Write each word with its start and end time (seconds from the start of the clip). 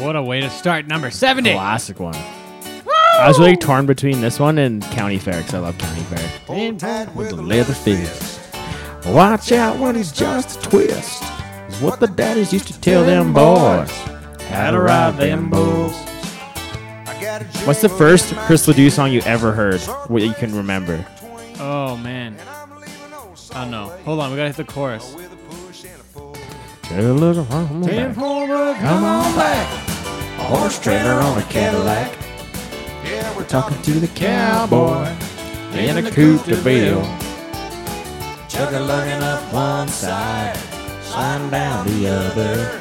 What 0.00 0.16
a 0.16 0.22
way 0.22 0.40
to 0.40 0.48
start 0.48 0.86
number 0.86 1.10
70. 1.10 1.52
Classic 1.52 2.00
one. 2.00 2.14
I 2.14 3.28
was 3.28 3.38
really 3.38 3.56
torn 3.56 3.84
between 3.84 4.22
this 4.22 4.40
one 4.40 4.56
and 4.56 4.82
County 4.82 5.18
Fair 5.18 5.36
because 5.36 5.52
I 5.52 5.58
love 5.58 5.76
County 5.76 6.00
Fair. 6.04 6.30
With 7.14 7.28
the 7.30 7.42
leather 7.42 7.74
fist. 7.74 8.40
Watch 9.06 9.52
out 9.52 9.78
when 9.78 9.94
he's 9.96 10.10
just 10.10 10.58
a 10.58 10.70
twist. 10.70 11.22
Is 11.68 11.80
what 11.82 12.00
the 12.00 12.06
daddies 12.06 12.50
used 12.52 12.66
to 12.68 12.80
tell 12.80 13.04
them 13.04 13.34
boys. 13.34 13.90
How 14.48 14.70
to 14.70 14.80
ride 14.80 15.18
them 15.18 15.50
bulls. 15.50 15.94
What's 17.66 17.82
the 17.82 17.90
first 17.90 18.34
Chris 18.46 18.66
Ledoux 18.66 18.88
song 18.88 19.12
you 19.12 19.20
ever 19.22 19.52
heard? 19.52 19.80
What 20.08 20.22
you 20.22 20.32
can 20.32 20.56
remember? 20.56 21.04
Oh, 21.58 21.96
man. 21.98 22.36
I 23.52 23.62
don't 23.62 23.70
know. 23.70 23.88
Hold 24.04 24.20
on, 24.20 24.30
we 24.30 24.36
gotta 24.36 24.48
hit 24.48 24.56
the 24.56 24.64
chorus. 24.64 25.14
Take 26.82 26.98
a 26.98 27.12
look 27.12 27.36
around 27.36 27.86
back. 27.86 28.14
Come 28.16 29.04
on 29.04 29.34
back. 29.36 29.69
A 30.50 30.56
horse 30.56 30.80
trailer 30.80 31.12
on 31.12 31.38
a 31.38 31.42
Cadillac. 31.44 32.12
Yeah, 33.04 33.36
we're 33.36 33.46
talking 33.46 33.80
to 33.82 33.92
the 34.00 34.08
cowboy 34.08 35.06
in 35.74 36.04
a 36.04 36.10
coupe 36.10 36.44
de 36.44 36.56
ville. 36.56 37.02
Chugga 38.48 38.84
lugging 38.84 39.22
up 39.22 39.40
one 39.52 39.86
side, 39.86 40.56
sliding 41.02 41.50
down 41.50 41.86
the 41.86 42.08
other. 42.08 42.80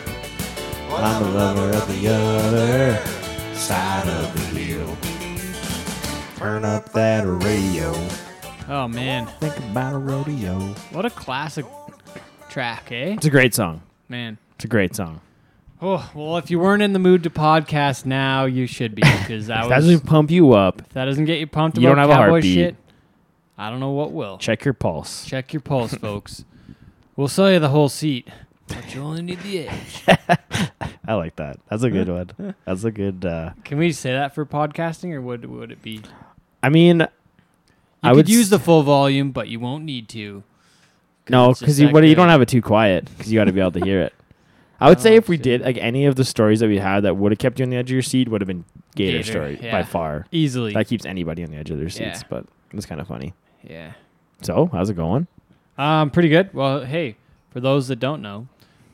I'm 0.90 1.24
a 1.24 1.30
lover 1.30 1.70
of 1.78 1.88
the 1.88 2.08
other 2.08 2.98
side 3.54 4.08
of 4.08 4.34
the 4.34 4.60
hill. 4.60 4.98
Turn 6.38 6.66
up 6.66 6.92
that 6.94 7.24
radio. 7.28 7.94
Oh, 8.68 8.88
man. 8.88 9.28
Think 9.40 9.56
about 9.60 9.94
a 9.94 10.00
rodeo. 10.00 10.58
What 10.92 11.06
a 11.06 11.12
classic 11.12 11.68
track, 12.50 12.92
eh? 12.92 13.14
It's 13.14 13.28
a 13.28 13.30
great 13.30 13.54
song. 13.54 13.84
Man. 14.08 14.40
It's 14.56 14.66
a 14.66 14.68
great 14.68 14.96
song. 14.96 15.22
Oh, 15.82 16.12
well, 16.14 16.38
if 16.38 16.52
you 16.52 16.60
weren't 16.60 16.82
in 16.84 16.92
the 16.94 17.00
mood 17.00 17.24
to 17.24 17.30
podcast 17.30 18.06
now, 18.06 18.46
you 18.46 18.68
should 18.68 18.96
be 18.96 19.02
because 19.02 19.48
that 19.48 19.62
That 19.70 19.76
was 19.78 19.86
doesn't 19.86 20.06
pump 20.06 20.30
you 20.30 20.52
up. 20.54 20.82
if 20.82 20.90
that 20.90 21.06
doesn't 21.06 21.26
get 21.26 21.40
you 21.40 21.48
pumped 21.48 21.78
You 21.78 21.88
about 21.88 21.96
don't 21.96 21.98
have 22.02 22.10
a 22.10 22.14
cowboy 22.14 22.30
heartbeat. 22.32 22.54
shit. 22.54 22.76
I 23.58 23.70
don't 23.70 23.80
know 23.80 23.92
what 23.92 24.12
will. 24.12 24.38
Check 24.38 24.66
your 24.66 24.74
pulse. 24.74 25.26
Check 25.26 25.54
your 25.54 25.62
pulse, 25.62 25.94
folks. 25.96 26.44
We'll 27.16 27.28
sell 27.30 27.52
you 27.52 27.60
the 27.60 27.70
whole 27.70 27.90
seat, 27.90 28.28
but 28.68 28.94
you 28.94 29.02
only 29.02 29.22
need 29.22 29.40
the 29.42 29.68
edge. 29.70 30.04
I 31.08 31.14
like 31.14 31.36
that. 31.38 31.60
That's 31.70 31.84
a 31.84 31.90
good 31.90 32.08
one. 32.10 32.56
That's 32.66 32.84
a 32.84 32.92
good. 32.92 33.26
uh 33.26 33.52
Can 33.64 33.78
we 33.78 33.92
say 33.92 34.12
that 34.14 34.36
for 34.36 34.46
podcasting, 34.46 35.12
or 35.14 35.22
would 35.22 35.46
would 35.46 35.72
it 35.72 35.82
be? 35.82 35.92
You 35.92 36.02
I 36.64 36.70
mean, 36.70 37.02
I 37.02 38.10
could 38.10 38.16
would 38.16 38.30
use 38.30 38.46
s- 38.48 38.50
the 38.50 38.60
full 38.60 38.84
volume, 38.84 39.32
but 39.32 39.48
you 39.48 39.60
won't 39.60 39.84
need 39.86 40.08
to. 40.10 40.44
no 41.30 41.50
it's 41.52 41.60
just 41.60 41.62
because 41.62 41.80
you 41.80 41.88
that 41.88 41.94
you 42.04 42.10
good. 42.10 42.16
don't 42.16 42.30
have 42.30 42.42
it 42.42 42.48
too 42.50 42.62
quiet 42.62 43.06
because 43.18 43.32
you 43.32 43.40
got 43.40 43.46
to 43.46 43.52
be 43.54 43.60
able 43.62 43.72
to 43.72 43.82
hear 43.84 44.02
it. 44.02 44.14
I 44.82 44.88
would 44.90 45.00
say 45.02 45.14
Oh, 45.14 45.18
if 45.18 45.28
we 45.30 45.38
did 45.38 45.62
like 45.62 45.78
any 45.78 46.06
of 46.06 46.16
the 46.16 46.24
stories 46.24 46.60
that 46.62 46.68
we 46.68 46.78
had 46.78 47.02
that 47.02 47.18
would 47.18 47.32
have 47.32 47.40
kept 47.40 47.60
you 47.60 47.64
on 47.64 47.70
the 47.70 47.78
edge 47.78 47.90
of 47.90 47.94
your 47.94 48.02
seat 48.02 48.30
would 48.30 48.42
have 48.42 48.48
been 48.48 48.66
Gator, 48.96 49.18
Gator, 49.20 49.32
story 49.32 49.60
yeah. 49.62 49.72
by 49.72 49.84
far. 49.84 50.26
Easily. 50.32 50.74
That 50.74 50.88
keeps 50.88 51.06
anybody 51.06 51.44
on 51.44 51.52
the 51.52 51.58
edge 51.58 51.70
of 51.70 51.78
their 51.80 51.90
seats, 51.90 52.22
Yeah. 52.22 52.28
but 52.30 52.46
it's 52.72 52.86
kind 52.86 53.02
of 53.02 53.08
funny. 53.08 53.34
yeah. 53.64 53.94
So 54.42 54.70
how's 54.72 54.90
it 54.90 54.94
going? 54.96 55.28
Um, 55.78 56.10
pretty 56.12 56.30
good. 56.30 56.54
Well, 56.54 56.86
hey, 56.86 57.18
for 57.52 57.60
those 57.60 57.90
that 57.90 57.98
don't 57.98 58.22
know, 58.22 58.48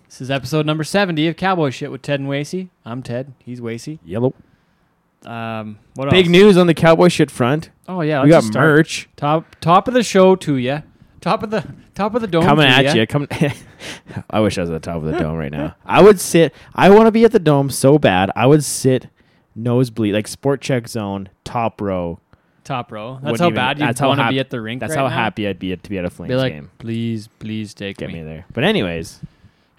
this 0.07 0.21
is 0.21 0.31
episode 0.31 0.65
number 0.65 0.83
seventy 0.83 1.27
of 1.27 1.35
Cowboy 1.37 1.69
Shit 1.69 1.91
with 1.91 2.01
Ted 2.01 2.19
and 2.19 2.27
Wasey. 2.29 2.69
I'm 2.83 3.03
Ted. 3.03 3.33
He's 3.43 3.61
Wasey. 3.61 3.99
Yellow. 4.03 4.33
Um, 5.25 5.79
what 5.95 6.09
Big 6.11 6.25
else? 6.25 6.31
news 6.31 6.57
on 6.57 6.67
the 6.67 6.73
cowboy 6.75 7.07
shit 7.07 7.31
front. 7.31 7.69
Oh 7.87 8.01
yeah, 8.01 8.23
we 8.23 8.29
let's 8.31 8.35
got 8.35 8.41
just 8.41 8.53
start. 8.53 8.65
merch 8.77 9.09
Top 9.15 9.55
top 9.59 9.87
of 9.87 9.93
the 9.93 10.03
show 10.03 10.35
to 10.35 10.55
ya. 10.57 10.81
Top 11.25 11.41
of 11.41 11.49
the 11.49 11.65
top 11.95 12.13
of 12.13 12.21
the 12.21 12.27
dome 12.27 12.43
coming 12.43 12.67
at 12.67 12.95
you. 12.95 13.07
Coming. 13.07 13.27
I 14.29 14.39
wish 14.41 14.59
I 14.59 14.61
was 14.61 14.69
at 14.69 14.73
the 14.73 14.79
top 14.91 14.97
of 14.97 15.05
the 15.05 15.17
dome 15.17 15.37
right 15.37 15.51
now. 15.51 15.75
I 15.83 15.99
would 16.03 16.19
sit. 16.19 16.53
I 16.75 16.91
want 16.91 17.07
to 17.07 17.11
be 17.11 17.25
at 17.25 17.31
the 17.31 17.39
dome 17.39 17.71
so 17.71 17.97
bad. 17.97 18.29
I 18.35 18.45
would 18.45 18.63
sit 18.63 19.07
nosebleed, 19.55 20.13
like 20.13 20.27
sport 20.27 20.61
check 20.61 20.87
zone, 20.87 21.29
top 21.43 21.81
row. 21.81 22.19
Top 22.63 22.91
row. 22.91 23.15
That's 23.15 23.23
Wouldn't 23.23 23.39
how 23.39 23.45
even- 23.47 23.55
bad 23.55 23.79
you 23.79 23.85
that's 23.87 23.99
how 23.99 24.09
want 24.09 24.19
to 24.19 24.23
hap- 24.25 24.31
be 24.33 24.39
at 24.39 24.51
the 24.51 24.61
rink. 24.61 24.81
That's 24.81 24.91
right 24.91 25.01
how 25.01 25.07
now. 25.07 25.15
happy 25.15 25.47
I'd 25.47 25.57
be 25.57 25.71
at, 25.71 25.81
to 25.83 25.89
be 25.89 25.97
at 25.97 26.05
a 26.05 26.11
Flames 26.11 26.29
Be 26.29 26.35
like, 26.35 26.53
game. 26.53 26.69
please, 26.77 27.27
please 27.39 27.73
take 27.73 27.97
Get 27.97 28.09
me. 28.09 28.15
me 28.19 28.23
there. 28.23 28.45
But 28.53 28.63
anyways, 28.63 29.19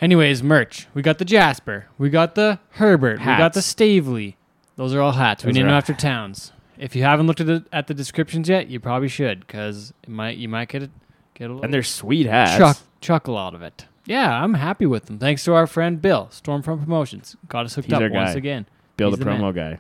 Anyways, 0.01 0.43
merch. 0.43 0.89
We 0.95 1.01
got 1.03 1.19
the 1.19 1.25
Jasper. 1.25 1.87
We 1.97 2.11
got 2.11 2.35
the 2.35 2.59
Herbert. 2.71 3.21
We 3.21 3.25
got 3.25 3.53
the. 3.55 3.61
Stavely. 3.63 4.35
Those 4.75 4.93
are 4.95 5.01
all 5.01 5.13
hats. 5.13 5.45
we 5.45 5.51
Those 5.51 5.55
named 5.55 5.67
are- 5.67 5.71
them 5.71 5.79
after 5.79 5.95
towns. 5.95 6.51
If 6.77 6.97
you 6.97 7.05
haven't 7.05 7.29
looked 7.29 7.41
at 7.41 7.47
the, 7.47 7.65
at 7.73 7.87
the 7.87 7.95
descriptions 7.95 8.49
yet, 8.49 8.67
you 8.69 8.79
probably 8.81 9.09
should 9.09 9.47
because 9.47 9.95
it 10.03 10.09
might 10.11 10.37
you 10.39 10.49
might 10.49 10.69
get 10.69 10.83
a 10.83 10.91
get 11.37 11.45
a 11.51 11.53
little 11.53 11.65
and 11.65 11.73
they're 11.73 11.83
sweet 11.83 12.27
hats. 12.27 12.57
chuck 12.57 12.79
chuckle 13.01 13.37
out 13.39 13.55
of 13.55 13.63
it. 13.63 13.87
Yeah, 14.05 14.43
I'm 14.43 14.55
happy 14.55 14.87
with 14.87 15.07
them. 15.07 15.19
Thanks 15.19 15.43
to 15.45 15.55
our 15.55 15.67
friend 15.67 16.01
Bill 16.01 16.29
Stormfront 16.33 16.81
Promotions. 16.81 17.37
Got 17.49 17.67
us 17.67 17.75
hooked 17.75 17.87
He's 17.87 17.95
up 17.95 18.03
our 18.03 18.11
once 18.11 18.35
again. 18.35 18.67
Bill 18.97 19.11
He's 19.11 19.19
the 19.19 19.25
the 19.25 19.31
promo 19.31 19.55
guy. 19.55 19.79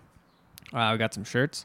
Uh, 0.72 0.92
we 0.92 0.98
got 0.98 1.14
some 1.14 1.24
shirts. 1.24 1.64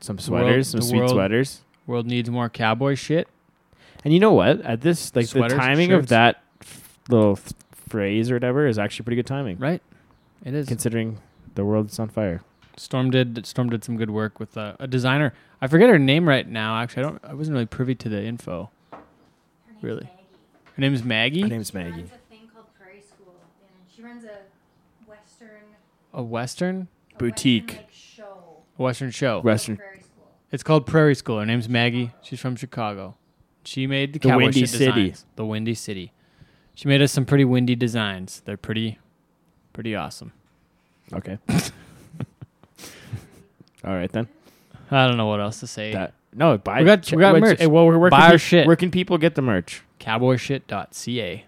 Some 0.00 0.16
The 0.16 0.30
world- 0.30 0.44
sweaters, 0.44 0.68
some 0.68 0.80
sweet 0.82 0.98
world- 0.98 1.10
sweaters. 1.10 1.62
World 1.86 2.06
needs 2.06 2.28
more 2.30 2.48
cowboy 2.48 2.94
shit. 2.94 3.28
And 4.04 4.12
you 4.14 4.20
know 4.20 4.32
what? 4.32 4.60
At 4.62 4.80
this, 4.82 5.14
like 5.16 5.26
Sweaters, 5.26 5.52
the 5.52 5.58
timing 5.58 5.92
of 5.92 6.08
that 6.08 6.42
f- 6.60 6.98
little 7.08 7.32
f- 7.32 7.52
phrase 7.88 8.30
or 8.30 8.34
whatever 8.34 8.66
is 8.66 8.78
actually 8.78 9.04
pretty 9.04 9.16
good 9.16 9.26
timing, 9.26 9.58
Right? 9.58 9.82
It 10.44 10.54
is. 10.54 10.68
considering 10.68 11.18
the 11.54 11.64
world's 11.64 11.98
on 11.98 12.08
fire. 12.08 12.42
Storm 12.76 13.10
did 13.10 13.46
Storm 13.46 13.70
did 13.70 13.82
some 13.84 13.96
good 13.96 14.10
work 14.10 14.38
with 14.38 14.56
uh, 14.56 14.74
a 14.78 14.86
designer. 14.86 15.32
I 15.60 15.66
forget 15.66 15.88
her 15.88 15.98
name 15.98 16.28
right 16.28 16.46
now. 16.46 16.76
Actually, 16.80 17.04
I 17.04 17.08
don't. 17.08 17.24
I 17.24 17.34
wasn't 17.34 17.54
really 17.54 17.66
privy 17.66 17.94
to 17.96 18.08
the 18.08 18.22
info. 18.22 18.70
Her 19.94 20.00
name's 20.00 20.02
Really? 20.02 20.08
Maggie. 20.08 20.72
Her 20.74 20.80
name 20.80 20.92
is 20.92 21.04
Maggie. 21.04 21.40
Her 21.42 21.48
name's 21.48 21.70
She 21.70 21.76
Maggie. 21.78 21.90
runs 22.02 22.10
a 22.12 22.18
thing 22.30 22.48
called 22.52 22.66
Prairie 22.78 23.00
School, 23.00 23.34
and 23.60 23.70
she 23.94 24.02
runs 24.02 24.24
a 24.24 24.38
Western 25.08 25.48
a 26.12 26.22
Western 26.22 26.88
a 27.14 27.18
Boutique. 27.18 27.66
Western, 27.66 27.82
like, 27.84 27.92
show. 27.92 28.62
a 28.78 28.82
Western 28.82 29.10
show. 29.10 29.40
Western. 29.40 29.76
Prairie 29.76 30.00
School. 30.00 30.28
It's 30.52 30.62
called 30.62 30.86
Prairie 30.86 31.14
School. 31.14 31.38
Her 31.40 31.46
name's 31.46 31.68
Maggie. 31.68 32.12
She's 32.22 32.40
from 32.40 32.56
Chicago. 32.56 33.16
She 33.64 33.86
made 33.86 34.12
the, 34.12 34.18
The 34.18 34.28
cowboy 34.28 34.44
Windy 34.44 34.60
shit 34.60 34.68
City. 34.70 35.08
designs. 35.10 35.24
The 35.36 35.44
Windy 35.46 35.74
City. 35.74 36.12
She 36.74 36.88
made 36.88 37.00
us 37.02 37.10
some 37.10 37.24
pretty 37.24 37.44
windy 37.44 37.74
designs. 37.74 38.42
They're 38.44 38.56
pretty, 38.58 38.98
pretty 39.72 39.94
awesome. 39.96 40.32
Okay. 41.12 41.38
All 43.84 43.94
right 43.94 44.10
then. 44.12 44.28
I 44.90 45.06
don't 45.06 45.16
know 45.16 45.26
what 45.26 45.40
else 45.40 45.60
to 45.60 45.66
say. 45.66 45.92
That 45.92 46.12
no, 46.34 46.58
buy. 46.58 46.80
We 46.80 46.84
got- 46.86 47.02
ch- 47.02 47.12
we 47.12 47.20
got 47.20 47.34
which- 47.34 47.42
merch. 47.42 47.60
eh, 47.60 47.66
well, 47.66 47.86
where 47.86 48.10
Buy 48.10 48.16
can 48.18 48.24
our 48.26 48.30
peop- 48.32 48.40
shit. 48.40 48.66
Where 48.66 48.76
can 48.76 48.90
people 48.90 49.18
get 49.18 49.34
the 49.34 49.42
merch? 49.42 49.82
Cowboyshit.ca. 50.00 51.44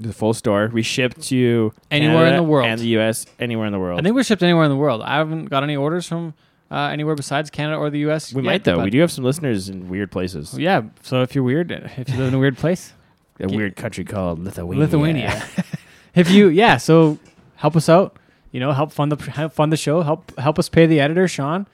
The 0.00 0.12
full 0.12 0.34
store. 0.34 0.70
We 0.72 0.82
ship 0.82 1.14
to 1.14 1.72
Anywhere 1.90 2.14
in 2.16 2.20
Canada 2.22 2.36
the 2.38 2.42
world. 2.42 2.66
and 2.66 2.80
the 2.80 2.86
U.S. 2.88 3.26
Anywhere 3.38 3.66
in 3.66 3.72
the 3.72 3.78
world. 3.78 4.00
I 4.00 4.02
think 4.02 4.14
we're 4.16 4.24
shipped 4.24 4.42
anywhere 4.42 4.64
in 4.64 4.70
the 4.70 4.76
world. 4.76 5.02
I 5.02 5.16
haven't 5.18 5.46
got 5.46 5.62
any 5.62 5.76
orders 5.76 6.08
from 6.08 6.34
uh, 6.70 6.88
anywhere 6.92 7.14
besides 7.14 7.48
Canada 7.50 7.76
or 7.78 7.90
the 7.90 8.00
U.S. 8.00 8.32
we 8.34 8.42
yet, 8.42 8.46
might 8.50 8.64
though. 8.64 8.76
but- 8.76 8.84
We 8.86 8.90
do 8.90 9.00
have 9.00 9.12
some 9.12 9.24
listeners 9.24 9.68
in 9.68 9.88
weird 9.88 10.10
places. 10.10 10.58
Yeah. 10.58 10.82
So 11.02 11.22
if 11.22 11.34
you're 11.36 11.44
weird, 11.44 11.70
if 11.70 12.08
you 12.08 12.16
live 12.16 12.28
in 12.28 12.34
a 12.34 12.38
weird 12.38 12.58
place, 12.58 12.92
A 13.40 13.46
Get- 13.46 13.56
weird 13.56 13.76
country 13.76 14.04
called 14.04 14.40
Lithuania. 14.40 14.80
Lithuania. 14.80 15.44
if 16.14 16.28
you, 16.30 16.48
yeah, 16.48 16.76
so 16.76 17.18
help 17.56 17.76
us 17.76 17.88
out. 17.88 18.16
You 18.50 18.60
know, 18.60 18.72
help 18.72 18.90
fund 18.92 19.10
the 19.12 19.30
help 19.30 19.52
fund 19.52 19.72
the 19.72 19.76
show. 19.76 20.02
Help 20.02 20.36
help 20.38 20.58
us 20.60 20.68
pay 20.68 20.86
the 20.86 21.00
editor, 21.00 21.26
Sean. 21.28 21.66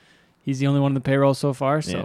He's 0.42 0.58
the 0.58 0.66
only 0.66 0.80
one 0.80 0.90
on 0.90 0.94
the 0.94 1.00
payroll 1.00 1.34
so 1.34 1.52
far. 1.52 1.80
So 1.82 1.96
Yeah. 1.98 2.04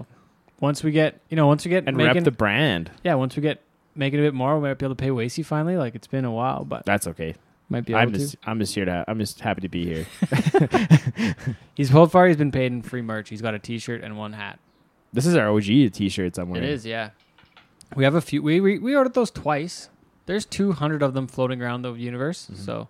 Once 0.59 0.83
we 0.83 0.91
get, 0.91 1.19
you 1.29 1.35
know, 1.35 1.47
once 1.47 1.65
we 1.65 1.69
get 1.69 1.85
and 1.87 1.97
making, 1.97 2.15
rep 2.15 2.23
the 2.23 2.31
brand. 2.31 2.91
yeah, 3.03 3.15
once 3.15 3.35
we 3.35 3.41
get 3.41 3.61
making 3.95 4.19
a 4.19 4.23
bit 4.23 4.33
more, 4.33 4.55
we 4.59 4.67
might 4.67 4.77
be 4.77 4.85
able 4.85 4.95
to 4.95 4.99
pay 5.01 5.09
Wasey 5.09 5.45
finally. 5.45 5.77
Like 5.77 5.95
it's 5.95 6.07
been 6.07 6.25
a 6.25 6.31
while, 6.31 6.63
but 6.65 6.85
That's 6.85 7.07
okay. 7.07 7.35
might 7.69 7.85
be 7.85 7.93
able 7.93 8.01
I'm 8.01 8.11
to. 8.13 8.17
just 8.19 8.35
I'm 8.45 8.59
just 8.59 8.75
here 8.75 8.85
to 8.85 9.05
I'm 9.07 9.19
just 9.19 9.39
happy 9.41 9.61
to 9.61 9.69
be 9.69 9.85
here. 9.85 10.05
He's 11.75 11.91
so 11.91 12.05
far 12.07 12.27
he's 12.27 12.37
been 12.37 12.51
paid 12.51 12.71
in 12.71 12.81
free 12.81 13.01
merch. 13.01 13.29
He's 13.29 13.41
got 13.41 13.53
a 13.53 13.59
T-shirt 13.59 14.01
and 14.03 14.17
one 14.17 14.33
hat. 14.33 14.59
this 15.13 15.25
is 15.25 15.35
our 15.35 15.49
OG 15.49 15.63
T-shirts 15.93 16.37
I'm 16.37 16.49
It 16.49 16.51
wearing. 16.51 16.67
is, 16.69 16.85
yeah. 16.85 17.09
We 17.95 18.03
have 18.03 18.15
a 18.15 18.21
few. 18.21 18.41
We 18.41 18.59
we, 18.61 18.79
we 18.79 18.95
ordered 18.95 19.13
those 19.13 19.31
twice. 19.31 19.89
There's 20.25 20.45
200 20.45 21.03
of 21.03 21.13
them 21.13 21.27
floating 21.27 21.61
around 21.61 21.83
the 21.83 21.93
universe, 21.93 22.49
Mhm. 22.51 22.57
so 22.57 22.87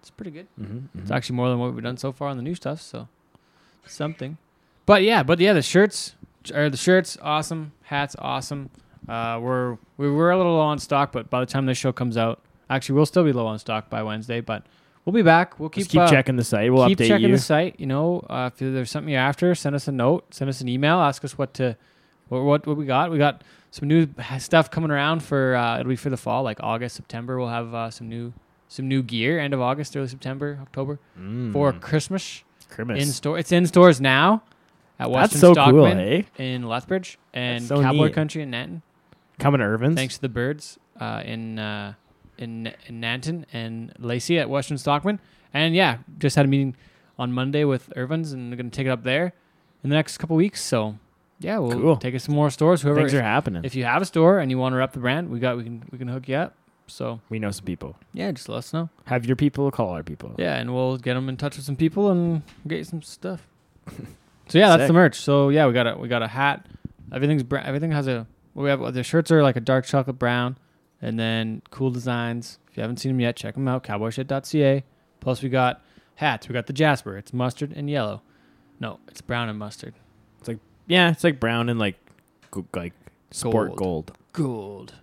it's 0.00 0.08
pretty 0.10 0.30
good. 0.30 0.46
Mm-hmm, 0.58 0.98
It's 1.00 1.10
actually 1.10 1.36
more 1.36 1.50
than 1.50 1.58
what 1.58 1.74
we've 1.74 1.84
done 1.84 1.98
so 1.98 2.10
far 2.10 2.28
on 2.28 2.36
the 2.38 2.42
new 2.42 2.54
stuff, 2.54 2.80
so 2.80 3.08
something. 3.86 4.38
But 4.86 5.02
yeah, 5.02 5.22
but 5.22 5.38
yeah, 5.40 5.52
the 5.52 5.60
shirts 5.62 6.14
are 6.54 6.70
the 6.70 6.76
shirts 6.76 7.16
awesome, 7.22 7.72
hats 7.82 8.16
awesome. 8.18 8.70
Uh, 9.08 9.38
we're 9.42 9.76
we 9.96 10.10
were 10.10 10.30
a 10.30 10.36
little 10.36 10.54
low 10.54 10.60
on 10.60 10.78
stock, 10.78 11.12
but 11.12 11.30
by 11.30 11.40
the 11.40 11.46
time 11.46 11.66
this 11.66 11.78
show 11.78 11.92
comes 11.92 12.16
out, 12.16 12.40
actually 12.68 12.94
we'll 12.96 13.06
still 13.06 13.24
be 13.24 13.32
low 13.32 13.46
on 13.46 13.58
stock 13.58 13.90
by 13.90 14.02
Wednesday. 14.02 14.40
But 14.40 14.64
we'll 15.04 15.12
be 15.12 15.22
back. 15.22 15.58
We'll 15.58 15.68
keep 15.70 15.82
Just 15.82 15.90
keep 15.90 16.00
uh, 16.02 16.10
checking 16.10 16.36
the 16.36 16.44
site. 16.44 16.72
We'll 16.72 16.86
keep 16.88 16.98
update 16.98 17.08
checking 17.08 17.28
you. 17.30 17.36
the 17.36 17.42
site. 17.42 17.78
You 17.78 17.86
know, 17.86 18.20
uh, 18.30 18.50
if 18.52 18.58
there's 18.58 18.90
something 18.90 19.10
you're 19.12 19.20
after, 19.20 19.54
send 19.54 19.74
us 19.74 19.88
a 19.88 19.92
note, 19.92 20.32
send 20.34 20.48
us 20.48 20.60
an 20.60 20.68
email, 20.68 20.98
ask 21.00 21.24
us 21.24 21.36
what 21.36 21.54
to, 21.54 21.76
what 22.28 22.42
what, 22.44 22.66
what 22.66 22.76
we 22.76 22.86
got. 22.86 23.10
We 23.10 23.18
got 23.18 23.42
some 23.70 23.88
new 23.88 24.08
stuff 24.38 24.70
coming 24.70 24.90
around 24.90 25.22
for 25.22 25.56
uh, 25.56 25.80
it'll 25.80 25.88
be 25.90 25.96
for 25.96 26.10
the 26.10 26.16
fall, 26.16 26.42
like 26.42 26.58
August, 26.62 26.94
September. 26.96 27.38
We'll 27.38 27.48
have 27.48 27.74
uh, 27.74 27.90
some 27.90 28.08
new 28.08 28.32
some 28.68 28.86
new 28.86 29.02
gear, 29.02 29.40
end 29.40 29.52
of 29.54 29.60
August, 29.60 29.96
early 29.96 30.06
September, 30.08 30.58
October 30.62 30.98
Mm. 31.18 31.52
for 31.52 31.72
Christmas 31.72 32.44
Christmas. 32.68 33.02
in 33.02 33.08
store. 33.12 33.38
It's 33.38 33.50
in 33.50 33.66
stores 33.66 34.00
now 34.00 34.42
at 35.00 35.06
That's 35.06 35.32
Western 35.34 35.40
so 35.40 35.46
cool, 35.48 35.54
Stockman 35.54 35.98
hey? 35.98 36.26
in 36.38 36.62
Lethbridge 36.68 37.18
and 37.32 37.64
so 37.64 37.80
Cowboy 37.80 38.06
neat. 38.06 38.14
Country 38.14 38.42
in 38.42 38.50
Nanton. 38.50 38.82
Coming 39.38 39.58
to 39.60 39.64
Irvin's. 39.64 39.96
Thanks 39.96 40.16
to 40.16 40.20
the 40.20 40.28
birds 40.28 40.78
uh, 41.00 41.22
in 41.24 41.58
uh, 41.58 41.94
in 42.38 42.72
in 42.86 43.00
Nanton 43.00 43.44
and 43.52 43.92
Lacey 43.98 44.38
at 44.38 44.48
Western 44.50 44.78
Stockman. 44.78 45.18
And 45.54 45.74
yeah, 45.74 45.98
just 46.18 46.36
had 46.36 46.44
a 46.44 46.48
meeting 46.48 46.76
on 47.18 47.32
Monday 47.32 47.64
with 47.64 47.92
Irvin's, 47.96 48.32
and 48.32 48.50
we're 48.50 48.56
gonna 48.56 48.70
take 48.70 48.86
it 48.86 48.90
up 48.90 49.02
there 49.02 49.32
in 49.82 49.90
the 49.90 49.96
next 49.96 50.18
couple 50.18 50.36
weeks. 50.36 50.60
So 50.62 50.96
yeah, 51.38 51.58
we'll 51.58 51.72
Cool. 51.80 51.96
take 51.96 52.14
it 52.14 52.20
some 52.20 52.34
more 52.34 52.50
stores. 52.50 52.82
Whoever, 52.82 53.00
Things 53.00 53.14
are 53.14 53.22
happening. 53.22 53.64
if 53.64 53.74
you 53.74 53.84
have 53.84 54.02
a 54.02 54.04
store 54.04 54.38
and 54.40 54.50
you 54.50 54.58
want 54.58 54.74
to 54.74 54.76
rep 54.76 54.92
the 54.92 55.00
brand, 55.00 55.30
we 55.30 55.38
got 55.40 55.56
we 55.56 55.64
can 55.64 55.82
we 55.90 55.96
can 55.98 56.08
hook 56.08 56.28
you 56.28 56.36
up. 56.36 56.54
So 56.86 57.20
we 57.30 57.38
know 57.38 57.50
some 57.52 57.64
people. 57.64 57.96
yeah, 58.12 58.30
just 58.32 58.48
let 58.48 58.58
us 58.58 58.72
know. 58.72 58.90
Have 59.06 59.24
your 59.24 59.36
people 59.36 59.70
call 59.70 59.90
our 59.90 60.02
people. 60.02 60.34
Yeah, 60.38 60.56
and 60.56 60.74
we'll 60.74 60.96
get 60.98 61.14
them 61.14 61.28
in 61.28 61.36
touch 61.36 61.56
with 61.56 61.64
some 61.64 61.76
people 61.76 62.10
and 62.10 62.42
get 62.66 62.78
you 62.78 62.84
some 62.84 63.00
stuff. 63.02 63.46
so 64.50 64.58
yeah, 64.58 64.68
that's 64.68 64.82
Sick. 64.82 64.86
the 64.88 64.92
merch. 64.92 65.16
So 65.20 65.48
yeah, 65.48 65.66
we 65.66 65.72
got 65.72 65.86
a 65.86 65.96
we 65.96 66.08
got 66.08 66.22
a 66.22 66.28
hat. 66.28 66.66
Everything's 67.12 67.42
bra- 67.42 67.62
everything 67.64 67.92
has 67.92 68.06
a 68.06 68.26
well, 68.54 68.64
we 68.64 68.70
have 68.70 68.94
the 68.94 69.02
shirts 69.02 69.30
are 69.30 69.42
like 69.42 69.56
a 69.56 69.60
dark 69.60 69.84
chocolate 69.86 70.18
brown, 70.18 70.58
and 71.00 71.18
then 71.18 71.62
cool 71.70 71.90
designs. 71.90 72.58
If 72.70 72.76
you 72.76 72.82
haven't 72.82 72.98
seen 72.98 73.10
them 73.12 73.20
yet, 73.20 73.36
check 73.36 73.54
them 73.54 73.66
out. 73.68 73.82
Cowboyshit.ca. 73.84 74.84
Plus 75.20 75.42
we 75.42 75.48
got 75.48 75.82
hats. 76.16 76.48
We 76.48 76.52
got 76.52 76.66
the 76.66 76.72
Jasper. 76.72 77.16
It's 77.16 77.32
mustard 77.32 77.72
and 77.74 77.88
yellow. 77.90 78.22
No, 78.78 78.98
it's 79.08 79.20
brown 79.20 79.48
and 79.48 79.58
mustard. 79.58 79.94
It's 80.38 80.48
like 80.48 80.58
yeah, 80.86 81.10
it's 81.10 81.24
like 81.24 81.38
brown 81.40 81.68
and 81.68 81.78
like 81.78 81.96
go- 82.50 82.66
like 82.74 82.92
sport 83.30 83.76
Gold. 83.76 84.06
gold. 84.06 84.12
Gold. 84.32 84.94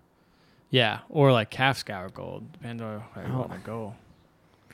Yeah, 0.69 0.99
or 1.09 1.31
like 1.31 1.49
calf 1.49 1.77
scour 1.77 2.09
gold. 2.09 2.51
Depends 2.53 2.81
on 2.81 2.99
where 3.13 3.25
you 3.25 3.33
Oh. 3.33 3.39
want 3.39 3.51
to 3.53 3.59
go. 3.59 3.95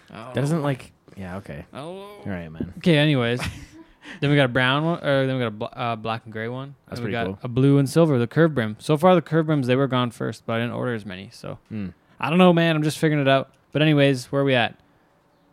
That 0.10 0.34
doesn't 0.36 0.62
like. 0.64 0.92
Yeah. 1.18 1.38
Okay. 1.38 1.66
Oh. 1.74 1.90
All 1.90 2.24
right, 2.26 2.50
man. 2.52 2.74
Okay. 2.78 2.98
Anyways, 2.98 3.42
then 4.20 4.30
we 4.30 4.36
got 4.36 4.46
a 4.46 4.50
brown 4.50 4.84
one, 4.86 5.04
or 5.04 5.26
then 5.28 5.36
we 5.36 5.42
got 5.42 5.48
a 5.48 5.52
bl- 5.52 5.66
uh, 5.74 5.96
black 5.96 6.24
and 6.26 6.34
gray 6.34 6.48
one. 6.48 6.76
That's 6.88 7.00
and 7.00 7.06
we 7.08 7.12
got 7.12 7.26
cool. 7.26 7.40
a 7.44 7.48
blue 7.48 7.78
and 7.78 7.90
silver, 7.90 8.18
the 8.20 8.28
curve 8.28 8.54
brim. 8.54 8.76
So 8.80 8.98
far, 8.98 9.16
the 9.16 9.22
curve 9.22 9.46
brims 9.48 9.68
they 9.68 9.76
were 9.76 9.88
gone 9.88 10.12
first, 10.12 10.46
but 10.46 10.54
I 10.54 10.60
didn't 10.60 10.74
order 10.74 10.94
as 10.94 11.06
many. 11.06 11.30
So 11.32 11.58
Hmm. 11.70 11.90
I 12.20 12.30
don't 12.30 12.38
know, 12.40 12.54
man. 12.54 12.76
I'm 12.76 12.84
just 12.84 12.98
figuring 13.00 13.22
it 13.22 13.30
out. 13.30 13.52
But 13.72 13.82
anyways, 13.82 14.26
where 14.32 14.42
are 14.42 14.46
we 14.46 14.56
at? 14.56 14.78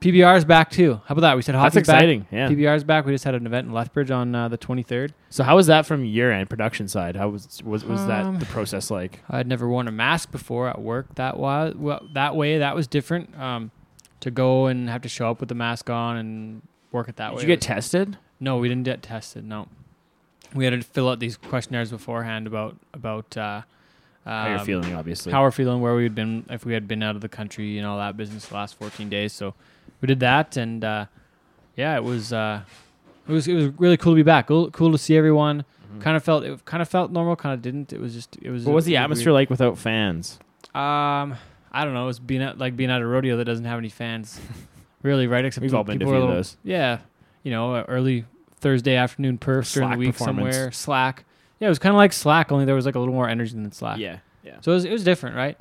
PBR's 0.01 0.47
back 0.47 0.71
too. 0.71 0.95
How 1.07 1.13
about 1.13 1.21
that? 1.23 1.37
We 1.37 1.43
said 1.43 1.55
That's 1.55 1.75
hockey's 1.75 1.87
back. 1.87 1.97
exciting. 1.97 2.27
Yeah. 2.31 2.49
PBR's 2.49 2.85
back. 2.85 3.05
We 3.05 3.13
just 3.13 3.25
had 3.25 3.35
an 3.35 3.45
event 3.45 3.67
in 3.67 3.75
Lethbridge 3.75 4.11
on 4.11 4.35
uh, 4.35 4.49
the 4.49 4.57
23rd. 4.57 5.11
So 5.29 5.45
how 5.45 5.57
was 5.57 5.67
that 5.67 5.85
from 5.85 6.07
your 6.07 6.33
end 6.33 6.49
production 6.49 6.89
side? 6.89 7.17
How 7.17 7.29
was 7.29 7.63
was 7.63 7.85
was 7.85 8.01
Um, 8.01 8.09
that 8.09 8.41
the 8.41 8.47
process 8.47 8.91
like? 8.91 9.21
I'd 9.29 9.47
never 9.47 9.69
worn 9.69 9.89
a 9.89 9.93
mask 9.93 10.31
before 10.33 10.69
at 10.69 10.81
work. 10.81 11.15
That 11.17 11.37
was 11.39 11.75
well, 11.77 12.01
that 12.15 12.35
way. 12.35 12.59
That 12.59 12.75
was 12.75 12.87
different. 12.87 13.39
Um, 13.39 13.73
to 14.21 14.31
go 14.31 14.67
and 14.67 14.89
have 14.89 15.03
to 15.03 15.09
show 15.09 15.31
up 15.31 15.41
with 15.41 15.49
the 15.51 15.55
mask 15.55 15.89
on 15.91 16.17
and 16.17 16.63
work 16.93 17.09
it 17.09 17.17
that 17.17 17.29
Did 17.31 17.35
way. 17.37 17.41
Did 17.43 17.49
you 17.49 17.55
get 17.57 17.61
tested? 17.63 18.17
No, 18.41 18.57
we 18.57 18.69
didn't 18.69 18.85
get 18.85 19.03
tested. 19.03 19.45
No, 19.45 19.69
we 20.55 20.65
had 20.65 20.71
to 20.71 20.83
fill 20.83 21.09
out 21.09 21.21
these 21.21 21.37
questionnaires 21.37 21.91
beforehand 21.91 22.47
about 22.47 22.77
about 22.93 23.37
uh, 23.37 23.63
How 24.25 24.49
you're 24.49 24.59
um, 24.59 24.67
feeling, 24.67 24.95
obviously. 24.95 25.33
how 25.33 25.43
we're 25.43 25.51
feeling, 25.51 25.81
where 25.81 25.95
we'd 25.95 26.15
been, 26.15 26.47
if 26.51 26.65
we 26.65 26.73
had 26.73 26.89
been 26.89 27.03
out 27.03 27.15
of 27.15 27.21
the 27.21 27.29
country, 27.29 27.79
and 27.79 27.87
all 27.87 27.99
that 27.99 28.17
business 28.17 28.47
the 28.47 28.55
last 28.55 28.77
14 28.79 29.09
days. 29.09 29.33
So 29.33 29.55
we 30.01 30.07
did 30.07 30.21
that, 30.21 30.57
and 30.57 30.83
uh, 30.85 31.07
yeah, 31.77 31.97
it 31.97 32.03
was 32.05 32.33
uh, 32.33 32.63
it 33.29 33.33
was 33.33 33.47
it 33.47 33.55
was 33.55 33.67
really 33.79 33.97
cool 33.97 34.13
to 34.13 34.17
be 34.17 34.23
back. 34.23 34.49
Cool, 34.49 34.71
cool 34.71 34.93
to 34.93 34.99
see 34.99 35.17
everyone. 35.17 35.65
Kind 35.99 36.17
of 36.17 36.23
felt 36.23 36.45
it 36.45 36.65
kind 36.65 36.81
of 36.81 36.89
felt 36.89 37.11
normal, 37.11 37.35
kind 37.35 37.53
of 37.53 37.63
didn't. 37.63 37.93
It 37.93 38.01
was 38.01 38.15
just 38.15 38.37
it 38.41 38.51
was. 38.51 38.63
Mm-hmm. 38.63 38.71
what 38.71 38.77
was 38.77 38.85
the 38.85 38.97
atmosphere 38.97 39.33
like 39.33 39.51
without 39.51 39.77
fans? 39.77 40.39
Um, 40.73 41.35
I 41.73 41.85
don't 41.85 41.95
know. 41.95 42.05
It 42.05 42.07
was 42.07 42.21
being 42.21 42.43
at, 42.43 42.59
like 42.59 42.77
being 42.77 42.91
at 42.91 43.01
a 43.01 43.07
rodeo 43.07 43.37
that 43.39 43.45
doesn't 43.45 43.65
have 43.65 43.79
any 43.79 43.89
fans, 43.89 44.41
really, 45.03 45.27
right? 45.27 45.45
Except 45.45 45.63
We've 45.63 45.75
all 45.75 45.83
been 45.83 45.99
to 45.99 46.05
a 46.07 46.09
few 46.09 46.17
of 46.17 46.29
those. 46.29 46.57
Yeah, 46.63 46.99
you 47.43 47.51
know, 47.51 47.77
early 47.83 48.25
Thursday 48.57 48.97
afternoon 48.97 49.39
perfs 49.39 49.73
during 49.73 49.91
the 49.91 49.97
week 49.97 50.17
somewhere. 50.17 50.71
Slack. 50.73 51.25
Yeah, 51.59 51.67
it 51.67 51.71
was 51.71 51.79
kind 51.79 51.95
of 51.95 51.97
like 51.99 52.13
Slack, 52.13 52.51
only 52.53 52.65
there 52.65 52.75
was 52.75 52.87
like 52.87 52.95
a 52.95 52.99
little 52.99 53.15
more 53.15 53.29
energy 53.29 53.53
than 53.53 53.71
Slack. 53.73 53.99
Yeah, 53.99 54.19
yeah. 54.43 54.57
So 54.63 54.73
it 54.73 54.75
was, 54.77 54.85
it 54.87 54.93
was 54.93 55.05
different, 55.05 55.37
right? 55.37 55.59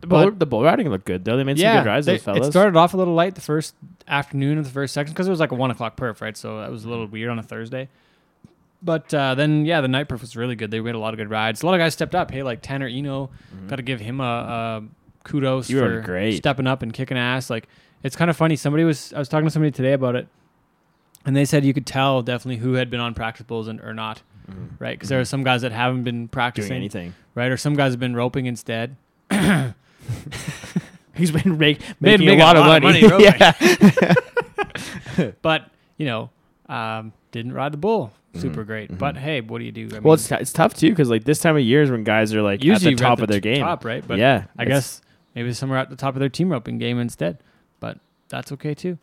The 0.00 0.06
bull, 0.06 0.24
But- 0.30 0.38
the 0.38 0.46
bull 0.46 0.62
riding 0.62 0.88
looked 0.90 1.04
good 1.06 1.24
though. 1.24 1.36
They 1.36 1.44
made 1.44 1.58
some 1.58 1.76
good 1.78 1.86
rides, 1.86 2.06
they- 2.06 2.14
those 2.14 2.22
fellas. 2.22 2.46
it 2.46 2.50
started 2.50 2.76
off 2.76 2.94
a 2.94 2.96
little 2.96 3.14
light 3.14 3.34
the 3.34 3.40
first 3.40 3.74
afternoon 4.06 4.58
of 4.58 4.64
the 4.64 4.70
first 4.70 4.94
section 4.94 5.12
because 5.14 5.26
it 5.26 5.30
was 5.30 5.40
like 5.40 5.52
a 5.52 5.54
one 5.54 5.70
o'clock 5.70 5.96
perf, 5.96 6.20
right? 6.20 6.36
So 6.36 6.60
that 6.60 6.70
was 6.70 6.84
a 6.84 6.88
little 6.88 7.04
Mm-hmm. 7.06 7.12
weird 7.12 7.30
on 7.30 7.38
a 7.38 7.42
Thursday. 7.42 7.88
But 8.82 9.12
uh, 9.12 9.34
then, 9.34 9.64
yeah, 9.66 9.80
the 9.80 9.88
night 9.88 10.08
perf 10.08 10.20
was 10.20 10.36
really 10.36 10.54
good. 10.54 10.70
They 10.70 10.80
made 10.80 10.94
a 10.94 10.98
lot 11.00 11.12
of 11.12 11.18
good 11.18 11.30
rides. 11.30 11.62
A 11.62 11.66
lot 11.66 11.74
of 11.74 11.78
guys 11.80 11.94
stepped 11.94 12.14
up. 12.14 12.30
Hey, 12.30 12.42
like 12.44 12.60
Tanner 12.62 12.86
Eno, 12.86 13.30
got 13.66 13.76
to 13.76 13.82
give 13.82 13.98
him 14.00 14.20
a, 14.20 14.24
a 14.24 14.82
kudos 15.24 15.68
Mm-hmm. 15.68 15.76
You 15.76 16.32
for 16.32 16.36
stepping 16.36 16.66
up 16.68 16.82
and 16.82 16.92
kicking 16.92 17.18
ass. 17.18 17.50
Like 17.50 17.66
it's 18.04 18.14
kind 18.14 18.30
of 18.30 18.36
funny. 18.36 18.54
Somebody 18.56 18.84
was 18.84 19.12
I 19.12 19.18
was 19.18 19.28
talking 19.28 19.46
to 19.46 19.50
somebody 19.50 19.72
today 19.72 19.94
about 19.94 20.14
it, 20.14 20.28
and 21.28 21.36
they 21.36 21.44
said 21.44 21.62
you 21.64 21.74
could 21.74 21.84
tell 21.86 22.22
definitely 22.22 22.56
who 22.56 22.72
had 22.72 22.88
been 22.88 23.00
on 23.00 23.12
practice 23.12 23.44
bowls 23.46 23.68
and 23.68 23.80
or 23.82 23.92
not, 23.92 24.22
Mhm. 24.50 24.70
right? 24.78 24.96
Because 24.98 25.10
there 25.10 25.20
are 25.20 25.24
some 25.26 25.44
guys 25.44 25.60
that 25.62 25.72
haven't 25.72 26.02
been 26.04 26.26
practicing 26.28 26.70
doing 26.70 26.76
anything. 26.80 27.14
right? 27.34 27.50
Or 27.50 27.56
some 27.58 27.74
guys 27.76 27.92
have 27.92 28.00
been 28.00 28.16
roping 28.16 28.46
instead. 28.46 28.96
He's 31.14 31.30
been 31.32 31.58
make, 31.58 31.80
making 32.00 32.26
making 32.26 32.40
a 32.40 32.44
lot 32.44 32.56
of 32.56 32.64
money. 32.82 33.06
roping. 33.06 33.26
yeah. 33.40 35.34
but 35.42 35.70
you 35.96 36.06
know, 36.06 36.30
um, 36.68 37.12
didn't 37.32 37.52
ride 37.52 37.72
the 37.72 37.76
bull 37.78 38.12
super 38.34 38.62
Mhm, 38.62 38.66
great. 38.66 38.92
mhm. 38.92 38.98
But 38.98 39.16
hey, 39.16 39.40
what 39.40 39.58
do 39.58 39.64
you 39.64 39.72
do? 39.72 39.88
I 39.94 39.98
Well, 39.98 40.02
mean, 40.02 40.12
it's 40.14 40.30
it's 40.32 40.52
tough 40.52 40.74
too 40.74 40.90
because 40.90 41.10
like 41.10 41.24
this 41.24 41.40
time 41.40 41.56
of 41.56 41.62
year 41.62 41.82
is 41.82 41.90
when 41.90 42.04
guys 42.04 42.32
are 42.34 42.42
like 42.42 42.62
usually 42.62 42.92
at 42.92 42.98
the 42.98 43.02
top 43.04 43.20
of 43.20 43.28
their 43.28 43.40
t- 43.40 43.50
game. 43.54 43.60
top, 43.64 43.84
right? 43.84 44.02
But 44.06 44.18
yeah, 44.18 44.44
I 44.56 44.64
guess 44.64 45.02
maybe 45.34 45.52
some 45.52 45.72
are 45.72 45.76
at 45.76 45.90
the 45.90 45.96
top 45.96 46.14
of 46.14 46.20
their 46.20 46.28
team 46.28 46.50
roping 46.52 46.78
game 46.78 46.98
instead. 47.00 47.38
But 47.80 47.98
that's 48.28 48.52
okay 48.52 48.74
too. 48.74 48.98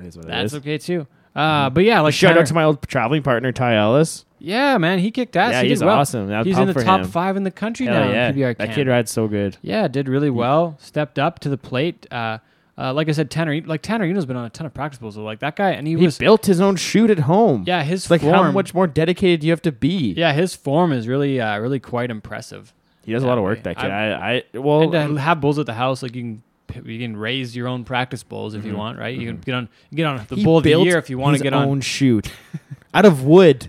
it 0.00 0.06
is 0.06 0.16
what 0.16 0.26
That's 0.26 0.52
is. 0.52 0.58
okay 0.58 0.78
too. 0.78 1.06
Uh, 1.34 1.70
but 1.70 1.84
yeah, 1.84 2.00
like 2.00 2.14
Shout 2.14 2.30
Tanner- 2.30 2.40
out 2.40 2.46
to 2.46 2.54
my 2.54 2.64
old 2.64 2.82
traveling 2.88 3.22
partner 3.22 3.52
Ty 3.52 3.76
Ellis. 3.76 4.24
yeah, 4.38 4.76
man, 4.78 4.98
he 4.98 5.10
kicked 5.10 5.36
ass. 5.36 5.52
yeah, 5.52 5.62
he 5.62 5.68
he's 5.68 5.78
did 5.80 5.86
well. 5.86 5.98
awesome. 5.98 6.32
I'd 6.32 6.46
He's 6.46 6.58
in 6.58 6.66
the 6.66 6.74
top 6.74 7.00
him. 7.02 7.06
five 7.08 7.36
in 7.36 7.44
the 7.44 7.50
country 7.50 7.86
Hell 7.86 8.06
now. 8.06 8.10
yeah, 8.10 8.32
PBR 8.32 8.56
that 8.58 8.72
kid 8.74 8.86
rides 8.88 9.10
so 9.10 9.28
good. 9.28 9.56
Yeah, 9.62 9.86
did 9.88 10.08
really 10.08 10.30
well. 10.30 10.76
Stepped 10.80 11.18
up 11.18 11.38
to 11.40 11.48
the 11.48 11.58
plate. 11.58 12.06
Uh, 12.10 12.38
uh, 12.76 12.92
like 12.94 13.08
I 13.08 13.12
said, 13.12 13.28
Tanner, 13.30 13.60
like 13.66 13.82
Tanner 13.82 14.04
Eno's 14.04 14.24
been 14.26 14.36
on 14.36 14.44
a 14.44 14.50
ton 14.50 14.64
of 14.64 14.72
practice 14.72 14.98
bowls. 15.00 15.16
So 15.16 15.24
like 15.24 15.40
that 15.40 15.56
guy, 15.56 15.70
and 15.72 15.86
he, 15.86 15.96
He 15.96 16.04
was 16.04 16.16
built 16.18 16.46
his 16.46 16.60
own 16.60 16.76
chute 16.76 17.10
at 17.10 17.18
home. 17.20 17.64
yeah, 17.66 17.82
his 17.82 18.02
It's 18.04 18.10
like 18.10 18.20
form. 18.20 18.34
how 18.34 18.50
much 18.52 18.72
more 18.72 18.86
dedicated 18.86 19.40
do 19.40 19.46
you 19.48 19.52
have 19.52 19.62
to 19.62 19.72
be? 19.72 20.12
Yeah, 20.16 20.32
his 20.32 20.54
form 20.54 20.92
is 20.92 21.08
really, 21.08 21.40
uh, 21.40 21.58
really 21.58 21.80
quite 21.80 22.08
impressive. 22.10 22.72
he 23.04 23.12
does 23.12 23.24
a 23.24 23.26
lot 23.26 23.36
of 23.38 23.42
work. 23.44 23.64
That 23.64 23.76
kid. 23.78 23.90
I- 23.90 24.10
I, 24.36 24.42
I 24.54 24.58
well, 24.58 24.94
and 24.94 25.16
to 25.16 25.20
have 25.20 25.40
bulls 25.40 25.58
at 25.58 25.66
the 25.66 25.74
house, 25.74 26.02
like 26.04 26.14
you 26.14 26.22
can, 26.22 26.42
you 26.86 26.98
can 26.98 27.16
raise 27.16 27.54
your 27.56 27.68
own 27.68 27.84
practice 27.84 28.22
bowls 28.22 28.54
if 28.54 28.64
you 28.64 28.72
Mhm. 28.72 28.76
want, 28.78 28.98
right? 28.98 29.16
You 29.18 29.26
can 29.26 29.38
Mhm. 29.38 29.44
get 29.44 29.54
on, 29.54 29.68
get 29.94 30.04
on 30.06 30.26
the 30.28 30.36
he 30.36 30.44
bull 30.44 30.58
of 30.58 30.64
the 30.64 30.70
year 30.70 30.98
if 30.98 31.08
you 31.10 31.18
want 31.18 31.36
to 31.36 31.42
get 31.42 31.52
own 31.54 31.68
on. 31.68 31.80
chute 31.80 32.30
out 32.94 33.04
of 33.04 33.24
wood. 33.24 33.68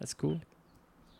That's 0.00 0.14
cool. 0.14 0.40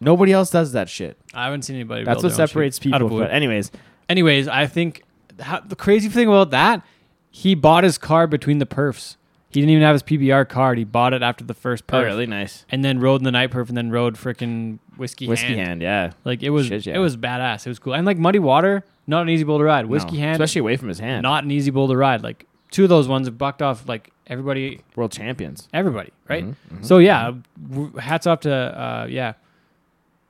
Nobody 0.00 0.32
else 0.32 0.50
does 0.50 0.72
that 0.72 0.88
shit. 0.88 1.16
I 1.32 1.44
haven't 1.44 1.62
seen 1.62 1.76
anybody. 1.76 2.04
That's 2.04 2.22
build 2.22 2.32
what 2.32 2.36
separates 2.48 2.80
shoe 2.82 2.90
out 2.90 2.94
people. 2.98 3.06
of 3.06 3.12
wood. 3.12 3.20
But 3.28 3.30
anyways, 3.32 3.70
Anyways, 4.08 4.46
I 4.48 4.66
think 4.66 5.04
how, 5.40 5.60
the 5.60 5.76
crazy 5.76 6.08
thing 6.08 6.26
about 6.28 6.50
that, 6.50 6.82
he 7.30 7.54
bought 7.54 7.84
his 7.84 7.96
car 7.98 8.26
between 8.26 8.58
the 8.58 8.66
perfs. 8.66 9.16
He 9.48 9.60
didn't 9.60 9.70
even 9.70 9.82
have 9.84 9.94
his 9.94 10.02
PBR 10.02 10.44
card. 10.48 10.76
He 10.76 10.84
bought 10.84 11.14
it 11.14 11.22
after 11.22 11.44
the 11.44 11.54
first 11.54 11.86
perf. 11.86 12.00
oh, 12.00 12.04
really 12.04 12.26
nice 12.26 12.66
And 12.68 12.84
then 12.84 12.98
rode 13.00 13.20
in 13.20 13.24
the 13.24 13.30
night 13.30 13.50
perf 13.52 13.68
and 13.68 13.76
then 13.76 13.90
rode 13.90 14.16
freaking 14.16 14.80
whiskey, 14.96 15.28
whiskey 15.28 15.54
hand. 15.54 15.58
hand. 15.60 15.82
Yeah, 15.82 16.10
Like 16.24 16.42
it 16.42 16.50
was, 16.50 16.66
Shit, 16.66 16.84
yeah. 16.86 16.96
it 16.96 16.98
was 16.98 17.16
badass. 17.16 17.64
It 17.66 17.70
was 17.70 17.78
cool. 17.78 17.94
And 17.94 18.04
like 18.04 18.18
muddy 18.18 18.38
water, 18.40 18.82
not 19.06 19.22
an 19.22 19.28
easy 19.28 19.44
bull 19.44 19.58
to 19.58 19.64
ride. 19.64 19.86
Whiskey 19.86 20.18
hand, 20.18 20.34
especially 20.40 20.60
away 20.60 20.76
from 20.76 20.88
his 20.88 20.98
hand. 20.98 21.22
not 21.22 21.44
an 21.44 21.50
easy 21.50 21.70
bull 21.70 21.88
to 21.88 21.96
ride. 21.96 22.22
Like 22.22 22.46
two 22.70 22.84
of 22.84 22.88
those 22.88 23.08
ones 23.08 23.26
have 23.26 23.36
bucked 23.38 23.60
off 23.62 23.86
like 23.88 24.10
everybody, 24.26 24.80
world 24.96 25.12
champions. 25.12 25.68
everybody, 25.74 26.10
right? 26.28 26.44
Mhm, 26.44 26.54
mhm. 26.74 26.84
So 26.84 26.98
yeah, 26.98 27.32
w- 27.70 27.96
hats 27.96 28.26
off 28.26 28.40
to 28.40 28.52
uh, 28.54 29.06
yeah, 29.10 29.34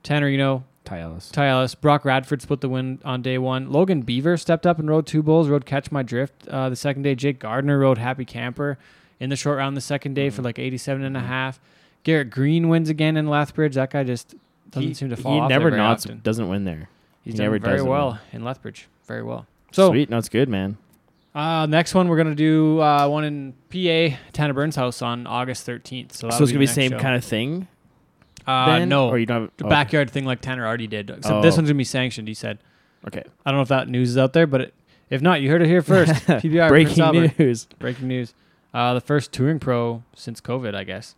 Tanner. 0.03 0.27
You 0.27 0.37
know, 0.37 0.63
Ty 0.85 0.99
Ellis. 0.99 1.29
Ty 1.31 1.47
Ellis, 1.47 1.75
Brock 1.75 2.03
Radford 2.05 2.41
split 2.41 2.61
the 2.61 2.69
win 2.69 2.99
on 3.05 3.21
day 3.21 3.37
one. 3.37 3.71
Logan 3.71 4.01
Beaver 4.01 4.37
stepped 4.37 4.65
up 4.65 4.79
and 4.79 4.89
rode 4.89 5.05
two 5.07 5.23
bulls. 5.23 5.47
Rode 5.47 5.65
Catch 5.65 5.91
My 5.91 6.03
Drift 6.03 6.47
uh, 6.47 6.69
the 6.69 6.75
second 6.75 7.03
day. 7.03 7.15
Jake 7.15 7.39
Gardner 7.39 7.79
rode 7.79 7.97
Happy 7.97 8.25
Camper 8.25 8.77
in 9.19 9.29
the 9.29 9.35
short 9.35 9.57
round 9.57 9.77
the 9.77 9.81
second 9.81 10.13
day 10.15 10.29
for 10.29 10.41
Mhm. 10.41 10.45
like 10.45 10.59
87 10.59 11.03
and 11.03 11.15
a 11.15 11.21
half. 11.21 11.59
Garrett 12.03 12.29
Green 12.31 12.67
wins 12.67 12.89
again 12.89 13.15
in 13.15 13.27
Lethbridge. 13.29 13.75
That 13.75 13.91
guy 13.91 14.03
just 14.03 14.35
doesn't 14.71 14.95
seem 14.95 15.09
to 15.09 15.15
fall 15.15 15.35
he 15.35 15.39
off 15.39 15.49
never 15.49 15.65
there 15.69 15.71
very 15.71 15.81
nods, 15.81 16.05
often. 16.05 16.19
doesn't 16.23 16.49
win 16.49 16.65
there. 16.65 16.89
He's 17.23 17.33
he 17.33 17.37
done 17.37 17.45
never 17.45 17.59
very 17.59 17.77
does 17.77 17.85
it 17.85 17.89
well 17.89 18.07
well. 18.11 18.19
in 18.31 18.43
Lethbridge. 18.43 18.87
Very 19.07 19.23
well. 19.23 19.45
So 19.71 19.89
Sweet, 19.89 20.09
no, 20.09 20.17
it's 20.17 20.29
good, 20.29 20.49
man. 20.49 20.77
uh, 21.33 21.65
next 21.65 21.93
one 21.95 22.07
we're 22.07 22.17
gonna 22.17 22.35
do 22.35 22.79
uh, 22.81 23.07
one 23.07 23.23
in 23.23 23.53
PA, 23.69 24.15
Tanner 24.33 24.53
Byrne's 24.53 24.75
House 24.75 25.01
on 25.01 25.25
August 25.25 25.65
13th. 25.67 26.11
So, 26.13 26.29
So 26.29 26.43
it's 26.43 26.51
gonna 26.51 26.59
be 26.59 26.65
the 26.67 26.71
same 26.73 26.91
kind 26.91 27.15
of 27.15 27.23
thing. 27.23 27.67
Uh, 28.45 28.79
then? 28.79 28.89
no, 28.89 29.07
or 29.09 29.17
you 29.17 29.25
don't. 29.25 29.41
Have, 29.43 29.51
the 29.57 29.65
oh, 29.65 29.69
backyard 29.69 30.09
thing 30.11 30.25
like 30.25 30.41
Tanner 30.41 30.65
already 30.67 30.87
did. 30.87 31.09
Except 31.09 31.41
this 31.41 31.53
Oh. 31.55 31.57
one's 31.57 31.69
gonna 31.69 31.75
be 31.75 31.83
sanctioned. 31.83 32.27
He 32.27 32.33
said. 32.33 32.59
Okay. 33.07 33.23
I 33.45 33.51
don't 33.51 33.57
know 33.57 33.63
if 33.63 33.67
that 33.69 33.87
news 33.89 34.11
is 34.11 34.17
out 34.17 34.33
there, 34.33 34.47
but 34.47 34.61
it, 34.61 34.73
if 35.09 35.21
not, 35.21 35.41
you 35.41 35.49
heard 35.49 35.61
it 35.61 35.67
here 35.67 35.81
first. 35.81 36.11
PBR 36.11 36.67
Breaking 36.69 37.33
news. 37.37 37.65
Breaking 37.79 38.07
news. 38.07 38.33
Uh, 38.73 38.93
the 38.95 39.01
first 39.01 39.31
touring 39.31 39.59
pro 39.59 40.03
since 40.15 40.41
COVID, 40.41 40.73
I 40.75 40.83
guess. 40.83 41.15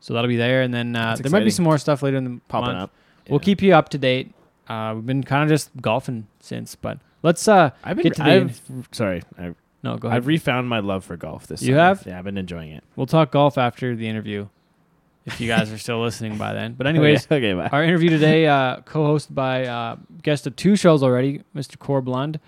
So 0.00 0.14
that'll 0.14 0.28
be 0.28 0.36
there, 0.36 0.62
and 0.62 0.72
then 0.72 0.94
uh, 0.96 1.10
That's 1.16 1.22
there 1.22 1.30
might 1.30 1.44
be 1.44 1.50
some 1.50 1.64
more 1.64 1.78
stuff 1.78 2.02
later 2.02 2.16
in 2.16 2.24
the 2.24 2.40
Popping 2.48 2.72
month. 2.74 2.84
up. 2.84 2.90
We'll 3.28 3.40
keep 3.40 3.62
you 3.62 3.74
up 3.74 3.88
to 3.90 3.98
date. 3.98 4.32
Uh, 4.70 4.94
we've 4.94 5.06
been 5.06 5.24
kind 5.24 5.42
of 5.42 5.48
just 5.48 5.70
golfing 5.82 6.28
since, 6.38 6.76
but 6.76 6.98
let's 7.24 7.48
uh 7.48 7.70
I've 7.82 7.96
been. 7.96 8.04
get 8.04 8.14
to 8.14 8.22
the 8.22 8.30
I've, 8.30 8.60
sorry, 8.92 9.22
I've, 9.36 9.56
no 9.82 9.96
go 9.96 10.06
ahead. 10.08 10.18
I've 10.18 10.26
refound 10.28 10.68
my 10.68 10.78
love 10.78 11.04
for 11.04 11.16
golf 11.16 11.48
this. 11.48 11.60
Year. 11.60 11.70
You 11.70 11.74
summer. 11.78 11.88
have? 11.88 12.06
Yeah, 12.06 12.18
I've 12.18 12.24
been 12.24 12.38
enjoying 12.38 12.70
it. 12.70 12.84
we'll 12.94 13.06
talk 13.06 13.32
golf 13.32 13.58
after 13.58 13.96
the 13.96 14.08
interview, 14.08 14.46
if 15.26 15.40
you 15.40 15.48
guys 15.48 15.72
are 15.72 15.78
still 15.78 16.00
listening 16.02 16.38
by 16.38 16.52
then. 16.54 16.74
But 16.74 16.86
anyways, 16.86 17.26
okay, 17.26 17.52
okay. 17.52 17.68
Our 17.72 17.82
interview 17.82 18.10
today, 18.10 18.46
uh, 18.46 18.80
co-hosted 18.84 19.34
by 19.34 19.66
uh, 19.66 19.96
guest 20.22 20.46
of 20.46 20.54
two 20.54 20.76
shows 20.76 21.02
already, 21.02 21.42
Mr. 21.54 21.76
Corb 21.76 22.06
Lund, 22.06 22.38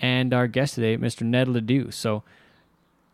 and 0.00 0.32
our 0.32 0.46
guest 0.46 0.76
today, 0.76 0.96
Mr. 0.96 1.22
Ned 1.22 1.48
Ledoux. 1.48 1.90
So 1.90 2.22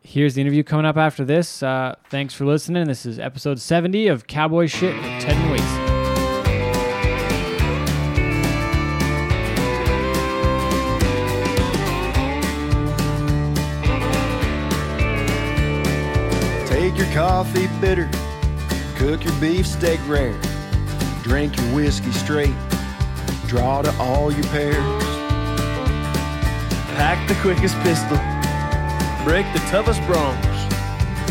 Here's 0.05 0.35
the 0.35 0.41
interview 0.41 0.65
coming 0.65 0.85
up 0.85 0.97
after 0.97 1.25
this. 1.25 1.63
Uh, 1.63 1.95
thanks 2.11 2.35
for 2.35 2.45
listening. 2.45 2.89
This 2.89 3.07
is 3.07 3.21
episode 3.21 3.61
70 3.61 4.09
of 4.09 4.27
Cowboy 4.27 4.67
Shit 4.67 4.97
with 4.97 5.05
Ted 5.23 5.37
and 5.37 5.57
Wacy. 5.61 5.92
Take 16.93 17.07
your 17.07 17.15
coffee 17.15 17.69
bitter, 17.81 18.07
cook 18.97 19.25
your 19.25 19.33
beef 19.41 19.67
steak 19.67 19.99
rare, 20.07 20.39
drink 21.23 21.57
your 21.57 21.75
whiskey 21.75 22.13
straight, 22.13 22.55
draw 23.47 23.81
to 23.81 23.91
all 23.99 24.31
your 24.31 24.45
pairs. 24.49 24.77
Pack 26.95 27.27
the 27.29 27.35
quickest 27.37 27.81
pistol, 27.81 28.19
break 29.25 29.47
the 29.55 29.63
toughest 29.71 30.03
broncs, 30.03 30.45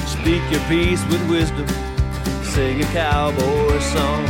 speak 0.07 0.41
your 0.49 0.61
piece 0.61 1.05
with 1.11 1.29
wisdom, 1.29 1.67
sing 2.43 2.81
a 2.81 2.85
cowboy 2.85 3.79
song. 3.81 4.25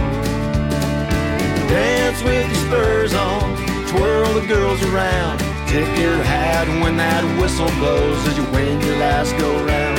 Dance 1.70 2.22
with 2.24 2.46
your 2.46 2.68
spurs 2.68 3.14
on, 3.14 3.56
twirl 3.88 4.34
the 4.34 4.46
girls 4.48 4.84
around, 4.84 5.40
tip 5.70 5.88
your 5.98 6.22
hat 6.24 6.68
when 6.84 6.98
that 6.98 7.24
whistle 7.40 7.70
blows 7.80 8.28
as 8.28 8.38
you 8.38 8.44
win 8.52 8.82
your 8.82 8.98
last 8.98 9.32
go 9.38 9.66
round. 9.66 9.91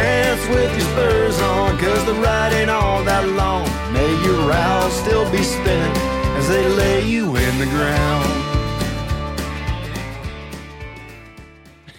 Dance 0.00 0.48
with 0.48 0.72
your 0.72 0.80
spurs 0.80 1.38
on, 1.42 1.76
cause 1.78 2.06
the 2.06 2.14
ride 2.14 2.54
ain't 2.54 2.70
all 2.70 3.04
that 3.04 3.28
long. 3.28 3.68
May 3.92 4.10
your 4.24 4.48
rowels 4.48 4.94
still 4.94 5.30
be 5.30 5.42
spinning 5.42 5.96
as 6.38 6.48
they 6.48 6.66
lay 6.68 7.06
you 7.06 7.36
in 7.36 7.58
the 7.58 7.66
ground. 7.66 8.50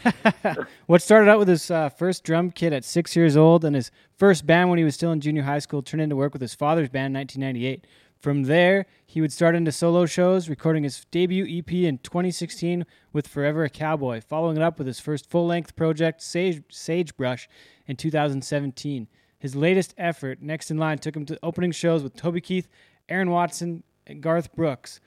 What 0.88 1.02
started 1.02 1.30
out 1.30 1.40
with 1.40 1.48
his 1.48 1.72
uh, 1.72 1.90
first 1.90 2.24
drum 2.24 2.52
kit 2.52 2.74
at 2.74 2.84
six 2.84 3.16
years 3.16 3.38
old 3.38 3.64
and 3.64 3.76
his 3.76 3.92
first 4.18 4.46
band 4.46 4.70
when 4.70 4.78
he 4.78 4.84
was 4.84 4.96
still 4.96 5.12
in 5.12 5.22
junior 5.22 5.44
high 5.44 5.60
school 5.60 5.82
turned 5.82 6.02
into 6.02 6.18
work 6.18 6.34
with 6.34 6.42
his 6.42 6.56
father's 6.56 6.90
band 6.90 7.16
in 7.16 7.20
1998. 7.20 7.86
From 8.20 8.44
there, 8.44 8.86
he 9.06 9.22
would 9.22 9.32
start 9.32 9.56
into 9.56 9.72
solo 9.72 10.06
shows, 10.06 10.50
recording 10.50 10.84
his 10.84 11.06
debut 11.12 11.46
EP 11.46 11.72
in 11.72 11.98
2016 12.00 12.86
with 13.14 13.28
Forever 13.28 13.64
a 13.64 13.70
Cowboy, 13.70 14.22
following 14.22 14.58
it 14.58 14.64
up 14.64 14.78
with 14.78 14.86
his 14.86 15.00
first 15.00 15.30
full 15.30 15.48
length 15.48 15.76
project, 15.76 16.22
Sage, 16.22 16.62
Sagebrush, 16.70 17.48
in 17.92 17.98
2017. 17.98 19.08
His 19.38 19.56
latest 19.56 19.94
effort, 19.98 20.42
Next 20.42 20.72
in 20.72 20.78
Line, 20.78 20.98
took 20.98 21.16
him 21.16 21.26
to 21.26 21.38
opening 21.44 21.72
shows 21.72 22.04
with 22.04 22.16
Toby 22.16 22.40
Keith, 22.40 22.70
Aaron 23.10 23.30
Watson, 23.30 23.84
and 24.08 24.22
Garth 24.22 24.56
Brooks. 24.56 25.02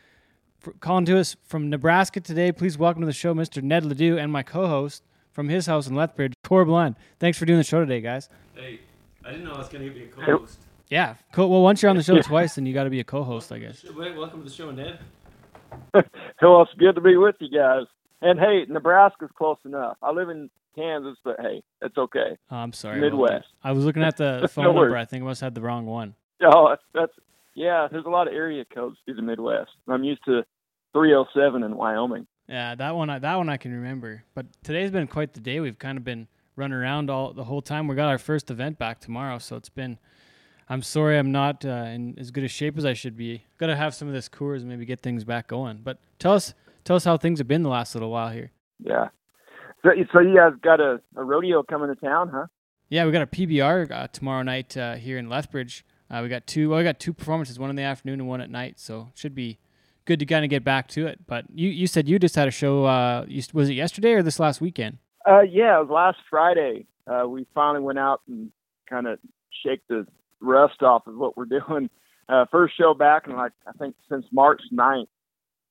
For, 0.59 0.73
calling 0.75 1.07
to 1.07 1.19
us 1.19 1.35
from 1.47 1.71
Nebraska 1.71 2.21
today, 2.21 2.53
please 2.53 2.77
welcome 2.77 3.01
to 3.01 3.07
the 3.07 3.13
show 3.13 3.35
Mr. 3.35 3.63
Ned 3.63 3.87
Ledoux 3.87 4.19
and 4.19 4.31
my 4.31 4.43
co 4.43 4.67
host 4.67 5.03
from 5.33 5.49
his 5.49 5.65
house 5.67 5.87
in 5.87 5.95
Lethbridge, 5.95 6.35
Corb 6.45 6.69
Lund. 6.69 6.97
Thanks 7.19 7.39
for 7.39 7.47
doing 7.47 7.59
the 7.59 7.65
show 7.65 7.81
today, 7.81 8.03
guys. 8.03 8.29
Hey, 8.55 8.81
I 9.25 9.31
didn't 9.31 9.47
know 9.47 9.55
I 9.55 9.59
was 9.59 9.69
going 9.69 9.87
to 9.87 9.91
be 9.91 10.05
a 10.05 10.09
co-host. 10.09 10.61
Yeah, 10.91 11.15
cool. 11.33 11.49
Well, 11.49 11.63
once 11.63 11.81
you're 11.81 11.91
on 11.91 11.97
the 11.97 12.03
show 12.03 12.21
twice, 12.23 12.57
then 12.57 12.67
you 12.67 12.75
got 12.75 12.85
to 12.85 12.91
be 12.91 13.01
a 13.01 13.05
co-host, 13.05 13.51
I 13.51 13.61
guess. 13.61 13.83
Wait, 13.97 14.15
welcome 14.15 14.43
to 14.43 14.49
the 14.49 14.55
show, 14.55 14.71
Ned. 14.71 14.99
Well, 16.43 16.63
it's 16.63 16.75
good 16.79 16.97
to 16.97 17.01
be 17.01 17.17
with 17.17 17.37
you 17.41 17.49
guys. 17.49 17.85
And 18.21 18.39
hey, 18.39 18.67
Nebraska's 18.69 19.31
close 19.35 19.57
enough. 19.65 19.97
I 20.03 20.11
live 20.11 20.29
in 20.29 20.51
Kansas, 20.75 21.17
but 21.25 21.37
hey, 21.41 21.63
it's 21.83 21.97
okay. 21.97 22.37
Oh, 22.51 22.57
I'm 22.57 22.73
sorry. 22.73 23.01
Midwest. 23.01 23.47
I 23.63 23.73
was 23.73 23.85
looking 23.85 24.03
at 24.03 24.17
the 24.17 24.49
phone 24.53 24.65
No 24.65 24.73
number. 24.73 24.97
I 24.97 25.05
think 25.05 25.23
I 25.23 25.27
must 25.27 25.41
have 25.41 25.47
had 25.47 25.55
the 25.55 25.61
wrong 25.61 25.87
one. 25.87 26.15
Oh, 26.43 26.69
that's, 26.69 26.83
that's 26.93 27.13
yeah. 27.55 27.89
There's 27.91 28.05
a 28.07 28.11
lot 28.11 28.29
of 28.29 28.35
area 28.35 28.65
codes 28.75 28.97
through 29.05 29.15
the 29.15 29.23
Midwest. 29.23 29.71
I'm 29.89 30.05
used 30.05 30.25
to 30.27 30.45
307 30.93 31.63
in 31.63 31.77
Wyoming. 31.77 32.27
Yeah, 32.49 32.75
that 32.75 32.95
one. 32.95 33.11
I, 33.11 33.19
that 33.19 33.37
one 33.37 33.49
I 33.49 33.57
can 33.57 33.73
remember. 33.73 34.25
But 34.35 34.47
today's 34.63 34.91
been 34.91 35.07
quite 35.07 35.35
the 35.35 35.41
day. 35.41 35.61
We've 35.61 35.79
kind 35.79 35.97
of 35.97 36.05
been 36.05 36.29
running 36.57 36.77
around 36.77 37.11
all 37.11 37.33
the 37.33 37.45
whole 37.45 37.63
time. 37.63 37.87
We 37.89 37.95
got 37.97 38.09
our 38.09 38.19
first 38.19 38.51
event 38.51 38.79
back 38.79 39.01
tomorrow, 39.01 39.39
so 39.39 39.57
it's 39.57 39.69
been. 39.69 39.99
I'm 40.67 40.81
sorry, 40.83 41.19
I'm 41.19 41.31
not 41.31 41.63
uh, 41.65 41.69
in 41.69 42.19
as 42.19 42.31
good 42.31 42.43
a 42.43 42.49
shape 42.49 42.79
as 42.79 42.87
I 42.87 42.95
should 42.95 43.19
be. 43.19 43.45
Got 43.59 43.67
to 43.67 43.77
have 43.77 43.95
some 43.95 44.09
of 44.09 44.15
this 44.15 44.31
Coors 44.31 44.61
and 44.61 44.69
maybe 44.69 44.87
get 44.87 45.01
things 45.01 45.23
back 45.23 45.49
going. 45.49 45.81
But 45.85 45.99
tell 46.19 46.33
us, 46.33 46.55
tell 46.85 46.97
us 46.97 47.05
how 47.05 47.19
things 47.19 47.39
have 47.39 47.49
been 47.49 47.63
the 47.63 47.69
last 47.69 47.95
little 47.95 48.11
while 48.11 48.31
here. 48.31 48.51
Yeah. 48.79 49.09
So, 49.85 49.91
so 50.13 50.21
you 50.21 50.35
guys 50.35 50.53
got 50.63 50.81
a, 50.81 51.01
a 51.15 51.23
rodeo 51.23 51.63
coming 51.63 51.95
to 51.95 52.01
town, 52.01 52.31
huh? 52.33 52.47
Yeah, 52.89 53.05
we 53.05 53.13
got 53.13 53.23
a 53.23 53.27
PBR 53.27 53.91
uh, 53.91 54.07
tomorrow 54.09 54.43
night 54.43 54.77
uh, 54.77 54.95
here 54.95 55.19
in 55.19 55.29
Lethbridge. 55.29 55.85
Uh, 56.11 56.21
we 56.23 56.29
got 56.29 56.47
two. 56.47 56.71
Well, 56.71 56.79
we 56.79 56.85
got 56.85 56.99
two 56.99 57.13
performances, 57.13 57.59
one 57.59 57.71
in 57.71 57.77
the 57.77 57.83
afternoon 57.83 58.21
and 58.21 58.29
one 58.29 58.41
at 58.41 58.51
night. 58.51 58.79
So 58.79 59.09
it 59.13 59.19
should 59.19 59.35
be 59.35 59.59
good 60.05 60.19
to 60.21 60.27
kind 60.27 60.45
of 60.45 60.51
get 60.51 60.65
back 60.65 60.89
to 60.89 61.07
it. 61.07 61.27
But 61.27 61.47
you, 61.55 61.69
you 61.69 61.87
said 61.87 62.09
you 62.09 62.19
just 62.19 62.35
had 62.35 62.49
a 62.49 62.51
show. 62.51 62.85
Uh, 62.85 63.25
you, 63.29 63.43
was 63.53 63.69
it 63.69 63.75
yesterday 63.75 64.13
or 64.13 64.23
this 64.23 64.39
last 64.39 64.61
weekend? 64.61 64.99
Uh, 65.27 65.41
yeah, 65.41 65.79
it 65.79 65.83
was 65.83 65.91
last 65.91 66.19
Friday. 66.31 66.87
Uh, 67.07 67.27
we 67.29 67.47
finally 67.55 67.83
went 67.83 67.99
out 67.99 68.23
and 68.29 68.51
kind 68.89 69.07
of 69.07 69.19
shake 69.65 69.81
the 69.89 70.07
rust 70.41 70.83
off 70.83 71.07
of 71.07 71.17
what 71.17 71.37
we're 71.37 71.45
doing. 71.69 71.91
Uh, 72.29 72.47
first 72.51 72.77
show 72.77 72.95
back 72.95 73.27
in 73.27 73.37
like 73.37 73.53
I 73.67 73.73
think 73.73 73.97
since 74.09 74.25
March 74.33 74.63
9th, 74.73 75.09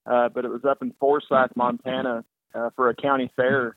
uh, 0.05 0.29
but 0.29 0.46
it 0.46 0.51
was 0.51 0.65
up 0.65 0.82
in 0.82 0.93
Forsyth, 1.00 1.55
Montana, 1.55 2.24
uh, 2.53 2.70
for 2.75 2.89
a 2.89 2.96
county 2.96 3.32
fair, 3.36 3.74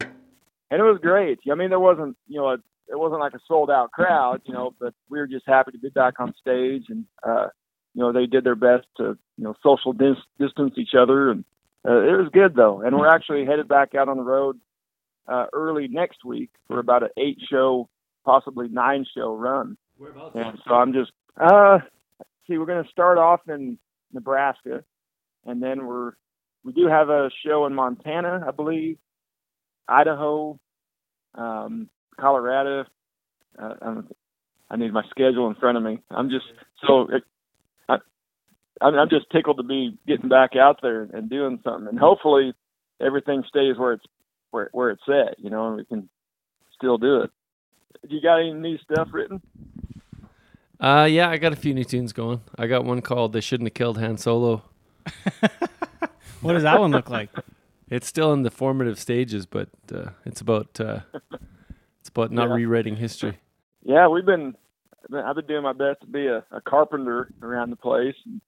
and 0.71 0.81
it 0.81 0.85
was 0.85 0.99
great. 1.01 1.39
I 1.51 1.55
mean, 1.55 1.71
there 1.71 1.81
wasn't 1.81 2.17
you 2.27 2.39
know 2.39 2.49
a, 2.49 2.55
it 2.89 2.99
wasn't 2.99 3.21
like 3.21 3.35
a 3.35 3.41
sold 3.47 3.71
out 3.71 3.93
crowd, 3.93 4.43
you 4.45 4.53
know, 4.53 4.75
but 4.79 4.95
we 5.09 5.19
were 5.19 5.27
just 5.27 5.47
happy 5.47 5.73
to 5.73 5.79
be 5.79 5.89
back 5.91 6.21
on 6.21 6.35
stage, 6.41 6.85
and 6.89 7.05
uh, 7.23 7.49
you 7.95 8.03
know 8.03 8.13
they 8.13 8.27
did 8.27 8.45
their 8.45 8.55
best 8.55 8.87
to 8.99 9.19
you 9.37 9.45
know 9.45 9.55
social 9.63 9.93
dis- 9.93 10.17
distance 10.39 10.75
each 10.77 10.95
other, 10.99 11.31
and 11.31 11.45
uh, 11.89 12.01
it 12.01 12.17
was 12.17 12.29
good 12.33 12.55
though. 12.55 12.81
And 12.81 12.97
we're 12.97 13.09
actually 13.09 13.45
headed 13.45 13.69
back 13.69 13.95
out 13.95 14.09
on 14.09 14.17
the 14.17 14.23
road 14.23 14.59
uh, 15.29 15.47
early 15.53 15.89
next 15.89 16.25
week 16.25 16.51
for 16.69 16.79
about 16.79 17.03
an 17.03 17.11
eight 17.17 17.39
show, 17.51 17.89
possibly 18.25 18.69
nine 18.69 19.07
show 19.17 19.35
run. 19.35 19.77
And 20.35 20.59
so 20.67 20.75
I'm 20.75 20.93
just, 20.93 21.11
uh, 21.41 21.79
see, 22.47 22.59
we're 22.59 22.67
going 22.67 22.85
to 22.85 22.91
start 22.91 23.19
off 23.19 23.41
in 23.49 23.79
Nebraska, 24.13 24.85
and 25.45 25.63
then 25.63 25.87
we're, 25.87 26.13
we 26.65 26.73
do 26.73 26.87
have 26.87 27.09
a 27.09 27.31
show 27.45 27.67
in 27.67 27.75
Montana, 27.75 28.45
I 28.47 28.51
believe, 28.51 28.99
Idaho, 29.89 30.59
um, 31.35 31.89
Colorado. 32.19 32.85
Uh, 33.59 33.75
I'm, 33.81 34.09
I 34.71 34.77
need 34.77 34.93
my 34.93 35.05
schedule 35.11 35.49
in 35.49 35.55
front 35.55 35.77
of 35.79 35.85
me. 35.85 36.01
I'm 36.11 36.29
just 36.29 36.47
so 36.87 37.03
it, 37.03 37.23
I, 37.89 37.99
I'm, 38.81 38.95
I'm 38.95 39.09
just 39.09 39.27
tickled 39.31 39.59
to 39.59 39.63
be 39.63 39.97
getting 40.07 40.29
back 40.29 40.57
out 40.57 40.81
there 40.83 41.03
and 41.03 41.31
doing 41.31 41.61
something, 41.65 41.89
and 41.89 41.99
hopefully 41.99 42.55
everything 43.01 43.45
stays 43.49 43.77
where 43.79 43.95
it's 43.95 44.05
where 44.51 44.69
where 44.73 44.91
it's 44.91 45.09
at, 45.09 45.39
you 45.39 45.51
know, 45.51 45.69
and 45.69 45.77
we 45.77 45.85
can 45.85 46.09
still 46.75 46.99
do 46.99 47.23
it. 47.23 47.31
You 48.09 48.21
got 48.21 48.41
any 48.41 48.53
new 48.53 48.79
stuff 48.79 49.09
written? 49.13 49.41
Uh, 50.79 51.09
yeah, 51.11 51.31
I 51.31 51.39
got 51.39 51.55
a 51.55 51.57
few 51.57 51.73
new 51.73 51.85
tunes 51.85 52.13
going. 52.13 52.43
I 52.59 52.67
got 52.67 52.85
one 52.85 53.01
called 53.01 53.33
"They 53.33 53.41
Shouldn't 53.41 53.69
Have 53.69 53.75
Killed 53.75 53.99
Han 53.99 54.19
Solo." 54.19 54.63
What 56.41 56.53
does 56.53 56.63
that 56.63 56.79
one 56.79 56.93
look 56.93 57.11
like? 57.11 57.31
It's 57.89 58.07
still 58.07 58.33
in 58.33 58.43
the 58.43 58.51
formative 58.51 58.99
stages, 58.99 59.47
but 59.47 59.69
uh, 59.95 60.11
it's 60.25 60.41
about 60.41 60.81
uh, 60.81 61.01
it's 62.01 62.09
about 62.09 62.33
not 62.33 62.49
Yeah. 62.49 62.55
rewriting 62.55 62.97
history. 62.97 63.39
Yeah, 63.83 64.09
we've 64.09 64.27
been. 64.27 64.57
I've 65.15 65.37
been 65.37 65.47
doing 65.47 65.63
my 65.63 65.73
best 65.73 66.01
to 66.01 66.07
be 66.09 66.27
a, 66.27 66.45
a 66.51 66.61
carpenter 66.61 67.29
around 67.41 67.71
the 67.71 67.77
place, 67.77 68.17
and, 68.25 68.41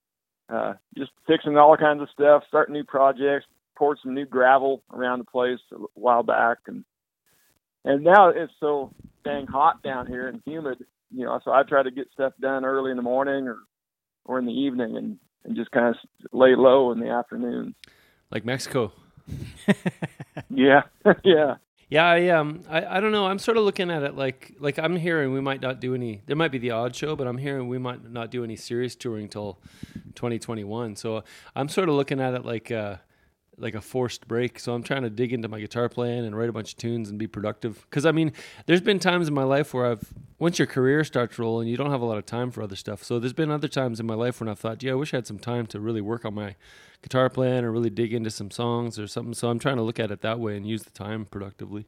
uh, 0.48 0.74
just 0.96 1.12
fixing 1.24 1.56
all 1.56 1.76
kinds 1.76 2.02
of 2.02 2.08
stuff, 2.12 2.42
starting 2.48 2.72
new 2.72 2.82
projects, 2.82 3.46
poured 3.76 3.98
some 4.02 4.12
new 4.12 4.26
gravel 4.26 4.82
around 4.92 5.20
the 5.20 5.24
place 5.24 5.60
a 5.72 5.76
while 5.94 6.24
back, 6.24 6.58
and 6.66 6.84
and 7.84 8.02
now 8.02 8.28
it's 8.30 8.52
so 8.58 8.92
dang 9.24 9.46
hot 9.46 9.84
down 9.84 10.08
here 10.08 10.26
and 10.26 10.42
humid, 10.44 10.84
you 11.14 11.24
know. 11.24 11.38
So 11.44 11.52
I 11.52 11.62
try 11.62 11.84
to 11.84 11.92
get 11.92 12.08
stuff 12.12 12.32
done 12.40 12.64
early 12.64 12.90
in 12.90 12.96
the 12.96 13.04
morning 13.04 13.46
or 13.46 13.58
or 14.24 14.40
in 14.40 14.46
the 14.46 14.52
evening, 14.52 14.96
and 14.96 15.16
and 15.44 15.54
just 15.54 15.70
kind 15.70 15.94
of 15.94 15.96
lay 16.32 16.56
low 16.56 16.90
in 16.90 16.98
the 16.98 17.08
afternoon. 17.08 17.76
Like 18.32 18.44
Mexico. 18.44 18.92
Yeah, 20.50 20.82
yeah. 21.24 21.56
Yeah, 21.90 22.06
I 22.06 22.28
um, 22.28 22.60
I, 22.68 22.98
I 22.98 23.00
don't 23.00 23.12
know. 23.12 23.26
I'm 23.26 23.38
sort 23.38 23.56
of 23.56 23.64
looking 23.64 23.90
at 23.90 24.02
it 24.02 24.14
like 24.14 24.52
like 24.60 24.78
I'm 24.78 24.96
hearing 24.96 25.32
we 25.32 25.40
might 25.40 25.62
not 25.62 25.80
do 25.80 25.94
any. 25.94 26.22
There 26.26 26.36
might 26.36 26.52
be 26.52 26.58
the 26.58 26.70
odd 26.72 26.94
show, 26.94 27.16
but 27.16 27.26
I'm 27.26 27.38
hearing 27.38 27.68
we 27.68 27.78
might 27.78 28.10
not 28.10 28.30
do 28.30 28.44
any 28.44 28.56
serious 28.56 28.94
touring 28.94 29.28
till 29.28 29.58
2021. 30.14 30.96
So 30.96 31.24
I'm 31.56 31.68
sort 31.68 31.88
of 31.88 31.94
looking 31.94 32.20
at 32.20 32.34
it 32.34 32.44
like 32.44 32.70
uh, 32.70 32.96
like 33.56 33.74
a 33.74 33.80
forced 33.80 34.28
break. 34.28 34.58
So 34.58 34.74
I'm 34.74 34.82
trying 34.82 35.02
to 35.02 35.10
dig 35.10 35.32
into 35.32 35.48
my 35.48 35.60
guitar 35.60 35.88
playing 35.88 36.26
and 36.26 36.36
write 36.36 36.50
a 36.50 36.52
bunch 36.52 36.72
of 36.72 36.78
tunes 36.78 37.08
and 37.08 37.18
be 37.18 37.26
productive. 37.26 37.86
Because 37.88 38.04
I 38.04 38.12
mean, 38.12 38.32
there's 38.66 38.82
been 38.82 38.98
times 38.98 39.28
in 39.28 39.32
my 39.34 39.44
life 39.44 39.72
where 39.72 39.86
I've 39.86 40.12
once 40.38 40.58
your 40.58 40.66
career 40.66 41.04
starts 41.04 41.38
rolling, 41.38 41.68
you 41.68 41.78
don't 41.78 41.90
have 41.90 42.02
a 42.02 42.06
lot 42.06 42.18
of 42.18 42.26
time 42.26 42.50
for 42.50 42.62
other 42.62 42.76
stuff. 42.76 43.02
So 43.02 43.18
there's 43.18 43.32
been 43.32 43.50
other 43.50 43.68
times 43.68 43.98
in 43.98 44.06
my 44.06 44.14
life 44.14 44.40
when 44.40 44.48
I've 44.50 44.58
thought, 44.58 44.82
yeah, 44.82 44.92
I 44.92 44.94
wish 44.94 45.14
I 45.14 45.18
had 45.18 45.26
some 45.26 45.38
time 45.38 45.66
to 45.68 45.80
really 45.80 46.02
work 46.02 46.26
on 46.26 46.34
my 46.34 46.54
guitar 47.02 47.28
playing 47.30 47.64
or 47.64 47.70
really 47.72 47.90
dig 47.90 48.12
into 48.12 48.30
some 48.30 48.50
songs 48.50 48.98
or 48.98 49.06
something. 49.06 49.34
So 49.34 49.48
I'm 49.48 49.58
trying 49.58 49.76
to 49.76 49.82
look 49.82 49.98
at 50.00 50.10
it 50.10 50.20
that 50.22 50.38
way 50.40 50.56
and 50.56 50.66
use 50.66 50.82
the 50.82 50.90
time 50.90 51.24
productively. 51.24 51.86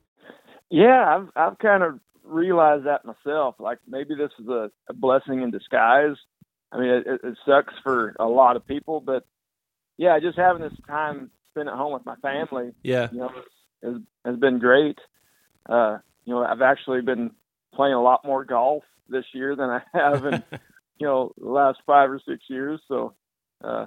Yeah, 0.70 1.04
I've 1.16 1.28
I've 1.34 1.58
kind 1.58 1.82
of 1.82 1.98
realized 2.24 2.86
that 2.86 3.04
myself. 3.04 3.56
Like 3.58 3.78
maybe 3.88 4.14
this 4.14 4.30
is 4.38 4.46
a, 4.48 4.70
a 4.88 4.92
blessing 4.94 5.42
in 5.42 5.50
disguise. 5.50 6.16
I 6.72 6.78
mean, 6.78 6.88
it, 6.90 7.06
it 7.24 7.36
sucks 7.44 7.74
for 7.82 8.14
a 8.20 8.26
lot 8.26 8.54
of 8.56 8.64
people, 8.66 9.00
but 9.00 9.24
yeah, 9.96 10.18
just 10.20 10.38
having 10.38 10.62
this 10.62 10.72
time 10.86 11.30
spent 11.50 11.68
at 11.68 11.74
home 11.74 11.92
with 11.92 12.06
my 12.06 12.14
family, 12.16 12.70
Yeah. 12.84 13.08
you 13.10 13.18
know, 13.18 13.30
has 13.82 13.94
has 14.24 14.36
been 14.36 14.60
great. 14.60 14.98
uh, 15.68 15.98
you 16.24 16.34
know, 16.34 16.44
I've 16.44 16.62
actually 16.62 17.00
been 17.02 17.32
playing 17.74 17.94
a 17.94 18.02
lot 18.02 18.24
more 18.24 18.44
golf 18.44 18.84
this 19.08 19.24
year 19.34 19.56
than 19.56 19.68
I 19.70 19.80
have 19.92 20.24
in, 20.24 20.42
you 20.98 21.06
know, 21.06 21.32
the 21.36 21.48
last 21.48 21.78
five 21.86 22.10
or 22.10 22.20
six 22.24 22.44
years. 22.48 22.80
So, 22.86 23.14
uh, 23.64 23.86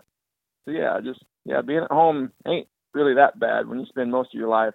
so 0.66 0.72
yeah, 0.72 1.00
just 1.04 1.24
yeah, 1.46 1.62
being 1.62 1.84
at 1.84 1.92
home 1.92 2.32
ain't 2.48 2.68
really 2.94 3.16
that 3.16 3.40
bad 3.40 3.68
when 3.68 3.80
you 3.80 3.86
spend 3.86 4.12
most 4.12 4.34
of 4.34 4.40
your 4.40 4.50
life 4.50 4.74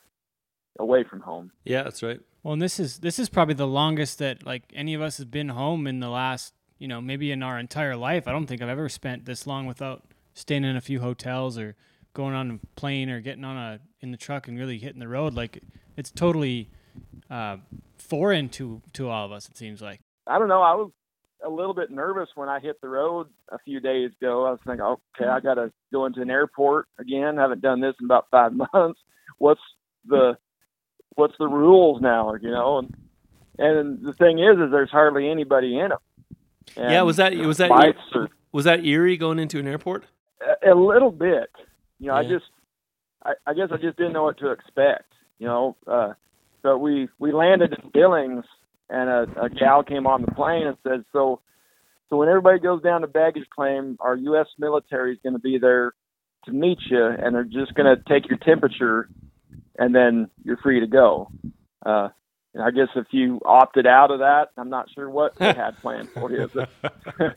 away 0.79 1.05
from 1.09 1.21
home. 1.21 1.51
Yeah, 1.65 1.83
that's 1.83 2.03
right. 2.03 2.21
Well, 2.43 2.53
and 2.53 2.63
this 2.63 2.79
is 2.79 2.99
this 2.99 3.19
is 3.19 3.29
probably 3.29 3.55
the 3.55 3.67
longest 3.67 4.19
that 4.19 4.45
like 4.47 4.65
any 4.75 4.95
of 4.95 5.03
us 5.03 5.17
has 5.17 5.27
been 5.27 5.51
home 5.51 5.87
in 5.87 6.01
the 6.01 6.09
last, 6.09 6.55
you 6.79 6.89
know, 6.89 7.01
maybe 7.01 7.33
in 7.33 7.43
our 7.43 7.59
entire 7.59 7.97
life. 7.97 8.29
I 8.29 8.33
don't 8.33 8.47
think 8.47 8.63
I've 8.63 8.69
ever 8.69 8.89
spent 8.89 9.25
this 9.25 9.47
long 9.47 9.67
without 9.67 10.05
staying 10.35 10.65
in 10.65 10.77
a 10.77 10.81
few 10.81 11.01
hotels 11.01 11.59
or 11.59 11.75
going 12.15 12.35
on 12.35 12.61
a 12.63 12.81
plane 12.81 13.11
or 13.11 13.21
getting 13.21 13.45
on 13.45 13.57
a 13.57 13.81
in 14.01 14.11
the 14.11 14.17
truck 14.17 14.49
and 14.49 14.59
really 14.59 14.79
hitting 14.79 15.01
the 15.01 15.09
road. 15.09 15.35
Like 15.35 15.63
it's 15.97 16.11
totally 16.11 16.71
uh, 17.31 17.59
foreign 17.99 18.49
to 18.51 18.83
to 18.95 19.09
all 19.09 19.27
of 19.27 19.33
us. 19.33 19.49
It 19.49 19.57
seems 19.57 19.83
like. 19.83 20.01
I 20.27 20.39
don't 20.39 20.49
know. 20.49 20.63
I 20.63 20.75
was 20.75 20.91
a 21.45 21.49
little 21.49 21.75
bit 21.75 21.91
nervous 21.91 22.29
when 22.35 22.49
I 22.49 22.59
hit 22.61 22.81
the 22.81 22.89
road 22.89 23.29
a 23.51 23.59
few 23.61 23.81
days 23.81 24.11
ago. 24.21 24.47
I 24.47 24.51
was 24.53 24.61
thinking, 24.67 24.83
okay, 24.83 25.27
I 25.29 25.41
got 25.41 25.55
to 25.55 25.73
go 25.93 26.07
into 26.07 26.21
an 26.21 26.31
airport 26.31 26.87
again. 26.99 27.39
I 27.39 27.43
haven't 27.43 27.61
done 27.63 27.81
this 27.81 27.95
in 28.01 28.07
about 28.07 28.27
five 28.31 28.53
months. 28.75 29.01
What's 29.39 29.61
the 30.07 30.37
what's 31.15 31.35
the 31.39 31.47
rules 31.49 32.01
now? 32.01 32.35
You 32.41 32.51
know, 32.51 32.79
and 32.79 32.95
and 33.59 34.03
the 34.05 34.13
thing 34.13 34.39
is, 34.39 34.59
is 34.59 34.71
there's 34.71 34.91
hardly 34.91 35.29
anybody 35.29 35.79
in 35.79 35.91
them. 35.91 35.99
And 36.77 36.93
yeah, 36.93 37.03
was 37.03 37.17
that 37.17 37.35
was 37.37 37.59
that 37.59 37.71
are- 37.71 38.29
was 38.53 38.65
that 38.65 38.85
eerie 38.85 39.17
going 39.17 39.39
into 39.39 39.59
an 39.59 39.67
airport? 39.69 40.05
a, 40.65 40.73
a 40.73 40.75
little 40.75 41.11
bit. 41.11 41.51
You 42.01 42.09
know, 42.09 42.15
I 42.15 42.23
just, 42.23 42.45
I, 43.25 43.33
I 43.47 43.55
guess 43.55 43.69
I 43.73 43.77
just 43.77 43.97
didn't 43.97 44.13
know 44.13 44.23
what 44.23 44.39
to 44.39 44.51
expect. 44.53 45.13
You 45.39 45.47
know, 45.49 45.77
uh, 45.87 46.13
but 46.63 46.79
we 46.79 47.09
we 47.19 47.33
landed 47.33 47.73
in 47.73 47.91
Billings, 47.91 48.45
and 48.91 49.09
a, 49.09 49.45
a 49.45 49.49
gal 49.51 49.83
came 49.83 50.07
on 50.07 50.23
the 50.23 50.33
plane 50.33 50.67
and 50.67 50.77
said, 50.83 51.05
"So, 51.13 51.41
so 52.09 52.17
when 52.17 52.29
everybody 52.29 52.59
goes 52.59 52.83
down 52.83 53.03
to 53.03 53.07
baggage 53.07 53.49
claim, 53.55 53.97
our 54.01 54.17
U.S. 54.17 54.47
military 54.59 55.13
is 55.13 55.19
going 55.23 55.35
to 55.35 55.39
be 55.41 55.59
there 55.59 55.93
to 56.45 56.53
meet 56.53 56.79
you, 56.91 57.05
and 57.05 57.35
they're 57.35 57.45
just 57.45 57.75
going 57.75 57.95
to 57.95 58.03
take 58.09 58.29
your 58.29 58.39
temperature, 58.39 59.09
and 59.79 59.95
then 59.95 60.31
you're 60.45 60.59
free 60.59 60.81
to 60.81 60.87
go." 60.87 61.31
Uh, 61.85 62.09
and 62.55 62.63
I 62.63 62.71
guess 62.71 62.89
if 62.97 63.07
you 63.11 63.41
opted 63.45 63.87
out 63.87 64.11
of 64.11 64.21
that, 64.21 64.49
I'm 64.57 64.71
not 64.71 64.91
sure 64.95 65.09
what 65.09 65.37
they 65.37 65.53
had 65.53 65.77
planned 65.81 66.11
for 66.11 66.31
you. 66.31 66.51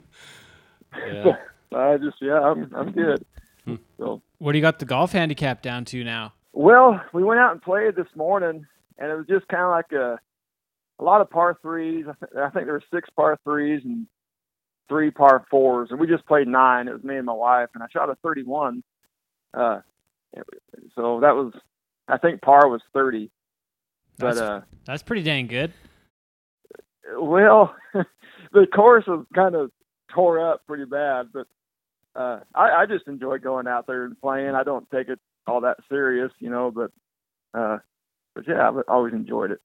But 0.91 0.99
Yeah. 1.07 1.37
I 1.73 1.97
just, 1.97 2.17
yeah, 2.21 2.39
I'm 2.39 2.69
I'm 2.75 2.91
good. 2.91 3.25
So. 3.97 4.21
What 4.39 4.51
do 4.51 4.57
you 4.57 4.61
got 4.61 4.79
the 4.79 4.85
golf 4.85 5.13
handicap 5.13 5.61
down 5.61 5.85
to 5.85 6.03
now? 6.03 6.33
Well, 6.51 7.01
we 7.13 7.23
went 7.23 7.39
out 7.39 7.53
and 7.53 7.61
played 7.61 7.95
this 7.95 8.13
morning, 8.15 8.65
and 8.97 9.11
it 9.11 9.15
was 9.15 9.25
just 9.27 9.47
kind 9.47 9.63
of 9.63 9.69
like 9.69 9.91
a 9.93 10.19
a 11.01 11.03
lot 11.03 11.19
of 11.21 11.29
par 11.29 11.57
threes. 11.61 12.05
I, 12.07 12.13
th- 12.25 12.31
I 12.37 12.49
think 12.51 12.65
there 12.65 12.73
were 12.75 12.83
six 12.93 13.09
par 13.15 13.37
threes 13.43 13.81
and 13.83 14.05
three 14.87 15.11
par 15.11 15.45
fours, 15.49 15.89
and 15.91 15.99
we 15.99 16.07
just 16.07 16.25
played 16.27 16.47
nine. 16.47 16.87
It 16.87 16.93
was 16.93 17.03
me 17.03 17.17
and 17.17 17.25
my 17.25 17.33
wife, 17.33 17.69
and 17.73 17.83
I 17.83 17.87
shot 17.91 18.09
a 18.09 18.15
31. 18.23 18.83
Uh, 19.53 19.79
so 20.95 21.19
that 21.21 21.35
was, 21.35 21.53
I 22.07 22.17
think 22.17 22.41
par 22.41 22.69
was 22.69 22.81
30. 22.93 23.29
But 24.17 24.35
That's- 24.35 24.41
uh, 24.41 24.61
That's 24.85 25.03
pretty 25.03 25.23
dang 25.23 25.47
good. 25.47 25.73
well, 27.17 27.75
the 28.53 28.67
course 28.73 29.05
was 29.07 29.25
kind 29.33 29.55
of 29.55 29.71
tore 30.13 30.39
up 30.51 30.65
pretty 30.67 30.85
bad, 30.85 31.27
but 31.33 31.47
uh, 32.15 32.41
I, 32.53 32.81
I 32.81 32.85
just 32.85 33.07
enjoy 33.07 33.37
going 33.39 33.67
out 33.67 33.87
there 33.87 34.03
and 34.03 34.19
playing. 34.19 34.53
I 34.53 34.63
don't 34.63 34.89
take 34.91 35.07
it 35.07 35.19
all 35.47 35.61
that 35.61 35.77
serious, 35.89 36.31
you 36.39 36.49
know, 36.49 36.69
but 36.71 36.91
uh, 37.57 37.77
but 38.35 38.45
yeah, 38.47 38.67
I've 38.67 38.83
always 38.87 39.13
enjoyed 39.13 39.51
it. 39.51 39.61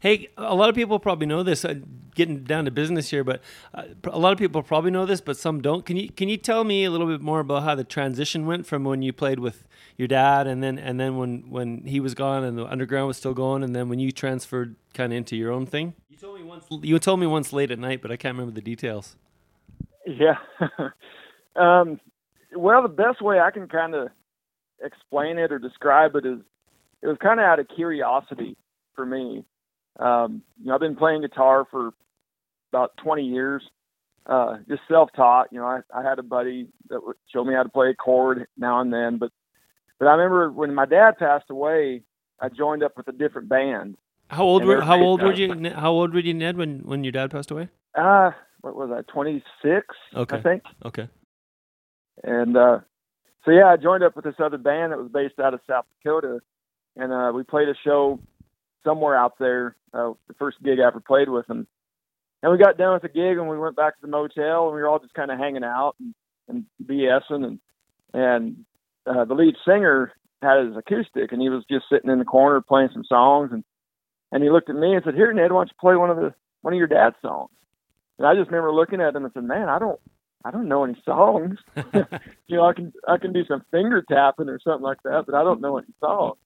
Hey, 0.00 0.28
a 0.36 0.54
lot 0.54 0.68
of 0.68 0.74
people 0.74 0.98
probably 0.98 1.26
know 1.26 1.42
this. 1.42 1.64
Uh, 1.64 1.74
getting 2.14 2.42
down 2.42 2.64
to 2.64 2.70
business 2.70 3.10
here, 3.10 3.22
but 3.22 3.40
uh, 3.72 3.84
a 4.04 4.18
lot 4.18 4.32
of 4.32 4.38
people 4.38 4.60
probably 4.62 4.90
know 4.90 5.06
this, 5.06 5.20
but 5.20 5.36
some 5.36 5.62
don't. 5.62 5.86
Can 5.86 5.96
you 5.96 6.10
can 6.10 6.28
you 6.28 6.36
tell 6.36 6.64
me 6.64 6.84
a 6.84 6.90
little 6.90 7.06
bit 7.06 7.20
more 7.20 7.40
about 7.40 7.62
how 7.62 7.74
the 7.74 7.84
transition 7.84 8.44
went 8.44 8.66
from 8.66 8.84
when 8.84 9.02
you 9.02 9.12
played 9.12 9.38
with 9.38 9.64
your 9.96 10.08
dad, 10.08 10.46
and 10.46 10.62
then 10.62 10.78
and 10.78 10.98
then 10.98 11.16
when 11.16 11.48
when 11.48 11.84
he 11.86 12.00
was 12.00 12.14
gone 12.14 12.44
and 12.44 12.58
the 12.58 12.66
underground 12.66 13.06
was 13.06 13.16
still 13.16 13.34
going, 13.34 13.62
and 13.62 13.74
then 13.74 13.88
when 13.88 13.98
you 14.00 14.10
transferred 14.10 14.74
kind 14.94 15.12
of 15.12 15.16
into 15.16 15.36
your 15.36 15.52
own 15.52 15.64
thing? 15.64 15.94
You 16.10 16.16
told 16.16 16.38
me 16.38 16.44
once. 16.44 16.64
You 16.70 16.98
told 16.98 17.20
me 17.20 17.26
once 17.26 17.52
late 17.52 17.70
at 17.70 17.78
night, 17.78 18.02
but 18.02 18.10
I 18.10 18.16
can't 18.16 18.34
remember 18.34 18.54
the 18.54 18.62
details. 18.62 19.16
Yeah. 20.06 20.36
um, 21.56 22.00
well, 22.54 22.82
the 22.82 22.88
best 22.88 23.22
way 23.22 23.38
I 23.38 23.50
can 23.50 23.68
kind 23.68 23.94
of 23.94 24.08
explain 24.82 25.38
it 25.38 25.52
or 25.52 25.58
describe 25.58 26.16
it 26.16 26.24
is 26.24 26.38
it 27.02 27.06
was 27.06 27.16
kind 27.22 27.38
of 27.38 27.44
out 27.44 27.60
of 27.60 27.68
curiosity 27.68 28.56
for 28.94 29.06
me. 29.06 29.44
Um, 29.98 30.42
you 30.60 30.66
know, 30.66 30.74
I've 30.74 30.80
been 30.80 30.96
playing 30.96 31.22
guitar 31.22 31.66
for 31.70 31.92
about 32.72 32.96
20 32.98 33.24
years, 33.24 33.62
uh, 34.26 34.58
just 34.68 34.82
self-taught. 34.88 35.48
You 35.52 35.58
know, 35.60 35.66
I, 35.66 35.80
I 35.94 36.02
had 36.02 36.18
a 36.18 36.22
buddy 36.22 36.68
that 36.90 37.04
would 37.04 37.16
show 37.32 37.44
me 37.44 37.54
how 37.54 37.62
to 37.62 37.68
play 37.68 37.90
a 37.90 37.94
chord 37.94 38.46
now 38.56 38.80
and 38.80 38.92
then, 38.92 39.18
but 39.18 39.32
but 39.98 40.06
I 40.06 40.12
remember 40.12 40.50
when 40.52 40.74
my 40.74 40.86
dad 40.86 41.18
passed 41.18 41.50
away, 41.50 42.02
I 42.40 42.48
joined 42.48 42.84
up 42.84 42.96
with 42.96 43.08
a 43.08 43.12
different 43.12 43.48
band. 43.48 43.96
How 44.28 44.44
old 44.44 44.64
were 44.64 44.80
How 44.80 45.00
old 45.00 45.22
were 45.22 45.32
you? 45.32 45.70
How 45.70 45.90
old 45.90 46.14
were 46.14 46.20
you, 46.20 46.34
Ned, 46.34 46.56
when 46.56 46.80
when 46.80 47.02
your 47.02 47.12
dad 47.12 47.30
passed 47.30 47.50
away? 47.50 47.68
Uh, 47.96 48.30
what 48.60 48.76
was 48.76 48.90
I? 48.92 49.02
26, 49.10 49.86
Okay. 50.14 50.36
I 50.36 50.40
think. 50.40 50.62
Okay. 50.84 51.08
And 52.22 52.56
uh, 52.56 52.80
so 53.44 53.50
yeah, 53.50 53.66
I 53.66 53.76
joined 53.76 54.04
up 54.04 54.14
with 54.14 54.24
this 54.24 54.34
other 54.38 54.58
band 54.58 54.92
that 54.92 54.98
was 54.98 55.10
based 55.10 55.38
out 55.40 55.54
of 55.54 55.60
South 55.68 55.86
Dakota, 56.02 56.40
and 56.96 57.12
uh, 57.12 57.32
we 57.34 57.42
played 57.42 57.68
a 57.68 57.74
show 57.82 58.20
somewhere 58.88 59.16
out 59.16 59.38
there. 59.38 59.76
Uh, 59.92 60.12
the 60.28 60.34
first 60.38 60.62
gig 60.62 60.78
I 60.80 60.86
ever 60.86 61.00
played 61.00 61.28
with 61.28 61.46
them, 61.46 61.66
and 62.42 62.52
we 62.52 62.58
got 62.58 62.78
done 62.78 62.94
with 62.94 63.02
the 63.02 63.08
gig, 63.08 63.36
and 63.38 63.48
we 63.48 63.58
went 63.58 63.76
back 63.76 63.94
to 63.94 64.02
the 64.02 64.08
motel, 64.08 64.66
and 64.66 64.74
we 64.74 64.80
were 64.80 64.88
all 64.88 64.98
just 64.98 65.14
kind 65.14 65.30
of 65.30 65.38
hanging 65.38 65.64
out 65.64 65.96
and, 65.98 66.14
and 66.48 66.64
BSing, 66.84 67.44
and 67.44 67.58
and 68.14 68.64
uh, 69.06 69.24
the 69.24 69.34
lead 69.34 69.54
singer 69.66 70.12
had 70.42 70.66
his 70.66 70.76
acoustic, 70.76 71.32
and 71.32 71.42
he 71.42 71.48
was 71.48 71.64
just 71.70 71.86
sitting 71.90 72.10
in 72.10 72.18
the 72.18 72.24
corner 72.24 72.60
playing 72.60 72.90
some 72.92 73.04
songs, 73.04 73.50
and 73.52 73.64
and 74.32 74.42
he 74.42 74.50
looked 74.50 74.70
at 74.70 74.76
me 74.76 74.94
and 74.94 75.04
said, 75.04 75.14
"Here, 75.14 75.32
Ned, 75.32 75.52
why 75.52 75.60
don't 75.60 75.70
you 75.70 75.76
play 75.80 75.96
one 75.96 76.10
of 76.10 76.16
the 76.16 76.34
one 76.62 76.72
of 76.72 76.78
your 76.78 76.86
dad's 76.86 77.16
songs?" 77.22 77.50
And 78.18 78.26
I 78.26 78.34
just 78.34 78.50
remember 78.50 78.72
looking 78.72 79.00
at 79.00 79.14
him 79.14 79.24
and 79.24 79.32
said, 79.34 79.44
"Man, 79.44 79.68
I 79.68 79.78
don't." 79.78 80.00
I 80.44 80.52
don't 80.52 80.68
know 80.68 80.84
any 80.84 80.94
songs. 81.04 81.58
you 81.76 82.56
know, 82.56 82.64
I 82.64 82.72
can 82.72 82.92
I 83.08 83.18
can 83.18 83.32
do 83.32 83.44
some 83.44 83.64
finger 83.72 84.04
tapping 84.08 84.48
or 84.48 84.60
something 84.60 84.84
like 84.84 85.02
that, 85.02 85.24
but 85.26 85.34
I 85.34 85.42
don't 85.42 85.60
know 85.60 85.78
any 85.78 85.88
songs. 85.98 86.38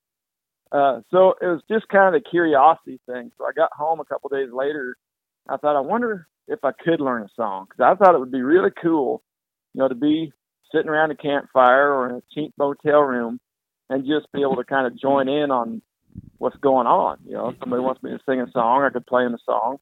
Uh, 0.72 1.00
so 1.10 1.34
it 1.40 1.46
was 1.46 1.60
just 1.70 1.86
kind 1.88 2.14
of 2.14 2.20
a 2.20 2.30
curiosity 2.30 2.98
thing. 3.06 3.30
So 3.36 3.44
I 3.44 3.52
got 3.54 3.72
home 3.72 4.00
a 4.00 4.04
couple 4.04 4.30
days 4.30 4.48
later. 4.52 4.96
I 5.48 5.58
thought, 5.58 5.76
I 5.76 5.80
wonder 5.80 6.26
if 6.48 6.64
I 6.64 6.72
could 6.72 7.00
learn 7.00 7.22
a 7.22 7.28
song 7.36 7.66
because 7.68 7.84
I 7.84 7.94
thought 7.94 8.14
it 8.14 8.18
would 8.18 8.32
be 8.32 8.42
really 8.42 8.70
cool, 8.82 9.22
you 9.74 9.80
know, 9.80 9.88
to 9.88 9.94
be 9.94 10.32
sitting 10.72 10.88
around 10.88 11.10
a 11.10 11.16
campfire 11.16 11.92
or 11.92 12.08
in 12.08 12.16
a 12.16 12.22
cheap 12.32 12.54
motel 12.56 13.00
room 13.00 13.38
and 13.90 14.06
just 14.06 14.32
be 14.32 14.40
able 14.40 14.56
to 14.56 14.64
kind 14.64 14.86
of 14.86 14.98
join 14.98 15.28
in 15.28 15.50
on 15.50 15.82
what's 16.38 16.56
going 16.56 16.86
on. 16.86 17.18
You 17.26 17.34
know, 17.34 17.48
if 17.50 17.56
somebody 17.60 17.82
wants 17.82 18.02
me 18.02 18.10
to 18.10 18.20
sing 18.26 18.40
a 18.40 18.50
song, 18.50 18.82
I 18.82 18.90
could 18.90 19.06
play 19.06 19.24
in 19.24 19.34
a 19.34 19.38
song. 19.44 19.78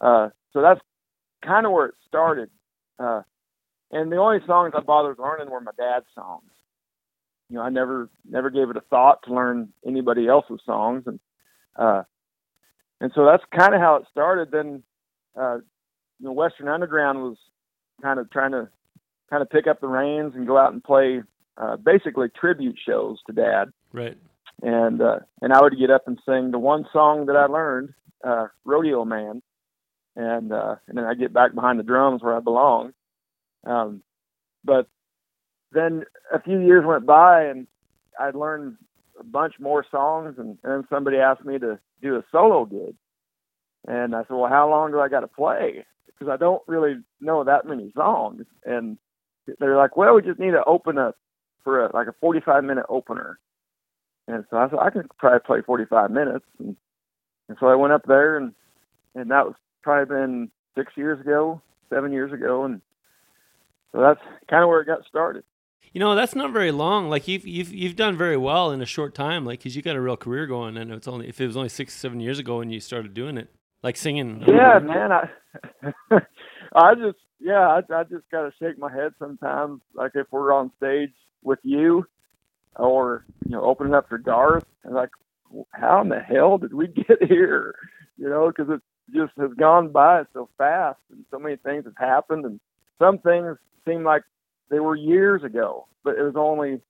Uh, 0.00 0.28
so 0.52 0.60
that's 0.60 0.80
kind 1.44 1.64
of 1.64 1.72
where 1.72 1.86
it 1.86 1.94
started. 2.06 2.50
Uh, 2.98 3.22
and 3.90 4.12
the 4.12 4.16
only 4.16 4.38
songs 4.46 4.74
I 4.76 4.80
bothered 4.80 5.18
learning 5.18 5.50
were 5.50 5.60
my 5.60 5.72
dad's 5.78 6.06
songs. 6.14 6.50
You 7.48 7.56
know, 7.56 7.62
I 7.62 7.68
never 7.70 8.08
never 8.28 8.50
gave 8.50 8.70
it 8.70 8.76
a 8.76 8.80
thought 8.80 9.22
to 9.24 9.34
learn 9.34 9.72
anybody 9.86 10.26
else's 10.26 10.60
songs, 10.66 11.04
and 11.06 11.20
uh, 11.76 12.02
and 13.00 13.12
so 13.14 13.24
that's 13.24 13.44
kind 13.56 13.74
of 13.74 13.80
how 13.80 13.96
it 13.96 14.06
started. 14.10 14.50
Then, 14.50 14.82
uh, 15.38 15.56
you 16.18 16.26
know, 16.26 16.32
Western 16.32 16.68
Underground 16.68 17.18
was 17.20 17.36
kind 18.02 18.18
of 18.18 18.30
trying 18.30 18.52
to 18.52 18.68
kind 19.30 19.42
of 19.42 19.50
pick 19.50 19.66
up 19.66 19.80
the 19.80 19.86
reins 19.86 20.34
and 20.34 20.46
go 20.46 20.58
out 20.58 20.72
and 20.72 20.82
play 20.82 21.22
uh, 21.56 21.76
basically 21.76 22.28
tribute 22.28 22.76
shows 22.84 23.18
to 23.26 23.32
Dad, 23.32 23.72
Right. 23.92 24.16
and 24.62 25.00
uh, 25.00 25.20
and 25.40 25.52
I 25.52 25.60
would 25.62 25.78
get 25.78 25.90
up 25.90 26.08
and 26.08 26.18
sing 26.26 26.50
the 26.50 26.58
one 26.58 26.86
song 26.92 27.26
that 27.26 27.36
I 27.36 27.46
learned, 27.46 27.94
uh, 28.24 28.48
Rodeo 28.64 29.04
Man, 29.04 29.40
and 30.16 30.52
uh, 30.52 30.76
and 30.88 30.98
then 30.98 31.04
I 31.04 31.14
get 31.14 31.32
back 31.32 31.54
behind 31.54 31.78
the 31.78 31.84
drums 31.84 32.22
where 32.22 32.36
I 32.36 32.40
belong. 32.40 32.92
Um, 33.64 34.02
but 34.64 34.88
then 35.72 36.04
a 36.32 36.40
few 36.40 36.60
years 36.60 36.84
went 36.86 37.06
by 37.06 37.44
and 37.44 37.66
I'd 38.18 38.34
learned 38.34 38.76
a 39.18 39.24
bunch 39.24 39.54
more 39.58 39.84
songs, 39.90 40.34
and, 40.38 40.58
and 40.62 40.72
then 40.72 40.86
somebody 40.90 41.18
asked 41.18 41.44
me 41.44 41.58
to 41.58 41.78
do 42.02 42.16
a 42.16 42.24
solo 42.30 42.64
gig, 42.66 42.94
and 43.86 44.14
I 44.14 44.20
said, 44.22 44.34
well, 44.34 44.50
how 44.50 44.68
long 44.68 44.90
do 44.90 45.00
I 45.00 45.08
got 45.08 45.20
to 45.20 45.28
play? 45.28 45.84
Because 46.06 46.28
I 46.28 46.36
don't 46.36 46.62
really 46.66 46.96
know 47.20 47.44
that 47.44 47.66
many 47.66 47.92
songs, 47.94 48.44
and 48.64 48.98
they're 49.58 49.76
like, 49.76 49.96
well, 49.96 50.14
we 50.14 50.22
just 50.22 50.40
need 50.40 50.52
to 50.52 50.64
open 50.66 50.98
up 50.98 51.16
for 51.64 51.84
a, 51.84 51.94
like 51.94 52.08
a 52.08 52.14
45 52.20 52.64
minute 52.64 52.86
opener. 52.88 53.38
And 54.28 54.44
so 54.50 54.56
I 54.56 54.68
said, 54.68 54.78
I 54.80 54.90
can 54.90 55.08
probably 55.18 55.40
play 55.40 55.60
45 55.64 56.10
minutes. 56.10 56.44
And, 56.58 56.76
and 57.48 57.56
so 57.60 57.66
I 57.66 57.74
went 57.74 57.92
up 57.92 58.04
there 58.06 58.36
and, 58.36 58.52
and 59.14 59.30
that 59.30 59.46
was 59.46 59.54
probably 59.82 60.14
been 60.14 60.50
six 60.76 60.92
years 60.96 61.20
ago, 61.20 61.60
seven 61.90 62.12
years 62.12 62.32
ago. 62.32 62.64
And 62.64 62.80
so 63.92 64.00
that's 64.00 64.20
kind 64.50 64.62
of 64.62 64.68
where 64.68 64.80
it 64.80 64.86
got 64.86 65.06
started. 65.06 65.44
You 65.96 66.00
know, 66.00 66.14
that's 66.14 66.34
not 66.34 66.52
very 66.52 66.72
long. 66.72 67.08
Like 67.08 67.26
you've 67.26 67.46
you've 67.46 67.72
you've 67.72 67.96
done 67.96 68.18
very 68.18 68.36
well 68.36 68.70
in 68.70 68.82
a 68.82 68.84
short 68.84 69.14
time. 69.14 69.46
Like, 69.46 69.62
cause 69.62 69.74
you 69.74 69.80
got 69.80 69.96
a 69.96 70.00
real 70.02 70.18
career 70.18 70.46
going, 70.46 70.76
and 70.76 70.92
it's 70.92 71.08
only 71.08 71.26
if 71.26 71.40
it 71.40 71.46
was 71.46 71.56
only 71.56 71.70
six 71.70 71.94
seven 71.94 72.20
years 72.20 72.38
ago 72.38 72.58
when 72.58 72.68
you 72.68 72.80
started 72.80 73.14
doing 73.14 73.38
it, 73.38 73.48
like 73.82 73.96
singing. 73.96 74.44
Yeah, 74.46 74.78
man. 74.78 75.10
I 75.10 75.30
I 76.74 76.94
just 76.96 77.16
yeah, 77.40 77.66
I, 77.66 77.78
I 77.94 78.02
just 78.02 78.24
gotta 78.30 78.52
shake 78.58 78.78
my 78.78 78.92
head 78.92 79.14
sometimes. 79.18 79.80
Like 79.94 80.12
if 80.16 80.26
we're 80.30 80.52
on 80.52 80.70
stage 80.76 81.14
with 81.42 81.60
you, 81.62 82.04
or 82.74 83.24
you 83.46 83.52
know, 83.52 83.64
opening 83.64 83.94
up 83.94 84.10
for 84.10 84.18
Garth, 84.18 84.66
and 84.84 84.94
like, 84.94 85.12
how 85.70 86.02
in 86.02 86.10
the 86.10 86.20
hell 86.20 86.58
did 86.58 86.74
we 86.74 86.86
get 87.08 87.22
here? 87.26 87.74
You 88.18 88.28
know, 88.28 88.52
because 88.54 88.70
it 88.70 88.82
just 89.14 89.32
has 89.38 89.54
gone 89.58 89.92
by 89.92 90.24
so 90.34 90.50
fast, 90.58 90.98
and 91.10 91.24
so 91.30 91.38
many 91.38 91.56
things 91.56 91.86
have 91.86 91.96
happened, 91.96 92.44
and 92.44 92.60
some 92.98 93.16
things 93.16 93.56
seem 93.88 94.04
like 94.04 94.24
they 94.70 94.80
were 94.80 94.94
years 94.96 95.42
ago, 95.44 95.86
but 96.04 96.16
it 96.18 96.22
was 96.22 96.34
only 96.36 96.80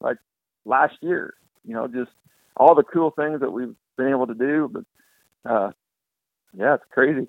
like 0.00 0.18
last 0.64 0.94
year. 1.00 1.34
You 1.64 1.74
know, 1.74 1.88
just 1.88 2.10
all 2.56 2.74
the 2.74 2.82
cool 2.84 3.10
things 3.10 3.40
that 3.40 3.50
we've 3.50 3.74
been 3.96 4.08
able 4.08 4.26
to 4.26 4.34
do, 4.34 4.70
but 4.72 5.50
uh, 5.50 5.70
yeah, 6.56 6.74
it's 6.74 6.84
crazy. 6.90 7.26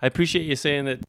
I 0.00 0.06
appreciate 0.06 0.44
you 0.46 0.56
saying 0.56 0.86
that 0.86 1.00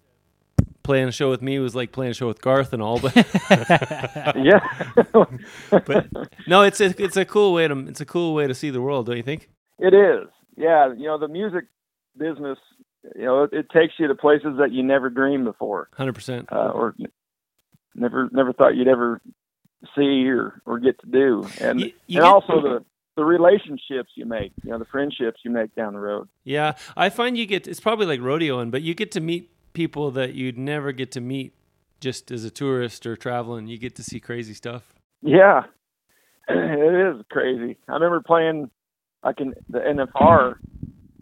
playing 0.83 1.07
a 1.07 1.11
show 1.11 1.29
with 1.29 1.41
me 1.41 1.57
was 1.59 1.73
like 1.75 1.91
playing 1.91 2.11
a 2.11 2.13
show 2.13 2.27
with 2.27 2.41
Garth 2.41 2.73
and 2.73 2.81
all, 2.81 2.99
but 2.99 3.15
yeah. 4.35 4.59
but 5.71 6.07
no, 6.47 6.61
it's 6.61 6.81
a, 6.81 6.93
it's 7.01 7.17
a 7.17 7.25
cool 7.25 7.53
way 7.53 7.67
to 7.67 7.77
it's 7.87 8.01
a 8.01 8.05
cool 8.05 8.33
way 8.33 8.47
to 8.47 8.53
see 8.53 8.69
the 8.69 8.81
world, 8.81 9.05
don't 9.07 9.17
you 9.17 9.23
think? 9.23 9.49
It 9.79 9.93
is. 9.93 10.27
Yeah, 10.55 10.93
you 10.93 11.05
know, 11.05 11.17
the 11.17 11.27
music 11.27 11.65
business, 12.17 12.59
you 13.15 13.23
know, 13.25 13.43
it, 13.43 13.53
it 13.53 13.69
takes 13.71 13.93
you 13.97 14.07
to 14.07 14.15
places 14.15 14.57
that 14.59 14.71
you 14.71 14.83
never 14.83 15.09
dreamed 15.09 15.45
before, 15.45 15.89
Hundred 15.93 16.13
percent. 16.13 16.49
uh, 16.51 16.69
or 16.69 16.95
n- 16.99 17.07
never 17.95 18.29
never 18.31 18.53
thought 18.53 18.75
you'd 18.75 18.87
ever 18.87 19.21
see 19.95 20.27
or 20.29 20.61
or 20.65 20.79
get 20.79 20.99
to 21.01 21.07
do, 21.07 21.47
and 21.61 21.81
You- 21.81 21.91
you 22.07 22.19
and 22.19 22.25
also 22.25 22.61
the 22.61 22.85
the 23.15 23.23
relationships 23.23 24.09
you 24.15 24.25
make, 24.25 24.51
you 24.63 24.71
know, 24.71 24.79
the 24.79 24.85
friendships 24.85 25.41
you 25.43 25.51
make 25.51 25.75
down 25.75 25.93
the 25.93 25.99
road. 25.99 26.27
Yeah, 26.43 26.73
I 26.97 27.09
find 27.09 27.37
you 27.37 27.45
get 27.45 27.67
it's 27.67 27.79
probably 27.79 28.05
like 28.07 28.19
rodeoing, 28.21 28.71
but 28.71 28.81
you 28.81 28.95
get 28.95 29.11
to 29.11 29.19
meet 29.21 29.51
people 29.73 30.09
that 30.11 30.33
you'd 30.33 30.57
never 30.57 30.91
get 30.91 31.11
to 31.11 31.21
meet 31.21 31.53
just 31.99 32.31
as 32.31 32.43
a 32.43 32.49
tourist 32.49 33.05
or 33.05 33.15
traveling. 33.15 33.67
You 33.67 33.77
get 33.77 33.95
to 33.97 34.03
see 34.03 34.19
crazy 34.19 34.53
stuff. 34.53 34.95
Yeah, 35.21 35.63
it 36.49 37.15
is 37.17 37.23
crazy. 37.29 37.77
I 37.87 37.93
remember 37.93 38.21
playing 38.21 38.71
like 39.23 39.39
in 39.39 39.53
the 39.69 39.79
NFR. 39.79 40.55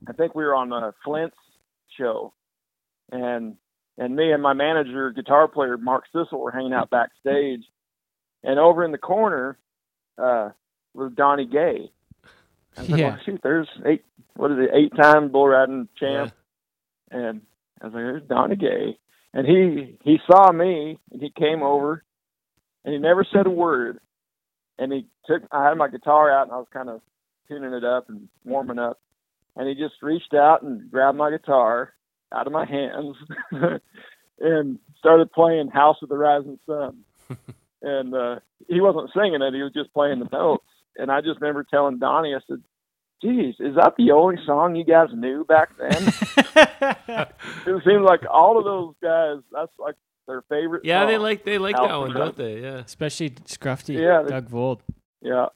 I 0.07 0.13
think 0.13 0.33
we 0.33 0.43
were 0.45 0.55
on 0.55 0.71
a 0.71 0.93
Flint's 1.03 1.35
show, 1.97 2.33
and 3.11 3.57
and 4.01 4.15
me 4.15 4.31
and 4.31 4.41
my 4.41 4.53
manager, 4.53 5.11
guitar 5.11 5.47
player 5.47 5.77
Mark 5.77 6.05
Sissel, 6.13 6.39
were 6.39 6.51
hanging 6.51 6.73
out 6.73 6.89
backstage, 6.89 7.63
and 8.43 8.57
over 8.57 8.83
in 8.83 8.91
the 8.91 8.97
corner 8.97 9.59
uh, 10.17 10.49
was 10.95 11.11
Donnie 11.15 11.45
Gay. 11.45 11.91
I 12.75 12.81
was 12.81 12.89
like, 12.89 12.99
Yeah. 12.99 13.09
well, 13.09 13.19
shoot, 13.23 13.39
there's 13.43 13.67
eight. 13.85 14.03
What 14.35 14.51
is 14.51 14.57
it? 14.59 14.71
Eight-time 14.73 15.29
bull 15.31 15.47
riding 15.47 15.87
champ, 15.99 16.33
and 17.11 17.41
I 17.79 17.85
was 17.85 17.93
like, 17.93 18.03
"There's 18.03 18.23
Donnie 18.27 18.55
Gay," 18.55 18.97
and 19.35 19.45
he 19.45 19.97
he 20.03 20.17
saw 20.25 20.51
me 20.51 20.97
and 21.11 21.21
he 21.21 21.29
came 21.29 21.61
over, 21.61 22.03
and 22.83 22.93
he 22.93 22.99
never 22.99 23.23
said 23.31 23.45
a 23.45 23.51
word, 23.51 23.99
and 24.79 24.91
he 24.91 25.05
took. 25.27 25.43
I 25.51 25.67
had 25.67 25.77
my 25.77 25.89
guitar 25.89 26.31
out 26.31 26.47
and 26.47 26.53
I 26.53 26.57
was 26.57 26.67
kind 26.73 26.89
of 26.89 27.01
tuning 27.47 27.73
it 27.73 27.83
up 27.83 28.09
and 28.09 28.29
warming 28.45 28.79
up, 28.79 28.99
and 29.55 29.67
he 29.67 29.75
just 29.75 30.01
reached 30.01 30.33
out 30.33 30.63
and 30.63 30.89
grabbed 30.89 31.19
my 31.19 31.29
guitar 31.29 31.93
out 32.33 32.47
of 32.47 32.53
my 32.53 32.65
hands 32.65 33.15
and 34.39 34.79
started 34.97 35.31
playing 35.31 35.69
"House 35.69 35.97
of 36.01 36.09
the 36.09 36.17
Rising 36.17 36.59
Sun," 36.65 36.97
and 37.81 38.13
uh, 38.13 38.39
he 38.67 38.81
wasn't 38.81 39.11
singing 39.13 39.41
it; 39.41 39.53
he 39.53 39.61
was 39.61 39.73
just 39.73 39.93
playing 39.93 40.19
the 40.19 40.29
notes. 40.31 40.65
And 40.97 41.11
I 41.11 41.21
just 41.21 41.39
remember 41.41 41.65
telling 41.69 41.99
Donnie, 41.99 42.33
I 42.35 42.39
said. 42.47 42.61
Geez, 43.23 43.53
is 43.59 43.75
that 43.75 43.93
the 43.99 44.09
only 44.13 44.37
song 44.47 44.75
you 44.75 44.83
guys 44.83 45.09
knew 45.13 45.45
back 45.45 45.77
then? 45.77 45.91
it 47.67 47.83
seems 47.85 48.01
like 48.03 48.21
all 48.27 48.57
of 48.57 48.63
those 48.63 48.95
guys, 48.99 49.43
that's 49.51 49.71
like 49.77 49.93
their 50.27 50.41
favorite. 50.49 50.83
Yeah, 50.85 51.05
they 51.05 51.19
like 51.19 51.45
they 51.45 51.59
like 51.59 51.75
that 51.75 51.95
one, 51.95 52.15
don't 52.15 52.35
they? 52.35 52.61
Yeah. 52.61 52.77
Especially 52.77 53.29
Scruffy, 53.29 53.99
Yeah, 53.99 54.23
they- 54.23 54.29
Doug 54.31 54.49
Vold. 54.49 54.81
Yeah. 55.21 55.49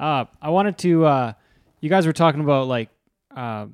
Uh, 0.00 0.24
I 0.40 0.50
wanted 0.50 0.78
to. 0.78 1.04
Uh, 1.04 1.32
you 1.80 1.90
guys 1.90 2.06
were 2.06 2.12
talking 2.12 2.40
about 2.40 2.66
like 2.66 2.88
uh, 3.36 3.66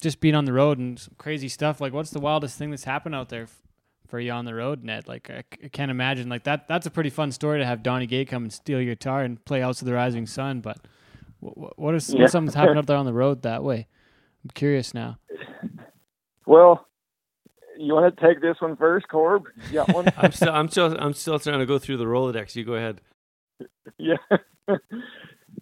just 0.00 0.20
being 0.20 0.34
on 0.34 0.44
the 0.44 0.52
road 0.52 0.78
and 0.78 0.98
some 0.98 1.14
crazy 1.18 1.48
stuff. 1.48 1.80
Like, 1.80 1.92
what's 1.92 2.10
the 2.10 2.20
wildest 2.20 2.56
thing 2.58 2.70
that's 2.70 2.84
happened 2.84 3.14
out 3.14 3.28
there 3.28 3.42
f- 3.44 3.62
for 4.06 4.20
you 4.20 4.30
on 4.32 4.44
the 4.44 4.54
road, 4.54 4.84
Ned? 4.84 5.08
Like, 5.08 5.28
I, 5.30 5.40
c- 5.52 5.64
I 5.64 5.68
can't 5.68 5.90
imagine. 5.90 6.28
Like 6.28 6.44
that. 6.44 6.68
That's 6.68 6.86
a 6.86 6.90
pretty 6.90 7.10
fun 7.10 7.32
story 7.32 7.58
to 7.58 7.66
have 7.66 7.82
Donnie 7.82 8.06
Gay 8.06 8.24
come 8.24 8.44
and 8.44 8.52
steal 8.52 8.80
your 8.80 8.94
guitar 8.94 9.22
and 9.22 9.44
play 9.44 9.60
House 9.60 9.80
of 9.82 9.86
the 9.86 9.94
Rising 9.94 10.26
Sun. 10.26 10.60
But 10.60 10.78
what, 11.40 11.78
what 11.78 11.94
is 11.94 12.10
Yeah. 12.12 12.20
what's 12.22 12.32
something 12.32 12.54
happened 12.58 12.78
out 12.78 12.86
there 12.86 12.96
on 12.96 13.06
the 13.06 13.12
road 13.12 13.42
that 13.42 13.64
way? 13.64 13.86
I'm 14.44 14.50
curious 14.54 14.94
now. 14.94 15.18
Well, 16.46 16.86
you 17.76 17.94
want 17.94 18.16
to 18.16 18.26
take 18.26 18.40
this 18.40 18.56
one 18.60 18.76
first, 18.76 19.08
Corb? 19.08 19.44
You 19.68 19.74
got 19.74 19.92
one? 19.92 20.06
I'm 20.16 20.32
still 20.32 20.50
I'm 20.52 20.68
still 20.68 20.96
I'm 20.98 21.12
still 21.14 21.38
trying 21.38 21.58
to 21.58 21.66
go 21.66 21.78
through 21.78 21.96
the 21.98 22.04
Rolodex. 22.06 22.54
You 22.56 22.64
go 22.64 22.74
ahead. 22.74 23.00
yeah. 23.98 24.16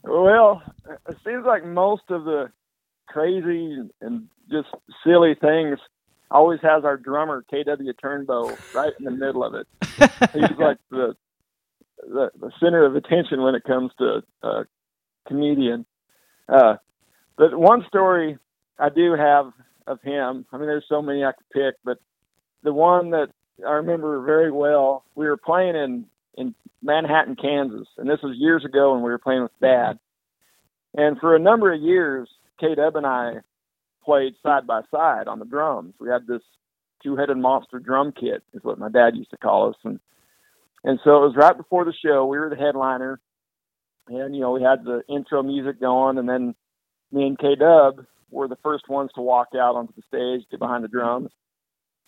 well, 0.05 0.63
it 1.09 1.17
seems 1.25 1.45
like 1.47 1.65
most 1.65 2.03
of 2.11 2.25
the 2.25 2.51
crazy 3.07 3.79
and 4.01 4.29
just 4.51 4.69
silly 5.05 5.35
things 5.41 5.79
always 6.31 6.61
has 6.63 6.85
our 6.85 6.97
drummer 6.97 7.45
KW 7.53 7.93
Turnbow 8.03 8.57
right 8.75 8.93
in 8.99 9.05
the 9.05 9.11
middle 9.11 9.45
of 9.45 9.55
it. 9.55 9.67
He's 10.33 10.59
like 10.59 10.79
the, 10.91 11.17
the 12.03 12.31
the 12.39 12.51
center 12.61 12.85
of 12.85 12.97
attention 12.97 13.43
when 13.43 13.55
it 13.55 13.65
comes 13.65 13.93
to 13.99 14.23
uh, 14.43 14.65
comedian. 15.27 15.87
Uh, 16.49 16.77
but 17.37 17.57
one 17.57 17.85
story 17.89 18.39
I 18.79 18.89
do 18.89 19.15
have 19.15 19.53
of 19.87 20.01
him. 20.03 20.47
I 20.53 20.57
mean, 20.57 20.67
there's 20.67 20.85
so 20.89 21.01
many 21.01 21.25
I 21.25 21.33
could 21.33 21.51
pick, 21.51 21.75
but 21.85 21.99
the 22.63 22.73
one 22.73 23.11
that 23.11 23.29
I 23.67 23.73
remember 23.73 24.21
very 24.23 24.51
well, 24.51 25.05
we 25.15 25.27
were 25.27 25.37
playing 25.37 25.77
in 25.77 26.07
in 26.37 26.55
Manhattan, 26.83 27.37
Kansas, 27.37 27.89
and 27.97 28.09
this 28.09 28.21
was 28.23 28.37
years 28.37 28.65
ago 28.65 28.93
when 28.93 29.03
we 29.03 29.11
were 29.11 29.19
playing 29.19 29.43
with 29.43 29.59
Dad. 29.61 29.99
And 30.95 31.19
for 31.19 31.35
a 31.35 31.39
number 31.39 31.73
of 31.73 31.81
years, 31.81 32.29
K 32.59 32.75
Dub 32.75 32.97
and 32.97 33.07
I 33.07 33.35
played 34.05 34.35
side 34.43 34.67
by 34.67 34.83
side 34.91 35.29
on 35.29 35.39
the 35.39 35.45
drums. 35.45 35.95
We 36.01 36.09
had 36.09 36.27
this 36.27 36.43
two-headed 37.03 37.37
monster 37.37 37.79
drum 37.79 38.13
kit, 38.13 38.43
is 38.55 38.65
what 38.65 38.79
my 38.79 38.89
dad 38.89 39.17
used 39.17 39.31
to 39.31 39.37
call 39.37 39.71
us, 39.71 39.77
and 39.85 40.01
and 40.85 41.01
so 41.03 41.17
it 41.17 41.27
was 41.27 41.37
right 41.37 41.57
before 41.57 41.85
the 41.85 41.93
show. 42.05 42.27
We 42.27 42.39
were 42.39 42.51
the 42.51 42.57
headliner, 42.57 43.21
and 44.09 44.35
you 44.35 44.41
know 44.41 44.53
we 44.53 44.63
had 44.63 44.85
the 44.85 45.03
intro 45.09 45.43
music 45.43 45.81
going, 45.81 46.19
and 46.19 46.29
then 46.29 46.55
me 47.13 47.27
and 47.27 47.39
K 47.39 47.57
Dub 47.59 48.07
were 48.31 48.49
the 48.49 48.59
first 48.63 48.89
ones 48.89 49.11
to 49.15 49.21
walk 49.23 49.49
out 49.55 49.77
onto 49.77 49.93
the 49.95 50.03
stage, 50.09 50.49
get 50.51 50.61
behind 50.61 50.85
the 50.85 50.89
drums. 50.89 51.31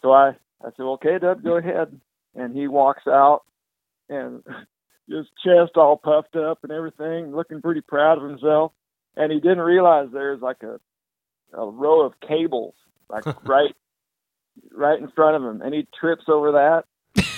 So 0.02 0.12
I 0.12 0.30
I 0.62 0.70
said, 0.76 0.84
"Well, 0.84 0.98
K 0.98 1.18
Dub, 1.18 1.42
go 1.42 1.56
ahead," 1.56 2.00
and 2.34 2.54
he 2.54 2.68
walks 2.68 3.06
out 3.06 3.42
and 4.08 4.42
his 5.08 5.26
chest 5.44 5.76
all 5.76 5.96
puffed 5.96 6.36
up 6.36 6.60
and 6.62 6.72
everything, 6.72 7.34
looking 7.34 7.62
pretty 7.62 7.80
proud 7.80 8.18
of 8.18 8.28
himself. 8.28 8.72
And 9.18 9.30
he 9.30 9.40
didn't 9.40 9.60
realize 9.60 10.08
there's 10.12 10.40
like 10.40 10.62
a 10.62 10.80
a 11.52 11.66
row 11.66 12.06
of 12.06 12.12
cables 12.20 12.74
like 13.10 13.24
right 13.44 13.74
right 14.72 14.98
in 14.98 15.10
front 15.10 15.36
of 15.36 15.42
him, 15.42 15.62
and 15.62 15.74
he 15.74 15.86
trips 15.98 16.24
over 16.28 16.52
that, 16.52 16.84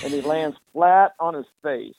and 0.04 0.12
he 0.12 0.20
lands 0.20 0.56
flat 0.72 1.12
on 1.18 1.34
his 1.34 1.46
face. 1.62 1.94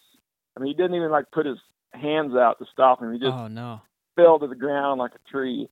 I 0.56 0.60
mean, 0.60 0.68
he 0.68 0.74
didn't 0.74 0.96
even 0.96 1.12
like 1.12 1.32
put 1.32 1.46
his 1.46 1.58
hands 1.94 2.36
out 2.36 2.60
to 2.60 2.66
stop 2.72 3.02
him. 3.02 3.14
He 3.14 3.20
just 3.20 3.34
oh 3.34 3.48
no. 3.48 3.82
fell 4.16 4.40
to 4.40 4.48
the 4.48 4.56
ground 4.56 5.00
like 5.00 5.12
a 5.16 5.32
tree, 5.32 5.70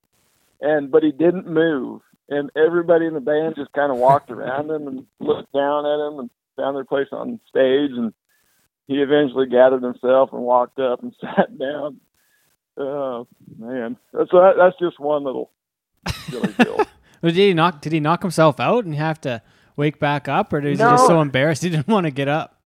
and 0.62 0.92
but 0.92 1.04
he 1.04 1.12
didn't 1.12 1.48
move. 1.48 2.02
And 2.32 2.52
everybody 2.56 3.08
in 3.08 3.16
the 3.16 3.22
band 3.22 3.56
just 3.56 3.72
kind 3.74 3.92
of 3.92 3.98
walked 3.98 4.30
around 4.30 4.70
him 4.70 4.88
and 4.88 5.06
looked 5.20 5.52
down 5.52 5.86
at 5.88 6.08
him 6.08 6.20
and 6.20 6.30
found 6.56 6.76
their 6.76 6.86
place 6.86 7.08
on 7.12 7.40
stage. 7.50 7.90
And 7.92 8.14
he 8.86 9.02
eventually 9.02 9.48
gathered 9.48 9.82
himself 9.82 10.32
and 10.32 10.44
walked 10.44 10.78
up 10.80 11.02
and 11.02 11.16
sat 11.22 11.58
down. 11.58 12.00
Oh 12.80 13.28
man, 13.58 13.98
that's 14.14 14.30
that's 14.32 14.80
just 14.80 15.00
one 15.00 15.24
little 15.24 15.52
silly 16.30 16.54
deal. 16.54 16.80
Did 17.22 17.36
he 17.36 17.54
knock? 17.54 17.82
Did 17.82 17.92
he 17.92 18.00
knock 18.00 18.22
himself 18.22 18.60
out 18.60 18.86
and 18.86 18.96
have 18.96 19.20
to 19.22 19.42
wake 19.76 20.00
back 20.00 20.28
up, 20.28 20.54
or 20.54 20.62
was 20.62 20.80
he 20.80 20.84
just 20.84 21.06
so 21.08 21.22
embarrassed 21.22 21.64
he 21.64 21.70
didn't 21.70 21.88
want 21.88 22.06
to 22.06 22.12
get 22.12 22.28
up? 22.30 22.60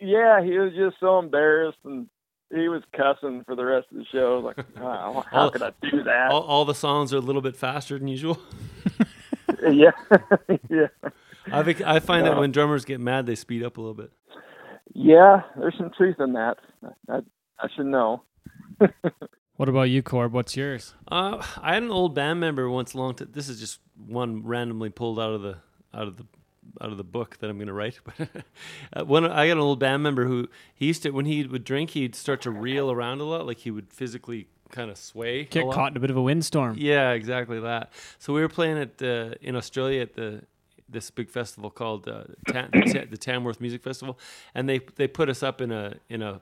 yeah, 0.00 0.42
he 0.42 0.58
was 0.58 0.72
just 0.74 0.96
so 1.00 1.18
embarrassed 1.18 1.78
and 1.84 2.06
he 2.50 2.68
was 2.68 2.82
cussing 2.96 3.42
for 3.44 3.56
the 3.56 3.64
rest 3.64 3.86
of 3.90 3.98
the 3.98 4.04
show. 4.12 4.40
Like, 4.44 4.58
wow, 4.78 5.24
how 5.30 5.50
could 5.50 5.62
I 5.62 5.72
do 5.90 6.02
that? 6.04 6.30
All, 6.30 6.42
all 6.42 6.64
the 6.64 6.74
songs 6.74 7.12
are 7.12 7.16
a 7.16 7.20
little 7.20 7.42
bit 7.42 7.56
faster 7.56 7.98
than 7.98 8.08
usual. 8.08 8.38
yeah, 9.70 9.90
yeah. 10.70 10.86
I 11.52 11.62
think 11.62 11.80
I 11.82 11.98
find 12.00 12.26
that 12.26 12.36
when 12.36 12.52
drummers 12.52 12.84
get 12.84 13.00
mad, 13.00 13.26
they 13.26 13.34
speed 13.34 13.62
up 13.62 13.78
a 13.78 13.80
little 13.80 13.94
bit. 13.94 14.12
Yeah, 14.94 15.42
there's 15.58 15.76
some 15.76 15.90
truth 15.96 16.16
in 16.20 16.32
that. 16.34 16.58
I, 17.08 17.18
I 17.58 17.68
should 17.74 17.86
know. 17.86 18.22
What 19.56 19.70
about 19.70 19.84
you, 19.84 20.02
Corb? 20.02 20.32
What's 20.34 20.54
yours? 20.54 20.94
Uh, 21.08 21.42
I 21.62 21.74
had 21.74 21.82
an 21.82 21.90
old 21.90 22.14
band 22.14 22.40
member 22.40 22.68
once. 22.68 22.94
Long 22.94 23.14
t- 23.14 23.24
this 23.24 23.48
is 23.48 23.58
just 23.58 23.80
one 23.96 24.42
randomly 24.44 24.90
pulled 24.90 25.18
out 25.18 25.32
of 25.32 25.40
the 25.40 25.56
out 25.94 26.08
of 26.08 26.18
the 26.18 26.26
out 26.80 26.90
of 26.90 26.98
the 26.98 27.04
book 27.04 27.38
that 27.38 27.48
I'm 27.48 27.56
going 27.56 27.68
to 27.68 27.72
write. 27.72 27.98
But 28.18 28.28
uh, 28.92 29.04
one, 29.04 29.24
I 29.24 29.46
got 29.46 29.52
an 29.52 29.60
old 29.60 29.78
band 29.78 30.02
member 30.02 30.26
who 30.26 30.48
he 30.74 30.86
used 30.86 31.02
to 31.04 31.10
when 31.10 31.24
he 31.24 31.44
would 31.44 31.64
drink, 31.64 31.90
he'd 31.90 32.14
start 32.14 32.42
to 32.42 32.50
reel 32.50 32.90
around 32.90 33.20
a 33.20 33.24
lot, 33.24 33.46
like 33.46 33.58
he 33.58 33.70
would 33.70 33.92
physically 33.92 34.48
kind 34.70 34.90
of 34.90 34.98
sway. 34.98 35.44
Get 35.44 35.64
lot. 35.64 35.74
caught 35.74 35.92
in 35.92 35.96
a 35.96 36.00
bit 36.00 36.10
of 36.10 36.16
a 36.16 36.22
windstorm. 36.22 36.76
Yeah, 36.78 37.12
exactly 37.12 37.60
that. 37.60 37.92
So 38.18 38.34
we 38.34 38.42
were 38.42 38.48
playing 38.48 38.78
at 38.78 39.00
uh, 39.00 39.34
in 39.40 39.56
Australia 39.56 40.02
at 40.02 40.14
the 40.14 40.42
this 40.88 41.10
big 41.10 41.30
festival 41.30 41.70
called 41.70 42.08
uh, 42.08 42.24
Tam, 42.48 42.70
the 42.72 43.16
Tamworth 43.18 43.60
Music 43.60 43.82
Festival, 43.82 44.18
and 44.54 44.68
they 44.68 44.80
they 44.96 45.08
put 45.08 45.28
us 45.28 45.42
up 45.42 45.60
in 45.60 45.72
a 45.72 45.94
in 46.08 46.20
a 46.20 46.40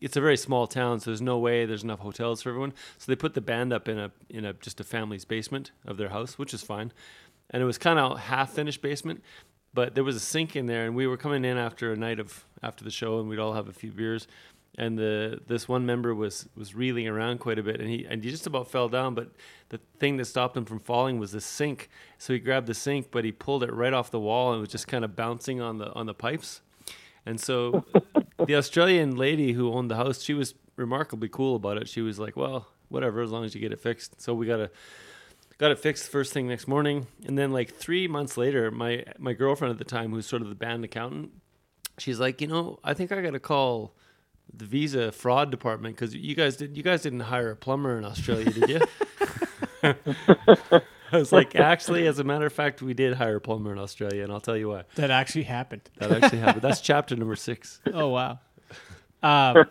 it's 0.00 0.16
a 0.16 0.20
very 0.20 0.36
small 0.36 0.66
town, 0.66 1.00
so 1.00 1.10
there's 1.10 1.22
no 1.22 1.38
way 1.38 1.64
there's 1.64 1.84
enough 1.84 2.00
hotels 2.00 2.42
for 2.42 2.50
everyone. 2.50 2.74
So 2.98 3.10
they 3.10 3.16
put 3.16 3.34
the 3.34 3.40
band 3.40 3.72
up 3.72 3.88
in 3.88 3.98
a 3.98 4.10
in 4.28 4.44
a 4.44 4.52
just 4.54 4.80
a 4.80 4.84
family's 4.84 5.24
basement 5.24 5.70
of 5.86 5.96
their 5.96 6.10
house, 6.10 6.38
which 6.38 6.52
is 6.52 6.62
fine, 6.62 6.92
and 7.50 7.62
it 7.62 7.66
was 7.66 7.78
kind 7.78 7.98
of 7.98 8.18
half 8.18 8.52
finished 8.52 8.82
basement. 8.82 9.22
But 9.72 9.94
there 9.94 10.04
was 10.04 10.14
a 10.14 10.20
sink 10.20 10.54
in 10.54 10.66
there, 10.66 10.86
and 10.86 10.94
we 10.94 11.06
were 11.06 11.16
coming 11.16 11.44
in 11.44 11.56
after 11.56 11.92
a 11.92 11.96
night 11.96 12.20
of 12.20 12.44
after 12.62 12.84
the 12.84 12.90
show, 12.90 13.18
and 13.20 13.28
we'd 13.28 13.38
all 13.38 13.54
have 13.54 13.68
a 13.68 13.72
few 13.72 13.90
beers. 13.90 14.26
And 14.76 14.98
the 14.98 15.40
this 15.46 15.68
one 15.68 15.86
member 15.86 16.14
was 16.14 16.48
was 16.56 16.74
reeling 16.74 17.06
around 17.06 17.38
quite 17.38 17.58
a 17.58 17.62
bit, 17.62 17.80
and 17.80 17.88
he 17.88 18.04
and 18.04 18.22
he 18.22 18.30
just 18.30 18.46
about 18.46 18.70
fell 18.70 18.88
down. 18.88 19.14
But 19.14 19.30
the 19.68 19.80
thing 19.98 20.16
that 20.16 20.26
stopped 20.26 20.56
him 20.56 20.64
from 20.64 20.80
falling 20.80 21.18
was 21.18 21.32
the 21.32 21.40
sink. 21.40 21.88
So 22.18 22.32
he 22.32 22.40
grabbed 22.40 22.66
the 22.66 22.74
sink, 22.74 23.08
but 23.10 23.24
he 23.24 23.32
pulled 23.32 23.62
it 23.62 23.72
right 23.72 23.92
off 23.92 24.10
the 24.10 24.20
wall, 24.20 24.52
and 24.52 24.60
was 24.60 24.70
just 24.70 24.88
kind 24.88 25.04
of 25.04 25.14
bouncing 25.14 25.60
on 25.60 25.78
the 25.78 25.92
on 25.92 26.06
the 26.06 26.14
pipes. 26.14 26.60
And 27.26 27.40
so 27.40 27.84
the 28.46 28.56
Australian 28.56 29.16
lady 29.16 29.52
who 29.52 29.72
owned 29.72 29.90
the 29.90 29.96
house, 29.96 30.22
she 30.22 30.34
was 30.34 30.54
remarkably 30.76 31.28
cool 31.28 31.56
about 31.56 31.78
it. 31.78 31.88
She 31.88 32.00
was 32.00 32.18
like, 32.18 32.36
"Well, 32.36 32.68
whatever, 32.88 33.22
as 33.22 33.30
long 33.30 33.44
as 33.44 33.54
you 33.54 33.60
get 33.60 33.72
it 33.72 33.80
fixed." 33.80 34.20
So 34.20 34.34
we 34.34 34.46
got 34.46 34.56
to 34.56 34.70
got 35.58 35.70
it 35.70 35.78
fixed 35.78 36.10
first 36.10 36.32
thing 36.32 36.48
next 36.48 36.66
morning, 36.68 37.06
and 37.26 37.38
then 37.38 37.52
like 37.52 37.74
three 37.74 38.06
months 38.08 38.36
later, 38.36 38.70
my 38.70 39.04
my 39.18 39.32
girlfriend 39.32 39.72
at 39.72 39.78
the 39.78 39.84
time, 39.84 40.10
who's 40.12 40.26
sort 40.26 40.42
of 40.42 40.48
the 40.48 40.54
band 40.54 40.84
accountant, 40.84 41.32
she's 41.98 42.20
like, 42.20 42.40
"You 42.40 42.48
know, 42.48 42.78
I 42.84 42.94
think 42.94 43.12
I 43.12 43.20
got 43.20 43.32
to 43.32 43.40
call." 43.40 43.94
The 44.52 44.66
visa 44.66 45.10
fraud 45.10 45.50
department 45.50 45.96
because 45.96 46.14
you 46.14 46.34
guys 46.34 46.58
did 46.58 46.76
you 46.76 46.82
guys 46.82 47.00
didn't 47.00 47.20
hire 47.20 47.50
a 47.50 47.56
plumber 47.56 47.96
in 47.96 48.04
Australia, 48.04 48.50
did 48.52 48.68
you? 49.82 50.80
I 51.14 51.18
was 51.18 51.32
like, 51.32 51.54
actually, 51.56 52.06
as 52.06 52.18
a 52.18 52.24
matter 52.24 52.46
of 52.46 52.52
fact, 52.52 52.82
we 52.82 52.94
did 52.94 53.14
hire 53.14 53.36
a 53.36 53.40
plumber 53.40 53.72
in 53.72 53.78
Australia, 53.78 54.22
and 54.24 54.32
I'll 54.32 54.40
tell 54.40 54.56
you 54.56 54.68
why. 54.70 54.84
That 54.96 55.10
actually 55.10 55.44
happened. 55.44 55.82
That 55.98 56.10
actually 56.12 56.38
happened. 56.40 56.62
That's 56.62 56.80
chapter 56.80 57.16
number 57.16 57.36
six. 57.36 57.80
Oh 57.92 58.08
wow. 58.08 58.38
Uh, 59.22 59.64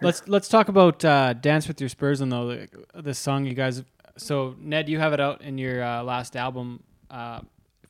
let's 0.00 0.26
let's 0.26 0.48
talk 0.48 0.68
about 0.68 1.04
uh, 1.04 1.32
"Dance 1.34 1.68
with 1.68 1.80
Your 1.80 1.88
Spurs" 1.88 2.20
and 2.20 2.32
though 2.32 2.48
the, 2.48 2.68
the 3.02 3.14
song 3.14 3.44
you 3.44 3.54
guys. 3.54 3.82
So 4.16 4.54
Ned, 4.58 4.88
you 4.88 4.98
have 4.98 5.12
it 5.12 5.20
out 5.20 5.42
in 5.42 5.58
your 5.58 5.82
uh, 5.82 6.02
last 6.02 6.36
album 6.36 6.82
uh, 7.10 7.40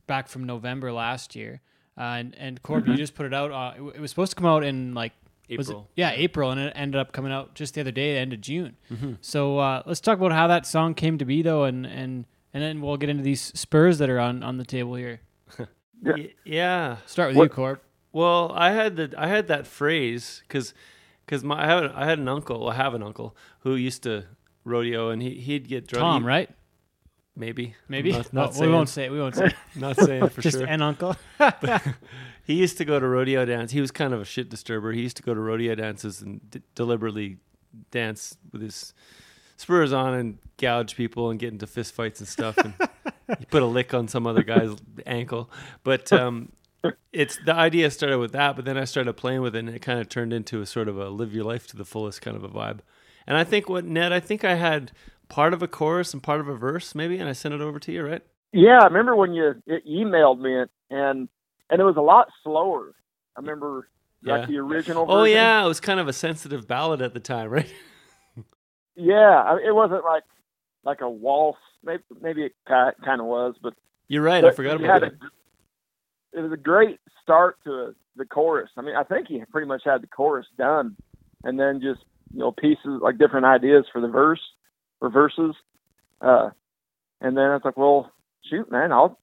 back 0.07 0.29
from 0.29 0.45
November 0.45 0.93
last 0.93 1.35
year, 1.35 1.61
uh, 1.99 2.03
and 2.03 2.35
and 2.37 2.63
Corb, 2.63 2.87
you 2.89 2.95
just 2.97 3.15
put 3.15 3.27
it 3.27 3.35
out. 3.35 3.51
Uh, 3.51 3.73
it, 3.77 3.97
it 3.97 4.01
was 4.01 4.11
supposed 4.11 4.31
to 4.33 4.37
come 4.37 4.47
out 4.47 4.65
in 4.65 4.95
like 4.95 5.13
was 5.57 5.69
it- 5.69 5.73
April. 5.73 5.89
yeah, 5.97 6.11
April, 6.13 6.51
and 6.51 6.61
it 6.61 6.73
ended 6.77 7.01
up 7.01 7.13
coming 7.13 7.33
out 7.33 7.55
just 7.55 7.75
the 7.75 7.81
other 7.81 7.91
day, 7.91 8.15
the 8.15 8.21
end 8.21 8.33
of 8.33 8.41
June. 8.41 8.77
So 9.21 9.59
uh, 9.59 9.83
let's 9.87 10.01
talk 10.01 10.19
about 10.19 10.33
how 10.33 10.47
that 10.49 10.67
song 10.67 10.95
came 10.95 11.19
to 11.19 11.25
be, 11.25 11.43
though, 11.43 11.65
and 11.65 11.87
and 11.87 12.25
and 12.55 12.63
then 12.63 12.81
we'll 12.81 12.97
get 12.97 13.09
into 13.09 13.23
these 13.23 13.41
Spurs 13.59 13.99
that 13.99 14.09
are 14.11 14.19
on 14.19 14.43
on 14.43 14.57
the 14.59 14.65
table 14.65 14.95
here. 14.95 15.21
Y- 16.03 16.33
yeah. 16.45 16.97
Start 17.07 17.29
with 17.31 17.37
What- 17.37 17.45
you, 17.45 17.49
Corb. 17.51 17.81
Well, 18.13 18.53
I 18.55 18.73
had 18.73 18.97
the 18.97 19.15
I 19.17 19.29
had 19.29 19.47
that 19.49 19.67
phrase 19.67 20.43
because 20.47 20.75
because 21.25 21.43
my 21.43 21.63
I 21.63 21.67
had, 21.67 21.85
I 21.93 22.05
had 22.05 22.19
an 22.19 22.29
uncle. 22.29 22.69
I 22.69 22.75
have 22.75 22.93
an 22.95 23.03
uncle 23.03 23.35
who 23.61 23.75
used 23.77 24.03
to 24.03 24.25
rodeo, 24.65 25.09
and 25.11 25.23
he 25.23 25.31
he'd 25.37 25.67
get 25.69 25.87
drunk. 25.87 26.03
Tom, 26.03 26.23
he- 26.23 26.29
right? 26.29 26.51
Maybe. 27.35 27.75
Maybe. 27.89 28.13
Not, 28.13 28.33
not 28.35 28.57
Oh, 28.57 28.61
we 28.61 28.69
won't 28.69 28.91
say 28.91 29.05
it. 29.07 29.11
We 29.13 29.19
won't 29.19 29.35
say. 29.37 29.47
it. 29.47 29.55
Not 29.77 29.97
saying 29.97 30.25
it 30.25 30.33
for 30.33 30.43
Just 30.43 30.59
sure. 30.59 30.67
an 30.67 30.83
uncle. 30.83 31.17
He 32.45 32.55
used 32.55 32.77
to 32.79 32.85
go 32.85 32.99
to 33.01 33.07
rodeo 33.07 33.45
dance. 33.47 33.73
He 33.73 33.81
was 33.81 33.91
kind 33.91 34.13
of 34.13 34.21
a 34.21 34.25
shit 34.27 34.51
disturber. 34.51 34.93
He 34.93 35.01
used 35.01 35.17
to 35.17 35.23
go 35.23 35.33
to 35.33 35.41
rodeo 35.41 35.75
dances 35.75 36.21
and 36.21 36.41
d- 36.51 36.61
deliberately 36.75 37.39
dance 37.91 38.37
with 38.53 38.61
his 38.61 38.93
spurs 39.63 39.93
on 39.93 40.15
and 40.15 40.39
gouge 40.59 40.97
people 40.97 41.31
and 41.31 41.39
get 41.41 41.53
into 41.53 41.67
fist 41.67 41.95
fights 41.95 42.21
and 42.21 42.29
stuff. 42.29 42.59
And 42.59 42.75
he 43.39 43.45
put 43.47 43.63
a 43.63 43.67
lick 43.67 43.95
on 43.95 44.09
some 44.09 44.27
other 44.27 44.43
guy's 44.43 44.75
ankle. 45.07 45.51
But 45.85 46.13
um, 46.13 46.53
it's 47.13 47.39
the 47.47 47.55
idea 47.55 47.91
started 47.91 48.19
with 48.19 48.33
that. 48.33 48.57
But 48.57 48.65
then 48.65 48.77
I 48.77 48.85
started 48.85 49.13
playing 49.15 49.41
with 49.41 49.55
it, 49.57 49.61
and 49.61 49.69
it 49.71 49.81
kind 49.81 50.01
of 50.01 50.09
turned 50.09 50.33
into 50.33 50.61
a 50.61 50.67
sort 50.67 50.89
of 50.89 50.99
a 50.99 51.09
live 51.09 51.33
your 51.35 51.45
life 51.45 51.67
to 51.69 51.77
the 51.77 51.85
fullest 51.85 52.21
kind 52.21 52.37
of 52.37 52.45
a 52.45 52.49
vibe. 52.49 52.81
And 53.27 53.37
I 53.39 53.45
think 53.45 53.69
what 53.69 53.85
Ned, 53.85 54.13
I 54.13 54.21
think 54.21 54.45
I 54.45 54.55
had 54.57 54.93
part 55.29 55.55
of 55.55 55.63
a 55.63 55.69
chorus 55.69 56.13
and 56.13 56.23
part 56.23 56.41
of 56.41 56.49
a 56.49 56.57
verse 56.57 56.95
maybe, 56.95 57.19
and 57.19 57.29
I 57.29 57.33
sent 57.33 57.55
it 57.55 57.61
over 57.61 57.79
to 57.79 57.93
you, 57.93 58.03
right? 58.05 58.23
Yeah, 58.53 58.81
I 58.81 58.85
remember 58.85 59.17
when 59.17 59.33
you 59.33 59.55
it 59.67 59.87
emailed 59.89 60.41
me 60.41 60.61
it, 60.61 60.71
and 60.91 61.29
and 61.71 61.81
it 61.81 61.85
was 61.85 61.97
a 61.97 62.03
lot 62.03 62.29
slower. 62.43 62.95
I 63.37 63.41
remember 63.41 63.89
Yeah. 64.23 64.39
like 64.39 64.49
the 64.49 64.59
original. 64.59 65.07
Oh 65.09 65.25
yeah, 65.25 65.65
it 65.65 65.69
was 65.69 65.81
kind 65.81 66.01
of 66.01 66.09
a 66.09 66.13
sensitive 66.13 66.67
ballad 66.69 67.01
at 67.01 67.15
the 67.15 67.21
time, 67.21 67.49
right? 67.49 67.73
yeah. 68.97 69.43
I, 69.43 69.59
it 69.67 69.75
wasn't 69.75 70.05
like 70.05 70.25
like 70.85 71.01
a 71.01 71.09
waltz. 71.11 71.59
Maybe 71.85 72.03
maybe 72.21 72.43
it 72.45 72.53
kind 72.67 73.21
of 73.21 73.27
was, 73.27 73.55
but 73.63 73.75
You're 74.09 74.23
right. 74.23 74.45
I 74.45 74.51
forgot 74.53 74.77
about 74.77 75.01
that. 75.01 75.13
a- 75.13 76.39
it 76.39 76.41
was 76.41 76.53
a 76.53 76.57
great 76.57 76.99
start 77.23 77.59
to 77.65 77.71
a, 77.71 77.93
the 78.17 78.25
chorus. 78.25 78.71
I 78.77 78.83
mean, 78.83 78.97
I 78.97 79.03
think 79.05 79.29
he 79.29 79.43
pretty 79.51 79.67
much 79.67 79.83
had 79.85 80.03
the 80.03 80.07
chorus 80.07 80.47
done, 80.57 80.97
and 81.45 81.59
then 81.59 81.81
just 81.81 82.01
you 82.33 82.41
know 82.41 82.53
pieces 82.53 83.01
like 83.01 83.19
different 83.19 83.47
ideas 83.47 83.85
for 83.93 84.01
the 84.01 84.09
verse 84.09 84.41
or 85.01 85.11
verses. 85.11 85.55
Uh, 86.21 86.51
and 87.21 87.37
then 87.37 87.45
I 87.45 87.55
was 87.55 87.63
like, 87.65 87.77
well, 87.77 88.11
shoot, 88.49 88.71
man, 88.71 88.93
I'll 88.93 89.19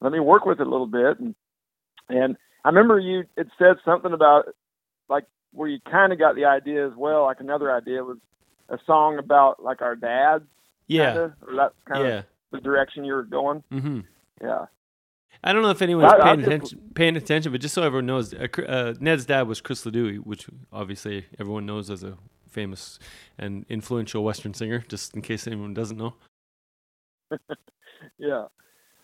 let 0.00 0.12
me 0.12 0.20
work 0.20 0.44
with 0.44 0.60
it 0.60 0.66
a 0.66 0.70
little 0.70 0.86
bit. 0.86 1.18
And 1.18 1.34
and 2.08 2.36
I 2.64 2.68
remember 2.68 2.98
you 2.98 3.24
it 3.36 3.48
said 3.58 3.76
something 3.84 4.12
about 4.12 4.46
like 5.08 5.24
where 5.52 5.68
you 5.68 5.78
kind 5.90 6.12
of 6.12 6.18
got 6.18 6.34
the 6.36 6.44
idea 6.46 6.86
as 6.86 6.92
well. 6.96 7.24
Like 7.24 7.40
another 7.40 7.74
idea 7.74 8.04
was 8.04 8.18
a 8.70 8.78
song 8.86 9.18
about 9.18 9.62
like 9.62 9.82
our 9.82 9.96
dads. 9.96 10.44
Yeah, 10.86 11.12
kinda, 11.12 11.36
that's 11.56 11.74
kind 11.86 12.04
yeah. 12.06 12.18
of 12.18 12.24
the 12.52 12.60
direction 12.60 13.04
you 13.04 13.12
were 13.14 13.22
going. 13.22 13.62
hmm 13.70 14.00
Yeah. 14.40 14.66
I 15.42 15.52
don't 15.54 15.62
know 15.62 15.70
if 15.70 15.80
anyone's 15.80 16.12
I- 16.12 16.16
I 16.18 16.22
paying 16.22 16.38
just- 16.40 16.48
attention, 16.48 16.90
paying 16.94 17.16
attention, 17.16 17.52
but 17.52 17.60
just 17.60 17.74
so 17.74 17.82
everyone 17.82 18.06
knows, 18.06 18.34
uh, 18.34 18.46
uh, 18.68 18.94
Ned's 19.00 19.24
dad 19.24 19.42
was 19.48 19.60
Chris 19.60 19.86
Ledoux, 19.86 20.18
which 20.18 20.48
obviously 20.72 21.26
everyone 21.38 21.64
knows 21.64 21.88
as 21.90 22.02
a 22.02 22.18
famous 22.48 22.98
and 23.38 23.64
influential 23.68 24.22
Western 24.24 24.52
singer. 24.52 24.84
Just 24.88 25.14
in 25.14 25.22
case 25.22 25.46
anyone 25.46 25.72
doesn't 25.72 25.96
know. 25.96 26.14
yeah. 28.18 28.46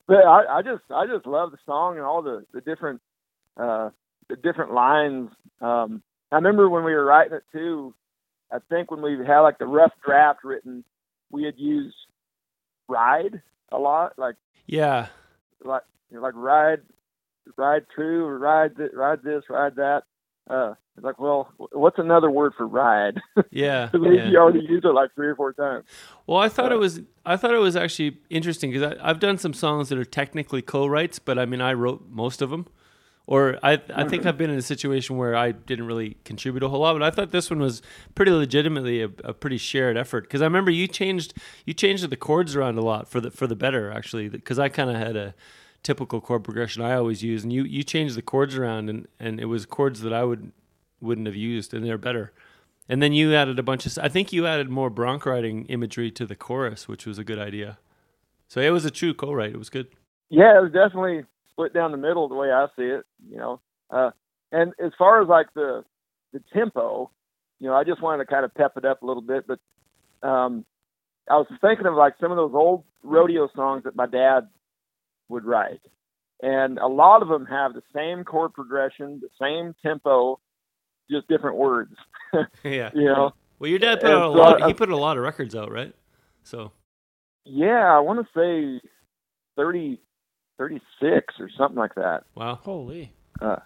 But 0.07 0.24
I, 0.24 0.59
I 0.59 0.62
just 0.62 0.83
I 0.90 1.07
just 1.07 1.26
love 1.26 1.50
the 1.52 1.59
song 1.66 1.96
and 1.96 2.05
all 2.05 2.22
the, 2.22 2.44
the 2.52 2.61
different 2.61 3.00
uh 3.57 3.90
the 4.29 4.37
different 4.37 4.72
lines. 4.72 5.31
Um 5.61 6.02
I 6.31 6.37
remember 6.37 6.68
when 6.68 6.85
we 6.85 6.92
were 6.92 7.05
writing 7.05 7.35
it 7.37 7.44
too, 7.52 7.94
I 8.52 8.59
think 8.68 8.90
when 8.90 9.02
we 9.02 9.16
had 9.26 9.40
like 9.40 9.59
the 9.59 9.66
rough 9.66 9.92
draft 10.04 10.40
written, 10.44 10.85
we 11.30 11.44
had 11.44 11.54
used 11.59 11.96
ride 12.88 13.42
a 13.72 13.78
lot, 13.78 14.12
like 14.18 14.37
Yeah, 14.66 15.06
like 15.64 15.82
you 16.11 16.16
know, 16.16 16.22
like 16.22 16.35
ride 16.37 16.80
ride 17.56 17.87
true 17.94 18.24
or 18.24 18.38
ride 18.38 18.76
th- 18.76 18.90
ride 18.92 19.22
this, 19.22 19.44
ride 19.50 19.76
that. 19.76 20.02
Uh 20.48 20.74
it's 20.96 21.04
like, 21.04 21.18
well, 21.18 21.52
what's 21.72 21.98
another 21.98 22.30
word 22.30 22.54
for 22.56 22.66
ride? 22.66 23.20
yeah, 23.50 23.90
Because 23.92 24.16
yeah. 24.16 24.28
you 24.30 24.38
already 24.38 24.64
used 24.64 24.87
it 24.87 24.92
like 24.92 25.14
three 25.14 25.26
or 25.26 25.37
four 25.37 25.52
times. 25.52 25.85
Well, 26.26 26.38
I 26.38 26.48
thought 26.48 26.72
Uh, 26.72 26.76
it 26.76 26.78
was 26.78 27.00
I 27.26 27.37
thought 27.37 27.52
it 27.52 27.59
was 27.59 27.76
actually 27.76 28.18
interesting 28.30 28.70
because 28.70 28.96
I've 29.02 29.20
done 29.20 29.37
some 29.37 29.52
songs 29.52 29.90
that 29.90 29.98
are 29.98 30.04
technically 30.06 30.62
co-writes, 30.62 31.18
but 31.18 31.38
I 31.38 31.44
mean 31.44 31.61
I 31.61 31.72
wrote 31.74 32.06
most 32.09 32.40
of 32.40 32.50
them. 32.50 32.66
Or 33.29 33.59
I 33.62 33.81
I 33.93 34.05
think 34.05 34.25
I've 34.25 34.39
been 34.39 34.51
in 34.51 34.59
a 34.59 34.62
situation 34.62 35.17
where 35.17 35.35
I 35.35 35.51
didn't 35.51 35.87
really 35.87 36.17
contribute 36.25 36.62
a 36.62 36.69
whole 36.69 36.81
lot, 36.81 36.93
but 36.93 37.03
I 37.03 37.11
thought 37.11 37.33
this 37.33 37.51
one 37.51 37.59
was 37.59 37.83
pretty 38.15 38.31
legitimately 38.31 39.03
a, 39.03 39.11
a 39.25 39.35
pretty 39.35 39.59
shared 39.59 39.97
effort 39.97 40.25
because 40.25 40.43
I 40.43 40.45
remember 40.45 40.71
you 40.71 40.87
changed 40.87 41.35
you 41.65 41.75
changed 41.75 42.09
the 42.09 42.17
chords 42.17 42.55
around 42.55 42.79
a 42.79 42.83
lot 42.83 43.09
for 43.09 43.21
the 43.21 43.33
for 43.33 43.49
the 43.49 43.57
better 43.57 43.91
actually 43.91 44.29
because 44.29 44.61
I 44.61 44.69
kind 44.69 44.91
of 44.91 44.97
had 44.97 45.17
a 45.17 45.35
typical 45.83 46.21
chord 46.21 46.45
progression 46.45 46.83
I 46.83 46.95
always 46.95 47.25
use 47.25 47.43
and 47.43 47.53
you 47.53 47.65
you 47.65 47.83
changed 47.83 48.15
the 48.15 48.23
chords 48.23 48.57
around 48.57 48.89
and 48.89 49.09
and 49.19 49.41
it 49.41 49.47
was 49.47 49.67
chords 49.67 50.03
that 50.03 50.12
I 50.12 50.23
would 50.23 50.53
wouldn't 51.01 51.27
have 51.27 51.37
used 51.37 51.75
and 51.75 51.85
they're 51.85 51.99
better. 51.99 52.33
And 52.89 53.03
then 53.03 53.12
you 53.12 53.35
added 53.35 53.59
a 53.59 53.62
bunch 53.62 53.87
of. 53.87 53.99
I 54.01 54.09
think 54.09 54.33
you 54.33 54.47
added 54.47 54.71
more 54.71 54.91
bronc 54.91 55.27
riding 55.27 55.67
imagery 55.67 56.11
to 56.12 56.27
the 56.27 56.37
chorus, 56.37 56.87
which 56.87 57.05
was 57.07 57.19
a 57.19 57.25
good 57.25 57.39
idea. 57.39 57.79
So 58.49 58.61
it 58.61 58.71
was 58.71 58.85
a 58.85 58.91
true 58.91 59.12
co-write. 59.12 59.55
It 59.55 59.59
was 59.59 59.71
good. 59.71 59.89
Yeah, 60.29 60.57
it 60.57 60.62
was 60.62 60.73
definitely 60.73 61.25
split 61.57 61.73
down 61.73 61.90
the 61.90 61.97
middle 61.97 62.29
the 62.29 62.35
way 62.35 62.53
I 62.53 62.66
see 62.77 62.85
it. 62.85 63.05
You 63.31 63.38
know, 63.38 63.61
uh, 63.90 64.11
and 64.53 64.73
as 64.85 64.92
far 64.99 65.23
as 65.23 65.29
like 65.29 65.47
the 65.55 65.85
the 66.33 66.42
tempo, 66.53 67.11
you 67.59 67.66
know, 67.69 67.75
I 67.75 67.85
just 67.85 68.03
wanted 68.03 68.25
to 68.25 68.31
kind 68.31 68.45
of 68.45 68.55
pep 68.55 68.73
it 68.77 68.85
up 68.85 69.03
a 69.03 69.07
little 69.07 69.23
bit. 69.23 69.47
But 69.47 69.59
um, 70.29 70.64
I 71.31 71.35
was 71.37 71.47
thinking 71.61 71.87
of 71.87 71.95
like 71.95 72.14
some 72.21 72.31
of 72.31 72.37
those 72.37 72.53
old 72.55 72.85
rodeo 73.03 73.49
songs 73.57 73.85
that 73.85 73.97
my 73.97 74.07
dad 74.07 74.49
would 75.29 75.45
write, 75.45 75.81
and 76.42 76.79
a 76.79 76.87
lot 76.87 77.23
of 77.23 77.29
them 77.29 77.47
have 77.47 77.73
the 77.75 77.83
same 77.95 78.23
chord 78.25 78.53
progression, 78.53 79.21
the 79.21 79.31
same 79.40 79.75
tempo, 79.83 80.38
just 81.11 81.27
different 81.29 81.57
words. 81.57 81.95
yeah. 82.64 82.90
You 82.95 83.07
know, 83.07 83.33
Well, 83.59 83.71
your 83.71 83.79
dad 83.79 84.01
put 84.01 84.11
And 84.11 84.14
out 84.14 84.29
a 84.31 84.33
so 84.33 84.38
lot. 84.38 84.62
I- 84.62 84.66
he 84.69 84.75
put 84.75 84.90
a 84.90 84.97
lot 84.97 85.16
of 85.16 85.23
records 85.23 85.55
out, 85.55 85.73
right? 85.73 85.95
So 86.42 86.73
yeah, 87.45 87.97
I 87.97 88.01
want 88.01 88.21
to 88.27 88.29
say 88.81 88.88
thirty 89.57 90.01
36 90.59 91.35
or 91.40 91.51
something 91.57 91.77
like 91.79 91.95
that. 91.97 92.25
Wow. 92.35 92.59
Holy. 92.62 93.12
Uh, 93.40 93.57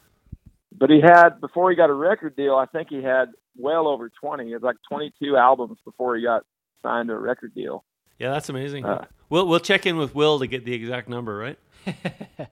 but 0.77 0.91
he 0.91 1.01
had 1.01 1.41
before 1.41 1.71
he 1.71 1.77
got 1.77 1.91
a 1.91 1.95
record 1.95 2.37
deal. 2.37 2.55
I 2.57 2.67
think 2.67 2.89
he 2.89 3.03
had 3.03 3.27
well 3.57 3.89
over 3.89 4.09
20. 4.09 4.47
He 4.47 4.53
had 4.53 4.63
like 4.63 4.77
22 4.89 5.37
albums 5.37 5.79
before 5.85 6.17
he 6.17 6.23
got 6.23 6.45
signed 6.83 7.09
to 7.09 7.15
a 7.15 7.19
record 7.19 7.55
deal. 7.55 7.85
Yeah, 8.19 8.31
that's 8.33 8.49
amazing. 8.49 8.85
Uh, 8.85 9.07
we'll 9.31 9.47
we'll 9.47 9.61
check 9.61 9.87
in 9.87 9.97
with 9.97 10.15
Will 10.15 10.39
to 10.41 10.47
get 10.47 10.65
the 10.65 10.75
exact 10.75 11.09
number, 11.09 11.37
right? 11.37 11.59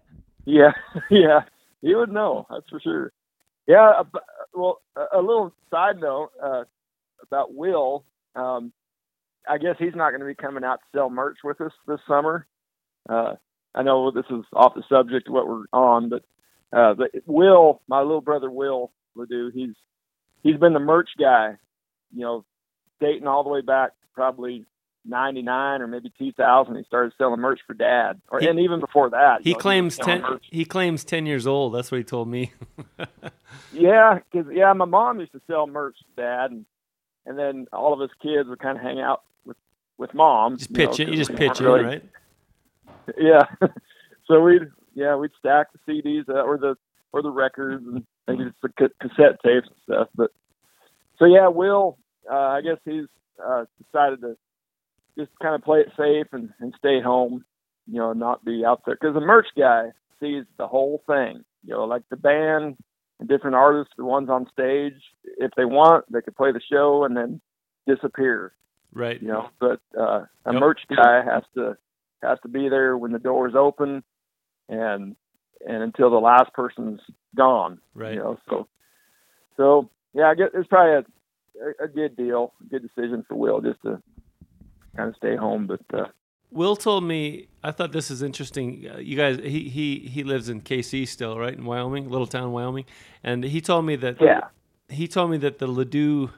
Yeah, 0.49 0.73
yeah, 1.11 1.41
he 1.83 1.95
would 1.95 2.11
know. 2.11 2.47
That's 2.49 2.67
for 2.71 2.81
sure. 2.81 3.13
Yeah. 3.67 3.91
uh, 4.01 4.05
Well, 4.55 4.81
a, 4.97 5.19
a 5.19 5.21
little 5.21 5.53
side 5.71 6.01
note 6.01 6.31
uh, 6.43 6.65
about 7.23 7.53
Will. 7.53 8.05
Um, 8.35 8.73
I 9.47 9.59
guess 9.59 9.77
he's 9.79 9.95
not 9.95 10.11
going 10.11 10.21
to 10.21 10.27
be 10.27 10.35
coming 10.35 10.65
out 10.65 10.77
to 10.77 10.99
sell 10.99 11.11
merch 11.11 11.37
with 11.45 11.61
us 11.61 11.73
this 11.87 12.01
summer. 12.09 12.47
Uh, 13.09 13.35
I 13.79 13.83
know 13.83 14.11
this 14.11 14.25
is 14.31 14.45
off 14.53 14.75
the 14.75 14.83
subject 14.89 15.29
of 15.29 15.35
what 15.35 15.47
we're 15.49 15.65
on, 15.73 16.09
but 16.11 16.23
uh, 16.73 16.95
but 16.95 17.11
Will, 17.27 17.81
my 17.89 18.01
little 18.03 18.21
brother 18.21 18.51
Will 18.51 18.91
LeDoux, 19.17 19.51
he's 19.55 19.75
he's 20.43 20.57
been 20.59 20.73
the 20.75 20.81
merch 20.81 21.11
guy. 21.19 21.57
You 22.15 22.21
know, 22.23 22.45
dating 23.01 23.27
all 23.27 23.45
the 23.45 23.51
way 23.51 23.61
back 23.61 23.91
to 23.91 24.07
probably 24.15 24.65
99 25.07 25.81
or 25.81 25.87
maybe 25.87 26.13
2000 26.19 26.77
he 26.77 26.83
started 26.85 27.13
selling 27.17 27.41
merch 27.41 27.61
for 27.67 27.73
dad 27.73 28.21
or 28.31 28.41
He- 28.41 28.47
and 28.49 28.59
even 28.61 28.81
before 28.81 29.09
that 29.11 29.41
He 29.43 29.53
know, 29.53 29.59
claims 29.59 29.95
selling 29.95 30.21
ten. 30.23 30.31
merch. 30.31 30.45
He 30.51 30.65
claims 30.67 31.05
ten 31.05 31.25
years 31.25 31.47
old. 31.47 31.75
That's 31.75 31.91
what 31.91 31.99
he 31.99 32.05
told 32.05 32.29
me. 32.29 32.53
Yeah, 33.73 34.19
because 34.33 34.51
yeah, 34.53 34.73
my 34.73 34.85
mom 34.85 35.21
used 35.21 35.33
to 35.33 35.41
sell 35.47 35.67
merch 35.67 35.97
to 35.99 36.23
dad, 36.23 36.51
and 36.51 36.65
and 37.27 37.39
then 37.39 37.67
all 37.73 37.93
of 37.93 38.01
us 38.01 38.11
kids 38.23 38.49
would 38.49 38.59
kind 38.61 38.77
of 38.77 38.83
hang 38.83 39.01
out 39.01 39.23
with 39.45 39.57
with 39.99 40.13
mom. 40.15 40.57
just 40.57 40.71
you 40.71 40.77
know, 40.87 40.93
You 41.13 41.17
just 41.17 41.35
pitch 41.35 41.61
really- 41.61 41.85
right? 41.85 42.05
Yeah, 43.17 43.43
so 44.27 44.41
we'd 44.43 44.69
yeah 44.95 45.17
we'd 45.17 45.31
stack 45.39 45.69
the 45.73 45.93
CDs 45.93 46.29
uh, 46.29 46.43
or 46.43 46.59
the 46.59 46.77
or 47.13 47.23
the 47.23 47.31
records 47.31 47.85
and 47.87 48.05
maybe 48.27 48.45
just 48.45 48.61
the 48.63 48.69
ca- 48.71 48.95
cassette 49.01 49.41
tapes 49.45 49.69
and 49.69 49.77
stuff. 49.85 50.09
But 50.15 50.31
so 51.19 51.25
yeah, 51.25 51.49
Will, 51.49 51.99
uh, 52.31 52.35
I 52.37 52.61
guess 52.61 52.79
he's 52.85 53.07
uh, 53.45 53.65
decided 53.83 54.21
to 54.23 54.37
just 55.19 55.31
kind 55.43 55.55
of 55.55 55.63
play 55.63 55.81
it 55.81 55.89
safe 55.97 56.27
and, 56.33 56.51
and 56.61 56.75
stay 56.79 57.01
home, 57.01 57.45
you 57.87 57.99
know, 57.99 58.13
not 58.13 58.45
be 58.45 58.65
out 58.65 58.83
there 58.87 58.97
because 59.01 59.15
the 59.15 59.21
merch 59.21 59.49
guy 59.57 59.87
sees 60.21 60.45
the 60.59 60.67
whole 60.69 61.03
thing. 61.07 61.45
You 61.65 61.75
know, 61.75 61.85
like 61.85 62.03
the 62.11 62.17
band 62.17 62.77
and 63.19 63.29
different 63.29 63.57
artists, 63.57 63.93
the 63.97 64.05
ones 64.05 64.29
on 64.29 64.47
stage, 64.53 64.95
if 65.39 65.51
they 65.57 65.65
want, 65.65 66.05
they 66.13 66.21
could 66.23 66.37
play 66.37 66.53
the 66.53 66.61
show 66.71 67.05
and 67.05 67.17
then 67.17 67.41
disappear. 67.87 68.53
Right. 68.93 69.21
You 69.21 69.29
know, 69.29 69.49
but 69.61 69.81
uh, 69.99 70.25
a 70.47 70.53
Yep. 70.53 70.61
merch 70.61 70.81
guy 70.95 71.23
has 71.25 71.43
to 71.55 71.77
has 72.23 72.39
to 72.43 72.49
be 72.49 72.69
there 72.69 72.97
when 72.97 73.13
the 73.13 73.19
doors 73.19 73.55
open 73.57 74.03
and 74.69 75.17
and 75.67 75.83
until 75.83 76.11
the 76.11 76.19
last 76.19 76.53
person's 76.53 77.01
gone. 77.37 77.81
Right. 77.95 78.15
You 78.15 78.21
know, 78.21 78.39
so 78.49 78.69
so 79.57 79.91
yeah, 80.15 80.29
I 80.31 80.35
guess 80.35 80.49
it's 80.55 80.69
probably 80.69 81.05
a, 81.61 81.85
a, 81.85 81.89
good 81.89 82.17
deal, 82.17 82.53
a 82.61 82.69
good 82.69 82.83
decision 82.83 83.25
for 83.29 83.35
Will 83.35 83.61
just 83.61 83.81
to 83.83 84.01
kind 84.97 85.09
of 85.09 85.17
stay 85.17 85.37
home. 85.37 85.67
But 85.67 85.99
uh, 85.99 86.07
Will 86.51 86.77
told 86.77 87.05
me. 87.05 87.49
I 87.63 87.73
thought 87.73 87.93
this 87.93 88.11
is 88.11 88.23
interesting. 88.23 88.89
Uh, 88.93 88.99
you 88.99 89.17
guys, 89.17 89.39
he 89.43 89.69
he 89.69 89.99
he 89.99 90.25
lives 90.25 90.49
in 90.49 90.63
Kaycee 90.63 91.07
still, 91.07 91.39
right 91.39 91.53
in 91.53 91.65
Wyoming, 91.65 92.09
little 92.09 92.27
town 92.27 92.53
Wyoming, 92.53 92.85
and 93.23 93.45
he 93.45 93.61
told 93.61 93.85
me 93.85 93.97
that 93.97 94.21
yeah, 94.21 94.43
he 94.89 95.09
told 95.09 95.31
me 95.31 95.39
that 95.39 95.59
the 95.59 95.67
LeDoux 95.67 96.31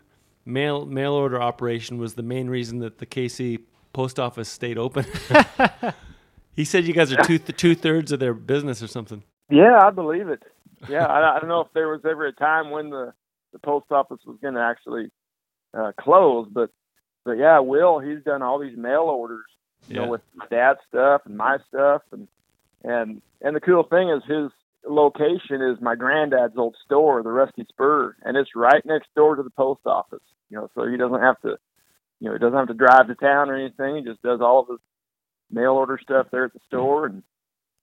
mail 0.44 0.86
mail 0.86 1.12
order 1.12 1.40
operation 1.40 1.98
was 1.98 2.14
the 2.14 2.22
main 2.22 2.48
reason 2.48 2.78
that 2.80 2.98
the 2.98 3.06
Kaycee 3.06 3.60
post 3.92 4.18
office 4.18 4.48
stayed 4.48 4.78
open. 4.78 5.04
he 6.56 6.64
said 6.64 6.84
you 6.84 6.92
guys 6.94 7.12
are 7.12 7.22
two 7.24 7.38
two 7.38 7.74
thirds 7.74 8.12
of 8.12 8.20
their 8.20 8.34
business 8.34 8.82
or 8.82 8.86
something. 8.86 9.22
yeah, 9.50 9.78
I 9.82 9.90
believe 9.90 10.28
it. 10.28 10.42
Yeah, 10.88 11.04
I, 11.06 11.36
I 11.36 11.40
don't 11.40 11.48
know 11.48 11.60
if 11.60 11.72
there 11.74 11.88
was 11.88 12.00
ever 12.04 12.26
a 12.26 12.32
time 12.32 12.70
when 12.70 12.90
the 12.90 13.12
the 13.52 13.58
post 13.58 13.86
office 13.90 14.20
was 14.26 14.38
going 14.40 14.54
to 14.54 14.60
actually 14.60 15.10
uh, 15.74 15.92
close, 16.00 16.48
but 16.50 16.70
but 17.24 17.32
yeah, 17.32 17.58
Will 17.60 17.98
he's 17.98 18.22
done 18.24 18.42
all 18.42 18.58
these 18.58 18.76
mail 18.76 19.02
orders 19.02 19.44
you 19.88 19.96
Yeah. 19.96 20.02
know, 20.04 20.10
with 20.10 20.20
my 20.34 20.46
dad's 20.50 20.80
stuff 20.88 21.22
and 21.24 21.36
my 21.36 21.58
stuff, 21.68 22.02
and 22.12 22.28
and 22.84 23.20
and 23.42 23.56
the 23.56 23.60
cool 23.60 23.82
thing 23.82 24.08
is 24.10 24.22
his 24.26 24.50
location 24.86 25.60
is 25.62 25.80
my 25.80 25.94
granddad's 25.94 26.56
old 26.56 26.76
store, 26.84 27.22
the 27.22 27.30
Rusty 27.30 27.64
Spur, 27.68 28.16
and 28.22 28.36
it's 28.36 28.50
right 28.54 28.84
next 28.86 29.08
door 29.14 29.36
to 29.36 29.42
the 29.42 29.50
post 29.50 29.80
office. 29.86 30.22
You 30.48 30.56
know, 30.58 30.70
so 30.74 30.86
he 30.86 30.96
doesn't 30.96 31.20
have 31.20 31.40
to, 31.42 31.56
you 32.20 32.28
know, 32.28 32.34
he 32.34 32.38
doesn't 32.38 32.58
have 32.58 32.68
to 32.68 32.74
drive 32.74 33.08
to 33.08 33.14
town 33.14 33.50
or 33.50 33.56
anything. 33.56 33.96
He 33.96 34.02
just 34.02 34.22
does 34.22 34.40
all 34.40 34.60
of 34.60 34.68
his 34.68 34.78
mail 35.50 35.72
order 35.72 35.98
stuff 36.00 36.28
there 36.30 36.44
at 36.44 36.52
the 36.52 36.60
store 36.66 37.06
and 37.06 37.22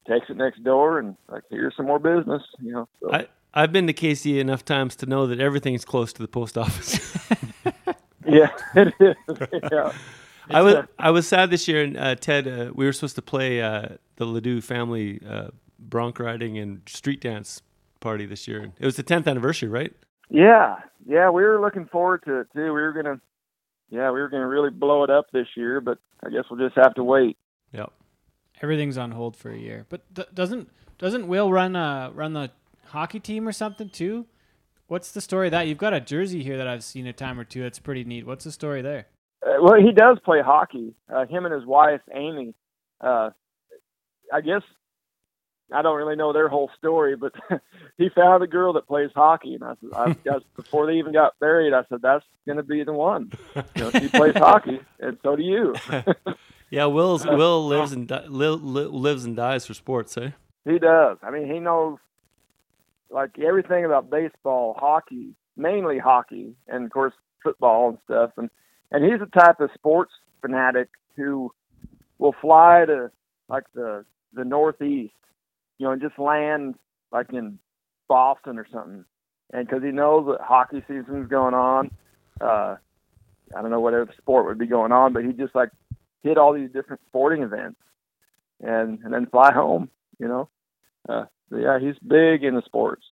takes 0.08 0.30
it 0.30 0.38
next 0.38 0.64
door, 0.64 1.00
and 1.00 1.16
like 1.30 1.44
here's 1.50 1.76
some 1.76 1.88
more 1.88 2.00
business. 2.00 2.44
You 2.60 2.72
know, 2.72 2.90
so. 3.02 3.14
I 3.14 3.28
I've 3.54 3.72
been 3.72 3.88
to 3.88 3.94
Kaycee 3.94 4.40
enough 4.40 4.64
times 4.64 4.96
to 4.98 5.06
know 5.06 5.28
that 5.28 5.40
everything's 5.40 5.86
close 5.86 6.14
to 6.14 6.22
the 6.22 6.28
post 6.28 6.58
office. 6.58 7.00
yeah, 8.26 8.50
it 8.76 8.94
is. 9.00 9.16
yeah. 9.72 9.92
I 10.50 10.62
was 10.62 10.86
I 10.98 11.12
was 11.12 11.28
sad 11.28 11.50
this 11.50 11.68
year, 11.68 11.84
and 11.84 11.98
uh, 11.98 12.16
Ted, 12.16 12.48
uh, 12.48 12.72
we 12.74 12.86
were 12.86 12.94
supposed 12.94 13.16
to 13.16 13.22
play 13.22 13.62
uh, 13.62 13.90
the 14.16 14.26
LeDoux 14.26 14.62
family 14.62 15.20
uh, 15.28 15.50
bronc 15.78 16.20
riding 16.20 16.58
and 16.58 16.82
street 16.88 17.20
dance 17.22 17.62
party 18.00 18.26
this 18.26 18.48
year. 18.48 18.72
It 18.80 18.86
was 18.86 18.96
the 18.96 19.04
10th 19.04 19.28
anniversary, 19.28 19.70
right? 19.70 19.94
Yeah, 20.30 20.78
yeah, 21.06 21.30
we 21.30 21.44
were 21.44 21.60
looking 21.60 21.86
forward 21.86 22.24
to 22.26 22.42
it 22.42 22.48
too. 22.54 22.66
We 22.66 22.82
were 22.82 22.94
gonna, 22.94 23.20
yeah, 23.90 24.12
we 24.12 24.20
were 24.20 24.30
gonna 24.30 24.48
really 24.48 24.70
blow 24.70 25.04
it 25.04 25.10
up 25.10 25.32
this 25.32 25.48
year, 25.56 25.82
but 25.82 25.98
I 26.24 26.30
guess 26.30 26.44
we'll 26.50 26.60
just 26.60 26.78
have 26.78 26.94
to 26.96 27.04
wait. 27.04 27.38
Yep. 27.72 27.92
Everything's 28.62 28.98
on 28.98 29.12
hold 29.12 29.36
for 29.36 29.52
a 29.52 29.58
year. 29.58 29.86
But 29.90 30.14
d- 30.14 30.26
doesn't 30.34 30.70
doesn't 30.98 31.28
Will 31.28 31.52
run 31.52 31.76
uh 31.76 32.12
run 32.14 32.34
the 32.34 32.52
hockey 32.88 33.20
team 33.20 33.48
or 33.48 33.52
something 33.52 33.90
too? 33.90 34.26
What's 34.88 35.12
the 35.12 35.22
story 35.22 35.48
of 35.48 35.52
that? 35.52 35.68
You've 35.68 35.78
got 35.78 35.94
a 35.94 36.00
jersey 36.00 36.44
here 36.44 36.58
that 36.58 36.68
I've 36.68 36.84
seen 36.84 37.08
a 37.08 37.14
time 37.14 37.40
or 37.40 37.44
two. 37.44 37.62
That's 37.62 37.80
pretty 37.80 38.04
neat. 38.06 38.26
What's 38.26 38.46
the 38.46 38.52
story 38.52 38.82
there? 38.82 39.08
Uh, 39.46 39.62
well, 39.62 39.76
he 39.76 39.92
does 39.92 40.18
play 40.24 40.42
hockey. 40.42 40.94
Uh, 41.14 41.26
him 41.26 41.46
and 41.46 41.54
his 41.54 41.66
wife 41.66 42.02
Amy. 42.14 42.54
Uh, 43.02 43.32
I 44.34 44.42
guess 44.42 44.64
I 45.74 45.82
don't 45.82 45.98
really 45.98 46.16
know 46.16 46.32
their 46.34 46.48
whole 46.48 46.70
story, 46.78 47.16
but 47.16 47.34
he 47.98 48.10
found 48.10 48.44
a 48.44 48.48
girl 48.48 48.74
that 48.74 48.88
plays 48.88 49.10
hockey, 49.16 49.56
and 49.56 49.64
I 49.64 49.74
said, 49.82 49.90
I, 49.94 50.16
that's 50.24 50.46
before 50.56 50.86
they 50.86 50.94
even 50.94 51.14
got 51.14 51.34
married. 51.42 51.74
I 51.74 51.84
said, 51.90 52.00
that's 52.02 52.26
going 52.46 52.58
to 52.58 52.64
be 52.64 52.84
the 52.84 52.94
one. 52.94 53.32
You 53.56 53.64
know, 53.84 53.92
she 53.92 54.08
plays 54.08 54.34
hockey, 54.38 54.80
and 55.00 55.18
so 55.24 55.36
do 55.36 55.44
you. 55.44 55.76
Yeah, 56.70 56.86
Will's 56.86 57.26
Will 57.26 57.66
lives 57.68 57.94
and 57.94 58.08
di- 58.08 58.26
li- 58.28 58.48
li- 58.48 58.86
lives 58.86 59.26
and 59.26 59.36
dies 59.36 59.66
for 59.66 59.74
sports, 59.74 60.18
eh? 60.18 60.32
He 60.66 60.80
does. 60.80 61.18
I 61.24 61.32
mean, 61.32 61.52
he 61.52 61.60
knows 61.60 61.98
like 63.10 63.40
everything 63.40 63.86
about 63.86 64.10
baseball, 64.10 64.76
hockey, 64.78 65.34
mainly 65.56 65.98
hockey, 65.98 66.54
and 66.68 66.86
of 66.86 66.92
course 66.92 67.14
football 67.44 67.90
and 67.90 67.98
stuff. 68.06 68.32
And 68.38 68.50
and 68.92 69.04
he's 69.04 69.20
the 69.20 69.40
type 69.40 69.60
of 69.60 69.70
sports 69.74 70.12
fanatic 70.42 70.90
who 71.16 71.52
will 72.18 72.36
fly 72.42 72.84
to 72.86 73.12
like 73.48 73.64
the 73.74 74.04
the 74.34 74.44
Northeast, 74.44 75.14
you 75.78 75.86
know, 75.86 75.92
and 75.92 76.02
just 76.02 76.20
land 76.20 76.76
like 77.12 77.32
in 77.34 77.60
Boston 78.08 78.58
or 78.58 78.68
something. 78.72 79.06
And 79.54 79.68
because 79.68 79.84
he 79.84 79.92
knows 79.92 80.26
that 80.28 80.46
hockey 80.46 80.84
season's 80.88 81.30
going 81.30 81.54
on, 81.54 81.92
uh, 82.42 82.76
I 83.56 83.62
don't 83.62 83.72
know 83.72 83.80
what 83.80 83.94
other 83.94 84.14
sport 84.18 84.46
would 84.46 84.58
be 84.58 84.68
going 84.68 84.92
on, 84.92 85.14
but 85.14 85.24
he 85.24 85.32
just 85.32 85.56
like 85.56 85.70
hit 86.24 86.38
all 86.38 86.54
these 86.54 86.72
different 86.72 87.02
sporting 87.08 87.44
events 87.44 87.80
and 88.62 89.00
and 89.04 89.14
then 89.14 89.28
fly 89.28 89.54
home. 89.54 89.90
You 90.20 90.28
know. 90.28 90.50
Uh, 91.08 91.26
but 91.50 91.58
yeah, 91.58 91.80
he's 91.80 91.96
big 92.00 92.44
into 92.44 92.62
sports. 92.66 93.04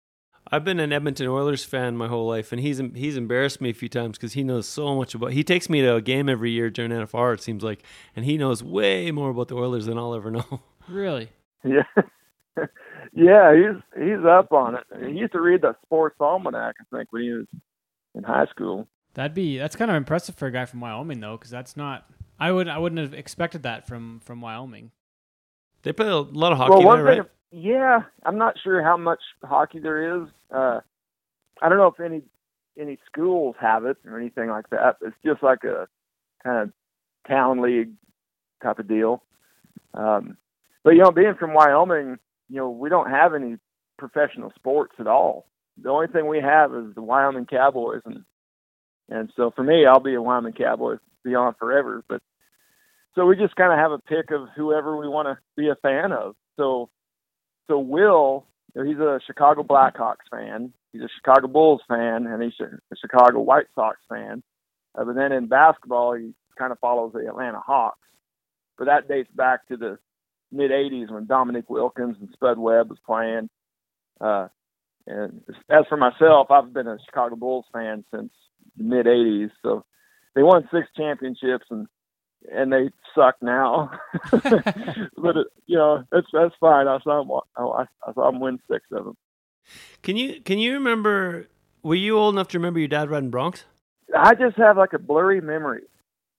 I've 0.51 0.63
been 0.63 0.80
an 0.80 0.93
Edmonton 0.93 1.28
Oilers 1.28 1.63
fan 1.63 1.97
my 1.97 2.08
whole 2.08 2.28
life, 2.28 2.51
and 2.51 2.62
he's 2.62 2.80
he's 2.93 3.17
embarrassed 3.17 3.62
me 3.62 3.71
a 3.71 3.73
few 3.73 3.89
times 3.89 4.17
because 4.17 4.34
he 4.34 4.43
knows 4.43 4.67
so 4.67 4.95
much 4.95 5.15
about. 5.15 5.32
He 5.32 5.43
takes 5.43 5.69
me 5.69 5.82
to 5.82 5.95
a 5.95 6.01
game 6.01 6.30
every 6.30 6.51
year 6.51 6.69
during 6.69 6.91
NFR, 6.91 7.34
it 7.34 7.41
seems 7.41 7.63
like, 7.63 7.82
and 8.15 8.25
he 8.25 8.38
knows 8.38 8.62
way 8.62 9.10
more 9.12 9.32
about 9.32 9.47
the 9.47 9.56
Oilers 9.56 9.88
than 9.88 9.97
I'll 9.97 10.13
ever 10.13 10.32
know. 10.32 10.62
Really? 10.88 11.30
Yeah, 11.67 11.82
yeah, 13.13 13.54
he's 13.54 13.82
he's 14.02 14.25
up 14.25 14.52
on 14.52 14.75
it. 14.75 14.84
He 15.06 15.19
used 15.19 15.34
to 15.34 15.42
read 15.42 15.62
the 15.62 15.75
Sports 15.86 16.15
Almanac, 16.19 16.75
I 16.79 16.96
think, 16.96 17.12
when 17.12 17.23
he 17.23 17.32
was 17.32 17.48
in 18.13 18.23
high 18.23 18.46
school. 18.48 18.88
That'd 19.13 19.34
be 19.34 19.58
that's 19.58 19.75
kind 19.75 19.92
of 19.92 19.98
impressive 19.98 20.36
for 20.36 20.48
a 20.48 20.52
guy 20.52 20.65
from 20.65 20.82
Wyoming 20.82 21.19
though, 21.19 21.38
because 21.38 21.52
that's 21.52 21.77
not. 21.77 22.10
I 22.40 22.52
would 22.52 22.67
I 22.67 22.77
wouldn't 22.77 23.00
have 23.00 23.13
expected 23.13 23.63
that 23.63 23.88
from 23.88 24.19
from 24.21 24.42
Wyoming. 24.42 24.92
They 25.84 25.94
play 25.94 26.08
a 26.08 26.17
lot 26.17 26.52
of 26.52 26.58
hockey 26.58 26.84
well, 26.84 26.98
there, 26.98 27.06
thing, 27.06 27.19
right? 27.19 27.29
yeah, 27.52 28.04
I'm 28.25 28.38
not 28.38 28.56
sure 28.63 28.84
how 28.84 28.98
much 28.98 29.19
hockey 29.44 29.79
there 29.79 30.23
is. 30.23 30.27
Uh, 30.54 30.82
I 31.62 31.69
don't 31.69 31.77
know 31.77 31.88
if 31.88 32.00
any 32.00 32.23
any 32.77 32.98
schools 33.06 33.56
have 33.60 33.86
it 33.86 33.98
or 34.06 34.19
anything 34.19 34.50
like 34.50 34.69
that. 34.71 34.98
It's 35.02 35.15
just 35.25 35.42
like 35.44 35.63
a 35.63 35.88
kind 36.44 36.63
of 36.63 36.73
town 37.27 37.62
league 37.62 37.92
type 38.62 38.79
of 38.79 38.88
deal. 38.88 39.23
Um, 39.94 40.38
but 40.84 40.92
you 40.92 41.02
know, 41.02 41.12
being 41.12 41.36
from 41.40 41.54
Wyoming, 41.54 42.19
you 42.50 42.58
know, 42.58 42.69
we 42.69 42.89
don't 42.89 43.10
have 43.10 43.33
any 43.33 43.58
professional 43.98 44.52
sports 44.56 44.93
at 45.00 45.08
all. 45.08 45.48
The 45.81 45.89
only 45.89 46.08
thing 46.08 46.27
we 46.27 46.39
have 46.39 46.73
is 46.73 46.96
the 46.96 47.02
Wyoming 47.02 47.46
Cowboys, 47.46 48.02
and 48.06 48.23
and 49.10 49.31
so 49.35 49.52
for 49.56 49.63
me, 49.63 49.85
I'll 49.85 50.00
be 50.00 50.15
a 50.15 50.21
Wyoming 50.21 50.54
Cowboy 50.54 50.96
beyond 51.23 51.58
forever. 51.58 52.04
But 52.08 52.21
so 53.15 53.25
we 53.25 53.35
just 53.35 53.56
kind 53.56 53.73
of 53.73 53.79
have 53.79 53.91
a 53.91 54.00
pick 54.00 54.31
of 54.31 54.48
whoever 54.56 54.98
we 54.98 55.08
want 55.08 55.27
to 55.27 55.37
be 55.58 55.69
a 55.69 55.75
fan 55.75 56.12
of. 56.12 56.35
So 56.58 56.89
so 57.67 57.79
Will, 57.79 58.46
he's 58.73 58.98
a 58.98 59.19
Chicago 59.25 59.63
Blackhawks 59.63 60.27
fan. 60.31 60.73
He's 60.93 61.02
a 61.02 61.10
Chicago 61.17 61.48
Bulls 61.48 61.81
fan, 61.87 62.25
and 62.27 62.41
he's 62.41 62.54
a 62.62 62.96
Chicago 62.96 63.41
White 63.41 63.67
Sox 63.75 63.98
fan. 64.08 64.43
Uh, 64.98 65.04
but 65.04 65.15
then 65.15 65.33
in 65.33 65.48
basketball, 65.48 66.13
he 66.13 66.33
kind 66.58 66.71
of 66.71 66.79
follows 66.79 67.12
the 67.13 67.27
Atlanta 67.27 67.60
Hawks. 67.60 68.00
But 68.77 68.85
that 68.85 69.08
dates 69.08 69.29
back 69.33 69.67
to 69.67 69.77
the 69.77 69.98
mid 70.56 70.71
'80s 70.71 71.12
when 71.12 71.25
Dominique 71.25 71.69
Wilkins 71.69 72.17
and 72.19 72.29
Spud 72.33 72.58
Webb 72.58 72.89
was 72.89 72.99
playing. 73.06 73.49
Uh, 74.19 74.47
and 75.08 75.41
as 75.69 75.85
for 75.87 75.97
myself, 75.97 76.49
I've 76.49 76.73
been 76.73 76.87
a 76.87 76.97
Chicago 77.06 77.35
Bulls 77.35 77.65
fan 77.73 78.03
since 78.13 78.31
the 78.77 78.83
mid 78.83 79.06
'80s. 79.06 79.51
So 79.62 79.85
they 80.33 80.43
won 80.43 80.67
six 80.71 80.87
championships 80.95 81.65
and 81.69 81.87
and 82.51 82.71
they 82.71 82.89
suck 83.15 83.35
now. 83.41 83.91
but 84.31 85.37
it, 85.37 85.47
you 85.65 85.77
know 85.77 86.03
that's 86.12 86.27
that's 86.33 86.56
fine. 86.60 86.87
I 86.87 86.99
saw 87.03 87.23
them. 87.23 87.31
I, 87.58 87.85
I 88.08 88.13
saw 88.13 88.31
them 88.31 88.39
win 88.39 88.60
six 88.69 88.85
of 88.91 89.06
them. 89.06 89.17
Can 90.03 90.17
you 90.17 90.41
can 90.41 90.60
you 90.60 90.73
remember? 90.73 91.47
Were 91.83 91.95
you 91.95 92.17
old 92.17 92.33
enough 92.33 92.47
to 92.49 92.58
remember 92.58 92.79
your 92.79 92.87
dad 92.87 93.10
riding 93.10 93.31
broncs? 93.31 93.63
I 94.15 94.33
just 94.35 94.58
have 94.58 94.77
like 94.77 94.93
a 94.93 94.99
blurry 94.99 95.41
memory. 95.41 95.83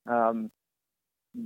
Um, 0.07 0.51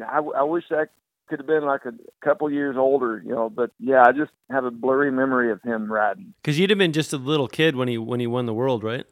I, 0.07 0.19
I 0.19 0.43
wish 0.43 0.65
I 0.71 0.85
could 1.31 1.39
have 1.39 1.47
been 1.47 1.65
like 1.65 1.87
a 1.87 1.93
couple 2.23 2.51
years 2.51 2.77
older, 2.77 3.23
you 3.25 3.35
know. 3.35 3.49
But 3.49 3.71
yeah, 3.79 4.03
I 4.05 4.13
just 4.13 4.33
have 4.51 4.65
a 4.65 4.71
blurry 4.71 5.11
memory 5.11 5.51
of 5.51 5.63
him 5.63 5.91
riding. 5.91 6.35
Because 6.43 6.59
you'd 6.59 6.71
have 6.71 6.79
been 6.79 6.93
just 6.93 7.13
a 7.13 7.17
little 7.17 7.49
kid 7.49 7.77
when 7.77 7.89
he 7.89 7.97
when 7.97 8.21
he 8.21 8.27
won 8.27 8.47
the 8.47 8.53
world, 8.53 8.85
right? 8.85 9.07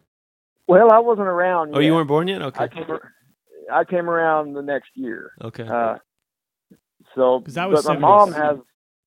Well, 0.66 0.92
I 0.92 0.98
wasn't 0.98 1.28
around. 1.28 1.70
Oh, 1.74 1.78
yet. 1.78 1.86
you 1.86 1.94
weren't 1.94 2.08
born 2.08 2.28
yet. 2.28 2.42
Okay. 2.42 2.64
I 2.64 2.68
came. 2.68 2.86
I 3.72 3.84
came 3.84 4.10
around 4.10 4.54
the 4.54 4.62
next 4.62 4.90
year. 4.94 5.32
Okay. 5.42 5.66
Uh, 5.66 5.96
so, 7.14 7.42
that 7.46 7.70
was 7.70 7.84
but 7.84 7.94
my 7.94 7.96
70s. 7.96 8.00
mom 8.00 8.32
has 8.32 8.56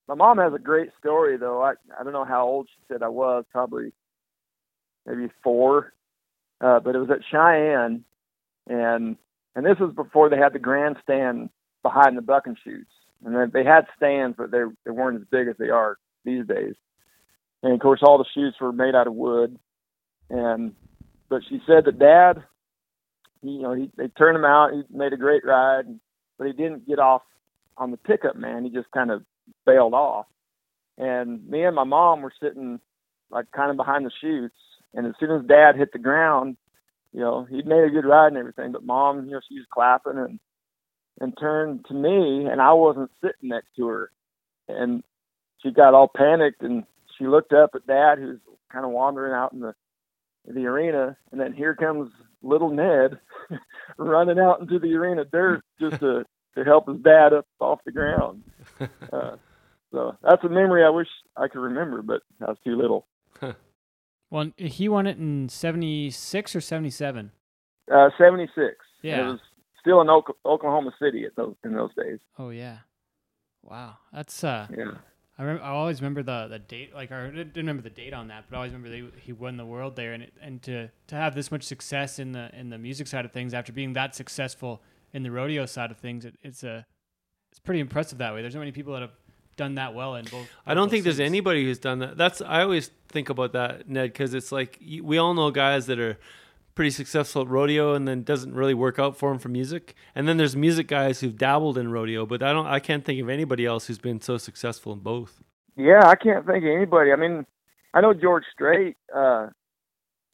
my 0.07 0.15
mom 0.15 0.37
has 0.39 0.53
a 0.53 0.59
great 0.59 0.89
story 0.99 1.37
though. 1.37 1.61
I 1.61 1.73
I 1.99 2.03
don't 2.03 2.13
know 2.13 2.25
how 2.25 2.47
old 2.47 2.67
she 2.69 2.81
said 2.87 3.03
I 3.03 3.09
was, 3.09 3.45
probably 3.51 3.91
maybe 5.05 5.31
four, 5.43 5.93
uh, 6.61 6.79
but 6.79 6.95
it 6.95 6.99
was 6.99 7.09
at 7.09 7.19
Cheyenne, 7.29 8.03
and 8.67 9.17
and 9.55 9.65
this 9.65 9.77
was 9.79 9.93
before 9.93 10.29
they 10.29 10.37
had 10.37 10.53
the 10.53 10.59
grandstand 10.59 11.49
behind 11.83 12.17
the 12.17 12.21
bucking 12.21 12.57
chutes, 12.63 12.91
and 13.23 13.51
they 13.51 13.63
had 13.63 13.85
stands, 13.97 14.35
but 14.37 14.51
they 14.51 14.63
they 14.85 14.91
weren't 14.91 15.21
as 15.21 15.27
big 15.31 15.47
as 15.47 15.55
they 15.57 15.69
are 15.69 15.97
these 16.25 16.45
days. 16.45 16.75
And 17.63 17.73
of 17.73 17.79
course, 17.79 18.01
all 18.03 18.17
the 18.17 18.25
chutes 18.33 18.59
were 18.59 18.71
made 18.73 18.95
out 18.95 19.07
of 19.07 19.13
wood, 19.13 19.57
and 20.29 20.73
but 21.29 21.41
she 21.47 21.61
said 21.67 21.85
that 21.85 21.99
Dad, 21.99 22.43
he, 23.41 23.51
you 23.51 23.61
know, 23.61 23.73
he 23.73 23.91
they 23.97 24.07
turned 24.07 24.37
him 24.37 24.45
out. 24.45 24.73
He 24.73 24.83
made 24.89 25.13
a 25.13 25.17
great 25.17 25.45
ride, 25.45 25.85
but 26.37 26.47
he 26.47 26.53
didn't 26.53 26.87
get 26.87 26.99
off 26.99 27.21
on 27.77 27.91
the 27.91 27.97
pickup 27.97 28.35
man. 28.35 28.63
He 28.63 28.69
just 28.69 28.91
kind 28.91 29.11
of 29.11 29.23
bailed 29.65 29.93
off. 29.93 30.25
And 30.97 31.47
me 31.47 31.63
and 31.63 31.75
my 31.75 31.83
mom 31.83 32.21
were 32.21 32.33
sitting 32.41 32.79
like 33.29 33.45
kind 33.51 33.71
of 33.71 33.77
behind 33.77 34.05
the 34.05 34.11
chutes. 34.21 34.55
And 34.93 35.07
as 35.07 35.13
soon 35.19 35.31
as 35.31 35.47
dad 35.47 35.77
hit 35.77 35.93
the 35.93 35.99
ground, 35.99 36.57
you 37.13 37.21
know, 37.21 37.45
he'd 37.49 37.65
made 37.65 37.83
a 37.83 37.89
good 37.89 38.05
ride 38.05 38.27
and 38.27 38.37
everything, 38.37 38.71
but 38.71 38.83
mom, 38.83 39.25
you 39.25 39.31
know, 39.31 39.41
she 39.47 39.55
was 39.55 39.65
clapping 39.73 40.17
and 40.17 40.39
and 41.19 41.37
turned 41.39 41.85
to 41.85 41.93
me 41.93 42.45
and 42.45 42.61
I 42.61 42.73
wasn't 42.73 43.11
sitting 43.21 43.49
next 43.49 43.75
to 43.77 43.87
her. 43.87 44.11
And 44.67 45.03
she 45.61 45.71
got 45.71 45.93
all 45.93 46.09
panicked 46.13 46.61
and 46.61 46.83
she 47.17 47.27
looked 47.27 47.53
up 47.53 47.71
at 47.75 47.87
dad 47.87 48.17
who's 48.17 48.39
kind 48.71 48.85
of 48.85 48.91
wandering 48.91 49.33
out 49.33 49.53
in 49.53 49.59
the 49.59 49.73
the 50.47 50.65
arena 50.65 51.15
and 51.31 51.39
then 51.39 51.53
here 51.53 51.75
comes 51.75 52.11
little 52.41 52.71
Ned 52.71 53.19
running 53.97 54.39
out 54.39 54.59
into 54.59 54.79
the 54.79 54.93
arena 54.95 55.23
dirt 55.25 55.61
just 55.79 55.99
to 55.99 56.25
to 56.55 56.63
help 56.63 56.87
his 56.87 56.97
dad 57.01 57.33
up 57.33 57.45
off 57.59 57.79
the 57.85 57.91
ground. 57.91 58.43
Uh, 59.13 59.35
so 59.91 60.15
that's 60.23 60.43
a 60.43 60.49
memory 60.49 60.83
I 60.83 60.89
wish 60.89 61.07
I 61.35 61.47
could 61.47 61.59
remember, 61.59 62.01
but 62.01 62.21
I 62.41 62.45
was 62.45 62.57
too 62.63 62.75
little. 62.77 63.05
Well, 64.31 64.49
he 64.55 64.87
won 64.87 65.07
it 65.07 65.17
in 65.17 65.49
'76 65.49 66.55
or 66.55 66.61
'77. 66.61 67.31
Uh, 67.93 68.09
76. 68.17 68.75
Yeah. 69.01 69.19
It 69.19 69.31
was 69.31 69.39
still 69.81 69.99
in 70.01 70.09
Oklahoma 70.09 70.91
City 71.01 71.25
at 71.25 71.35
those 71.35 71.55
in 71.63 71.73
those 71.73 71.93
days. 71.95 72.19
Oh 72.39 72.49
yeah. 72.49 72.77
Wow, 73.63 73.97
that's 74.13 74.43
uh. 74.43 74.67
Yeah. 74.75 74.93
I 75.37 75.43
remember. 75.43 75.63
I 75.63 75.69
always 75.69 76.01
remember 76.01 76.23
the 76.23 76.47
the 76.49 76.59
date. 76.59 76.93
Like, 76.93 77.11
I 77.11 77.27
didn't 77.29 77.55
remember 77.55 77.81
the 77.81 77.89
date 77.89 78.13
on 78.13 78.27
that, 78.27 78.45
but 78.49 78.55
I 78.55 78.59
always 78.59 78.73
remember 78.73 78.89
they, 78.89 79.19
he 79.21 79.33
won 79.33 79.57
the 79.57 79.65
world 79.65 79.95
there, 79.95 80.13
and 80.13 80.23
it, 80.23 80.33
and 80.41 80.61
to 80.63 80.89
to 81.07 81.15
have 81.15 81.35
this 81.35 81.51
much 81.51 81.63
success 81.63 82.19
in 82.19 82.31
the 82.31 82.49
in 82.53 82.69
the 82.69 82.77
music 82.77 83.07
side 83.07 83.25
of 83.25 83.31
things 83.31 83.53
after 83.53 83.73
being 83.73 83.93
that 83.93 84.15
successful 84.15 84.81
in 85.13 85.23
the 85.23 85.31
rodeo 85.31 85.65
side 85.65 85.91
of 85.91 85.97
things, 85.97 86.25
it, 86.25 86.35
it's 86.43 86.63
a 86.63 86.85
it's 87.51 87.59
pretty 87.59 87.79
impressive 87.79 88.19
that 88.19 88.33
way. 88.33 88.41
There's 88.41 88.53
not 88.53 88.61
many 88.61 88.71
people 88.71 88.93
that 88.93 89.01
have 89.01 89.11
done 89.57 89.75
that 89.75 89.93
well 89.93 90.15
in 90.15 90.25
both. 90.25 90.47
I 90.65 90.73
don't 90.73 90.85
both 90.85 90.91
think 90.91 91.03
there's 91.03 91.19
anybody 91.19 91.63
who's 91.63 91.79
done 91.79 91.99
that. 91.99 92.17
That's 92.17 92.41
I 92.41 92.61
always 92.61 92.91
think 93.09 93.29
about 93.29 93.53
that, 93.53 93.89
Ned, 93.89 94.11
because 94.11 94.33
it's 94.33 94.51
like 94.51 94.79
we 95.01 95.17
all 95.17 95.33
know 95.33 95.51
guys 95.51 95.87
that 95.87 95.99
are 95.99 96.17
pretty 96.75 96.91
successful 96.91 97.41
at 97.43 97.47
rodeo 97.47 97.93
and 97.93 98.07
then 98.07 98.23
doesn't 98.23 98.53
really 98.53 98.73
work 98.73 98.97
out 98.99 99.15
for 99.17 99.31
him 99.31 99.39
for 99.39 99.49
music. 99.49 99.93
And 100.15 100.27
then 100.27 100.37
there's 100.37 100.55
music 100.55 100.87
guys 100.87 101.19
who've 101.19 101.37
dabbled 101.37 101.77
in 101.77 101.91
rodeo, 101.91 102.25
but 102.25 102.41
I 102.43 102.53
don't. 102.53 102.65
I 102.67 102.79
can't 102.79 103.03
think 103.05 103.21
of 103.21 103.29
anybody 103.29 103.65
else 103.65 103.87
who's 103.87 103.99
been 103.99 104.21
so 104.21 104.37
successful 104.37 104.93
in 104.93 104.99
both. 104.99 105.41
Yeah, 105.75 106.07
I 106.07 106.15
can't 106.15 106.45
think 106.45 106.63
of 106.63 106.69
anybody. 106.69 107.11
I 107.11 107.15
mean, 107.15 107.45
I 107.93 108.01
know 108.01 108.13
George 108.13 108.43
Strait. 108.53 108.97
Uh, 109.15 109.47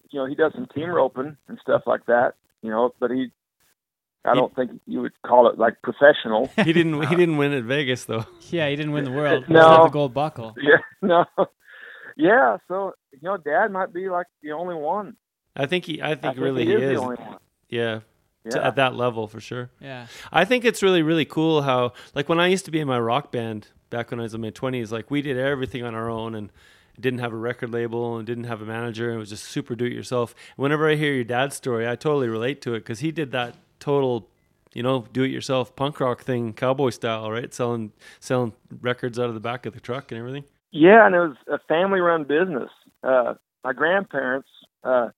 you 0.10 0.20
know, 0.20 0.26
he 0.26 0.36
does 0.36 0.54
some 0.56 0.68
team 0.74 0.90
roping 0.90 1.38
and 1.48 1.60
stuff 1.62 1.84
like 1.86 2.06
that. 2.08 2.36
You 2.62 2.70
know, 2.72 2.94
but 3.00 3.12
he, 3.12 3.28
I 4.26 4.32
He- 4.34 4.40
don't 4.40 4.56
think 4.56 4.72
you 4.88 5.02
would 5.02 5.14
call 5.26 5.48
it 5.50 5.58
like 5.60 5.82
professional. 5.84 6.50
He 6.64 6.74
didn't. 6.74 7.02
he 7.08 7.16
didn't 7.16 7.38
win 7.38 7.54
at 7.54 7.64
Vegas 7.64 8.06
though. 8.06 8.26
Yeah, 8.50 8.70
he 8.70 8.76
didn't 8.76 8.94
win 8.94 9.04
the 9.04 9.12
world. 9.12 9.46
He 9.48 9.54
No. 9.54 9.62
just 9.62 9.84
the 9.84 9.90
gold 9.90 10.14
buckle. 10.14 10.56
yeah, 10.62 10.78
no, 11.02 11.26
yeah. 12.16 12.58
So 12.68 12.94
you 13.12 13.20
know, 13.24 13.38
Dad 13.38 13.72
might 13.72 13.94
be 13.94 14.10
like 14.10 14.28
the 14.42 14.52
only 14.54 14.76
one. 14.76 15.16
I 15.58 15.66
think 15.66 15.86
he. 15.86 16.02
I 16.02 16.12
I 16.12 16.16
think 16.16 16.38
really 16.38 16.66
he 16.66 16.72
he 16.72 16.78
is, 16.78 16.84
is. 16.84 16.98
the 16.98 17.04
only 17.04 17.16
one. 17.18 17.38
Yeah. 17.70 18.00
To- 18.52 18.66
at 18.66 18.78
that 18.78 18.96
level 18.96 19.28
for 19.28 19.42
sure. 19.42 19.70
Yeah. 19.82 20.08
I 20.32 20.46
think 20.46 20.64
it's 20.64 20.82
really, 20.82 21.02
really 21.02 21.26
cool 21.26 21.64
how, 21.64 21.92
like, 22.16 22.30
when 22.30 22.40
I 22.40 22.48
used 22.48 22.64
to 22.66 22.72
be 22.72 22.80
in 22.80 22.88
my 22.88 22.98
rock 23.00 23.30
band 23.30 23.68
back 23.90 24.10
when 24.10 24.22
I 24.22 24.24
was 24.24 24.34
in 24.34 24.40
my 24.40 24.52
20s, 24.52 24.90
like, 24.90 25.12
we 25.12 25.22
did 25.22 25.38
everything 25.38 25.84
on 25.84 25.94
our 25.94 26.10
own 26.10 26.34
and 26.34 26.50
didn't 26.98 27.20
have 27.20 27.34
a 27.34 27.38
record 27.38 27.72
label 27.72 28.16
and 28.16 28.26
didn't 28.26 28.46
have 28.46 28.62
a 28.62 28.66
manager. 28.66 29.08
And 29.10 29.18
it 29.18 29.20
was 29.20 29.30
just 29.32 29.44
super 29.44 29.76
do 29.76 29.84
it 29.84 29.92
yourself. 29.92 30.34
Whenever 30.56 30.90
I 30.90 30.96
hear 30.96 31.14
your 31.14 31.26
dad's 31.26 31.58
story, 31.58 31.86
I 31.90 31.98
totally 31.98 32.30
relate 32.30 32.62
to 32.62 32.74
it 32.74 32.80
because 32.80 33.00
he 33.00 33.12
did 33.12 33.34
that 33.34 33.56
total, 33.80 34.30
you 34.74 34.82
know, 34.82 35.06
do 35.12 35.24
it 35.24 35.32
yourself 35.32 35.76
punk 35.76 36.00
rock 36.00 36.22
thing, 36.22 36.54
cowboy 36.54 36.92
style, 36.92 37.30
right? 37.30 37.54
Selling, 37.54 37.92
selling 38.22 38.54
records 38.80 39.20
out 39.20 39.28
of 39.28 39.34
the 39.34 39.42
back 39.42 39.66
of 39.66 39.74
the 39.74 39.82
truck 39.82 40.10
and 40.14 40.20
everything. 40.20 40.46
Yeah, 40.72 41.06
and 41.06 41.14
it 41.16 41.20
was 41.20 41.36
a 41.52 41.60
family-run 41.68 42.24
business. 42.24 42.70
Uh, 43.04 43.34
my 43.66 43.74
grandparents, 43.74 44.48
uh, 44.86 45.10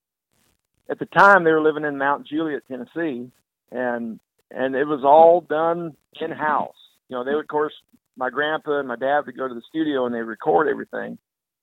at 0.89 0.99
the 0.99 1.05
time, 1.05 1.43
they 1.43 1.51
were 1.51 1.61
living 1.61 1.85
in 1.85 1.97
Mount 1.97 2.27
Juliet, 2.27 2.63
Tennessee, 2.67 3.31
and 3.71 4.19
and 4.51 4.75
it 4.75 4.85
was 4.85 5.03
all 5.03 5.41
done 5.41 5.95
in 6.19 6.31
house. 6.31 6.75
You 7.07 7.15
know, 7.17 7.23
they 7.23 7.33
would, 7.35 7.41
of 7.41 7.47
course, 7.47 7.73
my 8.17 8.29
grandpa 8.29 8.79
and 8.79 8.87
my 8.87 8.95
dad 8.95 9.25
would 9.25 9.37
go 9.37 9.47
to 9.47 9.53
the 9.53 9.61
studio 9.69 10.05
and 10.05 10.13
they 10.15 10.21
record 10.21 10.67
everything, 10.67 11.17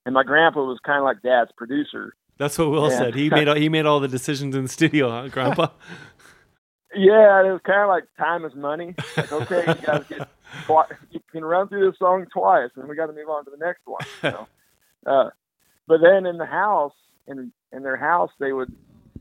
and 0.04 0.14
my 0.14 0.22
grandpa 0.22 0.60
was 0.64 0.78
kind 0.84 0.98
of 0.98 1.04
like 1.04 1.22
dad's 1.22 1.50
producer. 1.56 2.14
That's 2.38 2.56
what 2.58 2.70
Will 2.70 2.90
Yeah. 2.90 2.98
said. 2.98 3.14
He 3.14 3.30
made 3.30 3.48
all, 3.48 3.56
he 3.56 3.68
made 3.68 3.86
all 3.86 3.98
the 3.98 4.08
decisions 4.08 4.54
in 4.54 4.62
the 4.64 4.68
studio, 4.68 5.10
huh, 5.10 5.28
Grandpa? 5.28 5.68
Yeah, 6.94 7.40
it 7.44 7.52
was 7.52 7.60
kind 7.66 7.82
of 7.82 7.88
like 7.88 8.04
time 8.16 8.44
is 8.46 8.54
money. 8.54 8.94
Like, 9.18 9.30
okay, 9.30 9.66
you 9.68 9.86
guys 9.86 10.02
get 10.08 10.26
you 11.10 11.20
can 11.30 11.44
run 11.44 11.68
through 11.68 11.90
this 11.90 11.98
song 11.98 12.24
twice, 12.32 12.70
and 12.76 12.88
we 12.88 12.96
got 12.96 13.06
to 13.06 13.12
move 13.12 13.28
on 13.28 13.44
to 13.44 13.50
the 13.50 13.64
next 13.64 13.82
one. 13.84 14.04
Uh, 15.06 15.30
but 15.86 15.98
then 16.00 16.26
in 16.26 16.36
the 16.36 16.46
house, 16.46 16.94
in 17.28 17.52
in 17.72 17.82
their 17.84 17.96
house, 17.96 18.30
they 18.40 18.52
would, 18.52 18.72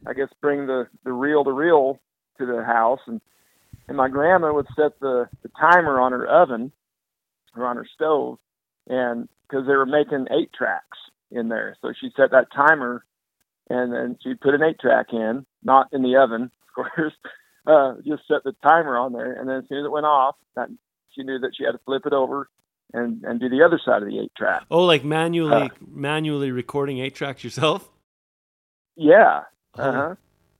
I 0.07 0.13
guess, 0.13 0.29
bring 0.41 0.67
the 0.67 0.87
the 1.03 1.11
reel 1.11 1.43
to 1.43 1.51
reel 1.51 1.99
to 2.37 2.45
the 2.45 2.63
house, 2.63 2.99
and 3.07 3.21
and 3.87 3.97
my 3.97 4.07
grandma 4.09 4.53
would 4.53 4.67
set 4.75 4.99
the 4.99 5.27
the 5.43 5.49
timer 5.59 5.99
on 5.99 6.11
her 6.11 6.25
oven 6.27 6.71
or 7.55 7.65
on 7.65 7.75
her 7.77 7.87
stove, 7.93 8.37
and 8.87 9.27
because 9.47 9.65
they 9.67 9.75
were 9.75 9.85
making 9.85 10.27
eight 10.31 10.51
tracks 10.53 10.97
in 11.31 11.49
there, 11.49 11.75
so 11.81 11.91
she 11.99 12.09
set 12.15 12.31
that 12.31 12.47
timer, 12.53 13.05
and 13.69 13.91
then 13.93 14.17
she'd 14.21 14.41
put 14.41 14.53
an 14.53 14.63
eight 14.63 14.79
track 14.79 15.07
in, 15.11 15.45
not 15.63 15.87
in 15.91 16.01
the 16.03 16.15
oven, 16.17 16.43
of 16.77 16.85
course 16.95 17.13
uh, 17.67 17.93
just 18.05 18.23
set 18.27 18.43
the 18.43 18.55
timer 18.63 18.97
on 18.97 19.11
there, 19.13 19.33
and 19.33 19.49
then 19.49 19.57
as 19.57 19.63
soon 19.69 19.79
as 19.79 19.85
it 19.85 19.91
went 19.91 20.05
off, 20.05 20.35
that 20.55 20.69
she 21.11 21.23
knew 21.23 21.39
that 21.39 21.51
she 21.57 21.63
had 21.63 21.71
to 21.71 21.79
flip 21.85 22.05
it 22.05 22.13
over 22.13 22.49
and 22.93 23.23
and 23.23 23.39
do 23.39 23.49
the 23.49 23.63
other 23.63 23.79
side 23.83 24.03
of 24.03 24.07
the 24.07 24.19
eight 24.19 24.31
track. 24.37 24.63
oh, 24.69 24.83
like 24.83 25.03
manually, 25.03 25.63
Uh. 25.63 25.69
manually 25.87 26.51
recording 26.51 26.99
eight 26.99 27.15
tracks 27.15 27.43
yourself? 27.43 27.89
Yeah, 28.95 29.41
uh 29.77 29.91
huh, 29.91 30.15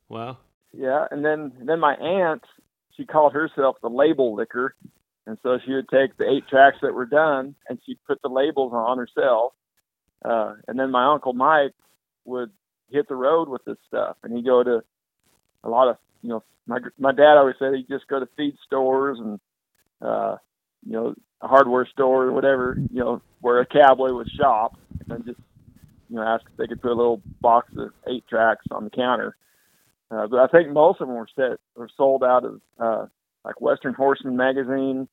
Wow. 0.10 0.38
yeah. 0.74 1.06
And 1.12 1.24
then 1.24 1.52
then 1.62 1.80
my 1.80 1.96
aunt, 1.96 2.44
she 2.98 3.06
called 3.06 3.34
herself 3.34 3.78
the 3.82 3.90
label 3.90 4.36
licker, 4.36 4.76
and 5.26 5.38
so 5.44 5.58
she 5.66 5.74
would 5.74 5.90
take 5.90 6.18
the 6.18 6.30
eight 6.30 6.48
tracks 6.48 6.78
that 6.82 6.94
were 6.94 7.06
done 7.06 7.56
and 7.70 7.80
she'd 7.86 8.00
put 8.08 8.22
the 8.22 8.30
labels 8.30 8.74
on 8.74 8.98
herself. 8.98 9.54
Uh, 10.24 10.56
and 10.68 10.80
then 10.80 10.92
my 10.92 11.12
uncle 11.14 11.34
Mike 11.34 11.74
would 12.26 12.52
hit 12.90 13.08
the 13.08 13.16
road 13.16 13.50
with 13.50 13.64
this 13.66 13.78
stuff, 13.88 14.18
and 14.24 14.36
he'd 14.36 14.46
go 14.46 14.64
to 14.64 14.84
a 15.64 15.70
lot 15.70 15.88
of 15.90 15.98
you 16.22 16.30
know 16.30 16.44
my 16.68 16.80
my 17.00 17.12
dad 17.12 17.38
always 17.38 17.56
said 17.60 17.74
he'd 17.74 17.88
just 17.88 18.08
go 18.08 18.20
to 18.20 18.28
feed 18.38 18.56
stores 18.66 19.20
and 19.20 19.40
uh 20.02 20.38
you 20.86 20.94
know, 20.94 21.16
a 21.42 21.48
hardware 21.48 21.88
store 21.92 22.26
or 22.26 22.32
whatever, 22.32 22.78
you 22.92 23.00
know, 23.00 23.22
where 23.42 23.60
a 23.60 23.66
cowboy 23.66 24.14
would 24.14 24.30
shop, 24.30 24.78
and 25.10 25.26
just 25.26 25.40
you 26.10 26.16
know 26.16 26.24
ask 26.24 26.46
if 26.50 26.58
they 26.58 26.68
could 26.68 26.82
put 26.82 26.92
a 26.92 26.96
little 26.96 27.22
box 27.42 27.72
of 27.78 27.92
eight 28.08 28.26
tracks 28.28 28.66
on 28.72 28.86
the 28.86 28.90
counter. 28.90 29.36
Uh, 30.12 30.28
but 30.28 30.40
I 30.40 30.48
think 30.48 30.72
most 30.72 31.02
of 31.02 31.08
them 31.08 31.16
were 31.16 31.28
set 31.36 31.60
were 31.76 31.90
sold 31.98 32.24
out 32.24 32.46
of 32.46 32.62
uh, 32.80 33.06
like 33.44 33.60
Western 33.62 33.94
Horseman 33.94 34.38
magazine 34.38 35.08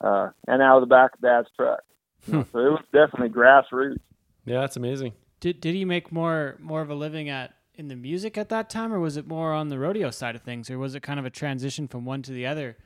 uh, 0.00 0.30
and 0.46 0.62
out 0.62 0.76
of 0.76 0.82
the 0.82 0.86
back 0.86 1.14
of 1.14 1.20
Dad's 1.20 1.48
truck. 1.56 1.80
You 2.26 2.34
know, 2.34 2.46
so 2.52 2.58
it 2.58 2.70
was 2.70 2.84
definitely 2.92 3.28
grassroots. 3.28 3.98
Yeah, 4.44 4.60
that's 4.60 4.76
amazing. 4.76 5.12
Did 5.40 5.60
did 5.60 5.74
he 5.74 5.84
make 5.84 6.10
more 6.10 6.56
more 6.58 6.80
of 6.80 6.90
a 6.90 6.94
living 6.94 7.28
at 7.28 7.54
in 7.74 7.88
the 7.88 7.96
music 7.96 8.36
at 8.36 8.48
that 8.48 8.68
time, 8.68 8.92
or 8.92 8.98
was 8.98 9.16
it 9.16 9.26
more 9.26 9.52
on 9.52 9.68
the 9.68 9.78
rodeo 9.78 10.10
side 10.10 10.34
of 10.34 10.42
things, 10.42 10.68
or 10.68 10.78
was 10.78 10.94
it 10.94 11.02
kind 11.02 11.20
of 11.20 11.24
a 11.26 11.30
transition 11.30 11.86
from 11.86 12.04
one 12.04 12.22
to 12.22 12.32
the 12.32 12.46
other? 12.46 12.76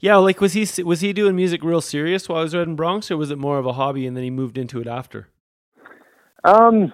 Yeah, 0.00 0.16
like 0.16 0.40
was 0.40 0.52
he 0.52 0.82
was 0.82 1.00
he 1.00 1.12
doing 1.12 1.34
music 1.34 1.64
real 1.64 1.80
serious 1.80 2.28
while 2.28 2.40
he 2.40 2.44
was 2.44 2.54
riding 2.54 2.76
broncs, 2.76 3.10
or 3.10 3.16
was 3.16 3.30
it 3.30 3.38
more 3.38 3.58
of 3.58 3.66
a 3.66 3.72
hobby 3.72 4.06
and 4.06 4.16
then 4.16 4.24
he 4.24 4.30
moved 4.30 4.56
into 4.56 4.80
it 4.80 4.86
after? 4.86 5.28
Um, 6.44 6.92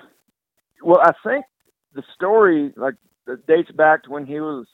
well, 0.82 1.00
I 1.00 1.12
think 1.24 1.44
the 1.94 2.02
story 2.14 2.72
like 2.76 2.94
dates 3.46 3.70
back 3.72 4.04
to 4.04 4.10
when 4.10 4.26
he 4.26 4.40
was 4.40 4.66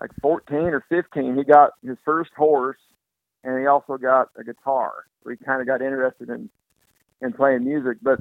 like 0.00 0.10
14 0.20 0.58
or 0.58 0.84
15. 0.88 1.36
He 1.36 1.44
got 1.44 1.70
his 1.82 1.96
first 2.04 2.30
horse, 2.36 2.78
and 3.44 3.58
he 3.58 3.66
also 3.66 3.96
got 3.96 4.28
a 4.38 4.44
guitar. 4.44 5.04
So 5.22 5.30
he 5.30 5.36
kind 5.36 5.60
of 5.60 5.66
got 5.66 5.82
interested 5.82 6.28
in 6.28 6.48
in 7.22 7.32
playing 7.32 7.64
music. 7.64 7.98
But 8.02 8.20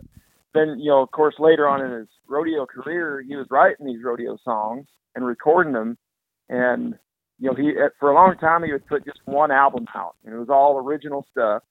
then, 0.53 0.79
you 0.79 0.89
know, 0.89 1.01
of 1.01 1.11
course, 1.11 1.35
later 1.37 1.67
on 1.67 1.81
in 1.81 1.91
his 1.91 2.07
rodeo 2.27 2.65
career, 2.65 3.23
he 3.27 3.35
was 3.35 3.47
writing 3.49 3.85
these 3.85 4.03
rodeo 4.03 4.37
songs 4.43 4.87
and 5.15 5.25
recording 5.25 5.73
them, 5.73 5.97
and 6.49 6.95
you 7.39 7.49
know, 7.49 7.55
he 7.55 7.73
for 7.99 8.11
a 8.11 8.15
long 8.15 8.37
time 8.37 8.63
he 8.63 8.71
would 8.71 8.87
put 8.87 9.05
just 9.05 9.19
one 9.25 9.51
album 9.51 9.85
out, 9.93 10.15
and 10.25 10.33
it 10.33 10.37
was 10.37 10.49
all 10.49 10.77
original 10.77 11.25
stuff. 11.31 11.63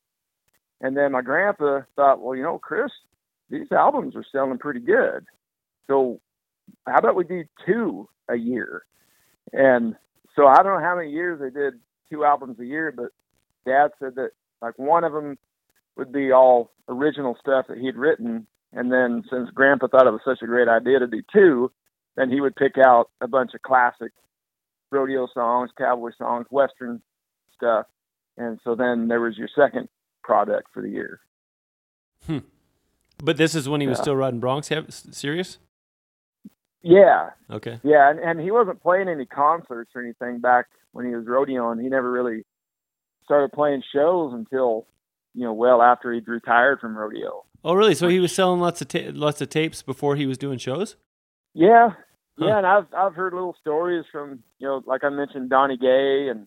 And 0.80 0.96
then 0.96 1.12
my 1.12 1.22
grandpa 1.22 1.80
thought, 1.96 2.20
well, 2.20 2.36
you 2.36 2.42
know, 2.42 2.58
Chris, 2.58 2.90
these 3.50 3.70
albums 3.72 4.16
are 4.16 4.24
selling 4.32 4.58
pretty 4.58 4.80
good, 4.80 5.24
so 5.86 6.20
how 6.86 6.98
about 6.98 7.16
we 7.16 7.24
do 7.24 7.44
two 7.66 8.08
a 8.28 8.36
year? 8.36 8.84
And 9.52 9.94
so 10.34 10.46
I 10.46 10.56
don't 10.56 10.80
know 10.80 10.86
how 10.86 10.96
many 10.96 11.10
years 11.10 11.40
they 11.40 11.50
did 11.50 11.74
two 12.10 12.24
albums 12.24 12.58
a 12.58 12.64
year, 12.64 12.92
but 12.92 13.10
Dad 13.66 13.90
said 13.98 14.14
that 14.16 14.30
like 14.62 14.78
one 14.78 15.04
of 15.04 15.12
them 15.12 15.38
would 15.96 16.12
be 16.12 16.32
all 16.32 16.72
original 16.88 17.36
stuff 17.40 17.66
that 17.68 17.78
he'd 17.78 17.96
written, 17.96 18.46
and 18.72 18.92
then 18.92 19.22
since 19.30 19.50
Grandpa 19.50 19.88
thought 19.88 20.06
it 20.06 20.10
was 20.10 20.20
such 20.24 20.42
a 20.42 20.46
great 20.46 20.68
idea 20.68 20.98
to 20.98 21.06
do 21.06 21.22
two, 21.32 21.70
then 22.16 22.30
he 22.30 22.40
would 22.40 22.56
pick 22.56 22.76
out 22.78 23.10
a 23.20 23.28
bunch 23.28 23.52
of 23.54 23.62
classic 23.62 24.12
rodeo 24.90 25.26
songs, 25.32 25.70
cowboy 25.76 26.10
songs, 26.16 26.46
western 26.50 27.00
stuff, 27.54 27.86
and 28.36 28.58
so 28.64 28.74
then 28.74 29.08
there 29.08 29.20
was 29.20 29.36
your 29.36 29.48
second 29.54 29.88
product 30.22 30.68
for 30.72 30.82
the 30.82 30.90
year. 30.90 31.20
Hmm. 32.26 32.38
But 33.22 33.36
this 33.36 33.54
is 33.54 33.68
when 33.68 33.80
he 33.80 33.86
was 33.86 33.98
still 33.98 34.16
riding 34.16 34.40
Broncs. 34.40 34.68
Have, 34.68 34.92
serious? 34.92 35.58
Yeah, 36.82 37.30
Okay. 37.50 37.80
Yeah, 37.82 38.10
and, 38.10 38.20
and 38.20 38.38
he 38.40 38.50
wasn't 38.50 38.82
playing 38.82 39.08
any 39.08 39.24
concerts 39.24 39.92
or 39.94 40.02
anything 40.02 40.40
back 40.40 40.66
when 40.92 41.06
he 41.06 41.14
was 41.14 41.24
rodeoing. 41.24 41.80
He 41.80 41.88
never 41.88 42.10
really 42.12 42.44
started 43.24 43.52
playing 43.52 43.82
shows 43.90 44.34
until, 44.34 44.86
you 45.34 45.44
know, 45.44 45.54
well 45.54 45.80
after 45.80 46.12
he'd 46.12 46.28
retired 46.28 46.80
from 46.80 46.96
rodeo. 46.96 47.44
Oh, 47.64 47.72
really? 47.72 47.94
So 47.94 48.08
he 48.08 48.20
was 48.20 48.34
selling 48.34 48.60
lots 48.60 48.82
of 48.82 48.88
ta- 48.88 49.10
lots 49.14 49.40
of 49.40 49.48
tapes 49.48 49.80
before 49.80 50.16
he 50.16 50.26
was 50.26 50.36
doing 50.36 50.58
shows. 50.58 50.96
Yeah, 51.54 51.90
Huh. 52.38 52.46
yeah, 52.46 52.58
and 52.58 52.66
I've 52.66 52.86
I've 52.92 53.14
heard 53.14 53.32
little 53.32 53.56
stories 53.60 54.04
from 54.12 54.42
you 54.58 54.66
know, 54.66 54.82
like 54.86 55.04
I 55.04 55.08
mentioned, 55.08 55.48
Donnie 55.50 55.78
Gay 55.78 56.28
and 56.28 56.46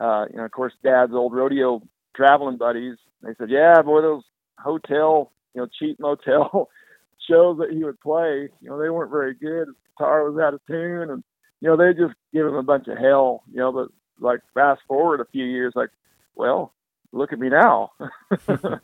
uh, 0.00 0.24
you 0.30 0.36
know, 0.38 0.44
of 0.44 0.52
course, 0.52 0.72
Dad's 0.82 1.12
old 1.12 1.34
rodeo 1.34 1.82
traveling 2.14 2.56
buddies. 2.56 2.96
They 3.22 3.34
said, 3.36 3.50
yeah, 3.50 3.82
boy, 3.82 4.00
those 4.02 4.22
hotel, 4.58 5.32
you 5.56 5.62
know, 5.62 5.68
cheap 5.78 5.98
motel 5.98 6.68
shows 7.28 7.58
that 7.58 7.70
he 7.72 7.82
would 7.82 7.98
play, 8.00 8.48
you 8.60 8.68
know, 8.68 8.78
they 8.78 8.90
weren't 8.90 9.10
very 9.10 9.34
good. 9.34 9.68
His 9.68 9.76
guitar 9.96 10.30
was 10.30 10.38
out 10.40 10.54
of 10.54 10.60
tune, 10.66 11.10
and 11.10 11.24
you 11.60 11.68
know, 11.68 11.76
they 11.76 11.98
just 11.98 12.14
give 12.32 12.46
him 12.46 12.54
a 12.54 12.62
bunch 12.62 12.86
of 12.88 12.98
hell. 12.98 13.42
You 13.50 13.60
know, 13.60 13.72
but 13.72 13.88
like 14.20 14.40
fast 14.52 14.82
forward 14.86 15.20
a 15.20 15.24
few 15.32 15.44
years, 15.44 15.72
like, 15.74 15.88
well, 16.34 16.74
look 17.12 17.32
at 17.32 17.38
me 17.38 17.48
now. 17.48 17.92
you 18.48 18.78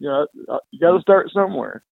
know, 0.00 0.26
uh, 0.48 0.58
you 0.70 0.80
got 0.80 0.96
to 0.96 1.00
start 1.02 1.30
somewhere. 1.32 1.84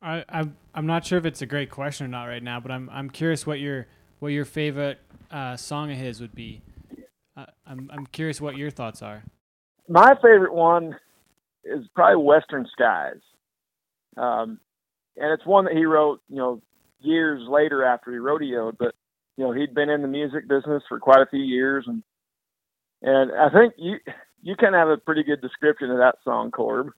I, 0.00 0.24
I'm 0.30 0.56
I'm 0.74 0.86
not 0.86 1.04
sure 1.04 1.18
if 1.18 1.26
it's 1.26 1.42
a 1.42 1.46
great 1.46 1.70
question 1.70 2.06
or 2.06 2.08
not 2.08 2.24
right 2.24 2.42
now, 2.42 2.60
but 2.60 2.70
I'm 2.70 2.88
I'm 2.90 3.10
curious 3.10 3.46
what 3.46 3.60
your 3.60 3.86
what 4.18 4.28
your 4.28 4.46
favorite 4.46 4.98
uh, 5.30 5.56
song 5.56 5.92
of 5.92 5.98
his 5.98 6.22
would 6.22 6.34
be. 6.34 6.62
Uh, 7.36 7.46
I'm 7.66 7.90
I'm 7.92 8.06
curious 8.06 8.40
what 8.40 8.56
your 8.56 8.70
thoughts 8.70 9.02
are. 9.02 9.24
my 9.88 10.14
favorite 10.22 10.54
one 10.54 10.96
is 11.64 11.84
probably 11.94 12.22
Western 12.22 12.66
Skies, 12.72 13.20
um, 14.16 14.58
and 15.16 15.32
it's 15.32 15.46
one 15.46 15.64
that 15.66 15.74
he 15.74 15.84
wrote, 15.84 16.20
you 16.28 16.36
know, 16.36 16.62
years 17.00 17.42
later 17.48 17.84
after 17.84 18.10
he 18.12 18.18
rodeoed. 18.18 18.76
But 18.78 18.94
you 19.36 19.44
know, 19.44 19.52
he'd 19.52 19.74
been 19.74 19.90
in 19.90 20.02
the 20.02 20.08
music 20.08 20.48
business 20.48 20.82
for 20.88 20.98
quite 20.98 21.20
a 21.20 21.26
few 21.26 21.40
years, 21.42 21.84
and 21.86 22.02
and 23.02 23.32
I 23.32 23.48
think 23.50 23.74
you 23.78 23.96
you 24.42 24.56
kind 24.56 24.74
of 24.74 24.78
have 24.78 24.88
a 24.88 24.96
pretty 24.96 25.22
good 25.22 25.40
description 25.40 25.90
of 25.90 25.98
that 25.98 26.16
song, 26.24 26.50
Corb. 26.50 26.88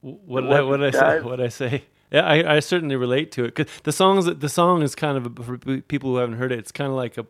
What 0.00 0.42
did 0.42 0.52
I, 0.52 0.62
what 0.62 0.82
I 0.82 0.90
say? 0.90 1.20
What 1.20 1.36
did 1.36 1.46
I 1.46 1.48
say? 1.48 1.84
Yeah, 2.10 2.26
I, 2.26 2.56
I 2.56 2.60
certainly 2.60 2.96
relate 2.96 3.32
to 3.32 3.44
it. 3.44 3.54
'Cause 3.54 3.66
the 3.84 3.92
songs, 3.92 4.26
the 4.26 4.48
song 4.48 4.82
is 4.82 4.94
kind 4.94 5.16
of 5.16 5.46
for 5.46 5.56
people 5.58 6.10
who 6.10 6.16
haven't 6.16 6.36
heard 6.36 6.52
it. 6.52 6.58
It's 6.58 6.72
kind 6.72 6.90
of 6.90 6.96
like 6.96 7.16
a, 7.16 7.24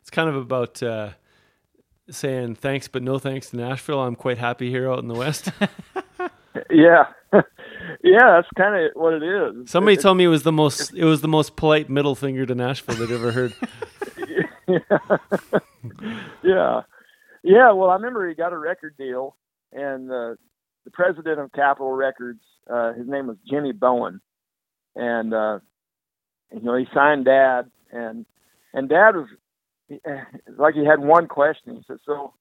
it's 0.00 0.10
kind 0.10 0.28
of 0.28 0.36
about 0.36 0.82
uh, 0.82 1.10
saying 2.10 2.54
thanks 2.56 2.86
but 2.88 3.02
no 3.02 3.18
thanks 3.18 3.50
to 3.50 3.56
Nashville. 3.56 4.00
I'm 4.00 4.14
quite 4.14 4.38
happy 4.38 4.70
here 4.70 4.90
out 4.90 5.00
in 5.00 5.08
the 5.08 5.14
West. 5.14 5.50
Yeah, 6.68 7.06
yeah, 8.02 8.36
that's 8.36 8.48
kind 8.56 8.84
of 8.84 8.92
what 8.94 9.14
it 9.14 9.22
is. 9.22 9.70
Somebody 9.70 9.94
It- 9.94 10.00
told 10.00 10.16
me 10.16 10.24
it 10.24 10.28
was 10.28 10.42
the 10.42 10.52
most, 10.52 10.94
it 10.94 11.04
was 11.04 11.20
the 11.20 11.28
most 11.28 11.56
polite 11.56 11.88
middle 11.90 12.14
finger 12.14 12.46
to 12.46 12.54
Nashville 12.54 12.94
they'd 12.96 13.14
ever 13.14 13.32
heard. 13.32 13.54
yeah, 16.42 16.82
yeah. 17.42 17.72
Well, 17.72 17.90
I 17.90 17.94
remember 17.94 18.28
he 18.28 18.34
got 18.34 18.52
a 18.52 18.58
record 18.58 18.96
deal, 18.96 19.36
and 19.72 20.10
uh, 20.10 20.34
the 20.84 20.90
president 20.92 21.40
of 21.40 21.52
Capitol 21.52 21.92
Records, 21.92 22.40
uh, 22.70 22.92
his 22.92 23.06
name 23.08 23.26
was 23.26 23.36
Jimmy 23.48 23.72
Bowen, 23.72 24.20
and 24.94 25.34
uh, 25.34 25.58
you 26.52 26.62
know 26.62 26.76
he 26.76 26.86
signed 26.94 27.24
Dad, 27.26 27.70
and 27.92 28.24
and 28.72 28.88
Dad 28.88 29.16
was 29.16 29.28
eh, 29.90 30.22
like 30.56 30.74
he 30.74 30.84
had 30.84 31.00
one 31.00 31.26
question. 31.26 31.76
He 31.76 31.82
said, 31.86 31.98
"So, 32.06 32.34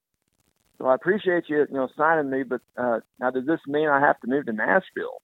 so 0.78 0.86
I 0.88 0.96
appreciate 0.96 1.46
you, 1.48 1.66
you 1.70 1.76
know, 1.76 1.90
signing 1.98 2.30
me, 2.30 2.44
but 2.44 2.62
uh, 2.78 3.00
now 3.20 3.32
does 3.32 3.46
this 3.46 3.62
mean 3.68 3.90
I 3.90 4.00
have 4.00 4.20
to 4.22 4.28
move 4.28 4.46
to 4.46 4.54
Nashville?" 4.54 5.22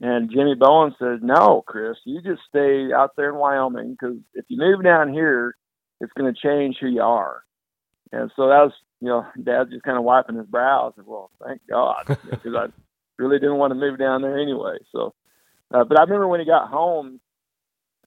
And 0.00 0.30
Jimmy 0.30 0.54
Bowen 0.54 0.94
said, 0.98 1.22
"No, 1.22 1.62
Chris, 1.66 1.96
you 2.04 2.20
just 2.20 2.42
stay 2.48 2.92
out 2.92 3.16
there 3.16 3.30
in 3.30 3.36
Wyoming 3.36 3.92
because 3.92 4.18
if 4.34 4.44
you 4.48 4.58
move 4.58 4.84
down 4.84 5.12
here, 5.12 5.56
it's 6.00 6.12
going 6.12 6.32
to 6.32 6.40
change 6.40 6.76
who 6.78 6.88
you 6.88 7.02
are." 7.02 7.42
And 8.12 8.30
so 8.36 8.48
that 8.48 8.62
was, 8.62 8.72
you 9.00 9.08
know, 9.08 9.26
Dad 9.42 9.70
just 9.70 9.84
kind 9.84 9.96
of 9.96 10.04
wiping 10.04 10.36
his 10.36 10.46
brow. 10.46 10.88
I 10.88 10.96
said, 10.96 11.06
"Well, 11.06 11.30
thank 11.42 11.62
God," 11.68 12.04
because 12.06 12.54
I 12.54 12.66
really 13.18 13.38
didn't 13.38 13.56
want 13.56 13.70
to 13.70 13.74
move 13.74 13.98
down 13.98 14.20
there 14.20 14.38
anyway. 14.38 14.76
So, 14.92 15.14
uh, 15.72 15.84
but 15.84 15.98
I 15.98 16.02
remember 16.02 16.28
when 16.28 16.40
he 16.40 16.46
got 16.46 16.68
home, 16.68 17.20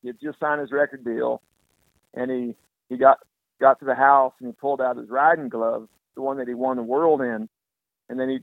he 0.04 0.12
just 0.22 0.40
signed 0.40 0.62
his 0.62 0.72
record 0.72 1.04
deal, 1.04 1.42
and 2.14 2.30
he 2.30 2.56
he 2.90 2.98
got 2.98 3.18
got 3.60 3.80
to 3.80 3.86
the 3.86 3.96
house 3.96 4.34
and 4.40 4.48
he 4.48 4.54
pulled 4.54 4.80
out 4.80 4.98
his 4.98 5.10
riding 5.10 5.50
glove, 5.50 5.90
the 6.16 6.22
one 6.22 6.38
that 6.38 6.48
he 6.48 6.54
won 6.54 6.78
the 6.78 6.84
world 6.84 7.22
in, 7.22 7.50
and 8.10 8.20
then 8.20 8.30
he 8.30 8.40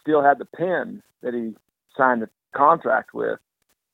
still 0.00 0.22
had 0.22 0.38
the 0.38 0.44
pen 0.44 1.02
that 1.22 1.34
he 1.34 1.54
signed 1.96 2.22
the 2.22 2.28
contract 2.54 3.12
with, 3.14 3.38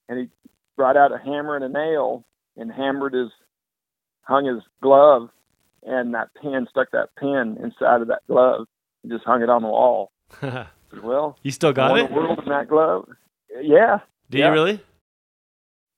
and 0.09 0.19
he 0.19 0.29
brought 0.77 0.97
out 0.97 1.13
a 1.13 1.19
hammer 1.19 1.57
and 1.57 1.65
a 1.65 1.69
nail 1.69 2.25
and 2.57 2.71
hammered 2.73 3.15
his 3.15 3.31
hung 4.23 4.45
his 4.47 4.63
glove 4.83 5.29
and 5.83 6.15
that 6.15 6.29
pin 6.41 6.67
stuck 6.71 6.91
that 6.93 7.09
pin 7.19 7.57
inside 7.63 8.01
of 8.03 8.09
that 8.09 8.21
glove 8.29 8.67
and 9.03 9.11
just 9.11 9.25
hung 9.25 9.43
it 9.43 9.49
on 9.51 9.63
the 9.63 9.69
wall. 9.69 10.11
Well, 11.05 11.39
you 11.45 11.53
still 11.53 11.73
got 11.73 11.97
it? 11.97 12.09
the 12.09 12.15
world 12.17 12.41
in 12.41 12.49
that 12.49 12.67
glove. 12.69 13.09
Yeah, 13.63 14.01
Do 14.29 14.39
yeah. 14.39 14.47
you 14.49 14.53
really? 14.53 14.81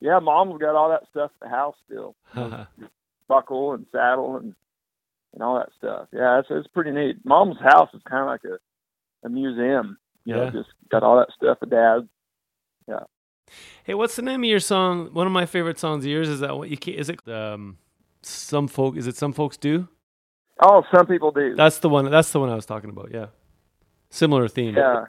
yeah. 0.02 0.18
Mom's 0.18 0.60
got 0.60 0.74
all 0.76 0.90
that 0.90 1.04
stuff 1.10 1.30
at 1.40 1.48
the 1.48 1.48
house 1.48 1.76
still, 1.86 2.14
buckle 3.28 3.72
and 3.72 3.86
saddle 3.90 4.36
and 4.36 4.54
and 5.32 5.42
all 5.42 5.56
that 5.56 5.70
stuff. 5.78 6.08
Yeah, 6.12 6.40
it's 6.40 6.48
it's 6.50 6.66
pretty 6.68 6.90
neat. 6.90 7.16
Mom's 7.24 7.58
house 7.58 7.88
is 7.94 8.02
kind 8.08 8.20
of 8.20 8.26
like 8.26 8.44
a 8.44 8.58
a 9.26 9.30
museum. 9.30 9.96
You 10.26 10.34
know, 10.36 10.44
Yeah. 10.44 10.50
just 10.50 10.68
got 10.90 11.02
all 11.02 11.16
that 11.16 11.32
stuff 11.34 11.62
of 11.62 11.70
Dad's. 11.70 12.04
Hey, 13.84 13.94
what's 13.94 14.16
the 14.16 14.22
name 14.22 14.40
of 14.40 14.48
your 14.48 14.60
song? 14.60 15.10
One 15.12 15.26
of 15.26 15.32
my 15.32 15.46
favorite 15.46 15.78
songs 15.78 16.04
of 16.04 16.10
yours 16.10 16.28
is 16.28 16.40
that 16.40 16.56
what 16.56 16.70
you 16.70 16.76
can 16.76 16.94
Is 16.94 17.08
it 17.08 17.26
um, 17.28 17.78
some 18.22 18.68
folk? 18.68 18.96
Is 18.96 19.06
it 19.06 19.16
some 19.16 19.32
folks 19.32 19.56
do? 19.56 19.88
Oh, 20.60 20.82
some 20.94 21.06
people 21.06 21.32
do. 21.32 21.54
That's 21.54 21.78
the 21.78 21.88
one. 21.88 22.10
That's 22.10 22.30
the 22.30 22.40
one 22.40 22.48
I 22.48 22.54
was 22.54 22.66
talking 22.66 22.90
about. 22.90 23.10
Yeah, 23.12 23.26
similar 24.10 24.48
theme. 24.48 24.76
Yeah, 24.76 25.06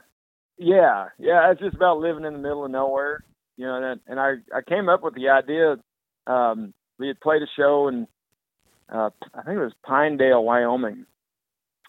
yeah, 0.58 1.08
yeah. 1.18 1.50
It's 1.50 1.60
just 1.60 1.76
about 1.76 1.98
living 1.98 2.24
in 2.24 2.32
the 2.32 2.38
middle 2.38 2.64
of 2.64 2.70
nowhere, 2.70 3.24
you 3.56 3.66
know. 3.66 3.76
And, 3.82 4.00
and 4.06 4.18
I 4.18 4.34
I 4.54 4.62
came 4.68 4.88
up 4.88 5.02
with 5.02 5.14
the 5.14 5.28
idea. 5.28 5.76
Um, 6.26 6.74
we 6.98 7.08
had 7.08 7.20
played 7.20 7.42
a 7.42 7.46
show 7.56 7.88
in 7.88 8.08
uh, 8.92 9.10
I 9.34 9.42
think 9.42 9.56
it 9.56 9.64
was 9.64 9.72
Pinedale, 9.86 10.42
Wyoming, 10.42 11.06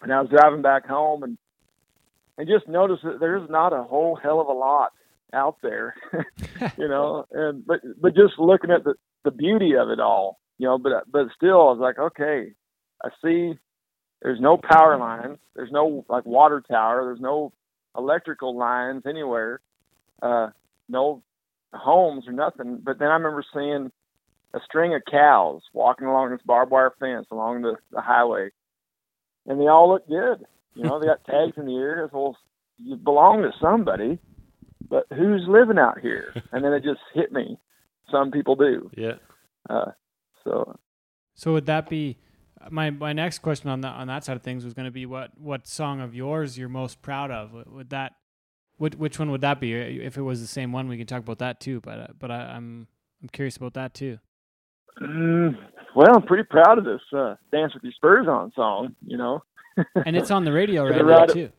and 0.02 0.12
I 0.12 0.20
was 0.20 0.30
driving 0.30 0.62
back 0.62 0.86
home, 0.86 1.22
and 1.22 1.38
and 2.38 2.48
just 2.48 2.68
noticed 2.68 3.02
that 3.02 3.18
there's 3.18 3.48
not 3.50 3.72
a 3.72 3.82
whole 3.82 4.14
hell 4.14 4.40
of 4.40 4.48
a 4.48 4.52
lot 4.52 4.92
out 5.36 5.58
there, 5.62 5.94
you 6.78 6.88
know. 6.88 7.26
And 7.30 7.64
but 7.66 7.80
but 8.00 8.14
just 8.14 8.38
looking 8.38 8.70
at 8.70 8.84
the 8.84 8.94
the 9.24 9.30
beauty 9.30 9.76
of 9.76 9.90
it 9.90 10.00
all, 10.00 10.40
you 10.58 10.66
know. 10.66 10.78
But 10.78 11.10
but 11.10 11.28
still, 11.36 11.60
I 11.60 11.72
was 11.72 11.78
like, 11.80 11.98
okay, 11.98 12.52
I 13.04 13.08
see. 13.22 13.58
There's 14.22 14.40
no 14.40 14.56
power 14.56 14.96
lines. 14.98 15.38
There's 15.54 15.70
no 15.70 16.04
like 16.08 16.24
water 16.24 16.62
tower. 16.68 17.04
There's 17.04 17.20
no 17.20 17.52
electrical 17.96 18.56
lines 18.56 19.02
anywhere. 19.06 19.60
Uh, 20.22 20.48
no 20.88 21.22
homes 21.72 22.26
or 22.26 22.32
nothing. 22.32 22.80
But 22.82 22.98
then 22.98 23.08
I 23.08 23.14
remember 23.14 23.44
seeing 23.52 23.92
a 24.54 24.60
string 24.64 24.94
of 24.94 25.02
cows 25.10 25.62
walking 25.72 26.06
along 26.06 26.30
this 26.30 26.40
barbed 26.44 26.70
wire 26.70 26.92
fence 26.98 27.26
along 27.30 27.62
the, 27.62 27.76
the 27.92 28.00
highway, 28.00 28.50
and 29.46 29.60
they 29.60 29.66
all 29.66 29.90
look 29.90 30.08
good. 30.08 30.46
You 30.74 30.84
know, 30.84 30.98
they 30.98 31.06
got 31.06 31.24
tags 31.30 31.56
in 31.56 31.66
the 31.66 31.76
ears. 31.76 32.10
Well, 32.12 32.36
you 32.82 32.96
belong 32.96 33.42
to 33.42 33.52
somebody, 33.60 34.18
but 34.88 35.06
who's 35.14 35.44
living 35.48 35.78
out 35.78 36.00
here? 36.00 36.32
And 36.52 36.64
then 36.64 36.72
it 36.72 36.82
just 36.84 37.00
hit 37.14 37.32
me. 37.32 37.58
Some 38.10 38.30
people 38.30 38.56
do. 38.56 38.90
Yeah. 38.96 39.14
Uh, 39.68 39.90
so 40.44 40.78
So 41.34 41.52
would 41.52 41.66
that 41.66 41.88
be 41.88 42.18
my 42.70 42.90
my 42.90 43.12
next 43.12 43.40
question 43.40 43.68
on 43.70 43.80
that 43.82 43.94
on 43.94 44.06
that 44.08 44.24
side 44.24 44.36
of 44.36 44.42
things 44.42 44.64
was 44.64 44.74
going 44.74 44.86
to 44.86 44.92
be 44.92 45.06
what 45.06 45.30
what 45.38 45.66
song 45.66 46.00
of 46.00 46.14
yours 46.14 46.56
you're 46.58 46.68
most 46.68 47.02
proud 47.02 47.30
of? 47.30 47.52
Would, 47.52 47.70
would 47.72 47.90
that 47.90 48.12
which 48.78 48.94
which 48.94 49.18
one 49.18 49.30
would 49.30 49.40
that 49.42 49.60
be? 49.60 49.72
If 49.72 50.16
it 50.16 50.22
was 50.22 50.40
the 50.40 50.46
same 50.46 50.72
one, 50.72 50.88
we 50.88 50.96
can 50.96 51.06
talk 51.06 51.20
about 51.20 51.38
that 51.38 51.60
too. 51.60 51.80
But 51.80 51.98
uh, 51.98 52.06
but 52.18 52.30
I, 52.30 52.36
I'm 52.56 52.86
I'm 53.22 53.28
curious 53.28 53.56
about 53.56 53.74
that 53.74 53.94
too. 53.94 54.18
Mm, 55.02 55.56
well, 55.94 56.14
I'm 56.14 56.22
pretty 56.22 56.44
proud 56.44 56.78
of 56.78 56.84
this 56.84 57.00
uh, 57.12 57.34
"Dance 57.52 57.74
with 57.74 57.82
Your 57.82 57.92
Spurs 57.92 58.26
On" 58.28 58.52
song. 58.54 58.94
You 59.06 59.16
know, 59.18 59.42
and 60.04 60.16
it's 60.16 60.30
on 60.30 60.44
the 60.44 60.52
radio 60.60 60.84
right 60.84 61.04
now 61.04 61.26
too. 61.26 61.50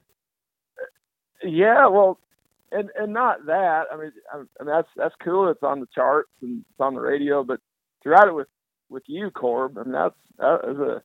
yeah. 1.44 1.88
Well, 1.88 2.20
and 2.72 2.90
and 2.98 3.14
not 3.14 3.46
that. 3.46 3.86
I 3.92 3.98
mean, 3.98 4.12
I, 4.32 4.38
I 4.38 4.40
mean 4.64 4.74
that's 4.74 4.90
that's 4.96 5.16
cool. 5.24 5.50
It's 5.50 5.64
on 5.64 5.80
the 5.80 5.88
charts 5.94 6.30
and 6.42 6.64
it's 6.70 6.80
on 6.80 6.96
the 6.96 7.02
radio. 7.02 7.44
But 7.44 7.60
to 8.04 8.10
write 8.10 8.28
it 8.28 8.34
with 8.34 8.48
with 8.90 9.04
you, 9.08 9.32
Corb, 9.32 9.78
I 9.78 9.84
mean 9.84 9.94
that's 9.94 10.16
that 10.38 10.60
is 10.70 10.78
a 10.80 11.04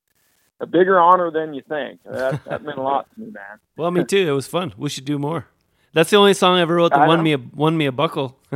a 0.60 0.66
bigger 0.66 0.98
honor 1.00 1.30
than 1.30 1.54
you 1.54 1.62
think. 1.68 2.00
That 2.04 2.44
that 2.44 2.62
meant 2.64 2.78
a 2.78 2.82
lot 2.82 3.08
to 3.14 3.20
me, 3.20 3.26
man. 3.30 3.58
Well, 3.76 3.90
me 3.90 4.04
too. 4.04 4.28
It 4.28 4.32
was 4.32 4.46
fun. 4.46 4.72
We 4.76 4.88
should 4.88 5.04
do 5.04 5.18
more. 5.18 5.46
That's 5.92 6.10
the 6.10 6.16
only 6.16 6.34
song 6.34 6.56
I 6.56 6.62
ever 6.62 6.74
wrote 6.74 6.92
that 6.92 7.00
I 7.00 7.06
won 7.06 7.18
know. 7.18 7.24
me 7.24 7.32
a 7.34 7.38
won 7.38 7.76
me 7.76 7.86
a 7.86 7.92
buckle. 7.92 8.38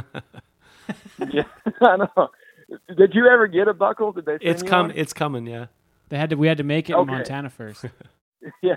yeah, 1.33 1.43
I 1.81 1.97
know. 1.97 2.29
Did 2.97 3.15
you 3.15 3.27
ever 3.29 3.47
get 3.47 3.69
a 3.69 3.75
buckle? 3.75 4.13
Did 4.13 4.25
they? 4.27 4.33
Send 4.33 4.43
it's 4.43 4.63
you 4.63 4.69
com- 4.69 4.89
one? 4.89 4.97
It's 4.97 5.13
coming. 5.13 5.47
Yeah. 5.47 5.67
They 6.09 6.17
had 6.17 6.31
to 6.31 6.37
we 6.37 6.47
had 6.47 6.59
to 6.59 6.65
make 6.65 6.89
it 6.89 6.97
in 6.97 7.07
Montana 7.07 7.51
first. 7.51 7.85
Yeah. 8.63 8.77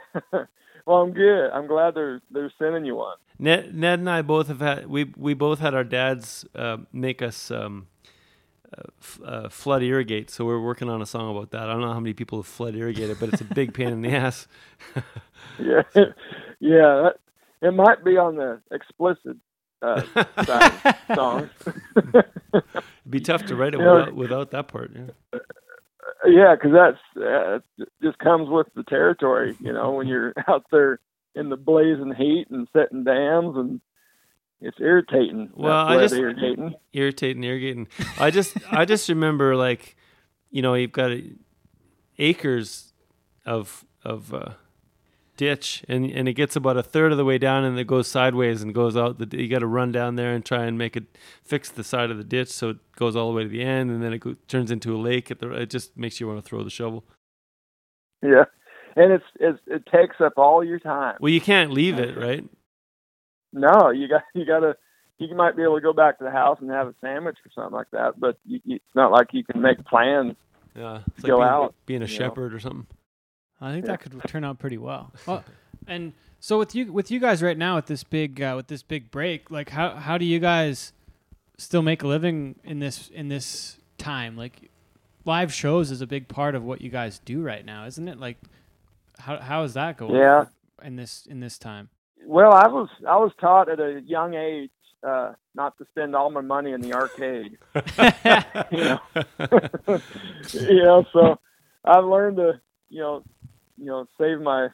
Well, 0.89 1.03
I'm 1.03 1.13
good. 1.13 1.51
I'm 1.51 1.67
glad 1.67 1.95
they're 1.95 2.21
they're 2.31 2.51
sending 2.59 2.85
you 2.85 2.95
one. 2.95 3.17
Ned, 3.39 3.75
Ned 3.75 3.99
and 3.99 4.09
I 4.09 4.23
both 4.23 4.47
have 4.47 4.59
had 4.61 4.87
we 4.87 5.05
we 5.17 5.35
both 5.35 5.59
had 5.59 5.75
our 5.75 5.83
dads 5.83 6.45
uh, 6.55 6.77
make 6.91 7.21
us 7.21 7.51
um, 7.51 7.87
uh, 8.77 8.83
f- 8.99 9.19
uh, 9.23 9.49
flood 9.49 9.83
irrigate. 9.83 10.31
So 10.31 10.45
we're 10.45 10.61
working 10.61 10.89
on 10.89 11.01
a 11.01 11.05
song 11.05 11.35
about 11.35 11.51
that. 11.51 11.69
I 11.69 11.73
don't 11.73 11.81
know 11.81 11.93
how 11.93 11.99
many 11.99 12.13
people 12.13 12.39
have 12.39 12.47
flood 12.47 12.75
irrigated, 12.75 13.19
but 13.19 13.29
it's 13.29 13.41
a 13.41 13.45
big 13.45 13.73
pain 13.75 13.89
in 13.89 14.01
the 14.01 14.11
ass. 14.15 14.47
Yeah, 15.59 15.83
yeah. 16.59 17.09
It 17.61 17.73
might 17.73 18.03
be 18.03 18.17
on 18.17 18.35
the 18.37 18.61
explicit 18.71 19.37
uh, 19.81 20.03
side 20.45 20.97
songs. 21.15 21.49
It'd 22.53 22.65
be 23.09 23.19
tough 23.21 23.45
to 23.47 23.55
write 23.55 23.73
it 23.73 23.77
without, 23.81 24.15
without 24.15 24.51
that 24.51 24.67
part. 24.69 24.91
Yeah. 24.95 25.39
Yeah, 26.25 26.55
because 26.55 26.71
that's 26.73 27.23
uh, 27.25 27.59
just 28.01 28.17
comes 28.19 28.49
with 28.49 28.67
the 28.75 28.83
territory. 28.83 29.55
You 29.59 29.73
know, 29.73 29.91
when 29.91 30.07
you're 30.07 30.33
out 30.47 30.65
there 30.71 30.99
in 31.35 31.49
the 31.49 31.57
blazing 31.57 32.13
heat 32.17 32.47
and 32.49 32.67
setting 32.73 33.03
dams, 33.03 33.55
and 33.55 33.81
it's 34.61 34.79
irritating. 34.79 35.49
Well, 35.55 35.71
I 35.87 35.97
just- 35.99 36.13
irritating. 36.15 36.73
irritating, 36.93 37.43
irrigating. 37.43 37.87
I 38.19 38.31
just 38.31 38.57
I 38.71 38.85
just 38.85 39.07
remember 39.09 39.55
like, 39.55 39.95
you 40.51 40.61
know, 40.61 40.73
you've 40.73 40.91
got 40.91 41.11
acres 42.17 42.93
of 43.45 43.85
of 44.03 44.33
uh, 44.33 44.51
ditch, 45.39 45.85
and 45.87 46.05
and 46.11 46.27
it 46.27 46.33
gets 46.33 46.57
about 46.57 46.75
a 46.75 46.83
third 46.83 47.13
of 47.13 47.17
the 47.17 47.23
way 47.23 47.37
down, 47.37 47.63
and 47.63 47.79
it 47.79 47.87
goes 47.87 48.09
sideways 48.09 48.61
and 48.61 48.75
goes 48.75 48.97
out. 48.97 49.17
The, 49.19 49.37
you 49.41 49.47
got 49.47 49.59
to 49.59 49.67
run 49.67 49.93
down 49.93 50.17
there 50.17 50.33
and 50.33 50.43
try 50.43 50.65
and 50.65 50.77
make 50.77 50.97
it 50.97 51.17
fix 51.41 51.69
the 51.69 51.83
side 51.83 52.11
of 52.11 52.17
the 52.17 52.25
ditch 52.25 52.49
so 52.49 52.71
it 52.71 52.77
goes 52.97 53.15
all 53.15 53.29
the 53.29 53.35
way 53.37 53.43
to 53.43 53.49
the 53.49 53.63
end, 53.63 53.89
and 53.89 54.03
then 54.03 54.11
it 54.11 54.19
go, 54.19 54.35
turns 54.49 54.69
into 54.69 54.93
a 54.93 54.99
lake. 54.99 55.31
At 55.31 55.39
the 55.39 55.49
it 55.51 55.69
just 55.69 55.95
makes 55.97 56.19
you 56.19 56.27
want 56.27 56.43
to 56.43 56.47
throw 56.47 56.61
the 56.61 56.69
shovel. 56.69 57.05
Yeah, 58.21 58.43
and 58.97 59.13
it's, 59.13 59.23
it's 59.39 59.59
it 59.65 59.85
takes 59.85 60.17
up 60.19 60.33
all 60.35 60.61
your 60.61 60.79
time. 60.79 61.15
Well, 61.21 61.31
you 61.31 61.39
can't 61.39 61.71
leave 61.71 61.97
it, 61.97 62.17
right? 62.27 62.43
No, 63.53 63.91
you 63.91 64.09
got 64.09 64.23
you 64.35 64.45
got 64.45 64.59
to. 64.59 64.75
You 65.19 65.35
might 65.35 65.55
be 65.55 65.63
able 65.63 65.75
to 65.75 65.81
go 65.81 65.93
back 65.93 66.17
to 66.19 66.25
the 66.25 66.31
house 66.31 66.59
and 66.61 66.69
have 66.69 66.87
a 66.87 66.95
sandwich 67.01 67.37
or 67.45 67.51
something 67.53 67.73
like 67.75 67.91
that, 67.91 68.19
but 68.19 68.37
you, 68.45 68.59
you, 68.65 68.75
it's 68.75 68.95
not 68.95 69.11
like 69.11 69.27
you 69.31 69.43
can 69.45 69.61
make 69.61 69.83
plans. 69.85 70.35
Yeah, 70.75 70.99
it's 71.07 71.25
Go 71.25 71.37
being, 71.39 71.49
out, 71.49 71.75
being 71.85 72.01
a 72.01 72.05
you 72.05 72.19
know. 72.19 72.25
shepherd 72.25 72.53
or 72.53 72.59
something. 72.59 72.87
I 73.61 73.71
think 73.71 73.85
Yeah. 73.85 73.91
that 73.91 74.01
could 74.01 74.21
turn 74.27 74.43
out 74.43 74.59
pretty 74.59 74.77
well. 74.77 75.11
well. 75.25 75.43
And 75.87 76.13
so 76.39 76.57
with 76.57 76.75
you 76.75 76.91
with 76.93 77.11
you 77.11 77.19
guys 77.19 77.41
right 77.43 77.57
now 77.57 77.75
with 77.75 77.87
this 77.87 78.03
big 78.03 78.41
uh, 78.41 78.53
with 78.55 78.67
this 78.67 78.83
big 78.83 79.11
break, 79.11 79.51
like 79.51 79.69
how 79.69 79.91
how 79.95 80.17
do 80.17 80.25
you 80.25 80.39
guys 80.39 80.93
still 81.57 81.81
make 81.81 82.03
a 82.03 82.07
living 82.07 82.55
in 82.63 82.79
this 82.79 83.09
in 83.09 83.27
this 83.29 83.77
time? 83.97 84.37
Like 84.37 84.69
live 85.25 85.53
shows 85.53 85.91
is 85.91 86.01
a 86.01 86.07
big 86.07 86.27
part 86.27 86.55
of 86.55 86.63
what 86.63 86.81
you 86.81 86.89
guys 86.89 87.19
do 87.19 87.41
right 87.41 87.65
now, 87.65 87.85
isn't 87.85 88.07
it? 88.07 88.19
Like 88.19 88.37
how 89.17 89.37
how 89.37 89.63
is 89.63 89.73
that 89.73 89.97
going? 89.97 90.15
Yeah. 90.15 90.45
In 90.81 90.95
this 90.95 91.25
in 91.25 91.39
this 91.41 91.57
time. 91.57 91.89
Well, 92.25 92.53
I 92.53 92.67
was 92.67 92.87
I 93.07 93.17
was 93.17 93.31
taught 93.39 93.69
at 93.69 93.79
a 93.79 94.01
young 94.05 94.33
age 94.35 94.71
uh, 95.05 95.33
not 95.55 95.77
to 95.77 95.85
spend 95.91 96.15
all 96.15 96.29
my 96.29 96.41
money 96.41 96.71
in 96.71 96.81
the 96.81 96.93
arcade. 96.93 97.57
you 98.71 98.83
know, 98.83 98.99
you 100.53 100.83
know, 100.83 101.05
so 101.11 101.39
I've 101.83 102.05
learned 102.05 102.37
to 102.37 102.61
you 102.89 103.01
know 103.01 103.23
you 103.79 103.85
know 103.85 104.05
save 104.19 104.39
my 104.41 104.69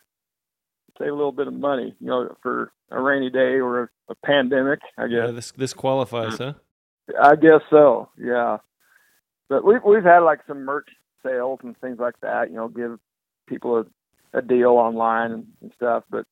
save 0.97 1.09
a 1.09 1.15
little 1.15 1.31
bit 1.31 1.47
of 1.47 1.53
money, 1.53 1.95
you 1.99 2.07
know, 2.07 2.35
for 2.41 2.71
a 2.91 3.01
rainy 3.01 3.29
day 3.29 3.59
or 3.59 3.83
a, 3.83 3.89
a 4.09 4.15
pandemic. 4.25 4.79
I 4.97 5.05
Yeah, 5.05 5.27
guess. 5.27 5.35
this 5.35 5.51
this 5.51 5.73
qualifies, 5.73 6.37
huh? 6.37 6.53
I 7.21 7.35
guess 7.35 7.61
so. 7.69 8.09
Yeah. 8.17 8.57
But 9.49 9.63
we've 9.63 9.83
we've 9.85 10.03
had 10.03 10.19
like 10.19 10.39
some 10.47 10.63
merch 10.65 10.89
sales 11.23 11.59
and 11.63 11.77
things 11.79 11.99
like 11.99 12.19
that. 12.21 12.49
You 12.49 12.57
know, 12.57 12.67
give 12.67 12.99
people 13.47 13.77
a, 14.33 14.37
a 14.37 14.41
deal 14.41 14.71
online 14.71 15.31
and, 15.31 15.47
and 15.61 15.71
stuff. 15.75 16.03
But 16.09 16.25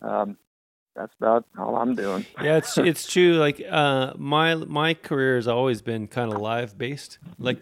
um, 0.00 0.38
that's 0.96 1.12
about 1.20 1.44
all 1.58 1.76
I'm 1.76 1.94
doing. 1.94 2.24
yeah, 2.42 2.56
it's 2.56 2.78
it's 2.78 3.06
true. 3.10 3.34
Like 3.34 3.62
uh, 3.68 4.14
my 4.16 4.54
my 4.54 4.94
career 4.94 5.36
has 5.36 5.48
always 5.48 5.82
been 5.82 6.06
kind 6.06 6.32
of 6.32 6.40
live 6.40 6.78
based. 6.78 7.18
Like 7.38 7.58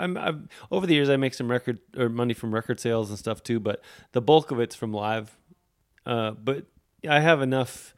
I'm, 0.00 0.16
I've 0.16 0.48
over 0.70 0.86
the 0.86 0.94
years 0.94 1.08
I 1.08 1.16
make 1.16 1.34
some 1.34 1.50
record 1.50 1.78
or 1.96 2.08
money 2.08 2.34
from 2.34 2.54
record 2.54 2.80
sales 2.80 3.10
and 3.10 3.18
stuff 3.18 3.42
too, 3.42 3.60
but 3.60 3.82
the 4.12 4.20
bulk 4.20 4.50
of 4.50 4.60
it's 4.60 4.74
from 4.74 4.92
live. 4.92 5.36
Uh, 6.06 6.32
but 6.32 6.64
I 7.08 7.20
have 7.20 7.42
enough. 7.42 7.94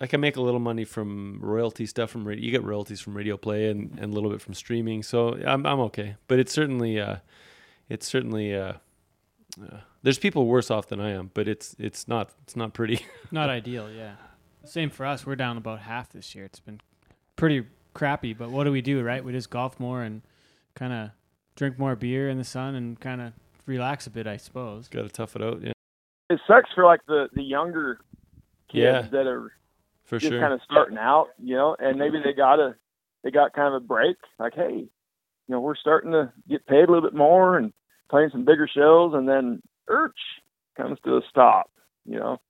I 0.00 0.06
can 0.06 0.20
make 0.20 0.36
a 0.36 0.42
little 0.42 0.60
money 0.60 0.84
from 0.84 1.38
royalty 1.40 1.86
stuff 1.86 2.10
from 2.10 2.26
radio. 2.26 2.44
You 2.44 2.50
get 2.50 2.64
royalties 2.64 3.00
from 3.00 3.16
radio 3.16 3.36
play 3.36 3.70
and, 3.70 3.96
and 3.98 4.12
a 4.12 4.14
little 4.14 4.30
bit 4.30 4.40
from 4.40 4.54
streaming, 4.54 5.02
so 5.02 5.34
I'm 5.46 5.64
I'm 5.64 5.80
okay. 5.80 6.16
But 6.26 6.38
it's 6.38 6.52
certainly 6.52 7.00
uh, 7.00 7.16
it's 7.88 8.06
certainly 8.06 8.54
uh, 8.54 8.74
uh, 9.62 9.78
there's 10.02 10.18
people 10.18 10.46
worse 10.46 10.70
off 10.70 10.88
than 10.88 11.00
I 11.00 11.10
am, 11.10 11.30
but 11.32 11.48
it's 11.48 11.76
it's 11.78 12.08
not 12.08 12.30
it's 12.42 12.56
not 12.56 12.74
pretty. 12.74 13.06
Not 13.30 13.50
ideal, 13.50 13.90
yeah. 13.90 14.14
Same 14.64 14.90
for 14.90 15.04
us. 15.06 15.26
We're 15.26 15.34
down 15.36 15.56
about 15.56 15.80
half 15.80 16.10
this 16.10 16.34
year. 16.34 16.44
It's 16.44 16.60
been 16.60 16.80
pretty 17.36 17.64
crappy, 17.94 18.32
but 18.32 18.50
what 18.50 18.64
do 18.64 18.72
we 18.72 18.80
do, 18.80 19.02
right? 19.02 19.24
We 19.24 19.32
just 19.32 19.50
golf 19.50 19.80
more 19.80 20.02
and 20.02 20.22
kind 20.74 20.92
of 20.92 21.10
drink 21.56 21.78
more 21.78 21.96
beer 21.96 22.28
in 22.28 22.38
the 22.38 22.44
sun 22.44 22.74
and 22.74 22.98
kind 23.00 23.20
of 23.20 23.32
relax 23.66 24.06
a 24.06 24.10
bit, 24.10 24.26
I 24.26 24.36
suppose. 24.36 24.88
Got 24.88 25.02
to 25.02 25.08
tough 25.08 25.36
it 25.36 25.42
out, 25.42 25.62
yeah, 25.62 25.72
It 26.30 26.40
sucks 26.46 26.70
for 26.74 26.84
like 26.84 27.00
the 27.06 27.28
the 27.32 27.42
younger 27.42 27.98
kids 28.68 28.82
Yeah. 28.82 29.02
that 29.10 29.26
are 29.26 29.52
for 30.04 30.18
just 30.18 30.30
sure. 30.30 30.40
kind 30.40 30.52
of 30.52 30.60
starting 30.64 30.98
out, 30.98 31.28
you 31.38 31.54
know, 31.56 31.76
and 31.78 31.98
maybe 31.98 32.20
they 32.22 32.32
got 32.32 32.60
a 32.60 32.74
they 33.22 33.30
got 33.30 33.52
kind 33.54 33.68
of 33.68 33.82
a 33.82 33.86
break. 33.86 34.16
Like, 34.38 34.54
hey, 34.54 34.74
you 34.76 34.88
know, 35.48 35.60
we're 35.60 35.76
starting 35.76 36.12
to 36.12 36.30
get 36.48 36.66
paid 36.66 36.88
a 36.88 36.92
little 36.92 37.00
bit 37.08 37.14
more 37.14 37.56
and 37.56 37.72
playing 38.10 38.28
some 38.30 38.44
bigger 38.44 38.68
shows, 38.68 39.14
and 39.14 39.26
then 39.28 39.62
Urch 39.88 40.10
comes 40.76 40.98
to 41.04 41.16
a 41.16 41.22
stop. 41.30 41.70
You 42.04 42.18
know, 42.18 42.40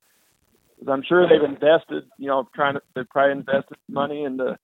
'Cause 0.79 0.89
I'm 0.89 1.03
sure 1.03 1.27
they've 1.29 1.41
invested. 1.49 2.09
You 2.17 2.27
know, 2.27 2.49
trying 2.53 2.73
to 2.73 2.81
they've 2.93 3.09
probably 3.09 3.31
invested 3.31 3.77
money 3.87 4.23
into 4.25 4.57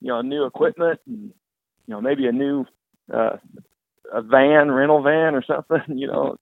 you 0.00 0.08
know 0.08 0.20
new 0.20 0.44
equipment 0.44 1.00
and 1.06 1.28
you 1.86 1.94
know 1.94 2.00
maybe 2.02 2.26
a 2.26 2.32
new 2.32 2.66
uh, 3.12 3.36
a 4.12 4.22
van, 4.22 4.70
rental 4.70 5.02
van 5.02 5.34
or 5.34 5.42
something. 5.44 5.82
You 5.98 6.08
know. 6.08 6.38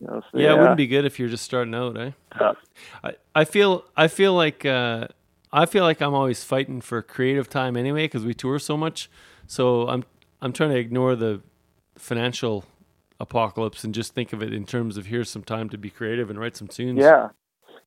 You 0.00 0.06
know, 0.06 0.22
so, 0.32 0.38
yeah, 0.38 0.54
it 0.54 0.58
wouldn't 0.58 0.78
be 0.78 0.86
good 0.86 1.04
if 1.04 1.18
you're 1.18 1.28
just 1.28 1.44
starting 1.44 1.74
out, 1.74 1.98
eh? 1.98 2.12
tough. 2.38 2.56
I, 3.04 3.16
I 3.34 3.44
feel 3.44 3.84
I 3.94 4.08
feel 4.08 4.32
like 4.32 4.64
uh, 4.64 5.08
I 5.52 5.66
feel 5.66 5.84
like 5.84 6.00
I'm 6.00 6.14
always 6.14 6.42
fighting 6.42 6.80
for 6.80 7.02
creative 7.02 7.50
time 7.50 7.76
anyway 7.76 8.04
because 8.04 8.24
we 8.24 8.32
tour 8.32 8.58
so 8.58 8.78
much. 8.78 9.10
So 9.46 9.88
I'm 9.88 10.04
I'm 10.40 10.54
trying 10.54 10.70
to 10.70 10.78
ignore 10.78 11.16
the 11.16 11.42
financial 11.96 12.64
apocalypse 13.20 13.84
and 13.84 13.94
just 13.94 14.14
think 14.14 14.32
of 14.32 14.42
it 14.42 14.54
in 14.54 14.64
terms 14.64 14.96
of 14.96 15.06
here's 15.06 15.28
some 15.28 15.44
time 15.44 15.68
to 15.68 15.76
be 15.76 15.90
creative 15.90 16.30
and 16.30 16.40
write 16.40 16.56
some 16.56 16.66
tunes. 16.68 16.98
Yeah, 16.98 17.28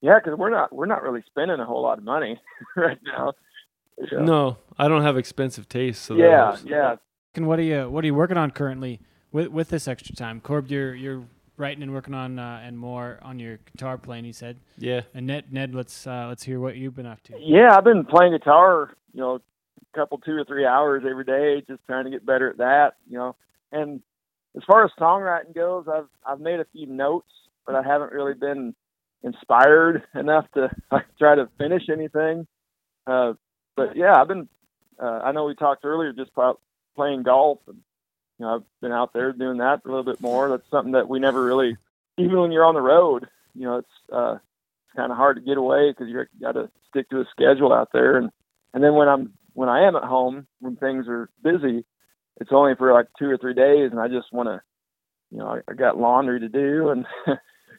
Yeah, 0.02 0.20
because 0.24 0.38
we're 0.38 0.52
not 0.52 0.74
we're 0.74 0.86
not 0.86 1.02
really 1.02 1.24
spending 1.26 1.60
a 1.60 1.66
whole 1.66 1.82
lot 1.82 1.98
of 1.98 2.04
money 2.04 2.40
right 2.76 3.00
now. 3.04 3.34
Yeah. 3.98 4.20
No, 4.20 4.58
I 4.78 4.88
don't 4.88 5.02
have 5.02 5.18
expensive 5.18 5.68
taste. 5.68 6.04
So 6.04 6.16
yeah, 6.16 6.58
yeah. 6.64 6.96
And 7.36 7.48
what 7.48 7.58
are 7.60 7.64
you 7.64 7.90
what 7.90 8.04
are 8.04 8.08
you 8.08 8.14
working 8.14 8.38
on 8.38 8.52
currently 8.52 9.00
with 9.32 9.48
with 9.48 9.70
this 9.70 9.88
extra 9.88 10.16
time? 10.16 10.40
Corb, 10.40 10.70
you're 10.70 10.94
you're 10.94 11.24
writing 11.58 11.84
and 11.84 11.94
working 11.94 12.14
on 12.14 12.38
uh, 12.38 12.62
and 12.64 12.78
more 12.78 13.20
on 13.22 13.40
your 13.40 13.58
guitar 13.72 13.98
playing. 13.98 14.26
You 14.26 14.34
said. 14.34 14.58
yeah. 14.78 15.02
And 15.14 15.28
Ned, 15.28 15.52
Ned, 15.52 15.74
let's 15.74 16.06
uh, 16.06 16.28
let's 16.30 16.44
hear 16.44 16.60
what 16.60 16.76
you've 16.78 16.96
been 16.96 17.06
up 17.06 17.22
to. 17.24 17.34
Yeah, 17.40 17.76
I've 17.76 17.84
been 17.84 18.06
playing 18.06 18.34
guitar, 18.34 18.94
you 19.14 19.22
know, 19.22 19.36
a 19.36 19.98
couple 19.98 20.20
two 20.20 20.34
or 20.34 20.46
three 20.46 20.66
hours 20.66 21.04
every 21.10 21.24
day, 21.24 21.64
just 21.68 21.84
trying 21.86 22.06
to 22.06 22.12
get 22.12 22.26
better 22.26 22.50
at 22.50 22.58
that, 22.58 22.94
you 23.10 23.18
know. 23.18 23.36
And 23.72 24.02
as 24.56 24.64
far 24.68 24.86
as 24.86 24.92
songwriting 25.00 25.56
goes, 25.56 25.86
I've 25.92 26.08
I've 26.26 26.40
made 26.40 26.60
a 26.60 26.66
few 26.72 26.86
notes, 26.86 27.30
but 27.66 27.76
I 27.76 27.82
haven't 27.82 28.12
really 28.12 28.36
been 28.36 28.76
inspired 29.24 30.04
enough 30.16 30.46
to 30.54 30.70
like 30.92 31.06
try 31.18 31.36
to 31.36 31.50
finish 31.58 31.84
anything. 31.92 32.46
Uh, 33.08 33.34
but 33.76 33.96
yeah, 33.96 34.14
I've 34.16 34.28
been. 34.28 34.48
Uh, 35.02 35.22
I 35.24 35.32
know 35.32 35.46
we 35.46 35.56
talked 35.56 35.84
earlier 35.86 36.14
just 36.14 36.30
about 36.38 36.62
playing 36.96 37.24
golf, 37.24 37.60
and 37.68 37.78
you 38.40 38.46
know, 38.46 38.56
I've 38.56 38.82
been 38.82 38.92
out 38.92 39.14
there 39.14 39.32
doing 39.34 39.58
that 39.60 39.82
a 39.86 39.88
little 39.88 40.04
bit 40.04 40.22
more. 40.22 40.50
That's 40.50 40.70
something 40.72 40.94
that 40.94 41.08
we 41.10 41.20
never 41.20 41.44
really, 41.44 41.78
even 42.18 42.40
when 42.40 42.52
you're 42.52 42.66
on 42.66 42.76
the 42.76 42.82
road, 42.82 43.28
you 43.56 43.64
know, 43.66 43.78
it's 43.78 43.88
uh, 44.14 44.34
it's 44.36 44.96
kind 44.96 45.12
of 45.12 45.18
hard 45.18 45.38
to 45.38 45.42
get 45.44 45.58
away 45.58 45.92
because 45.92 46.08
you 46.10 46.24
got 46.42 46.54
to 46.54 46.70
stick 46.90 47.10
to 47.10 47.22
a 47.22 47.26
schedule 47.32 47.74
out 47.74 47.90
there. 47.94 48.18
And 48.18 48.32
and 48.74 48.84
then 48.84 48.96
when 48.96 49.08
I'm 49.08 49.34
when 49.54 49.70
I 49.70 49.88
am 49.88 49.96
at 49.96 50.04
home, 50.04 50.48
when 50.60 50.76
things 50.76 51.06
are 51.08 51.30
busy, 51.44 51.86
it's 52.42 52.52
only 52.52 52.76
for 52.76 52.92
like 52.94 53.08
two 53.18 53.30
or 53.30 53.38
three 53.38 53.54
days, 53.54 53.92
and 53.92 54.00
I 54.00 54.08
just 54.08 54.34
want 54.34 54.48
to, 54.50 54.62
you 55.32 55.38
know, 55.40 55.48
I, 55.48 55.60
I 55.70 55.74
got 55.76 56.00
laundry 56.00 56.40
to 56.40 56.50
do, 56.50 56.90
and 56.90 57.06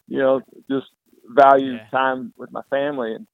you 0.08 0.18
know, 0.18 0.40
just 0.70 0.86
value 1.28 1.78
Yeah. 1.78 1.86
time 1.90 2.32
with 2.36 2.52
my 2.52 2.62
family. 2.70 3.14
And 3.14 3.26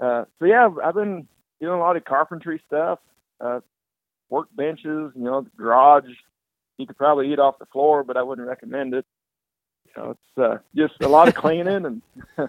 uh, 0.00 0.24
so 0.38 0.46
yeah, 0.46 0.66
I've, 0.66 0.78
I've 0.78 0.94
been 0.94 1.26
doing 1.60 1.74
a 1.74 1.78
lot 1.80 1.96
of 1.96 2.04
carpentry 2.04 2.62
stuff, 2.66 2.98
uh, 3.40 3.60
work 4.32 4.48
benches, 4.56 5.12
you 5.14 5.22
know, 5.24 5.42
the 5.42 5.50
garage. 5.56 6.08
You 6.78 6.86
could 6.86 6.96
probably 6.96 7.30
eat 7.30 7.38
off 7.38 7.58
the 7.58 7.66
floor, 7.66 8.02
but 8.02 8.16
I 8.16 8.22
wouldn't 8.22 8.48
recommend 8.48 8.94
it. 8.94 9.04
You 9.86 10.02
know, 10.02 10.10
it's 10.12 10.38
uh, 10.42 10.56
just 10.74 10.94
a 11.02 11.08
lot 11.08 11.28
of 11.28 11.34
cleaning 11.34 11.84
and 11.84 12.02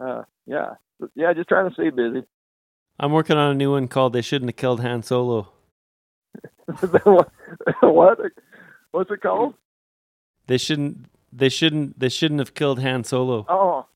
uh, 0.00 0.22
yeah, 0.46 0.74
but 1.00 1.10
yeah, 1.16 1.32
just 1.32 1.48
trying 1.48 1.68
to 1.68 1.74
stay 1.74 1.90
busy. 1.90 2.22
I'm 3.00 3.12
working 3.12 3.36
on 3.36 3.50
a 3.50 3.54
new 3.54 3.72
one 3.72 3.88
called 3.88 4.12
"They 4.12 4.22
Shouldn't 4.22 4.50
Have 4.50 4.56
Killed 4.56 4.80
Han 4.80 5.02
Solo." 5.02 5.48
what? 7.80 8.18
What's 8.92 9.10
it 9.10 9.20
called? 9.20 9.54
They 10.46 10.58
shouldn't. 10.58 11.06
They 11.32 11.48
shouldn't. 11.48 11.98
They 11.98 12.08
shouldn't 12.08 12.38
have 12.38 12.54
killed 12.54 12.78
Han 12.80 13.02
Solo. 13.02 13.46
Oh, 13.48 13.86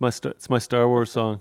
My 0.00 0.08
Star, 0.10 0.32
it's 0.32 0.48
my 0.48 0.58
Star 0.58 0.88
Wars 0.88 1.12
song. 1.12 1.40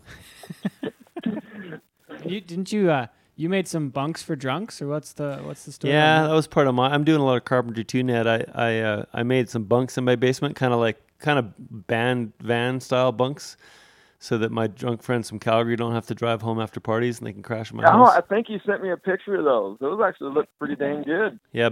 You 2.26 2.42
didn't 2.42 2.72
you 2.72 2.92
uh 2.92 3.08
you 3.42 3.50
made 3.50 3.68
some 3.68 3.90
bunks 3.90 4.22
for 4.22 4.36
drunks 4.36 4.82
or 4.82 4.88
what's 4.88 5.14
the 5.14 5.40
what's 5.44 5.66
the 5.66 5.72
story? 5.72 5.94
Yeah, 5.94 6.22
that 6.22 6.28
that? 6.28 6.34
was 6.34 6.46
part 6.46 6.68
of 6.68 6.76
my. 6.76 6.94
I'm 6.94 7.04
doing 7.04 7.20
a 7.20 7.26
lot 7.26 7.38
of 7.38 7.46
carpentry 7.46 7.84
too, 7.84 8.04
Ned. 8.04 8.28
I 8.28 8.46
I 8.54 8.80
uh, 8.80 9.06
I 9.14 9.24
made 9.24 9.50
some 9.50 9.64
bunks 9.64 9.98
in 9.98 10.04
my 10.04 10.16
basement, 10.16 10.56
kind 10.56 10.74
of 10.74 10.80
like 10.80 11.02
kind 11.20 11.40
of 11.40 11.54
band 11.88 12.34
van 12.40 12.80
style 12.80 13.12
bunks, 13.12 13.58
so 14.20 14.38
that 14.38 14.52
my 14.52 14.68
drunk 14.68 15.02
friends 15.02 15.28
from 15.28 15.40
Calgary 15.40 15.76
don't 15.76 15.94
have 15.94 16.06
to 16.08 16.16
drive 16.16 16.44
home 16.44 16.60
after 16.60 16.80
parties 16.80 17.18
and 17.18 17.26
they 17.28 17.34
can 17.34 17.42
crash 17.42 17.72
at 17.72 17.76
my 17.76 17.84
oh, 17.84 18.06
house. 18.06 18.14
I 18.16 18.22
think 18.22 18.48
you 18.48 18.60
sent 18.64 18.84
me 18.84 18.92
a 18.92 18.98
picture 18.98 19.36
of 19.36 19.44
those. 19.44 19.78
Those 19.80 20.00
actually 20.06 20.34
look 20.34 20.48
pretty 20.60 20.76
dang 20.76 21.02
good. 21.02 21.40
Yeah, 21.52 21.70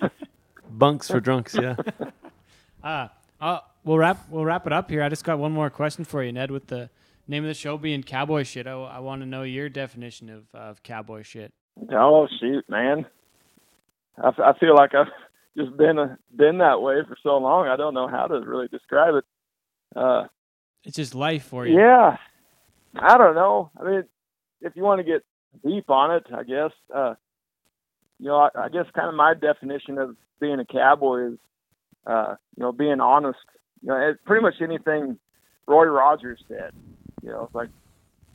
bunks 0.70 1.08
for 1.08 1.18
drunks. 1.18 1.56
Yeah. 1.60 1.74
Uh, 2.82 3.08
uh, 3.40 3.58
we'll 3.82 3.98
wrap 3.98 4.28
we'll 4.30 4.44
wrap 4.44 4.68
it 4.68 4.72
up 4.72 4.88
here. 4.88 5.02
I 5.02 5.08
just 5.08 5.24
got 5.24 5.40
one 5.40 5.50
more 5.50 5.68
question 5.68 6.04
for 6.04 6.22
you, 6.22 6.30
Ned. 6.30 6.52
With 6.52 6.68
the 6.68 6.90
name 7.28 7.44
of 7.44 7.48
the 7.48 7.54
show 7.54 7.76
being 7.78 8.02
cowboy 8.02 8.42
shit, 8.44 8.66
I, 8.66 8.72
I 8.72 8.98
want 9.00 9.22
to 9.22 9.26
know 9.26 9.42
your 9.42 9.68
definition 9.68 10.28
of 10.30 10.44
of 10.54 10.82
cowboy 10.82 11.22
shit. 11.22 11.52
Oh 11.92 12.28
shoot, 12.40 12.64
man! 12.68 13.06
I, 14.22 14.28
f- 14.28 14.40
I 14.40 14.52
feel 14.58 14.74
like 14.74 14.94
I've 14.94 15.06
just 15.56 15.76
been 15.76 15.98
a, 15.98 16.18
been 16.34 16.58
that 16.58 16.80
way 16.82 16.96
for 17.06 17.16
so 17.22 17.36
long. 17.38 17.68
I 17.68 17.76
don't 17.76 17.94
know 17.94 18.08
how 18.08 18.26
to 18.26 18.40
really 18.40 18.68
describe 18.68 19.14
it. 19.14 19.24
Uh, 19.96 20.24
It's 20.84 20.96
just 20.96 21.14
life 21.14 21.44
for 21.44 21.66
you. 21.66 21.78
yeah, 21.78 22.16
I 22.98 23.16
don't 23.18 23.34
know. 23.34 23.70
I 23.80 23.84
mean, 23.84 24.04
if 24.60 24.74
you 24.76 24.82
want 24.82 24.98
to 25.00 25.04
get 25.04 25.22
deep 25.66 25.90
on 25.90 26.10
it, 26.14 26.24
I 26.34 26.42
guess. 26.44 26.72
Uh, 26.94 27.14
you 28.18 28.26
know, 28.28 28.36
I, 28.36 28.48
I 28.64 28.68
guess 28.68 28.86
kind 28.94 29.08
of 29.08 29.14
my 29.14 29.34
definition 29.34 29.98
of 29.98 30.16
being 30.40 30.60
a 30.60 30.64
cowboy 30.64 31.32
is, 31.32 31.38
uh, 32.06 32.34
you 32.56 32.62
know, 32.62 32.72
being 32.72 33.00
honest. 33.00 33.38
You 33.82 33.88
know, 33.88 33.96
it's 34.10 34.20
pretty 34.24 34.42
much 34.42 34.54
anything 34.62 35.18
Roy 35.66 35.84
Rogers 35.86 36.42
said. 36.48 36.72
You 37.22 37.30
know, 37.30 37.44
it's 37.44 37.54
like, 37.54 37.70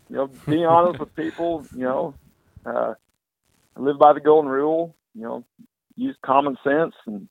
you 0.09 0.15
know, 0.15 0.27
be 0.47 0.63
honest 0.63 0.99
with 0.99 1.15
people. 1.15 1.65
You 1.73 1.83
know, 1.83 2.13
uh, 2.65 2.93
live 3.75 3.99
by 3.99 4.13
the 4.13 4.19
golden 4.19 4.49
rule. 4.49 4.95
You 5.13 5.23
know, 5.23 5.43
use 5.95 6.15
common 6.23 6.57
sense 6.63 6.95
and 7.05 7.27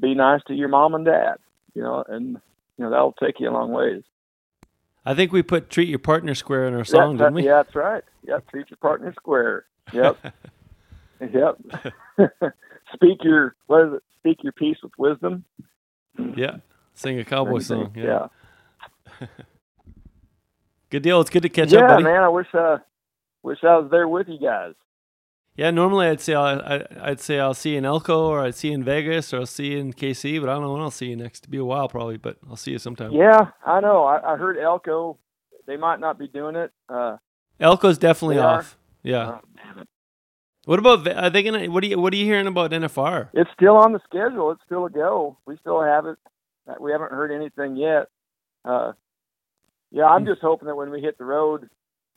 be 0.00 0.14
nice 0.14 0.40
to 0.48 0.54
your 0.54 0.68
mom 0.68 0.94
and 0.94 1.04
dad. 1.04 1.36
You 1.74 1.82
know, 1.82 2.04
and 2.06 2.40
you 2.76 2.84
know 2.84 2.90
that'll 2.90 3.12
take 3.12 3.40
you 3.40 3.48
a 3.48 3.52
long 3.52 3.72
ways. 3.72 4.02
I 5.04 5.14
think 5.14 5.32
we 5.32 5.42
put 5.42 5.70
"Treat 5.70 5.88
Your 5.88 5.98
Partner 5.98 6.34
Square" 6.34 6.68
in 6.68 6.74
our 6.74 6.84
song, 6.84 7.18
yeah, 7.18 7.24
didn't 7.24 7.34
we? 7.34 7.44
Yeah, 7.44 7.62
that's 7.62 7.74
right. 7.74 8.04
Yeah, 8.26 8.38
treat 8.50 8.70
your 8.70 8.78
partner 8.78 9.12
square. 9.12 9.66
Yep. 9.92 10.18
yep. 11.20 11.60
Speak 12.94 13.18
your 13.22 13.54
what 13.66 13.88
is 13.88 13.94
it? 13.94 14.02
Speak 14.20 14.38
your 14.42 14.52
piece 14.52 14.78
with 14.82 14.92
wisdom. 14.98 15.44
Yeah. 16.36 16.58
Sing 16.94 17.18
a 17.18 17.24
cowboy 17.24 17.58
song. 17.58 17.92
Yeah. 17.96 18.28
yeah. 19.20 19.26
Good 20.94 21.02
deal. 21.02 21.20
It's 21.20 21.28
good 21.30 21.42
to 21.42 21.48
catch 21.48 21.72
Yeah, 21.72 21.80
up, 21.80 21.88
buddy. 21.88 22.04
man. 22.04 22.22
I 22.22 22.28
wish 22.28 22.46
uh 22.54 22.78
wish 23.42 23.58
I 23.64 23.78
was 23.78 23.90
there 23.90 24.06
with 24.06 24.28
you 24.28 24.38
guys. 24.38 24.74
Yeah, 25.56 25.72
normally 25.72 26.06
I'd 26.06 26.20
say 26.20 26.34
I'll, 26.34 26.60
I, 26.62 26.86
I'd 27.00 27.18
say 27.20 27.40
I'll 27.40 27.52
see 27.52 27.72
you 27.72 27.78
in 27.78 27.84
Elko 27.84 28.28
or 28.28 28.42
I'd 28.42 28.54
see 28.54 28.68
you 28.68 28.74
in 28.74 28.84
Vegas 28.84 29.34
or 29.34 29.38
I'll 29.40 29.46
see 29.46 29.72
you 29.72 29.78
in 29.78 29.92
Kaycee, 29.92 30.40
but 30.40 30.48
I 30.48 30.52
don't 30.52 30.62
know 30.62 30.72
when 30.72 30.82
I'll 30.82 30.92
see 30.92 31.06
you 31.06 31.16
next. 31.16 31.42
It'll 31.46 31.50
be 31.50 31.58
a 31.58 31.64
while 31.64 31.88
probably, 31.88 32.16
but 32.16 32.36
I'll 32.48 32.54
see 32.54 32.70
you 32.70 32.78
sometime. 32.78 33.10
Yeah, 33.10 33.50
I 33.66 33.80
know. 33.80 34.04
I, 34.04 34.34
I 34.34 34.36
heard 34.36 34.56
Elko. 34.56 35.18
They 35.66 35.76
might 35.76 35.98
not 35.98 36.16
be 36.16 36.28
doing 36.28 36.54
it. 36.54 36.70
Uh, 36.88 37.16
Elko's 37.58 37.98
definitely 37.98 38.38
off. 38.38 38.78
Yeah. 39.02 39.40
oh. 39.78 39.82
What 40.66 40.78
about 40.78 41.08
are 41.08 41.28
they 41.28 41.42
gonna? 41.42 41.66
What 41.72 41.82
are 41.82 41.88
you 41.88 41.98
What 42.00 42.12
are 42.12 42.16
you 42.16 42.24
hearing 42.24 42.46
about 42.46 42.70
NFR? 42.70 43.30
It's 43.34 43.50
still 43.52 43.76
on 43.76 43.92
the 43.94 44.00
schedule. 44.04 44.52
It's 44.52 44.62
still 44.64 44.86
a 44.86 44.90
go. 44.90 45.38
We 45.44 45.56
still 45.56 45.82
have 45.82 46.06
it. 46.06 46.18
Uh, 46.68 46.74
We 46.78 46.92
haven't 46.92 47.10
heard 47.10 47.32
anything 47.32 47.74
yet. 47.76 48.06
Uh, 48.64 48.92
yeah, 49.94 50.06
I'm 50.06 50.26
just 50.26 50.40
hoping 50.40 50.66
that 50.66 50.74
when 50.74 50.90
we 50.90 51.00
hit 51.00 51.18
the 51.18 51.24
road 51.24 51.70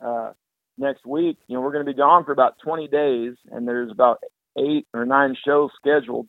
uh, 0.04 0.32
next 0.76 1.06
week, 1.06 1.38
you 1.46 1.54
know, 1.54 1.60
we're 1.60 1.70
going 1.72 1.86
to 1.86 1.92
be 1.92 1.96
gone 1.96 2.24
for 2.24 2.32
about 2.32 2.58
20 2.64 2.88
days, 2.88 3.34
and 3.52 3.68
there's 3.68 3.92
about 3.92 4.18
eight 4.58 4.88
or 4.92 5.06
nine 5.06 5.36
shows 5.46 5.70
scheduled, 5.80 6.26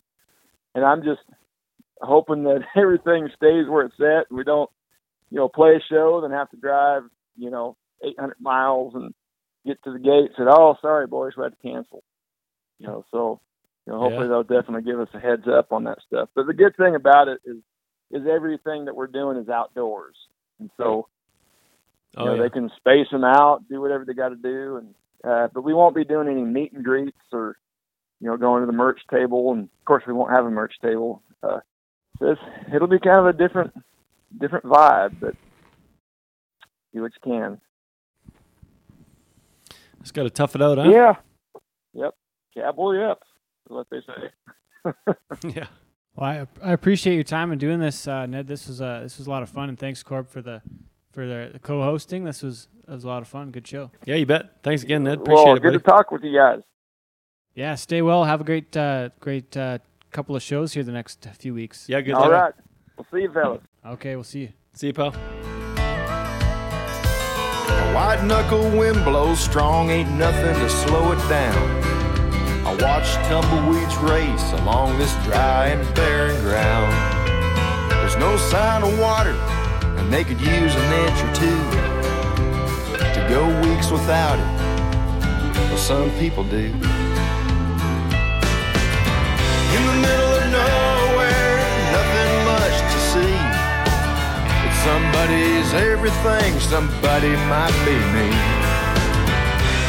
and 0.75 0.85
I'm 0.85 1.01
just 1.01 1.21
hoping 2.01 2.43
that 2.43 2.61
everything 2.77 3.29
stays 3.35 3.67
where 3.67 3.87
it's 3.87 3.99
at. 3.99 4.31
We 4.31 4.43
don't, 4.43 4.69
you 5.31 5.37
know, 5.39 5.49
play 5.49 5.71
a 5.75 5.79
show, 5.91 6.21
then 6.21 6.29
have 6.29 6.51
to 6.51 6.57
drive, 6.57 7.01
you 7.35 7.49
know, 7.49 7.75
800 8.05 8.35
miles 8.39 8.93
and 8.93 9.11
get 9.65 9.83
to 9.85 9.91
the 9.91 9.97
gate. 9.99 10.29
Said, 10.37 10.47
oh, 10.47 10.75
sorry, 10.83 11.07
boys, 11.07 11.33
we 11.35 11.43
had 11.43 11.53
to 11.53 11.67
cancel. 11.67 12.03
You 12.77 12.87
know, 12.87 13.05
so 13.09 13.41
you 13.87 13.93
know, 13.93 13.99
hopefully 14.01 14.25
Yeah. 14.25 14.29
they'll 14.29 14.43
definitely 14.61 14.83
give 14.83 14.99
us 14.99 15.09
a 15.15 15.19
heads 15.19 15.47
up 15.47 15.71
on 15.73 15.85
that 15.85 15.97
stuff. 16.05 16.29
But 16.35 16.45
the 16.45 16.53
good 16.53 16.77
thing 16.77 16.93
about 16.93 17.27
it 17.27 17.39
is, 17.43 17.57
is 18.11 18.27
everything 18.27 18.85
that 18.85 18.95
we're 18.95 19.07
doing 19.07 19.37
is 19.37 19.49
outdoors, 19.49 20.15
and 20.59 20.69
so 20.77 21.07
you 22.17 22.23
Oh 22.23 22.25
know, 22.25 22.35
yeah. 22.35 22.43
they 22.43 22.49
can 22.49 22.69
space 22.77 23.07
them 23.11 23.23
out, 23.23 23.67
do 23.69 23.81
whatever 23.81 24.05
they 24.05 24.13
got 24.13 24.29
to 24.29 24.35
do, 24.35 24.77
and 24.77 24.95
uh, 25.23 25.47
but 25.53 25.63
we 25.63 25.73
won't 25.73 25.95
be 25.95 26.05
doing 26.05 26.27
any 26.27 26.41
meet 26.41 26.73
and 26.73 26.83
greets 26.83 27.17
or 27.31 27.57
you 28.19 28.27
know 28.29 28.37
going 28.37 28.61
to 28.61 28.67
the 28.67 28.73
merch 28.73 28.99
table, 29.11 29.51
and 29.53 29.63
of 29.65 29.85
course 29.85 30.03
we 30.07 30.13
won't 30.13 30.31
have 30.31 30.45
a 30.45 30.51
merch 30.51 30.73
table. 30.81 31.21
Uh, 31.43 31.59
so 32.19 32.31
it's, 32.31 32.41
it'll 32.73 32.87
be 32.87 32.99
kind 32.99 33.19
of 33.19 33.27
a 33.27 33.37
different 33.37 33.73
different 34.39 34.65
vibe, 34.65 35.15
but 35.19 35.35
do 36.93 37.01
what 37.01 37.11
you 37.23 37.31
can. 37.31 37.61
Just 40.01 40.13
got 40.13 40.23
to 40.23 40.29
tough 40.29 40.55
it 40.55 40.61
out, 40.61 40.77
huh? 40.77 40.89
Yeah. 40.89 41.13
Yep. 41.93 42.15
Cowboy 42.55 43.01
up. 43.01 43.21
Is 43.69 43.71
what 43.75 43.87
they 43.91 43.99
say. 43.99 44.93
yeah. 45.43 45.67
Well, 46.15 46.29
I, 46.29 46.47
I 46.69 46.73
appreciate 46.73 47.15
your 47.15 47.23
time 47.23 47.51
in 47.51 47.59
doing 47.59 47.79
this, 47.79 48.07
uh, 48.07 48.25
Ned. 48.25 48.47
This 48.47 48.67
was 48.67 48.81
uh, 48.81 49.01
this 49.03 49.17
was 49.17 49.27
a 49.27 49.29
lot 49.29 49.43
of 49.43 49.49
fun, 49.49 49.69
and 49.69 49.77
thanks, 49.77 50.03
Corb, 50.03 50.27
for 50.29 50.41
the 50.41 50.61
for 51.11 51.25
the, 51.25 51.49
the 51.53 51.59
co-hosting. 51.59 52.23
This 52.23 52.41
was 52.43 52.67
that 52.85 52.95
was 52.95 53.03
a 53.03 53.07
lot 53.07 53.21
of 53.21 53.27
fun. 53.27 53.51
Good 53.51 53.67
show. 53.67 53.91
Yeah, 54.05 54.15
you 54.15 54.25
bet. 54.25 54.63
Thanks 54.63 54.83
again, 54.83 55.03
Ned. 55.03 55.19
Appreciate 55.19 55.45
well, 55.45 55.55
it, 55.55 55.61
good 55.61 55.73
to 55.73 55.79
talk 55.79 56.11
with 56.11 56.23
you 56.23 56.35
guys. 56.35 56.61
Yeah, 57.55 57.75
stay 57.75 58.01
well. 58.01 58.23
Have 58.25 58.41
a 58.41 58.43
great 58.43 58.75
uh, 58.75 59.09
great 59.19 59.55
uh, 59.57 59.79
couple 60.11 60.35
of 60.35 60.41
shows 60.41 60.73
here 60.73 60.83
the 60.83 60.91
next 60.91 61.27
few 61.37 61.53
weeks. 61.53 61.87
Yeah, 61.87 62.01
good. 62.01 62.13
All 62.13 62.29
luck. 62.29 62.31
right. 62.31 62.53
We'll 62.97 63.07
see 63.11 63.21
you, 63.23 63.31
fellas. 63.31 63.61
Okay, 63.85 64.15
we'll 64.15 64.23
see 64.23 64.41
you. 64.41 64.49
See 64.73 64.87
you, 64.87 64.93
pal. 64.93 65.13
A 67.69 67.93
white 67.93 68.23
knuckle 68.23 68.69
wind 68.71 69.03
blows 69.05 69.39
strong, 69.39 69.89
ain't 69.89 70.11
nothing 70.11 70.55
to 70.55 70.69
slow 70.69 71.11
it 71.11 71.29
down. 71.29 71.79
I 72.65 72.73
watch 72.81 73.13
tumbleweeds 73.27 73.97
race 73.97 74.51
along 74.61 74.97
this 74.99 75.13
dry 75.25 75.67
and 75.67 75.95
barren 75.95 76.39
ground. 76.41 76.93
There's 77.91 78.17
no 78.17 78.37
sign 78.37 78.83
of 78.83 78.99
water, 78.99 79.31
and 79.31 79.39
and 79.39 79.58
they 80.11 80.23
could 80.23 80.41
use 80.41 80.73
an 80.75 80.93
inch 81.05 81.19
or 81.21 81.31
two 81.35 81.59
to 83.13 83.21
go 83.29 83.45
weeks 83.61 83.91
without 83.91 84.39
it. 84.39 84.49
Well, 85.69 85.77
some 85.77 86.09
people 86.17 86.43
do. 86.43 86.65
In 89.75 89.81
the 89.85 89.97
middle 90.01 90.33
of 90.33 90.45
nowhere, 90.49 91.57
nothing 91.93 92.31
much 92.49 92.75
to 92.89 92.99
see. 93.11 93.37
But 94.61 94.73
somebody's 94.81 95.69
everything, 95.77 96.59
somebody 96.59 97.33
might 97.45 97.77
be 97.85 97.93
me. 98.17 98.33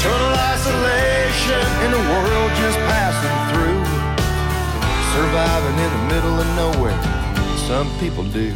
Total 0.04 0.34
isolation 0.52 1.64
in 1.84 1.90
a 1.96 2.02
world 2.12 2.50
just 2.60 2.78
passing 2.92 3.36
through. 3.50 3.82
Surviving 5.16 5.78
in 5.80 5.90
the 5.96 6.04
middle 6.14 6.36
of 6.40 6.48
nowhere, 6.56 7.00
some 7.66 7.88
people 8.00 8.24
do. 8.24 8.52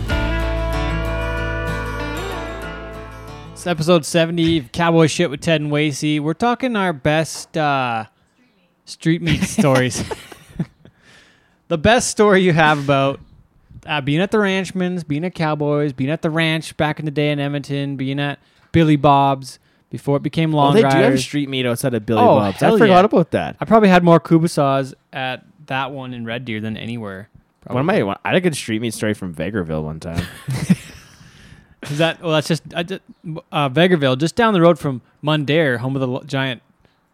It's 3.64 3.68
episode 3.70 4.04
70 4.04 4.58
of 4.58 4.72
Cowboy 4.72 5.06
Shit 5.06 5.30
with 5.30 5.40
Ted 5.40 5.62
and 5.62 5.70
Wasey. 5.72 6.20
We're 6.20 6.34
talking 6.34 6.76
our 6.76 6.92
best 6.92 7.56
uh, 7.56 8.04
street 8.84 9.22
meat 9.22 9.40
stories. 9.44 10.04
the 11.68 11.78
best 11.78 12.10
story 12.10 12.42
you 12.42 12.52
have 12.52 12.84
about 12.84 13.20
uh, 13.86 14.02
being 14.02 14.20
at 14.20 14.30
the 14.32 14.38
Ranchman's, 14.38 15.02
being 15.02 15.24
at 15.24 15.34
Cowboys, 15.34 15.94
being 15.94 16.10
at 16.10 16.20
the 16.20 16.28
ranch 16.28 16.76
back 16.76 16.98
in 16.98 17.06
the 17.06 17.10
day 17.10 17.30
in 17.30 17.40
Edmonton, 17.40 17.96
being 17.96 18.20
at 18.20 18.38
Billy 18.72 18.96
Bob's 18.96 19.58
before 19.88 20.18
it 20.18 20.22
became 20.22 20.52
Well, 20.52 20.66
Long 20.66 20.74
they 20.74 20.82
do 20.82 20.88
have 20.88 20.96
Riders. 20.96 21.24
street 21.24 21.48
meat 21.48 21.64
outside 21.64 21.94
of 21.94 22.04
Billy 22.04 22.20
Oh, 22.20 22.36
Bob's. 22.36 22.62
I 22.62 22.70
forgot 22.72 22.86
yeah. 22.86 23.00
about 23.00 23.30
that. 23.30 23.56
I 23.60 23.64
probably 23.64 23.88
had 23.88 24.04
more 24.04 24.20
Kubasaws 24.20 24.92
at 25.10 25.42
that 25.68 25.90
one 25.90 26.12
in 26.12 26.26
Red 26.26 26.44
Deer 26.44 26.60
than 26.60 26.76
anywhere. 26.76 27.30
One 27.66 27.80
of 27.80 27.86
my, 27.86 28.14
I 28.24 28.28
had 28.28 28.36
a 28.36 28.42
good 28.42 28.56
street 28.56 28.82
meat 28.82 28.92
story 28.92 29.14
from 29.14 29.34
Vegreville 29.34 29.84
one 29.84 30.00
time. 30.00 30.26
Is 31.90 31.98
that 31.98 32.20
well? 32.22 32.32
That's 32.32 32.48
just 32.48 32.62
I 32.74 32.82
just, 32.82 33.00
uh, 33.52 33.68
Vegreville, 33.68 34.18
just 34.18 34.36
down 34.36 34.54
the 34.54 34.60
road 34.60 34.78
from 34.78 35.02
Mundare, 35.22 35.78
home 35.78 35.96
of 35.96 36.00
the 36.00 36.20
giant 36.26 36.62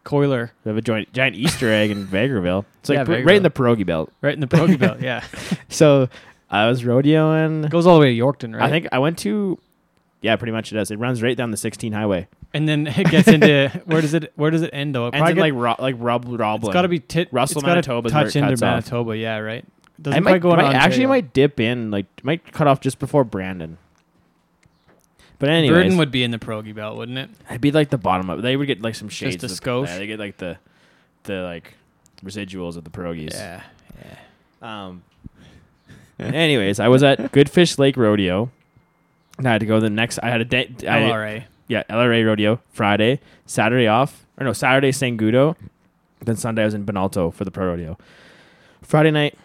coiler, 0.03 0.51
we 0.65 0.69
have 0.69 0.77
a 0.77 0.81
joint, 0.81 1.13
giant 1.13 1.35
Easter 1.35 1.69
egg 1.71 1.91
in 1.91 2.07
Vegreville. 2.07 2.65
It's 2.79 2.89
like 2.89 2.97
Yeah, 2.97 3.03
pr- 3.03 3.11
right 3.23 3.35
in 3.35 3.43
the 3.43 3.51
pierogi 3.51 3.85
belt. 3.85 4.11
right 4.21 4.33
in 4.33 4.39
the 4.39 4.47
Poke 4.47 4.77
Belt. 4.79 4.99
Yeah, 4.99 5.23
So 5.69 6.09
I 6.49 6.67
was 6.67 6.83
rodeoing. 6.83 7.69
goes 7.69 7.85
all 7.85 7.95
the 7.95 8.01
way 8.01 8.15
to 8.15 8.19
Yorkton, 8.21 8.53
right? 8.55 8.63
I 8.63 8.69
think 8.69 8.87
I 8.91 8.99
went 8.99 9.17
to. 9.19 9.57
Yeah, 10.21 10.35
pretty 10.35 10.51
much 10.51 10.71
it 10.71 10.75
does. 10.75 10.91
It 10.91 10.99
runs 10.99 11.23
right 11.23 11.35
down 11.35 11.49
the 11.51 11.57
16 11.57 11.93
highway. 11.93 12.27
and 12.53 12.67
then 12.67 12.85
it 12.87 13.09
gets 13.09 13.27
into 13.27 13.69
where 13.85 14.01
does 14.01 14.13
it 14.13 14.31
where 14.35 14.51
does 14.51 14.61
it 14.61 14.69
end 14.73 14.93
though? 14.93 15.07
It 15.07 15.15
Ends 15.15 15.23
probably 15.31 15.49
in 15.49 15.55
like 15.55 15.77
ro- 15.79 15.83
like 15.83 15.95
Rob 15.97 16.25
Roblin. 16.25 16.69
it's 16.69 16.73
got 16.73 16.81
to 16.83 16.87
be 16.87 16.99
tit. 16.99 17.29
Russell, 17.31 17.59
it's 17.59 17.65
gotta 17.65 18.01
where 18.01 18.01
touch 18.11 18.35
it 18.35 18.39
into 18.39 18.49
cuts 18.51 18.61
off. 18.61 18.67
Manitoba. 18.91 19.17
Yeah, 19.17 19.37
right. 19.37 19.65
Doesn't 20.01 20.17
I 20.17 20.21
quite 20.21 20.31
might, 20.33 20.41
go 20.41 20.51
into 20.53 20.63
might- 20.63 20.73
actually 20.75 21.05
Ontario. 21.05 21.07
might 21.09 21.33
dip 21.33 21.59
in 21.59 21.91
like 21.91 22.05
might 22.23 22.51
cut 22.51 22.67
off 22.67 22.81
just 22.81 22.97
before 22.99 23.23
Brandon. 23.23 23.77
But 25.41 25.49
anyways, 25.49 25.75
Burton 25.75 25.97
would 25.97 26.11
be 26.11 26.21
in 26.23 26.29
the 26.29 26.37
Progy 26.37 26.71
Belt, 26.71 26.95
wouldn't 26.95 27.17
it? 27.17 27.29
It'd 27.49 27.61
be 27.61 27.71
like 27.71 27.89
the 27.89 27.97
bottom 27.97 28.29
of. 28.29 28.43
They 28.43 28.55
would 28.55 28.67
get 28.67 28.83
like 28.83 28.93
some 28.93 29.09
shades. 29.09 29.43
a 29.43 29.47
of- 29.47 29.51
skosh? 29.51 29.87
Yeah, 29.87 29.97
they 29.97 30.05
get 30.05 30.19
like 30.19 30.37
the, 30.37 30.57
the 31.23 31.41
like 31.41 31.73
residuals 32.23 32.77
of 32.77 32.83
the 32.83 32.91
pierogies. 32.91 33.33
Yeah. 33.33 33.63
Um. 34.61 35.01
anyways, 36.19 36.79
I 36.79 36.89
was 36.89 37.01
at 37.01 37.31
Goodfish 37.33 37.79
Lake 37.79 37.97
Rodeo. 37.97 38.51
And 39.39 39.47
I 39.47 39.53
had 39.53 39.61
to 39.61 39.65
go 39.65 39.79
the 39.79 39.89
next. 39.89 40.19
I 40.21 40.29
had 40.29 40.41
a 40.41 40.45
day. 40.45 40.69
I, 40.81 40.99
LRA. 40.99 41.43
yeah, 41.67 41.81
LRA 41.89 42.23
Rodeo 42.23 42.61
Friday, 42.71 43.19
Saturday 43.47 43.87
off. 43.87 44.23
Or 44.37 44.45
no, 44.45 44.53
Saturday 44.53 44.91
Sangudo. 44.91 45.55
Then 46.23 46.35
Sunday 46.35 46.61
I 46.61 46.65
was 46.65 46.75
in 46.75 46.85
Benalto 46.85 47.33
for 47.33 47.45
the 47.45 47.51
pro 47.51 47.65
rodeo. 47.65 47.97
Friday 48.83 49.09
night, 49.09 49.35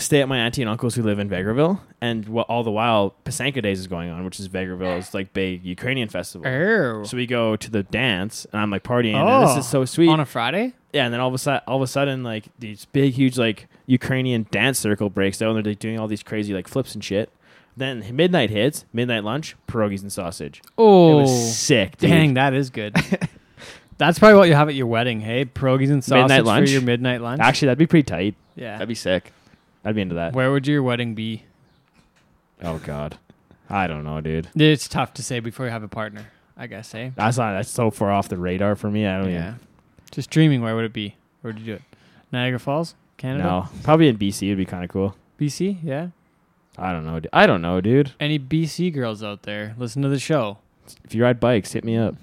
stay 0.00 0.20
at 0.20 0.28
my 0.28 0.38
auntie 0.38 0.60
and 0.62 0.68
uncles 0.68 0.94
who 0.94 1.02
live 1.02 1.18
in 1.18 1.28
Vegreville, 1.28 1.80
and 2.00 2.24
wh- 2.26 2.40
all 2.48 2.62
the 2.64 2.70
while 2.70 3.14
Pysanka 3.24 3.62
Days 3.62 3.78
is 3.78 3.86
going 3.86 4.10
on, 4.10 4.24
which 4.24 4.40
is 4.40 4.48
Vegreville's 4.48 5.14
like 5.14 5.32
big 5.32 5.64
Ukrainian 5.64 6.08
festival. 6.08 6.46
Oh. 6.48 7.04
So 7.04 7.16
we 7.16 7.26
go 7.26 7.56
to 7.56 7.70
the 7.70 7.82
dance, 7.84 8.44
and 8.52 8.60
I'm 8.60 8.70
like 8.70 8.82
partying. 8.82 9.14
and 9.14 9.46
this 9.48 9.56
Oh. 9.56 9.58
is 9.60 9.68
so 9.68 9.80
oh. 9.82 9.84
sweet. 9.84 10.08
On 10.08 10.20
a 10.20 10.26
Friday? 10.26 10.72
yeah, 10.92 11.04
and 11.04 11.12
then 11.14 11.20
all 11.20 11.28
of 11.28 11.34
a 11.34 11.38
sudden, 11.38 11.60
all 11.66 11.76
of 11.76 11.82
a 11.82 11.86
sudden, 11.86 12.22
like 12.24 12.46
these 12.58 12.84
big, 12.86 13.14
huge, 13.14 13.38
like 13.38 13.68
Ukrainian 13.86 14.46
dance 14.50 14.78
circle 14.78 15.10
breaks 15.10 15.40
out, 15.42 15.54
and 15.54 15.64
they're 15.64 15.72
like, 15.72 15.78
doing 15.78 15.98
all 15.98 16.08
these 16.08 16.22
crazy 16.22 16.52
like 16.54 16.66
flips 16.68 16.94
and 16.94 17.02
shit. 17.04 17.30
Then 17.76 18.04
midnight 18.14 18.50
hits, 18.50 18.84
midnight 18.92 19.24
lunch, 19.24 19.56
pierogies 19.66 20.02
and 20.02 20.12
sausage. 20.12 20.58
It 20.64 20.70
Oh, 20.78 21.22
was 21.22 21.56
sick, 21.56 21.96
dude. 21.98 22.10
dang, 22.10 22.34
that 22.34 22.54
is 22.54 22.70
good. 22.70 22.94
That's 23.98 24.18
probably 24.18 24.38
what 24.38 24.48
you 24.48 24.54
have 24.54 24.68
at 24.68 24.74
your 24.74 24.86
wedding, 24.88 25.20
hey? 25.20 25.44
Pierogies 25.44 25.90
and 25.90 26.02
sausage 26.02 26.22
Midnight 26.22 26.44
lunch? 26.44 26.68
for 26.68 26.72
your 26.72 26.82
midnight 26.82 27.20
lunch. 27.20 27.40
Actually, 27.40 27.66
that'd 27.66 27.78
be 27.78 27.86
pretty 27.86 28.02
tight. 28.04 28.34
yeah. 28.56 28.72
That'd 28.72 28.88
be 28.88 28.94
sick. 28.96 29.32
I'd 29.84 29.94
be 29.94 30.02
into 30.02 30.14
that. 30.16 30.32
Where 30.32 30.50
would 30.50 30.66
your 30.66 30.82
wedding 30.82 31.14
be? 31.14 31.44
Oh 32.62 32.78
God, 32.78 33.18
I 33.68 33.86
don't 33.86 34.04
know, 34.04 34.20
dude. 34.20 34.48
It's 34.54 34.88
tough 34.88 35.14
to 35.14 35.22
say 35.22 35.40
before 35.40 35.66
you 35.66 35.72
have 35.72 35.82
a 35.82 35.88
partner, 35.88 36.26
I 36.56 36.66
guess, 36.66 36.94
eh? 36.94 37.10
That's 37.14 37.36
not. 37.36 37.52
That's 37.52 37.70
so 37.70 37.90
far 37.90 38.10
off 38.10 38.28
the 38.28 38.38
radar 38.38 38.76
for 38.76 38.90
me. 38.90 39.06
I 39.06 39.18
don't 39.20 39.30
Yeah. 39.32 39.54
Just 40.10 40.30
dreaming, 40.30 40.62
where 40.62 40.76
would 40.76 40.84
it 40.84 40.92
be? 40.92 41.16
Where 41.40 41.52
would 41.52 41.58
you 41.60 41.66
do 41.66 41.72
it? 41.74 41.82
Niagara 42.32 42.58
Falls? 42.58 42.94
Canada? 43.16 43.44
No, 43.44 43.68
probably 43.82 44.08
in 44.08 44.16
BC 44.16 44.48
would 44.48 44.58
be 44.58 44.64
kind 44.64 44.84
of 44.84 44.90
cool. 44.90 45.16
BC? 45.38 45.78
Yeah. 45.82 46.08
I 46.78 46.92
don't 46.92 47.04
know. 47.04 47.20
dude. 47.20 47.30
I 47.32 47.46
don't 47.46 47.62
know, 47.62 47.80
dude. 47.80 48.12
Any 48.18 48.38
BC 48.38 48.92
girls 48.92 49.22
out 49.22 49.42
there? 49.42 49.74
Listen 49.78 50.02
to 50.02 50.08
the 50.08 50.18
show. 50.18 50.58
If 51.04 51.14
you 51.14 51.22
ride 51.22 51.38
bikes, 51.40 51.72
hit 51.72 51.84
me 51.84 51.96
up. 51.96 52.14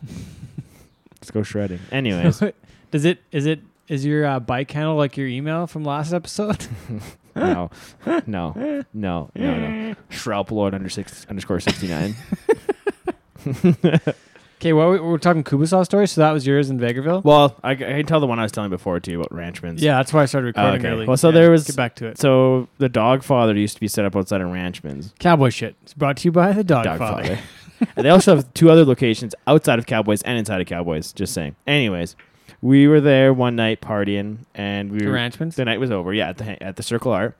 Let's 1.19 1.31
go 1.31 1.43
shredding. 1.43 1.79
Anyways, 1.91 2.41
Does 2.91 3.05
it 3.05 3.19
is 3.31 3.45
it 3.45 3.61
is 3.87 4.05
your 4.05 4.25
uh, 4.25 4.39
bike 4.39 4.71
handle 4.71 4.95
like 4.95 5.15
your 5.17 5.27
email 5.27 5.67
from 5.67 5.83
last 5.83 6.13
episode? 6.13 6.65
no, 7.35 7.69
no, 8.05 8.21
no, 8.27 8.83
no, 8.93 9.29
no. 9.35 9.95
Shrelp 10.09 10.51
Lord 10.51 10.73
under 10.73 10.89
six 10.89 11.25
underscore 11.29 11.59
sixty 11.59 11.87
nine. 11.87 12.15
Okay, 14.61 14.73
well, 14.73 14.91
we- 14.91 14.99
we're 14.99 15.17
talking 15.17 15.43
Kubasaw 15.43 15.83
stories, 15.85 16.11
so 16.11 16.21
that 16.21 16.31
was 16.33 16.45
yours 16.45 16.69
in 16.69 16.79
Vegreville. 16.79 17.23
Well, 17.23 17.55
I, 17.63 17.71
I 17.71 17.75
can 17.75 18.05
tell 18.05 18.19
the 18.19 18.27
one 18.27 18.37
I 18.37 18.43
was 18.43 18.51
telling 18.51 18.69
before 18.69 18.99
too 18.99 19.19
about 19.19 19.33
Ranchman's. 19.33 19.81
yeah, 19.81 19.95
that's 19.95 20.13
why 20.13 20.21
I 20.21 20.25
started 20.25 20.45
recording 20.55 20.81
okay. 20.81 20.87
early. 20.89 21.07
Well, 21.07 21.17
so 21.17 21.29
Yeah, 21.29 21.33
there 21.39 21.49
was- 21.49 21.65
get 21.65 21.75
back 21.75 21.95
to 21.95 22.05
it. 22.05 22.19
So 22.19 22.67
the 22.77 22.87
dog 22.87 23.23
father 23.23 23.57
used 23.57 23.73
to 23.73 23.79
be 23.81 23.87
set 23.87 24.05
up 24.05 24.15
outside 24.15 24.39
of 24.39 24.49
Ranchman's. 24.51 25.15
Cowboy 25.17 25.49
shit. 25.49 25.75
It's 25.81 25.95
brought 25.95 26.17
to 26.17 26.27
you 26.27 26.31
by 26.31 26.51
the 26.51 26.63
Dog, 26.63 26.83
Dog 26.83 26.99
Father. 26.99 27.23
father. 27.23 27.39
and 27.95 28.05
they 28.05 28.11
also 28.11 28.35
have 28.35 28.53
two 28.53 28.69
other 28.69 28.85
locations 28.85 29.33
outside 29.47 29.79
of 29.79 29.87
Cowboys 29.87 30.21
and 30.21 30.37
inside 30.37 30.61
of 30.61 30.67
Cowboys. 30.67 31.11
Just 31.11 31.33
saying. 31.33 31.55
Anyways, 31.65 32.15
we 32.61 32.87
were 32.87 33.01
there 33.01 33.33
one 33.33 33.55
night 33.55 33.81
partying, 33.81 34.39
and 34.55 34.91
we 34.91 34.99
The 34.99 35.07
were 35.07 35.13
Ranchmans. 35.13 35.55
the 35.55 35.65
night 35.65 35.79
was 35.79 35.91
over. 35.91 36.13
Yeah, 36.13 36.29
at 36.29 36.37
the 36.37 36.61
at 36.63 36.75
the 36.75 36.83
Circle 36.83 37.11
Art. 37.11 37.35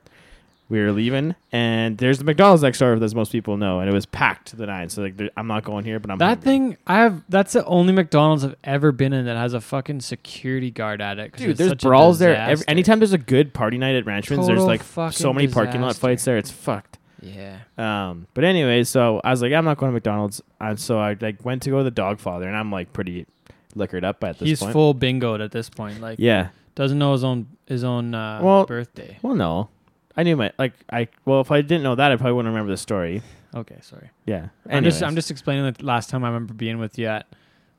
We 0.68 0.80
were 0.80 0.92
leaving, 0.92 1.34
and 1.50 1.98
there's 1.98 2.16
the 2.16 2.24
McDonald's 2.24 2.62
next 2.62 2.78
door, 2.78 2.94
as 2.94 3.14
most 3.14 3.30
people 3.30 3.58
know, 3.58 3.80
and 3.80 3.90
it 3.90 3.92
was 3.92 4.06
packed 4.06 4.48
to 4.48 4.56
the 4.56 4.64
nine. 4.64 4.88
So 4.88 5.02
like, 5.02 5.18
there- 5.18 5.28
I'm 5.36 5.46
not 5.46 5.64
going 5.64 5.84
here, 5.84 6.00
but 6.00 6.10
I'm 6.10 6.16
That 6.16 6.26
hungry. 6.38 6.44
thing, 6.44 6.76
I 6.86 6.94
have. 7.00 7.22
That's 7.28 7.52
the 7.52 7.62
only 7.66 7.92
McDonald's 7.92 8.42
I've 8.42 8.54
ever 8.64 8.90
been 8.90 9.12
in 9.12 9.26
that 9.26 9.36
has 9.36 9.52
a 9.52 9.60
fucking 9.60 10.00
security 10.00 10.70
guard 10.70 11.02
at 11.02 11.18
it. 11.18 11.36
Dude, 11.36 11.58
there's 11.58 11.74
brawls 11.74 12.20
there. 12.20 12.34
Every, 12.34 12.52
disaster. 12.54 12.70
anything 12.70 12.98
there's 13.00 13.12
a 13.12 13.18
good 13.18 13.52
party 13.52 13.76
night 13.76 13.96
at 13.96 14.06
Ranchman's, 14.06 14.46
there's 14.46 14.64
like 14.64 14.82
so 15.12 15.30
many 15.34 15.46
parking 15.46 15.82
lot 15.82 15.94
fights 15.96 16.24
there. 16.24 16.38
It's 16.38 16.50
fucked. 16.50 16.96
Yeah. 17.20 17.58
Um, 17.76 18.26
but 18.32 18.44
anyways, 18.44 18.88
so 18.88 19.20
I 19.22 19.30
was 19.30 19.42
like, 19.42 19.52
I'm 19.52 19.66
not 19.66 19.76
going 19.76 19.90
to 19.90 19.94
McDonald's, 19.94 20.40
and 20.58 20.80
so 20.80 20.98
I 20.98 21.16
like 21.20 21.44
went 21.44 21.62
to 21.64 21.70
go 21.70 21.78
to 21.78 21.84
the 21.84 21.92
Dogfather, 21.92 22.46
and 22.46 22.56
I'm 22.56 22.72
like 22.72 22.94
pretty 22.94 23.26
liquored 23.74 24.04
up 24.04 24.22
at 24.24 24.38
this 24.38 24.48
He's 24.48 24.60
point. 24.60 24.72
full 24.72 24.94
bingoed 24.94 25.42
at 25.42 25.50
this 25.52 25.68
point. 25.70 26.00
Like, 26.00 26.18
Yeah. 26.18 26.48
doesn't 26.74 26.98
know 26.98 27.12
his 27.12 27.24
own 27.24 27.46
his 27.66 27.84
own 27.84 28.14
uh, 28.14 28.40
Well- 28.42 28.66
birthday. 28.66 29.18
Well, 29.22 29.34
no, 29.34 29.68
I 30.16 30.22
knew 30.22 30.36
my 30.36 30.52
like 30.58 30.72
I. 30.90 31.08
Well, 31.24 31.40
if 31.40 31.50
I 31.50 31.60
didn't 31.62 31.82
know 31.82 31.94
that, 31.94 32.12
I 32.12 32.16
probably 32.16 32.32
wouldn't 32.34 32.52
remember 32.52 32.70
the 32.72 32.76
story. 32.78 33.22
Okay, 33.54 33.76
sorry. 33.82 34.10
Yeah. 34.26 34.48
I'm 34.68 34.82
just 34.84 35.02
I'm 35.02 35.14
just 35.14 35.30
explaining 35.30 35.70
the 35.70 35.84
last 35.84 36.08
time 36.10 36.24
I 36.24 36.28
remember 36.28 36.54
being 36.54 36.78
with 36.78 36.98
you 36.98 37.06
at 37.06 37.26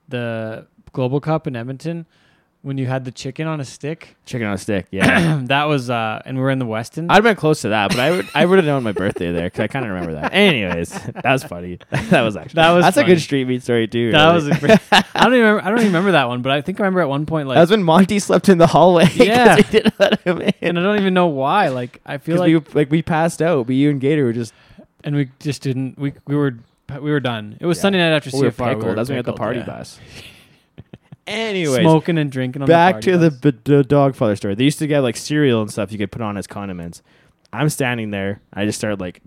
the 0.10 0.68
Global 0.92 1.20
Cup 1.20 1.48
in 1.48 1.56
Edmonton 1.56 2.06
when 2.64 2.78
you 2.78 2.86
had 2.88 3.04
the 3.04 3.12
chicken 3.12 3.46
on 3.46 3.60
a 3.60 3.66
stick. 3.66 4.16
chicken 4.26 4.48
on 4.48 4.54
a 4.54 4.58
stick. 4.58 4.88
Yeah. 4.92 5.42
that 5.44 5.66
was 5.66 5.90
uh, 5.90 6.22
and 6.26 6.38
we 6.38 6.44
are 6.44 6.50
in 6.50 6.60
the 6.60 6.66
Westin. 6.66 7.08
I'd 7.10 7.22
been 7.22 7.36
close 7.36 7.62
to 7.62 7.70
that, 7.70 7.90
but 7.90 8.00
I 8.00 8.12
would 8.12 8.30
I 8.34 8.46
would 8.46 8.58
have 8.58 8.66
known 8.66 8.84
my 8.84 8.94
birthday 8.94 9.32
there 9.32 9.48
because 9.48 9.60
I 9.60 9.68
kind 9.68 9.86
of 9.86 9.92
remember 9.92 10.14
that. 10.16 10.34
Anyways, 10.34 10.90
that 10.92 11.26
was 11.26 11.44
funny. 11.44 11.78
that 11.92 12.22
was 12.22 12.36
actually 12.38 12.56
That 12.56 12.72
was 12.72 12.86
that's 12.86 12.98
a 12.98 13.04
good 13.04 13.20
street 13.22 13.48
meat 13.48 13.62
story 13.64 13.88
too. 13.88 14.12
that 14.12 14.26
really. 14.34 14.48
was 14.50 14.58
a 14.58 14.60
great, 14.60 14.80
I 15.14 15.24
don't 15.26 15.34
even 15.34 15.40
remember, 15.46 15.62
I 15.62 15.70
don't 15.70 15.80
even 15.80 15.88
remember 15.92 16.12
that 16.14 16.28
one, 16.30 16.42
but 16.42 16.52
I 16.54 16.62
think 16.62 16.80
I 16.80 16.84
remember 16.84 17.02
at 17.02 17.10
one 17.10 17.26
point 17.26 17.48
like 17.50 17.56
that 17.56 17.62
was 17.62 17.72
when 17.72 17.84
Monty 17.84 18.18
slept 18.20 18.48
in 18.50 18.58
the 18.58 18.68
hallway. 18.68 19.08
Yeah. 19.14 19.56
we 19.58 19.64
didn't 19.64 20.00
let 20.00 20.22
him 20.22 20.42
in. 20.42 20.54
and 20.62 20.80
I 20.80 20.84
don't 20.84 21.00
even 21.00 21.14
know 21.14 21.28
why. 21.28 21.68
Like 21.68 22.00
I 22.06 22.18
feel 22.18 22.38
like 22.38 22.48
we 22.48 22.60
like 22.74 22.90
we 22.90 23.02
passed 23.02 23.42
out, 23.42 23.68
but 23.68 23.76
you 23.76 23.90
and 23.90 24.00
Gator 24.00 24.24
were 24.24 24.34
just 24.34 24.54
and 25.04 25.16
we 25.16 25.30
just 25.40 25.62
didn't 25.62 25.98
we 26.00 26.14
we 26.28 26.36
were 26.36 26.58
we 27.02 27.12
were 27.12 27.20
done. 27.20 27.58
It 27.60 27.66
was 27.66 27.78
Yeah. 27.78 27.82
Sunday 27.82 28.00
night 28.00 28.16
after 28.16 28.30
we 28.34 28.44
were 28.44 28.52
CFR. 28.52 28.76
pickled. 28.76 28.98
That's 28.98 29.10
when 29.10 29.16
we 29.16 29.18
had 29.18 29.26
the 29.26 29.34
party 29.34 29.60
yeah. 29.60 29.66
bus. 29.66 30.00
Anyways, 31.26 31.82
smoking 31.82 32.18
and 32.18 32.32
drinking 32.32 32.62
on 32.64 32.68
back 32.68 32.96
the 32.96 33.02
to 33.12 33.18
the, 33.18 33.32
bus. 33.32 33.40
b- 33.54 33.60
the 33.64 33.84
dog 33.84 34.16
father 34.16 34.36
story. 34.36 34.56
They 34.56 34.64
used 34.66 34.80
to 34.80 34.88
get 34.88 35.00
like 35.02 35.16
cereal 35.18 35.62
and 35.62 35.72
stuff 35.72 35.92
you 35.92 35.98
could 35.98 36.12
put 36.12 36.22
on 36.22 36.36
as 36.38 36.48
condiments. 36.48 37.02
I'm 37.54 37.70
standing 37.70 38.12
there. 38.12 38.42
I 38.54 38.66
just 38.66 38.78
started 38.78 39.00
like 39.00 39.22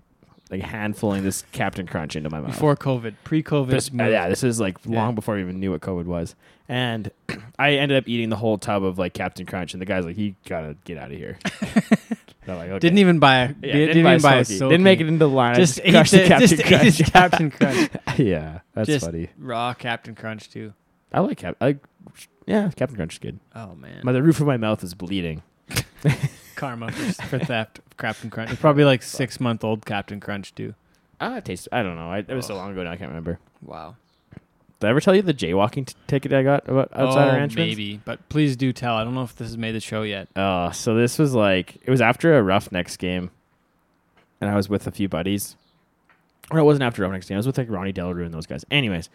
like 0.49 0.61
handfuling 0.61 1.23
this 1.23 1.43
Captain 1.51 1.85
Crunch 1.87 2.15
into 2.15 2.29
my 2.29 2.39
mouth. 2.39 2.51
Before 2.51 2.75
COVID, 2.75 3.15
pre-COVID. 3.23 3.69
This- 3.69 3.89
uh, 3.89 4.03
yeah, 4.03 4.29
this 4.29 4.43
is 4.43 4.59
like 4.59 4.77
Yeah. 4.85 4.97
long 5.03 5.15
before 5.15 5.37
I 5.37 5.41
even 5.41 5.59
knew 5.59 5.71
what 5.71 5.81
COVID 5.81 6.05
was. 6.05 6.35
And 6.69 7.11
I 7.59 7.71
ended 7.73 7.97
up 7.97 8.07
eating 8.07 8.29
the 8.29 8.35
whole 8.35 8.57
tub 8.57 8.83
of 8.83 8.97
like 8.97 9.13
Captain 9.13 9.45
Crunch, 9.45 9.73
and 9.73 9.81
the 9.81 9.85
guy's 9.85 10.05
like, 10.05 10.17
"You 10.17 10.35
gotta 10.47 10.75
get 10.85 10.97
out 10.97 11.11
of 11.11 11.17
here." 11.17 11.37
Like, 12.47 12.69
okay. 12.69 12.79
Didn't 12.79 12.99
even 12.99 13.19
buy 13.19 13.35
a. 13.39 13.47
Yeah, 13.47 13.53
didn't, 13.61 13.73
didn't, 13.73 13.97
even 13.97 14.03
buy, 14.03 14.17
buy 14.19 14.35
a 14.37 14.41
Soaky. 14.45 14.57
Soaky. 14.59 14.69
Didn't 14.69 14.83
make 14.85 15.01
it 15.01 15.07
into 15.07 15.19
the 15.19 15.27
line. 15.27 15.55
I 15.55 15.59
Just 15.59 15.81
ate 15.83 15.91
the, 15.91 16.17
the 16.17 16.27
Captain 16.29 16.47
just 16.47 16.63
Crunch. 16.65 17.11
Captain 17.11 17.51
Crunch. 17.51 17.89
yeah, 18.17 18.59
that's 18.73 18.87
Just- 18.87 19.05
funny. 19.05 19.27
Raw 19.37 19.73
Captain 19.73 20.15
Crunch 20.15 20.49
too. 20.49 20.71
I 21.13 21.19
like 21.21 21.37
Cap. 21.37 21.55
I, 21.61 21.77
yeah, 22.45 22.69
Captain 22.75 22.95
Crunch 22.95 23.13
is 23.13 23.19
good. 23.19 23.39
Oh 23.55 23.75
man. 23.75 24.01
My 24.03 24.11
the 24.11 24.23
roof 24.23 24.39
of 24.39 24.47
my 24.47 24.57
mouth 24.57 24.83
is 24.83 24.93
bleeding. 24.93 25.43
Karma 26.55 26.91
for, 26.91 27.23
for 27.23 27.39
theft 27.39 27.79
of 27.79 27.97
Captain 27.97 28.29
Crunch. 28.29 28.51
It's 28.51 28.61
probably 28.61 28.83
like 28.83 29.03
six 29.03 29.39
month 29.39 29.63
old 29.63 29.85
Captain 29.85 30.19
Crunch 30.19 30.53
too. 30.55 30.73
Ah, 31.19 31.37
it 31.37 31.45
tastes. 31.45 31.67
I 31.71 31.83
don't 31.83 31.95
know. 31.95 32.09
I, 32.11 32.19
it 32.19 32.29
was 32.29 32.45
so 32.45 32.55
long 32.55 32.71
ago 32.71 32.83
now. 32.83 32.91
I 32.91 32.97
can't 32.97 33.09
remember. 33.09 33.39
Wow. 33.61 33.95
Did 34.79 34.87
I 34.87 34.89
ever 34.91 35.01
tell 35.01 35.15
you 35.15 35.23
the 35.23 35.33
jaywalking 35.33 35.87
t- 35.87 35.95
ticket 36.05 36.31
I 36.33 36.43
got 36.43 36.69
about 36.69 36.91
outside 36.93 37.29
oh, 37.29 37.31
of 37.31 37.49
Ranchmans? 37.49 37.55
maybe, 37.55 37.99
but 38.05 38.29
please 38.29 38.55
do 38.55 38.71
tell. 38.71 38.95
I 38.95 39.03
don't 39.03 39.15
know 39.15 39.23
if 39.23 39.35
this 39.35 39.47
has 39.47 39.57
made 39.57 39.71
the 39.71 39.79
show 39.79 40.03
yet. 40.03 40.27
Oh, 40.35 40.69
so 40.69 40.93
this 40.93 41.17
was 41.17 41.33
like 41.33 41.77
it 41.83 41.89
was 41.89 42.01
after 42.01 42.37
a 42.37 42.43
Roughnecks 42.43 42.95
game, 42.95 43.31
and 44.39 44.51
I 44.51 44.55
was 44.55 44.69
with 44.69 44.85
a 44.85 44.91
few 44.91 45.09
buddies. 45.09 45.55
Or 46.51 46.59
it 46.59 46.63
wasn't 46.63 46.83
after 46.83 47.03
a 47.03 47.07
Roughnecks 47.07 47.27
game. 47.27 47.35
I 47.35 47.39
was 47.39 47.47
with 47.47 47.57
like 47.57 47.69
Ronnie 47.69 47.91
Delarue 47.91 48.25
and 48.25 48.33
those 48.33 48.45
guys. 48.45 48.63
Anyways, 48.69 49.09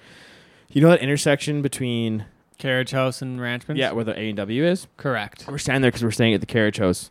you 0.73 0.81
know 0.81 0.91
that 0.91 1.01
intersection 1.01 1.63
between 1.63 2.25
Carriage 2.59 2.91
House 2.93 3.23
and 3.23 3.41
Ranchmans. 3.41 3.77
yeah 3.77 3.93
where 3.93 4.05
the 4.05 4.19
A 4.19 4.29
and 4.29 4.37
W 4.37 4.65
is. 4.65 4.87
correct. 4.97 5.45
We're 5.49 5.59
standing 5.59 5.83
there 5.83 5.91
because 5.91 6.05
we're 6.05 6.11
staying 6.11 6.35
at 6.35 6.41
the 6.41 6.47
carriage 6.47 6.79
house. 6.79 7.11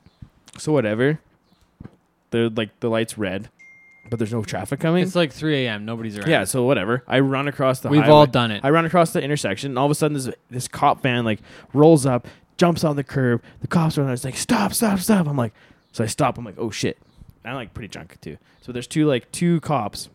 So 0.57 0.71
whatever. 0.71 1.19
The 2.31 2.51
like 2.55 2.79
the 2.79 2.89
lights 2.89 3.17
red, 3.17 3.49
but 4.09 4.17
there's 4.17 4.31
no 4.31 4.43
traffic 4.43 4.79
coming. 4.79 5.03
It's 5.03 5.15
like 5.15 5.33
3 5.33 5.65
a.m. 5.65 5.83
Nobody's 5.85 6.17
around. 6.17 6.29
yeah, 6.29 6.43
so 6.45 6.63
whatever. 6.63 7.03
I 7.07 7.19
run 7.19 7.47
across 7.49 7.81
the. 7.81 7.89
we've 7.89 8.01
highway. 8.01 8.13
all 8.13 8.25
done 8.25 8.51
it. 8.51 8.63
I 8.63 8.69
run 8.69 8.85
across 8.85 9.11
the 9.11 9.21
intersection, 9.21 9.71
and 9.71 9.77
all 9.79 9.85
of 9.85 9.91
a 9.91 9.95
sudden, 9.95 10.15
this 10.15 10.29
this 10.49 10.67
cop 10.69 11.01
van 11.01 11.25
like 11.25 11.39
rolls 11.73 12.05
up, 12.05 12.27
jumps 12.57 12.85
on 12.85 12.95
the 12.95 13.03
curb. 13.03 13.43
The 13.59 13.67
cops 13.67 13.97
are 13.97 14.03
on. 14.03 14.11
It's 14.11 14.23
like 14.23 14.37
stop, 14.37 14.73
stop, 14.73 14.99
stop. 14.99 15.27
I'm 15.27 15.35
like, 15.35 15.53
so 15.91 16.05
I 16.05 16.07
stop. 16.07 16.37
I'm 16.37 16.45
like, 16.45 16.55
oh 16.57 16.71
shit. 16.71 16.97
I'm 17.43 17.55
like 17.55 17.73
pretty 17.73 17.89
drunk 17.89 18.17
too. 18.21 18.37
So 18.61 18.71
there's 18.71 18.87
two 18.87 19.05
like 19.07 19.29
two 19.33 19.59
cops. 19.59 20.07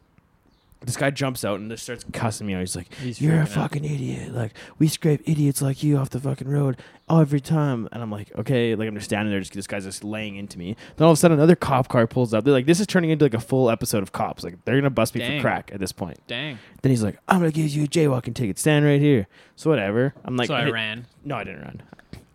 This 0.83 0.97
guy 0.97 1.11
jumps 1.11 1.45
out 1.45 1.59
and 1.59 1.71
just 1.71 1.83
starts 1.85 2.05
cussing 2.13 2.47
me 2.47 2.55
out. 2.55 2.61
He's 2.61 2.77
like, 2.77 2.93
He's 2.95 3.21
"You're 3.21 3.35
a 3.35 3.39
freaking 3.39 3.41
out. 3.41 3.49
fucking 3.49 3.85
idiot! 3.85 4.35
Like 4.35 4.53
we 4.79 4.87
scrape 4.89 5.23
idiots 5.27 5.61
like 5.61 5.83
you 5.83 5.97
off 5.97 6.11
the 6.11 6.21
fucking 6.21 6.49
road 6.49 6.77
every 7.11 7.41
time." 7.41 7.89
And 7.93 8.03
I'm 8.03 8.11
like, 8.11 8.31
"Okay." 8.37 8.75
Like 8.75 8.87
I'm 8.87 8.95
just 8.95 9.07
standing 9.07 9.31
there. 9.33 9.41
Just 9.41 9.55
this 9.55 9.67
guy's 9.67 9.85
just 9.85 10.05
laying 10.05 10.37
into 10.37 10.59
me. 10.59 10.77
Then 10.97 11.07
all 11.07 11.13
of 11.13 11.19
a 11.19 11.21
sudden, 11.21 11.39
another 11.39 11.57
cop 11.57 11.89
car 11.89 12.07
pulls 12.07 12.33
up. 12.35 12.45
They're 12.45 12.53
like, 12.53 12.67
"This 12.67 12.79
is 12.79 12.87
turning 12.87 13.11
into 13.11 13.25
like 13.25 13.35
a 13.35 13.41
full 13.41 13.69
episode 13.71 14.03
of 14.03 14.13
cops. 14.13 14.45
Like 14.45 14.65
they're 14.65 14.77
gonna 14.77 14.91
bust 14.91 15.15
me 15.15 15.21
Dang. 15.23 15.39
for 15.39 15.43
crack 15.43 15.71
at 15.73 15.81
this 15.81 15.93
point." 15.93 16.19
Dang. 16.29 16.59
Then 16.83 16.91
he's 16.91 17.03
like, 17.03 17.19
I'm 17.27 17.39
gonna 17.41 17.51
give 17.51 17.69
you 17.69 17.85
a 17.85 17.89
jaywalking 17.89 18.35
ticket. 18.35 18.59
Stand 18.59 18.85
right 18.85 19.01
here. 19.01 19.27
So 19.57 19.71
whatever. 19.71 20.15
I'm 20.25 20.37
like, 20.37 20.47
so 20.49 20.55
I 20.55 20.69
ran. 20.71 21.07
No, 21.25 21.37
I 21.37 21.45
didn't 21.45 21.63
run. 21.63 21.83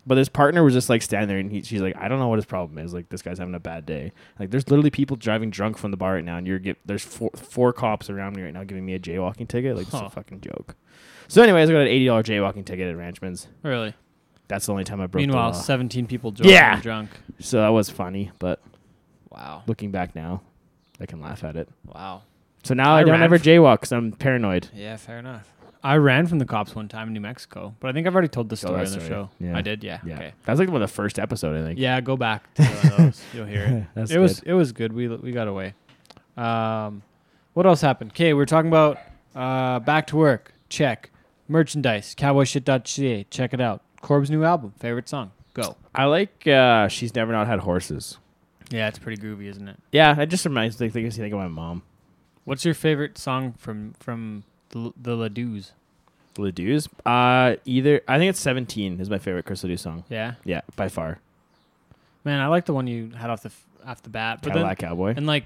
But 0.05 0.17
his 0.17 0.29
partner 0.29 0.63
was 0.63 0.73
just 0.73 0.89
like 0.89 1.03
standing 1.03 1.27
there, 1.27 1.37
and 1.37 1.51
he, 1.51 1.61
she's 1.61 1.81
like, 1.81 1.95
I 1.95 2.07
don't 2.07 2.17
know 2.17 2.27
what 2.27 2.37
his 2.39 2.45
problem 2.45 2.79
is. 2.79 2.91
Like 2.93 3.09
this 3.09 3.21
guy's 3.21 3.37
having 3.37 3.53
a 3.53 3.59
bad 3.59 3.85
day. 3.85 4.11
Like 4.39 4.49
there's 4.49 4.67
literally 4.67 4.89
people 4.89 5.15
driving 5.15 5.51
drunk 5.51 5.77
from 5.77 5.91
the 5.91 5.97
bar 5.97 6.13
right 6.15 6.23
now, 6.23 6.37
and 6.37 6.47
you're 6.47 6.57
get 6.59 6.77
there's 6.85 7.03
four 7.03 7.29
four 7.35 7.71
cops 7.71 8.09
around 8.09 8.35
me 8.35 8.41
right 8.41 8.53
now 8.53 8.63
giving 8.63 8.83
me 8.85 8.95
a 8.95 8.99
jaywalking 8.99 9.47
ticket. 9.47 9.75
Like 9.77 9.85
it's 9.87 9.95
Huh. 9.95 10.05
a 10.05 10.09
fucking 10.09 10.41
joke. 10.41 10.75
So 11.27 11.43
anyways, 11.43 11.69
I 11.69 11.73
got 11.73 11.81
an 11.81 11.87
eighty 11.87 12.05
dollar 12.07 12.23
jaywalking 12.23 12.65
ticket 12.65 12.87
at 12.89 12.97
Ranchman's. 12.97 13.47
Really. 13.63 13.93
That's 14.47 14.65
the 14.65 14.71
only 14.71 14.83
time 14.85 14.99
I 15.01 15.07
broke 15.07 15.21
Meanwhile, 15.21 15.51
the 15.51 15.57
law. 15.59 15.63
17 15.63 16.07
people 16.07 16.31
drunk. 16.31 16.51
Yeah. 16.51 16.81
drunk. 16.81 17.09
So 17.39 17.61
that 17.61 17.69
was 17.69 17.89
funny, 17.89 18.31
but 18.39 18.59
Wow. 19.29 19.63
looking 19.65 19.91
back 19.91 20.13
now, 20.13 20.41
I 20.99 21.05
can 21.05 21.21
laugh 21.21 21.43
at 21.45 21.55
it. 21.55 21.69
Wow. 21.85 22.23
So 22.63 22.73
now 22.73 22.93
I, 22.95 22.99
I 22.99 23.01
don't 23.03 23.11
ran 23.11 23.23
ever 23.23 23.37
jaywalk 23.39 23.75
because 23.75 23.91
I'm 23.93 24.11
paranoid. 24.11 24.67
Yeah, 24.73 24.97
fair 24.97 25.19
enough. 25.19 25.49
I 25.83 25.95
ran 25.97 26.27
from 26.27 26.37
the 26.39 26.45
cops 26.45 26.75
one 26.75 26.87
time 26.87 27.07
in 27.07 27.13
New 27.13 27.21
Mexico, 27.21 27.73
but 27.79 27.89
I 27.89 27.93
think 27.93 28.05
I've 28.05 28.13
already 28.13 28.27
told 28.27 28.49
the 28.49 28.55
Tell 28.55 28.69
story 28.69 28.85
that 28.85 28.91
on 28.93 28.99
the 28.99 29.05
story. 29.05 29.09
show. 29.09 29.29
Yeah. 29.39 29.57
I 29.57 29.61
did, 29.61 29.83
yeah. 29.83 29.99
Yeah, 30.05 30.15
Okay. 30.15 30.33
was 30.47 30.59
like 30.59 30.67
one 30.69 30.81
of 30.81 30.87
the 30.89 30.93
first 30.93 31.17
episode 31.17 31.59
I 31.59 31.65
think. 31.65 31.79
Yeah, 31.79 31.99
go 32.01 32.15
back 32.17 32.53
to 32.55 32.61
those. 32.97 33.21
You'll 33.33 33.45
hear 33.47 33.63
it. 33.63 33.83
that's 33.95 34.11
it 34.11 34.19
was 34.19 34.39
it 34.41 34.53
was 34.53 34.71
good. 34.73 34.93
We 34.93 35.07
we 35.07 35.31
got 35.31 35.47
away. 35.47 35.73
Um, 36.37 37.01
what 37.53 37.65
else 37.65 37.81
happened? 37.81 38.11
Okay, 38.11 38.33
we're 38.33 38.45
talking 38.45 38.69
about 38.69 38.97
uh, 39.35 39.79
back 39.79 40.07
to 40.07 40.17
work. 40.17 40.53
Check. 40.69 41.09
Merchandise. 41.47 42.15
Cowboyshit.ca. 42.15 43.25
Check 43.29 43.53
it 43.53 43.59
out. 43.61 43.81
Corb's 44.01 44.29
new 44.31 44.43
album. 44.43 44.73
Favorite 44.79 45.09
song. 45.09 45.31
Go. 45.53 45.75
I 45.93 46.05
like 46.05 46.47
uh 46.47 46.87
she's 46.87 47.13
never 47.13 47.31
not 47.33 47.47
had 47.47 47.59
horses. 47.59 48.17
Yeah, 48.69 48.87
it's 48.87 48.99
pretty 48.99 49.21
groovy, 49.21 49.47
isn't 49.49 49.67
it? 49.67 49.77
Yeah, 49.91 50.17
it 50.21 50.27
just 50.27 50.45
reminds 50.45 50.79
me 50.79 50.87
think, 50.89 51.11
think 51.13 51.33
of 51.33 51.39
my 51.39 51.49
mom. 51.49 51.83
What's 52.45 52.63
your 52.63 52.73
favorite 52.73 53.17
song 53.17 53.53
from 53.57 53.93
from 53.99 54.43
the 54.71 54.91
the 55.01 55.15
LeDouxs? 55.15 55.71
Uh 57.05 57.55
either 57.65 58.01
I 58.07 58.17
think 58.17 58.29
it's 58.29 58.39
seventeen 58.39 58.99
is 58.99 59.09
my 59.09 59.17
favorite 59.19 59.45
Chris 59.45 59.63
LeDoux 59.63 59.77
song. 59.77 60.03
Yeah, 60.09 60.35
Yeah, 60.45 60.61
by 60.75 60.87
far. 60.89 61.19
man, 62.23 62.39
I 62.39 62.47
like 62.47 62.65
the 62.65 62.73
one 62.73 62.87
you 62.87 63.11
had 63.15 63.29
off 63.29 63.43
the 63.43 63.49
f- 63.49 63.65
off 63.85 64.01
the 64.03 64.09
bat. 64.09 64.39
But 64.41 64.49
then, 64.53 64.63
Cadillac 64.63 64.77
Cowboy. 64.79 65.13
and 65.17 65.27
like 65.27 65.45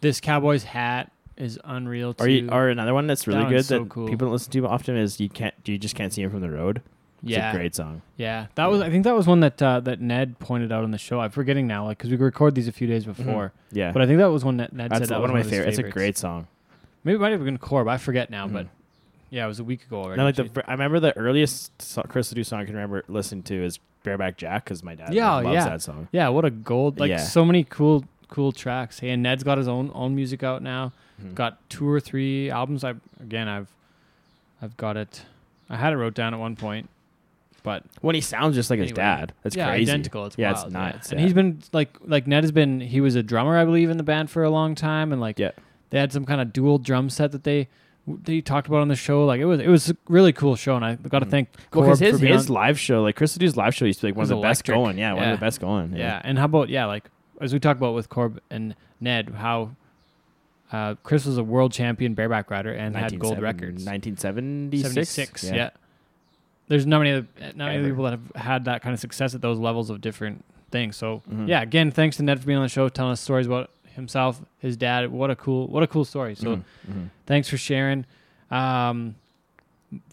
this 0.00 0.20
cowboy's 0.20 0.64
hat 0.64 1.10
is 1.36 1.58
unreal 1.64 2.14
too. 2.14 2.24
Or 2.24 2.28
you, 2.28 2.48
or 2.50 2.68
another 2.68 2.94
one 2.94 3.06
that's 3.06 3.26
really 3.26 3.42
That 3.44 3.50
good 3.50 3.64
so 3.64 3.80
that 3.80 3.88
cool. 3.88 4.08
people 4.08 4.26
don't 4.26 4.32
listen 4.32 4.52
to 4.52 4.66
often 4.66 4.96
is 4.96 5.20
you 5.20 5.28
can't 5.28 5.54
you 5.64 5.78
just 5.78 5.94
can't 5.94 6.12
see 6.12 6.22
him 6.22 6.30
from 6.30 6.40
the 6.40 6.50
road. 6.50 6.82
It's 7.22 7.30
yeah, 7.30 7.52
a 7.52 7.54
great 7.54 7.72
song. 7.74 8.02
Yeah, 8.16 8.46
that 8.56 8.66
was. 8.68 8.80
I 8.80 8.90
think 8.90 9.04
that 9.04 9.14
was 9.14 9.28
one 9.28 9.40
that 9.40 9.62
uh, 9.62 9.78
that 9.80 10.00
Ned 10.00 10.40
pointed 10.40 10.72
out 10.72 10.82
on 10.82 10.90
the 10.90 10.98
show. 10.98 11.20
I'm 11.20 11.30
forgetting 11.30 11.68
now, 11.68 11.84
like 11.84 11.98
because 11.98 12.10
we 12.10 12.16
record 12.16 12.56
these 12.56 12.66
a 12.66 12.72
few 12.72 12.88
days 12.88 13.04
before. 13.04 13.52
Yeah. 13.70 13.92
But 13.92 14.02
I 14.02 14.06
think 14.06 14.18
that 14.18 14.26
was 14.26 14.44
one 14.44 14.56
that 14.56 14.72
Ned 14.72 14.90
that's 14.90 15.02
said 15.02 15.08
that 15.10 15.20
one 15.20 15.30
of 15.30 15.36
my 15.36 15.44
favorite. 15.44 15.68
It's 15.68 15.78
a 15.78 15.84
great 15.84 16.18
song. 16.18 16.48
Maybe 17.04 17.16
it 17.16 17.20
might 17.20 17.32
have 17.32 17.44
been 17.44 17.58
Corb. 17.58 17.88
I 17.88 17.96
forget 17.98 18.30
now, 18.30 18.46
Mhm. 18.46 18.52
but 18.52 18.66
yeah, 19.30 19.44
it 19.44 19.48
was 19.48 19.58
a 19.60 19.64
week 19.64 19.84
ago 19.84 20.02
already. 20.02 20.22
Like 20.22 20.36
the. 20.36 20.64
I 20.68 20.72
remember 20.72 21.00
the 21.00 21.16
earliest 21.16 21.80
so- 21.82 22.02
Chris 22.02 22.30
LeDoux 22.32 22.44
song 22.44 22.60
I 22.60 22.64
can 22.64 22.74
remember 22.74 23.02
listening 23.08 23.42
to 23.44 23.64
is 23.64 23.78
Bareback 24.04 24.36
Jack 24.36 24.64
because 24.64 24.82
my 24.82 24.94
dad 24.94 25.14
Yeah, 25.14 25.32
loves 25.34 25.54
yeah. 25.54 25.64
that 25.68 25.82
song. 25.82 26.08
yeah, 26.12 26.28
what 26.28 26.44
a 26.44 26.50
gold! 26.50 26.98
Like 27.00 27.10
Yeah. 27.10 27.16
so 27.18 27.44
many 27.44 27.64
cool 27.64 28.04
cool 28.28 28.50
tracks. 28.52 29.00
Hey, 29.00 29.10
and 29.10 29.22
Ned's 29.22 29.42
got 29.44 29.58
his 29.58 29.68
own 29.68 29.90
own 29.94 30.14
music 30.14 30.42
out 30.42 30.62
now. 30.62 30.92
Mhm. 31.22 31.34
Got 31.34 31.58
two 31.68 31.88
or 31.88 32.00
three 32.00 32.50
albums. 32.50 32.82
I 32.84 32.94
again, 33.20 33.48
I've 33.48 33.68
I've 34.60 34.76
got 34.76 34.96
it. 34.96 35.24
I 35.68 35.76
had 35.76 35.92
it 35.92 35.96
wrote 35.96 36.14
down 36.14 36.34
at 36.34 36.40
one 36.40 36.54
point, 36.56 36.88
but 37.62 37.82
When 38.00 38.14
he 38.14 38.20
sounds 38.20 38.54
just 38.54 38.70
like 38.70 38.78
his 38.80 38.92
dad. 38.92 39.32
That's 39.42 39.54
yeah, 39.56 39.68
crazy. 39.68 39.90
identical. 39.90 40.26
It's 40.26 40.36
Yeah, 40.38 40.52
wild, 40.52 40.66
it's 40.66 40.72
nuts. 40.74 41.12
And 41.12 41.20
he's 41.20 41.32
been 41.34 41.58
like 41.72 41.96
like 42.04 42.26
Ned 42.26 42.42
has 42.44 42.52
been. 42.52 42.80
He 42.80 43.00
was 43.00 43.14
a 43.16 43.22
drummer, 43.22 43.56
I 43.58 43.64
believe, 43.64 43.88
in 43.90 43.96
the 43.98 44.02
band 44.02 44.30
for 44.30 44.42
a 44.42 44.50
long 44.50 44.74
time, 44.74 45.12
and 45.12 45.20
like 45.20 45.38
Yeah. 45.38 45.50
They 45.92 45.98
had 46.00 46.10
some 46.12 46.24
kind 46.24 46.40
of 46.40 46.52
dual 46.52 46.78
drum 46.78 47.08
set 47.10 47.30
that 47.32 47.44
they 47.44 47.68
they 48.24 48.40
talked 48.40 48.66
about 48.66 48.80
on 48.80 48.88
the 48.88 48.96
show. 48.96 49.24
Like 49.24 49.40
it 49.40 49.44
was 49.44 49.60
it 49.60 49.68
was 49.68 49.90
a 49.90 49.96
really 50.08 50.32
cool 50.32 50.56
show, 50.56 50.74
and 50.74 50.84
I 50.84 50.96
got 50.96 51.20
to 51.20 51.26
Mhm. 51.26 51.30
thank 51.30 51.48
Well, 51.54 51.66
Corb 51.70 51.84
because 51.84 51.98
for 52.00 52.04
his, 52.06 52.20
being 52.20 52.32
his 52.32 52.48
on- 52.50 52.54
live 52.54 52.80
show, 52.80 53.02
like 53.02 53.14
Chris 53.14 53.36
LeDoux' 53.36 53.56
live 53.56 53.74
show, 53.76 53.84
used 53.84 54.00
to 54.00 54.06
be 54.06 54.10
like 54.10 54.16
one 54.16 54.24
of 54.24 54.28
the 54.30 54.36
best 54.40 54.64
going. 54.64 54.98
Yeah, 54.98 55.12
one 55.12 55.22
Yeah. 55.22 55.32
of 55.34 55.38
the 55.38 55.44
best 55.46 55.60
going. 55.60 55.94
yeah. 55.94 56.20
And 56.24 56.36
how 56.38 56.46
about 56.46 56.68
yeah, 56.70 56.86
like 56.86 57.04
as 57.40 57.52
we 57.52 57.60
talked 57.60 57.78
about 57.78 57.94
with 57.94 58.08
Corb 58.08 58.40
and 58.50 58.74
Ned, 59.00 59.30
how 59.36 59.76
uh, 60.72 60.94
Chris 61.02 61.26
was 61.26 61.36
a 61.36 61.44
world 61.44 61.70
champion 61.72 62.14
bareback 62.14 62.50
rider 62.50 62.72
and 62.72 62.96
had 62.96 63.18
gold 63.20 63.38
records. 63.42 63.84
1976. 63.84 64.82
76, 64.94 65.44
yeah. 65.52 65.70
There's 66.68 66.86
not 66.86 67.00
many, 67.02 67.26
not 67.40 67.56
many 67.56 67.76
Ever. 67.80 67.88
people 67.90 68.04
that 68.04 68.12
have 68.12 68.32
had 68.42 68.64
that 68.64 68.80
kind 68.80 68.94
of 68.94 68.98
success 69.00 69.34
at 69.34 69.42
those 69.42 69.58
levels 69.58 69.90
of 69.90 70.00
different 70.00 70.44
things. 70.70 70.96
So 70.96 71.20
Mhm. 71.30 71.46
yeah, 71.48 71.60
again, 71.60 71.90
thanks 71.90 72.16
to 72.16 72.22
Ned 72.22 72.40
for 72.40 72.46
being 72.46 72.56
on 72.56 72.64
the 72.64 72.68
show, 72.70 72.88
telling 72.88 73.12
us 73.12 73.20
stories 73.20 73.46
about 73.46 73.68
himself, 74.02 74.40
his 74.58 74.76
dad. 74.76 75.10
What 75.10 75.30
a 75.30 75.36
cool, 75.36 75.66
what 75.68 75.82
a 75.82 75.86
cool 75.86 76.04
story. 76.04 76.34
So 76.34 76.56
Mhm, 76.56 76.62
mhm. 76.90 77.08
thanks 77.26 77.48
for 77.48 77.56
sharing. 77.56 78.04
Um, 78.50 79.14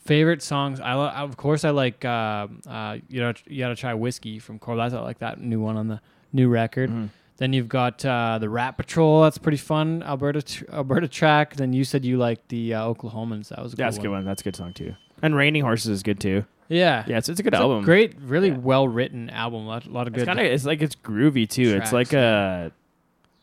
favorite 0.06 0.42
songs, 0.42 0.80
I 0.80 0.94
lo- 0.94 1.08
of 1.10 1.38
course 1.38 1.64
I 1.66 1.70
like. 1.72 2.04
Uh, 2.06 2.48
uh, 2.68 2.98
you 3.08 3.20
know, 3.22 3.34
you 3.48 3.60
gotta 3.60 3.76
try 3.76 3.94
whiskey 3.94 4.40
from. 4.40 4.60
That's 4.66 4.94
I 4.94 5.00
like 5.02 5.20
that 5.20 5.40
new 5.42 5.60
one 5.60 5.78
on 5.78 5.88
the 5.88 6.00
new 6.34 6.50
record. 6.50 6.90
Mhm. 6.90 7.10
Then 7.38 7.54
you've 7.54 7.70
got 7.70 8.04
uh, 8.06 8.38
the 8.40 8.50
Rat 8.50 8.76
Patrol. 8.78 9.22
That's 9.24 9.38
pretty 9.38 9.58
fun. 9.58 10.04
Alberta, 10.04 10.42
tr- 10.42 10.66
Alberta 10.74 11.08
track. 11.08 11.56
Then 11.56 11.72
you 11.72 11.86
said 11.86 12.04
you 12.04 12.18
liked 12.18 12.50
the 12.50 12.74
uh, 12.74 12.84
Oklahomans. 12.94 13.48
That 13.50 13.64
was 13.64 13.74
a 13.74 13.76
that's 13.78 13.98
a 13.98 14.02
good 14.02 14.10
one. 14.10 14.20
one. 14.20 14.26
That's 14.26 14.42
a 14.42 14.44
good 14.44 14.56
song 14.58 14.74
too. 14.74 14.94
And 15.22 15.36
Raining 15.36 15.62
Horses 15.64 15.88
is 15.90 16.04
good 16.04 16.20
too. 16.20 16.44
Yeah, 16.72 17.04
Yeah, 17.08 17.18
it's, 17.18 17.30
it's 17.30 17.40
a 17.40 17.44
good 17.44 17.54
It's 17.54 17.60
a 17.60 17.64
album. 17.64 17.84
great, 17.84 18.14
really 18.22 18.50
Yeah. 18.50 18.58
well 18.58 18.88
written 18.88 19.30
album. 19.32 19.64
A 19.64 19.68
lot, 19.68 19.88
lot 19.88 20.08
of 20.08 20.14
It's 20.14 20.22
good. 20.22 20.28
kind 20.28 20.40
of 20.40 20.46
it's 20.46 20.66
like 20.66 20.82
it's 20.84 20.96
groovy 20.96 21.50
too. 21.50 21.72
tracks, 21.72 21.88
it's 21.88 21.94
like 21.94 22.14
a 22.14 22.72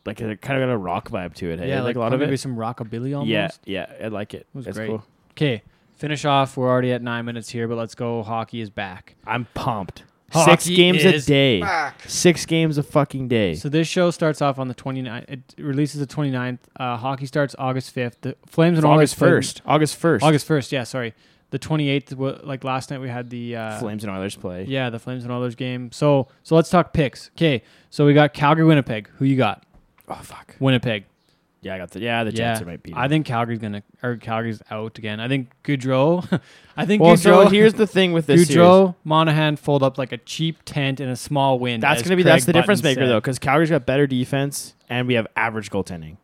like 0.06 0.20
it 0.20 0.40
kind 0.40 0.60
of 0.62 0.66
got 0.68 0.72
a 0.72 0.76
rock 0.78 1.10
vibe 1.10 1.34
to 1.34 1.50
it. 1.50 1.58
Hey? 1.58 1.68
yeah, 1.68 1.82
like, 1.82 1.96
a 1.96 1.98
lot 1.98 2.12
of 2.12 2.20
it. 2.20 2.24
maybe 2.26 2.36
some 2.36 2.56
rockabilly 2.56 3.12
almost. 3.14 3.28
Yeah, 3.64 3.86
yeah, 4.00 4.04
I 4.06 4.08
like 4.08 4.34
it. 4.34 4.40
It 4.40 4.46
was 4.54 4.66
It's 4.66 4.76
great. 4.76 4.88
cool. 4.88 5.04
Okay, 5.32 5.62
finish 5.96 6.24
off. 6.24 6.56
We're 6.56 6.68
already 6.68 6.92
at 6.92 7.02
nine 7.02 7.24
minutes 7.24 7.48
here, 7.50 7.68
but 7.68 7.76
let's 7.76 7.94
go. 7.94 8.22
Hockey 8.22 8.60
is 8.60 8.70
back. 8.70 9.16
I'm 9.26 9.46
pumped. 9.54 10.04
Hockey 10.32 10.50
Six 10.50 10.68
games 10.68 11.04
a 11.04 11.14
is 11.14 11.26
day. 11.26 11.62
Six 12.06 12.46
games 12.46 12.78
a 12.78 12.82
fucking 12.82 13.28
day. 13.28 13.54
So 13.54 13.68
this 13.68 13.86
show 13.86 14.10
starts 14.10 14.42
off 14.42 14.58
on 14.58 14.66
the 14.66 14.74
29th. 14.74 15.24
It 15.28 15.40
releases 15.56 16.00
the 16.00 16.06
29th. 16.06 16.58
Uh, 16.78 16.96
hockey 16.96 17.26
starts 17.26 17.54
August 17.60 17.94
5th. 17.94 18.14
The 18.22 18.36
Flames 18.46 18.76
and 18.78 18.84
all 18.84 18.94
August 18.94 19.14
first. 19.14 19.62
August 19.64 19.94
first. 19.96 20.24
August 20.24 20.48
1st. 20.48 20.72
Yeah, 20.72 20.82
sorry. 20.82 21.14
The 21.50 21.60
28th. 21.60 22.14
wa- 22.14 22.38
Like 22.42 22.64
last 22.64 22.90
night, 22.90 23.00
we 23.00 23.08
had 23.08 23.30
the 23.30 23.54
uh, 23.54 23.78
Flames 23.78 24.02
and 24.02 24.12
Oilers 24.12 24.34
play. 24.34 24.64
Yeah, 24.64 24.90
the 24.90 24.98
Flames 24.98 25.22
and 25.22 25.32
Oilers 25.32 25.54
game. 25.54 25.92
So 25.92 26.26
so 26.42 26.56
let's 26.56 26.70
talk 26.70 26.92
picks. 26.92 27.30
Okay, 27.36 27.62
so 27.90 28.04
we 28.04 28.12
got 28.12 28.34
Calgary, 28.34 28.64
Winnipeg. 28.64 29.08
Who 29.18 29.26
you 29.26 29.36
got? 29.36 29.62
Oh 30.08 30.14
fuck. 30.22 30.56
Winnipeg. 30.60 31.04
Yeah, 31.62 31.74
I 31.74 31.78
got 31.78 31.90
the 31.90 32.00
yeah 32.00 32.22
the 32.22 32.30
Jets 32.32 32.64
might 32.64 32.82
beat. 32.82 32.94
I 32.96 33.08
think 33.08 33.26
Calgary's 33.26 33.58
gonna 33.58 33.82
or 34.02 34.16
Calgary's 34.16 34.62
out 34.70 34.98
again. 34.98 35.18
I 35.18 35.26
think 35.26 35.50
Gaudreau. 35.64 36.40
I 36.76 36.86
think 36.86 37.02
Well, 37.02 37.14
Gaudreau. 37.16 37.44
so 37.44 37.48
here's 37.48 37.74
the 37.74 37.86
thing 37.86 38.12
with 38.12 38.26
this 38.26 38.46
series. 38.46 38.92
Monahan 39.04 39.56
fold 39.56 39.82
up 39.82 39.98
like 39.98 40.12
a 40.12 40.18
cheap 40.18 40.58
tent 40.64 41.00
in 41.00 41.08
a 41.08 41.16
small 41.16 41.58
wind. 41.58 41.82
That's 41.82 42.02
gonna 42.02 42.14
be 42.14 42.22
Craig 42.22 42.34
that's 42.34 42.44
the 42.44 42.52
difference 42.52 42.82
maker 42.82 43.00
said. 43.00 43.08
though, 43.08 43.20
because 43.20 43.38
Calgary's 43.40 43.70
got 43.70 43.84
better 43.86 44.06
defense 44.06 44.74
and 44.88 45.08
we 45.08 45.14
have 45.14 45.26
average 45.34 45.70
goaltending. 45.70 46.18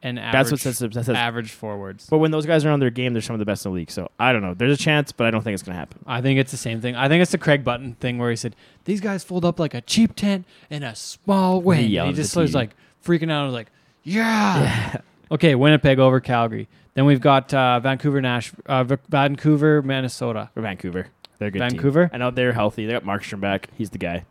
And 0.00 0.18
average, 0.18 0.32
That's 0.32 0.50
what 0.50 0.60
says 0.60 0.78
that 0.80 0.92
says. 0.92 1.08
average 1.08 1.50
forwards. 1.50 2.06
But 2.10 2.18
when 2.18 2.30
those 2.30 2.44
guys 2.44 2.62
are 2.66 2.70
on 2.70 2.78
their 2.78 2.90
game, 2.90 3.14
they're 3.14 3.22
some 3.22 3.34
of 3.34 3.38
the 3.40 3.46
best 3.46 3.64
in 3.64 3.72
the 3.72 3.76
league. 3.76 3.90
So 3.90 4.10
I 4.20 4.34
don't 4.34 4.42
know. 4.42 4.52
There's 4.52 4.78
a 4.78 4.80
chance, 4.80 5.12
but 5.12 5.26
I 5.26 5.30
don't 5.30 5.40
think 5.42 5.54
it's 5.54 5.62
gonna 5.62 5.78
happen. 5.78 6.04
I 6.06 6.20
think 6.20 6.38
it's 6.38 6.50
the 6.52 6.58
same 6.58 6.80
thing. 6.82 6.94
I 6.94 7.08
think 7.08 7.22
it's 7.22 7.32
the 7.32 7.38
Craig 7.38 7.64
Button 7.64 7.94
thing 7.94 8.18
where 8.18 8.28
he 8.30 8.36
said 8.36 8.54
these 8.84 9.00
guys 9.00 9.24
fold 9.24 9.44
up 9.46 9.58
like 9.58 9.72
a 9.74 9.80
cheap 9.80 10.14
tent 10.14 10.44
in 10.70 10.82
a 10.82 10.94
small 10.94 11.60
wind. 11.62 11.92
And 11.96 12.08
he 12.08 12.12
just 12.12 12.36
was 12.36 12.54
like 12.54 12.76
freaking 13.04 13.30
out. 13.30 13.42
I 13.42 13.44
was 13.46 13.54
like, 13.54 13.68
yeah. 14.02 14.96
okay, 15.30 15.54
Winnipeg 15.54 15.98
over 15.98 16.20
Calgary. 16.20 16.68
Then 16.94 17.06
we've 17.06 17.20
got 17.20 17.52
uh, 17.52 17.80
Vancouver, 17.80 18.20
Nash, 18.20 18.52
uh, 18.66 18.84
Vancouver, 19.08 19.82
Minnesota. 19.82 20.50
Or 20.54 20.62
Vancouver. 20.62 21.08
They're 21.38 21.48
a 21.48 21.50
good. 21.50 21.58
team. 21.60 21.70
Vancouver? 21.70 22.10
I 22.12 22.18
know 22.18 22.30
they're 22.30 22.52
healthy. 22.52 22.86
They 22.86 22.92
got 22.92 23.04
Markstrom 23.04 23.40
back. 23.40 23.68
He's 23.76 23.90
the 23.90 23.98
guy. 23.98 24.24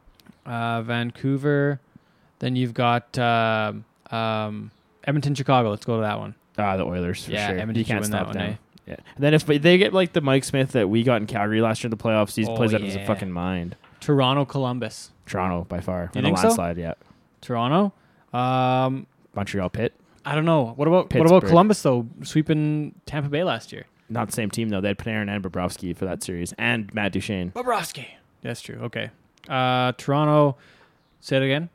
Uh, 0.46 0.82
Vancouver. 0.82 1.80
Then 2.40 2.56
you've 2.56 2.74
got 2.74 3.18
um 3.18 3.86
um, 4.12 4.72
Edmonton, 5.06 5.36
Chicago. 5.36 5.70
Let's 5.70 5.86
go 5.86 5.96
to 5.98 6.02
that 6.02 6.20
one. 6.20 6.36
Ah, 6.58 6.78
the 6.78 6.84
Oilers 6.84 7.26
for 7.26 7.32
Yeah, 7.32 7.48
sure. 7.48 7.60
Edmonton 7.60 7.80
you 7.80 7.86
can't 7.86 8.02
win 8.02 8.12
that 8.12 8.28
one, 8.28 8.38
eh? 8.38 8.56
Yeah. 8.86 8.96
And 9.16 9.24
then 9.24 9.34
if 9.34 9.46
they 9.46 9.78
get 9.78 9.94
like 9.94 10.14
the 10.14 10.22
Mike 10.22 10.44
Smith 10.44 10.74
that 10.74 10.90
we 10.90 11.04
got 11.04 11.22
in 11.22 11.28
Calgary 11.28 11.62
last 11.62 11.84
year 11.84 11.88
in 11.88 11.98
the 11.98 12.02
playoffs, 12.04 12.36
he 12.36 12.46
Oh, 12.46 12.56
plays 12.56 12.74
out 12.74 12.82
of 12.82 12.88
his 12.88 12.98
fucking 13.08 13.32
mind. 13.32 13.76
Toronto, 14.02 14.46
Columbus. 14.46 15.12
Toronto 15.26 15.66
by 15.68 15.80
far. 15.80 16.12
You 16.14 16.20
In 16.20 16.26
think 16.26 16.38
a 16.38 16.52
so? 16.52 16.74
yeah. 16.78 16.94
Toronto. 17.42 17.94
Um, 18.34 19.08
Montreal 19.36 19.70
Pitt. 19.70 19.94
I 20.26 20.36
don't 20.36 20.46
know. 20.46 20.74
What 20.76 20.88
about 20.88 21.14
what 21.14 21.26
about 21.26 21.46
Columbus 21.46 21.82
though? 21.82 22.08
Sweeping 22.24 22.96
Tampa 23.06 23.30
Bay 23.30 23.44
last 23.44 23.72
year. 23.72 23.86
Not 24.10 24.28
the 24.28 24.34
same 24.34 24.50
team 24.50 24.70
though. 24.70 24.82
They 24.82 24.90
had 24.90 24.98
Panarin 24.98 25.30
and 25.34 25.44
Bobrovsky 25.44 25.96
for 25.96 26.06
that 26.06 26.24
series, 26.24 26.54
and 26.58 26.94
Matt 26.94 27.12
Duchene. 27.14 27.52
Bobrovsky. 27.52 28.08
That's 28.42 28.62
true. 28.62 28.80
Okay. 28.84 29.10
Uh, 29.50 29.92
Toronto. 29.98 30.56
Say 31.22 31.38
it 31.38 31.44
again. 31.44 31.70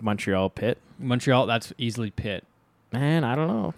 Montreal 0.00 0.50
Pitt. 0.50 0.78
Montreal. 0.98 1.46
That's 1.46 1.72
easily 1.78 2.10
Pitt. 2.10 2.44
Man, 2.92 3.24
I 3.24 3.34
don't 3.34 3.48
know. 3.48 3.74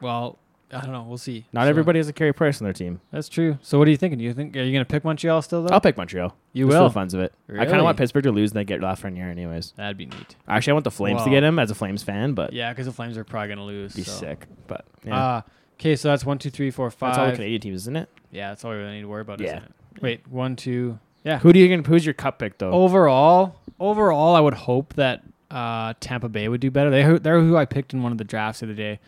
Well, 0.00 0.38
I 0.72 0.80
don't 0.82 0.92
know. 0.92 1.02
We'll 1.02 1.18
see. 1.18 1.46
Not 1.52 1.64
So- 1.64 1.68
everybody 1.70 1.98
has 1.98 2.08
a 2.08 2.12
Carey 2.12 2.32
Price 2.32 2.60
on 2.60 2.64
their 2.64 2.72
team. 2.72 3.00
That's 3.10 3.28
true. 3.28 3.58
So 3.62 3.78
what 3.78 3.88
are 3.88 3.90
you 3.90 3.96
thinking? 3.96 4.18
Do 4.18 4.24
you 4.24 4.32
think 4.32 4.56
are 4.56 4.62
you 4.62 4.72
gonna 4.72 4.84
pick 4.84 5.04
Montreal 5.04 5.42
still 5.42 5.62
though? 5.64 5.74
I'll 5.74 5.80
pick 5.80 5.96
Montreal. 5.96 6.34
you 6.52 6.66
Just 6.66 6.76
for 6.76 6.80
will. 6.82 6.88
the 6.88 6.94
funs 6.94 7.14
of 7.14 7.20
it. 7.20 7.32
I 7.48 7.64
kind 7.64 7.78
of 7.78 7.84
want 7.84 7.98
Pittsburgh 7.98 8.24
to 8.24 8.32
lose 8.32 8.50
and 8.52 8.58
then 8.58 8.66
get 8.66 8.80
Lafreniere 8.80 9.30
anyways. 9.30 9.72
That'd 9.76 9.96
be 9.96 10.06
neat. 10.06 10.36
Actually, 10.48 10.72
I 10.72 10.74
want 10.74 10.84
the 10.84 10.90
Flames 10.90 11.22
to 11.24 11.30
get 11.30 11.42
him 11.42 11.58
as 11.58 11.70
a 11.70 11.74
Flames 11.74 12.02
fan, 12.02 12.34
but 12.34 12.52
Yeah, 12.52 12.72
because 12.72 12.86
the 12.86 12.92
Flames 12.92 13.16
are 13.18 13.24
probably 13.24 13.48
gonna 13.48 13.64
lose. 13.64 13.94
be 13.94 14.02
so. 14.02 14.12
sick. 14.12 14.46
But 14.66 14.84
yeah. 15.04 15.16
Uh, 15.16 15.40
okay, 15.78 15.96
so 15.96 16.08
that's 16.08 16.24
one, 16.24 16.38
two, 16.38 16.50
three, 16.50 16.70
four, 16.70 16.90
five. 16.90 17.10
that's 17.14 17.18
all 17.18 17.26
the 17.26 17.32
Canadian 17.32 17.60
teams, 17.60 17.76
isn't 17.82 17.96
it? 17.96 18.08
yeah, 18.30 18.50
that's 18.50 18.64
all 18.64 18.70
we 18.70 18.76
really 18.76 18.92
need 18.92 19.00
to 19.02 19.08
worry 19.08 19.22
about. 19.22 19.40
Yeah. 19.40 19.56
Isn't 19.58 19.62
it? 19.96 20.02
Wait, 20.02 20.28
one, 20.28 20.54
two. 20.56 20.98
Yeah. 21.24 21.38
Who 21.40 21.52
do 21.52 21.58
you 21.58 21.68
gonna, 21.68 21.86
who's 21.88 22.06
your 22.06 22.14
cup 22.14 22.38
pick 22.38 22.58
though? 22.58 22.70
Overall, 22.70 23.56
overall, 23.80 24.34
I 24.36 24.40
would 24.40 24.54
hope 24.54 24.94
that 24.94 25.22
uh, 25.50 25.94
Tampa 26.00 26.28
Bay 26.28 26.48
would 26.48 26.60
do 26.60 26.70
better. 26.70 26.90
They 26.90 27.18
they're 27.18 27.40
who 27.40 27.56
I 27.56 27.64
picked 27.64 27.92
in 27.92 28.02
one 28.02 28.12
of 28.12 28.18
the 28.18 28.24
drafts 28.24 28.62
of 28.62 28.68
the 28.68 28.74
other 28.74 28.82
day. 28.82 29.00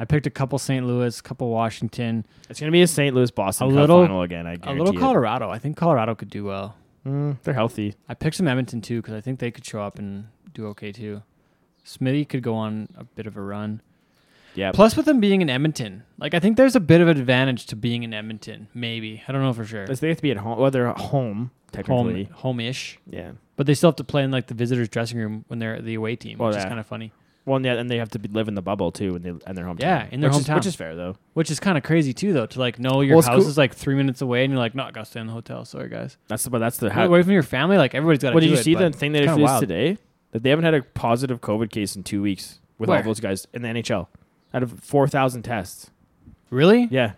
I 0.00 0.06
picked 0.06 0.26
a 0.26 0.30
couple 0.30 0.58
St. 0.58 0.84
Louis, 0.86 1.16
a 1.18 1.22
couple 1.22 1.50
Washington, 1.50 2.24
It's 2.48 2.58
gonna 2.58 2.72
be 2.72 2.80
a 2.82 2.86
St. 2.86 3.14
Louis 3.14 3.30
Boston 3.30 3.66
A 3.66 3.70
Cup 3.70 3.76
little- 3.80 4.02
final 4.02 4.22
again. 4.22 4.46
I 4.46 4.54
a 4.62 4.72
little 4.72 4.96
it. 4.96 4.98
Colorado. 4.98 5.50
I 5.50 5.58
think 5.58 5.76
Colorado 5.76 6.14
could 6.14 6.30
do 6.30 6.44
well. 6.44 6.74
Mm, 7.06 7.36
they're 7.42 7.54
healthy. 7.54 7.94
I 8.08 8.14
picked 8.14 8.36
some 8.36 8.48
Edmonton 8.48 8.80
too 8.80 9.02
because 9.02 9.14
I 9.14 9.20
think 9.20 9.38
they 9.38 9.50
could 9.50 9.64
show 9.64 9.82
up 9.82 9.98
and 9.98 10.26
do 10.54 10.66
okay 10.68 10.90
too. 10.90 11.22
Smithy 11.84 12.24
could 12.24 12.42
go 12.42 12.54
on 12.54 12.88
a 12.96 13.04
bit 13.04 13.26
of 13.26 13.36
a 13.36 13.40
run. 13.42 13.82
Yeah. 14.54 14.72
Plus, 14.72 14.96
with 14.96 15.06
them 15.06 15.20
being 15.20 15.42
in 15.42 15.48
Edmonton, 15.50 16.02
like 16.18 16.34
I 16.34 16.40
think 16.40 16.56
there's 16.56 16.74
a 16.74 16.80
bit 16.80 17.00
of 17.00 17.08
advantage 17.08 17.66
to 17.66 17.76
being 17.76 18.02
in 18.02 18.12
Edmonton. 18.12 18.68
Maybe 18.74 19.22
I 19.28 19.32
don't 19.32 19.42
know 19.42 19.52
for 19.52 19.64
sure. 19.64 19.86
They 19.86 20.08
have 20.08 20.16
to 20.16 20.22
be 20.22 20.30
at 20.30 20.38
home. 20.38 20.58
Well, 20.58 20.70
they're 20.70 20.88
at 20.88 20.98
home 20.98 21.50
technically. 21.72 22.24
Home, 22.24 22.32
home-ish, 22.34 22.98
Yeah. 23.08 23.32
but 23.56 23.66
they 23.66 23.74
still 23.74 23.90
have 23.90 23.96
to 23.96 24.04
play 24.04 24.24
in 24.24 24.30
like 24.32 24.48
the 24.48 24.54
visitors' 24.54 24.88
dressing 24.88 25.18
room 25.18 25.44
when 25.46 25.58
they're 25.60 25.80
the 25.80 25.94
away 25.94 26.16
team, 26.16 26.38
Well, 26.38 26.48
which 26.48 26.58
is 26.58 26.64
kind 26.64 26.80
of 26.80 26.86
funny. 26.86 27.12
Well, 27.46 27.60
yeah, 27.64 27.74
and 27.74 27.90
they 27.90 27.96
have 27.96 28.10
to 28.10 28.18
be, 28.18 28.28
live 28.28 28.48
in 28.48 28.54
the 28.54 28.62
bubble 28.62 28.92
too, 28.92 29.16
and 29.16 29.24
they 29.24 29.30
and 29.46 29.56
their 29.58 29.64
hometown. 29.64 29.80
Yeah, 29.80 30.06
in 30.10 30.20
their 30.20 30.30
which 30.30 30.40
is- 30.40 30.46
hometown. 30.46 30.54
which 30.56 30.66
is 30.66 30.76
fair 30.76 30.94
though. 30.94 31.16
Which 31.34 31.50
is 31.50 31.58
kind 31.58 31.78
of 31.78 31.84
crazy 31.84 32.12
too, 32.12 32.32
though. 32.32 32.46
To 32.46 32.58
like 32.58 32.78
know 32.78 33.00
your 33.00 33.14
Well, 33.16 33.18
it's 33.20 33.28
house 33.28 33.40
cool- 33.40 33.48
is 33.48 33.58
like 33.58 33.74
three 33.74 33.94
minutes 33.94 34.20
away, 34.20 34.44
and 34.44 34.52
you're 34.52 34.58
like, 34.60 34.74
no, 34.74 34.84
I 34.84 34.90
gotta 34.90 35.06
stay 35.06 35.20
in 35.20 35.26
the 35.26 35.32
hotel. 35.32 35.64
Sorry, 35.64 35.88
guys. 35.88 36.16
That's 36.28 36.44
the, 36.44 36.50
but 36.50 36.58
that's 36.58 36.76
the. 36.78 36.90
How, 36.90 37.00
How, 37.02 37.06
away 37.06 37.22
from 37.22 37.32
your 37.32 37.42
family, 37.42 37.76
like 37.78 37.94
everybody's 37.94 38.22
got. 38.22 38.34
well, 38.34 38.40
did 38.42 38.50
you 38.50 38.56
it, 38.56 38.62
see 38.62 38.74
the 38.74 38.90
but 38.90 38.94
thing 38.94 39.12
they 39.12 39.20
it's 39.20 39.26
kinda 39.30 39.40
introduced 39.42 39.52
wild. 39.52 39.60
today? 39.62 39.98
That 40.32 40.42
they 40.42 40.50
haven't 40.50 40.64
had 40.66 40.74
a 40.74 40.82
positive 40.82 41.40
COVID 41.40 41.70
case 41.70 41.96
in 41.96 42.02
two 42.04 42.22
weeks 42.22 42.60
with 42.78 42.88
all 42.90 43.02
those 43.02 43.20
guys 43.20 43.46
in 43.52 43.62
the 43.62 43.68
NHL 43.68 44.06
out 44.54 44.62
of 44.62 44.78
four 44.80 45.08
thousand 45.08 45.42
tests. 45.42 45.90
Really? 46.50 46.88
Yeah, 46.90 47.12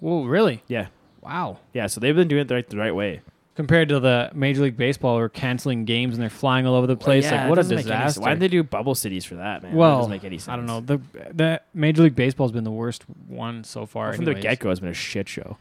Whoa, 0.00 0.24
really? 0.24 0.62
yeah, 0.68 0.86
Wow. 1.20 1.58
yeah. 1.72 1.86
So 1.88 2.00
they've 2.00 2.14
been 2.14 2.28
doing 2.28 2.42
it 2.42 2.48
the 2.48 2.54
right, 2.54 2.68
the 2.68 2.76
right 2.76 2.94
way. 2.94 3.22
Compared 3.58 3.88
to 3.88 3.98
the 3.98 4.30
Major 4.34 4.62
League 4.62 4.76
Baseball, 4.76 5.16
who 5.16 5.22
are 5.24 5.28
canceling 5.28 5.84
games 5.84 6.14
and 6.14 6.22
they're 6.22 6.30
flying 6.30 6.64
all 6.64 6.76
over 6.76 6.86
the 6.86 6.96
place. 6.96 7.24
Yeah, 7.24 7.40
like, 7.40 7.50
what 7.50 7.58
a 7.58 7.62
doesn't 7.62 7.74
make 7.74 7.86
any 7.86 7.90
sense. 7.90 8.14
disaster. 8.14 8.20
Why 8.20 8.30
did 8.30 8.38
they 8.38 8.46
do 8.46 8.62
bubble 8.62 8.94
cities 8.94 9.24
for 9.24 9.34
that, 9.34 9.64
man? 9.64 9.72
that 9.72 9.76
well, 9.76 9.96
doesn't 9.96 10.12
make 10.12 10.22
any 10.22 10.38
sense. 10.38 10.48
I 10.48 10.54
don't 10.54 10.66
know. 10.66 10.78
The 10.80 11.00
the 11.34 11.60
Major 11.74 12.04
League 12.04 12.14
Baseball's 12.14 12.52
been 12.52 12.62
the 12.62 12.70
worst 12.70 13.02
one 13.26 13.64
so 13.64 13.84
far. 13.84 14.10
Well, 14.10 14.12
from 14.14 14.26
the 14.26 14.34
get 14.34 14.60
go, 14.60 14.70
it's 14.70 14.78
been 14.78 14.90
a 14.90 14.94
shit 14.94 15.28
show. 15.28 15.56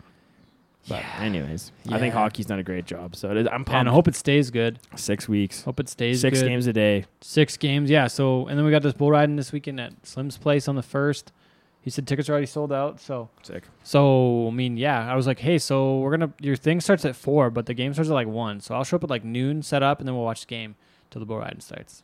But 0.88 1.00
Yeah. 1.00 1.22
anyways, 1.22 1.72
I 1.90 1.98
think 1.98 2.14
hockey's 2.14 2.46
done 2.46 2.60
a 2.60 2.64
great 2.64 2.86
job. 2.86 3.16
So 3.16 3.32
it 3.32 3.38
is, 3.38 3.48
I'm 3.48 3.66
pumped. 3.66 3.72
And 3.72 3.90
I 3.90 3.92
hope 3.92 4.08
it 4.08 4.16
stays 4.16 4.52
good. 4.52 4.78
six 4.96 5.28
weeks, 5.28 5.64
Hope 5.64 5.80
it 5.80 5.90
stays 5.90 6.22
six 6.22 6.40
good. 6.40 6.48
games 6.50 6.68
a 6.68 6.74
day. 6.74 7.06
Six 7.22 7.58
games, 7.58 7.90
yeah. 7.90 8.06
So 8.06 8.46
and 8.46 8.60
then 8.60 8.64
we 8.64 8.70
got 8.70 8.84
this 8.84 8.94
bull 8.94 9.10
riding 9.10 9.38
this 9.38 9.52
weekend 9.52 9.80
at 9.80 10.06
Slim's 10.06 10.38
place 10.38 10.68
on 10.68 10.76
the 10.76 10.84
first. 10.84 11.32
He 11.88 11.92
said 11.92 12.06
tickets 12.06 12.28
are 12.28 12.34
already 12.34 12.48
sold 12.48 12.74
out. 12.74 13.00
So 13.00 13.30
Sick. 13.44 13.64
so 13.82 14.50
I 14.50 14.52
mean, 14.52 14.76
yeah. 14.76 15.10
I 15.10 15.16
was 15.16 15.26
like, 15.26 15.40
hey, 15.40 15.58
so 15.58 16.00
we're 16.00 16.12
gonna 16.12 16.34
your 16.42 16.58
thing 16.58 16.82
starts 16.82 17.06
at 17.06 17.16
four, 17.16 17.50
but 17.50 17.66
the 17.66 17.74
game 17.74 17.94
starts 17.94 18.10
at 18.10 18.14
like 18.14 18.28
one. 18.28 18.60
So 18.60 18.76
I'll 18.76 18.84
show 18.84 18.98
up 18.98 19.06
at 19.06 19.10
like 19.10 19.24
noon, 19.24 19.64
set 19.64 19.82
up, 19.84 20.00
and 20.00 20.06
then 20.08 20.14
we'll 20.14 20.26
watch 20.26 20.42
the 20.42 20.48
game 20.48 20.76
till 21.12 21.22
the 21.22 21.26
bull 21.26 21.38
riding 21.38 21.62
starts. 21.62 22.04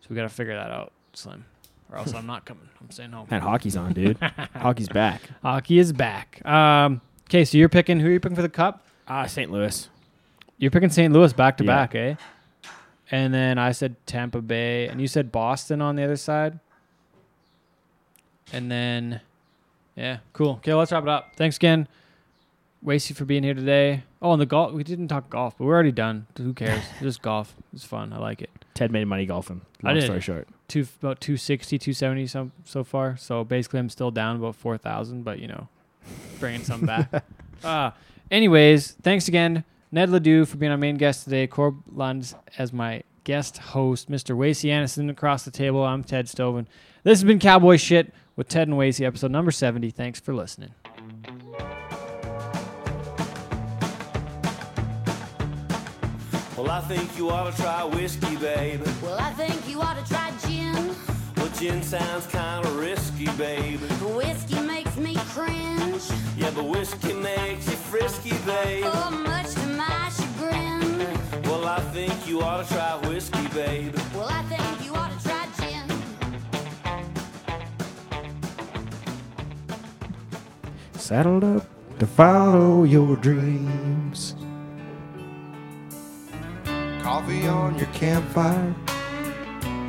So 0.00 0.08
we 0.10 0.16
gotta 0.16 0.28
figure 0.28 0.56
that 0.56 0.72
out, 0.72 0.90
Slim, 1.12 1.44
or 1.92 1.98
else 1.98 2.12
I'm 2.12 2.26
not 2.26 2.44
coming. 2.44 2.68
I'm 2.80 2.90
staying 2.90 3.12
home. 3.12 3.28
Man, 3.30 3.40
hockey's 3.40 3.76
on, 3.76 3.92
dude. 3.92 4.18
hockey's 4.56 4.88
back. 4.88 5.22
Hockey 5.42 5.78
is 5.78 5.92
back. 5.92 6.44
Um, 6.44 7.00
okay, 7.30 7.44
so 7.44 7.56
you're 7.56 7.68
picking 7.68 8.00
who 8.00 8.08
are 8.08 8.10
you 8.10 8.18
picking 8.18 8.34
for 8.34 8.42
the 8.42 8.48
cup? 8.48 8.84
Ah, 9.06 9.26
St. 9.26 9.48
Louis. 9.52 9.88
You're 10.56 10.72
picking 10.72 10.90
St. 10.90 11.12
Louis 11.14 11.32
back 11.32 11.56
to 11.58 11.64
Yeah. 11.64 11.70
back, 11.76 11.94
eh? 11.94 12.14
And 13.12 13.32
then 13.32 13.58
I 13.58 13.70
said 13.70 13.94
Tampa 14.06 14.42
Bay, 14.42 14.88
and 14.88 15.00
you 15.00 15.06
said 15.06 15.30
Boston 15.30 15.80
on 15.80 15.94
the 15.94 16.02
other 16.02 16.16
side. 16.16 16.58
And 18.52 18.70
then, 18.70 19.20
yeah, 19.96 20.18
cool. 20.32 20.52
Okay, 20.56 20.74
let's 20.74 20.92
wrap 20.92 21.02
it 21.02 21.08
up. 21.08 21.32
Thanks 21.36 21.56
again, 21.56 21.86
Wasty, 22.84 23.14
for 23.14 23.24
being 23.24 23.42
here 23.42 23.54
today. 23.54 24.04
Oh, 24.22 24.32
and 24.32 24.40
the 24.40 24.46
golf. 24.46 24.72
We 24.72 24.84
didn't 24.84 25.08
talk 25.08 25.28
golf, 25.30 25.56
but 25.58 25.64
we're 25.64 25.74
already 25.74 25.92
done. 25.92 26.26
Who 26.38 26.54
cares? 26.54 26.82
Just 27.00 27.22
golf. 27.22 27.54
It's 27.72 27.84
fun. 27.84 28.12
I 28.12 28.18
like 28.18 28.40
it. 28.42 28.50
Ted 28.74 28.90
made 28.90 29.04
money 29.06 29.26
golfing. 29.26 29.60
I 29.82 29.88
Long 29.88 29.94
did. 29.96 30.04
story 30.04 30.20
short. 30.20 30.48
Two 30.68 30.80
about 31.00 31.20
260, 31.20 31.78
270 31.78 32.26
some 32.26 32.52
so 32.64 32.84
far. 32.84 33.16
So 33.16 33.44
basically, 33.44 33.80
I'm 33.80 33.88
still 33.88 34.10
down 34.10 34.36
about 34.36 34.54
four 34.56 34.76
thousand, 34.78 35.24
but 35.24 35.38
you 35.38 35.48
know, 35.48 35.68
bringing 36.40 36.62
some 36.62 36.82
back. 36.86 37.24
uh, 37.64 37.90
anyways, 38.30 38.92
thanks 39.02 39.28
again, 39.28 39.64
Ned 39.92 40.10
LeDoux, 40.10 40.46
for 40.46 40.56
being 40.56 40.72
our 40.72 40.78
main 40.78 40.96
guest 40.96 41.24
today. 41.24 41.46
Corb 41.46 41.76
Lunds 41.94 42.34
as 42.58 42.72
my 42.72 43.02
guest 43.24 43.58
host, 43.58 44.10
Mr. 44.10 44.36
Wasey 44.36 44.70
Anderson 44.70 45.10
across 45.10 45.44
the 45.44 45.50
table. 45.50 45.84
I'm 45.84 46.02
Ted 46.04 46.26
Stovin. 46.26 46.66
This 47.02 47.18
has 47.18 47.24
been 47.24 47.38
Cowboy 47.38 47.76
Shit 47.76 48.12
with 48.38 48.48
Ted 48.48 48.68
and 48.68 48.76
Wasey, 48.76 49.04
episode 49.04 49.32
number 49.32 49.50
70. 49.50 49.90
Thanks 49.90 50.20
for 50.20 50.32
listening. 50.32 50.70
Well, 56.56 56.70
I 56.70 56.80
think 56.82 57.18
you 57.18 57.30
ought 57.30 57.52
to 57.52 57.60
try 57.60 57.82
whiskey, 57.82 58.36
babe. 58.36 58.80
Well, 59.02 59.18
I 59.18 59.32
think 59.32 59.68
you 59.68 59.80
ought 59.80 59.98
to 59.98 60.08
try 60.08 60.32
gin. 60.46 60.94
Well, 61.36 61.48
gin 61.58 61.82
sounds 61.82 62.26
kind 62.28 62.64
of 62.64 62.76
risky, 62.76 63.26
babe. 63.36 63.80
Whiskey 64.16 64.60
makes 64.60 64.96
me 64.96 65.16
cringe. 65.34 66.04
Yeah, 66.36 66.52
but 66.54 66.64
whiskey 66.64 67.14
makes 67.14 67.66
you 67.68 67.76
frisky, 67.76 68.36
babe. 68.46 68.84
Oh, 68.86 69.10
much 69.10 69.52
to 69.54 69.66
my 69.66 70.10
chagrin. 70.10 71.42
Well, 71.42 71.66
I 71.66 71.80
think 71.92 72.28
you 72.28 72.40
ought 72.42 72.64
to 72.64 72.72
try 72.72 72.96
whiskey, 73.08 73.48
babe. 73.48 73.96
Well, 74.14 74.28
I 74.30 74.42
think 74.44 74.84
you 74.84 74.94
ought 74.94 75.07
Saddled 81.08 81.42
up 81.42 81.64
to 82.00 82.06
follow 82.06 82.84
your 82.84 83.16
dreams. 83.16 84.34
Coffee 87.00 87.46
on 87.46 87.78
your 87.78 87.86
campfire. 87.94 88.74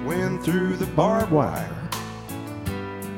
Wind 0.06 0.42
through 0.46 0.78
the 0.78 0.86
barbed 0.96 1.30
wire. 1.34 1.90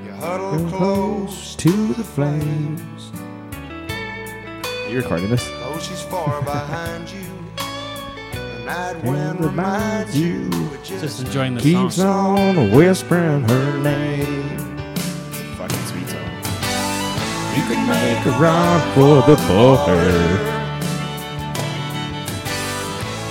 You 0.03 0.13
huddle 0.13 0.67
close 0.69 1.55
to 1.57 1.93
the 1.93 2.03
flames. 2.03 3.11
Are 3.53 4.89
you 4.89 4.97
recording 4.97 5.29
this? 5.29 5.47
Though 5.59 5.77
she's 5.77 6.01
far 6.01 6.41
behind 6.43 7.07
you. 7.07 7.21
The 8.33 8.65
night 8.65 9.03
wind 9.03 9.45
reminds 9.45 10.17
you. 10.17 10.49
Just 10.83 11.03
just 11.03 11.19
enjoying 11.23 11.53
the 11.53 11.61
keeps 11.61 11.97
song. 11.97 12.57
on 12.57 12.71
whispering 12.71 13.47
her 13.47 13.77
name. 13.83 14.70
You 17.55 17.63
can 17.63 17.87
make 17.87 18.25
a 18.25 18.31
run 18.39 18.79
for 18.93 19.21
the 19.29 19.35
border. 19.47 20.61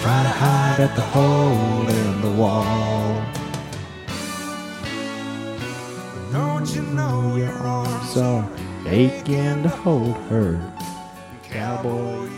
Try 0.03 0.23
to 0.23 0.35
hide 0.43 0.81
at 0.81 0.95
the 0.95 1.03
hole 1.03 1.89
in 1.89 2.21
the 2.21 2.31
wall. 2.31 3.17
Don't 6.33 6.69
you 6.75 6.83
know 6.83 7.37
your 7.37 7.53
arms 7.53 8.17
are 8.19 8.47
aching 8.87 9.63
to 9.63 9.69
hold 9.69 10.17
her? 10.29 10.61
Cowboy, 11.43 12.29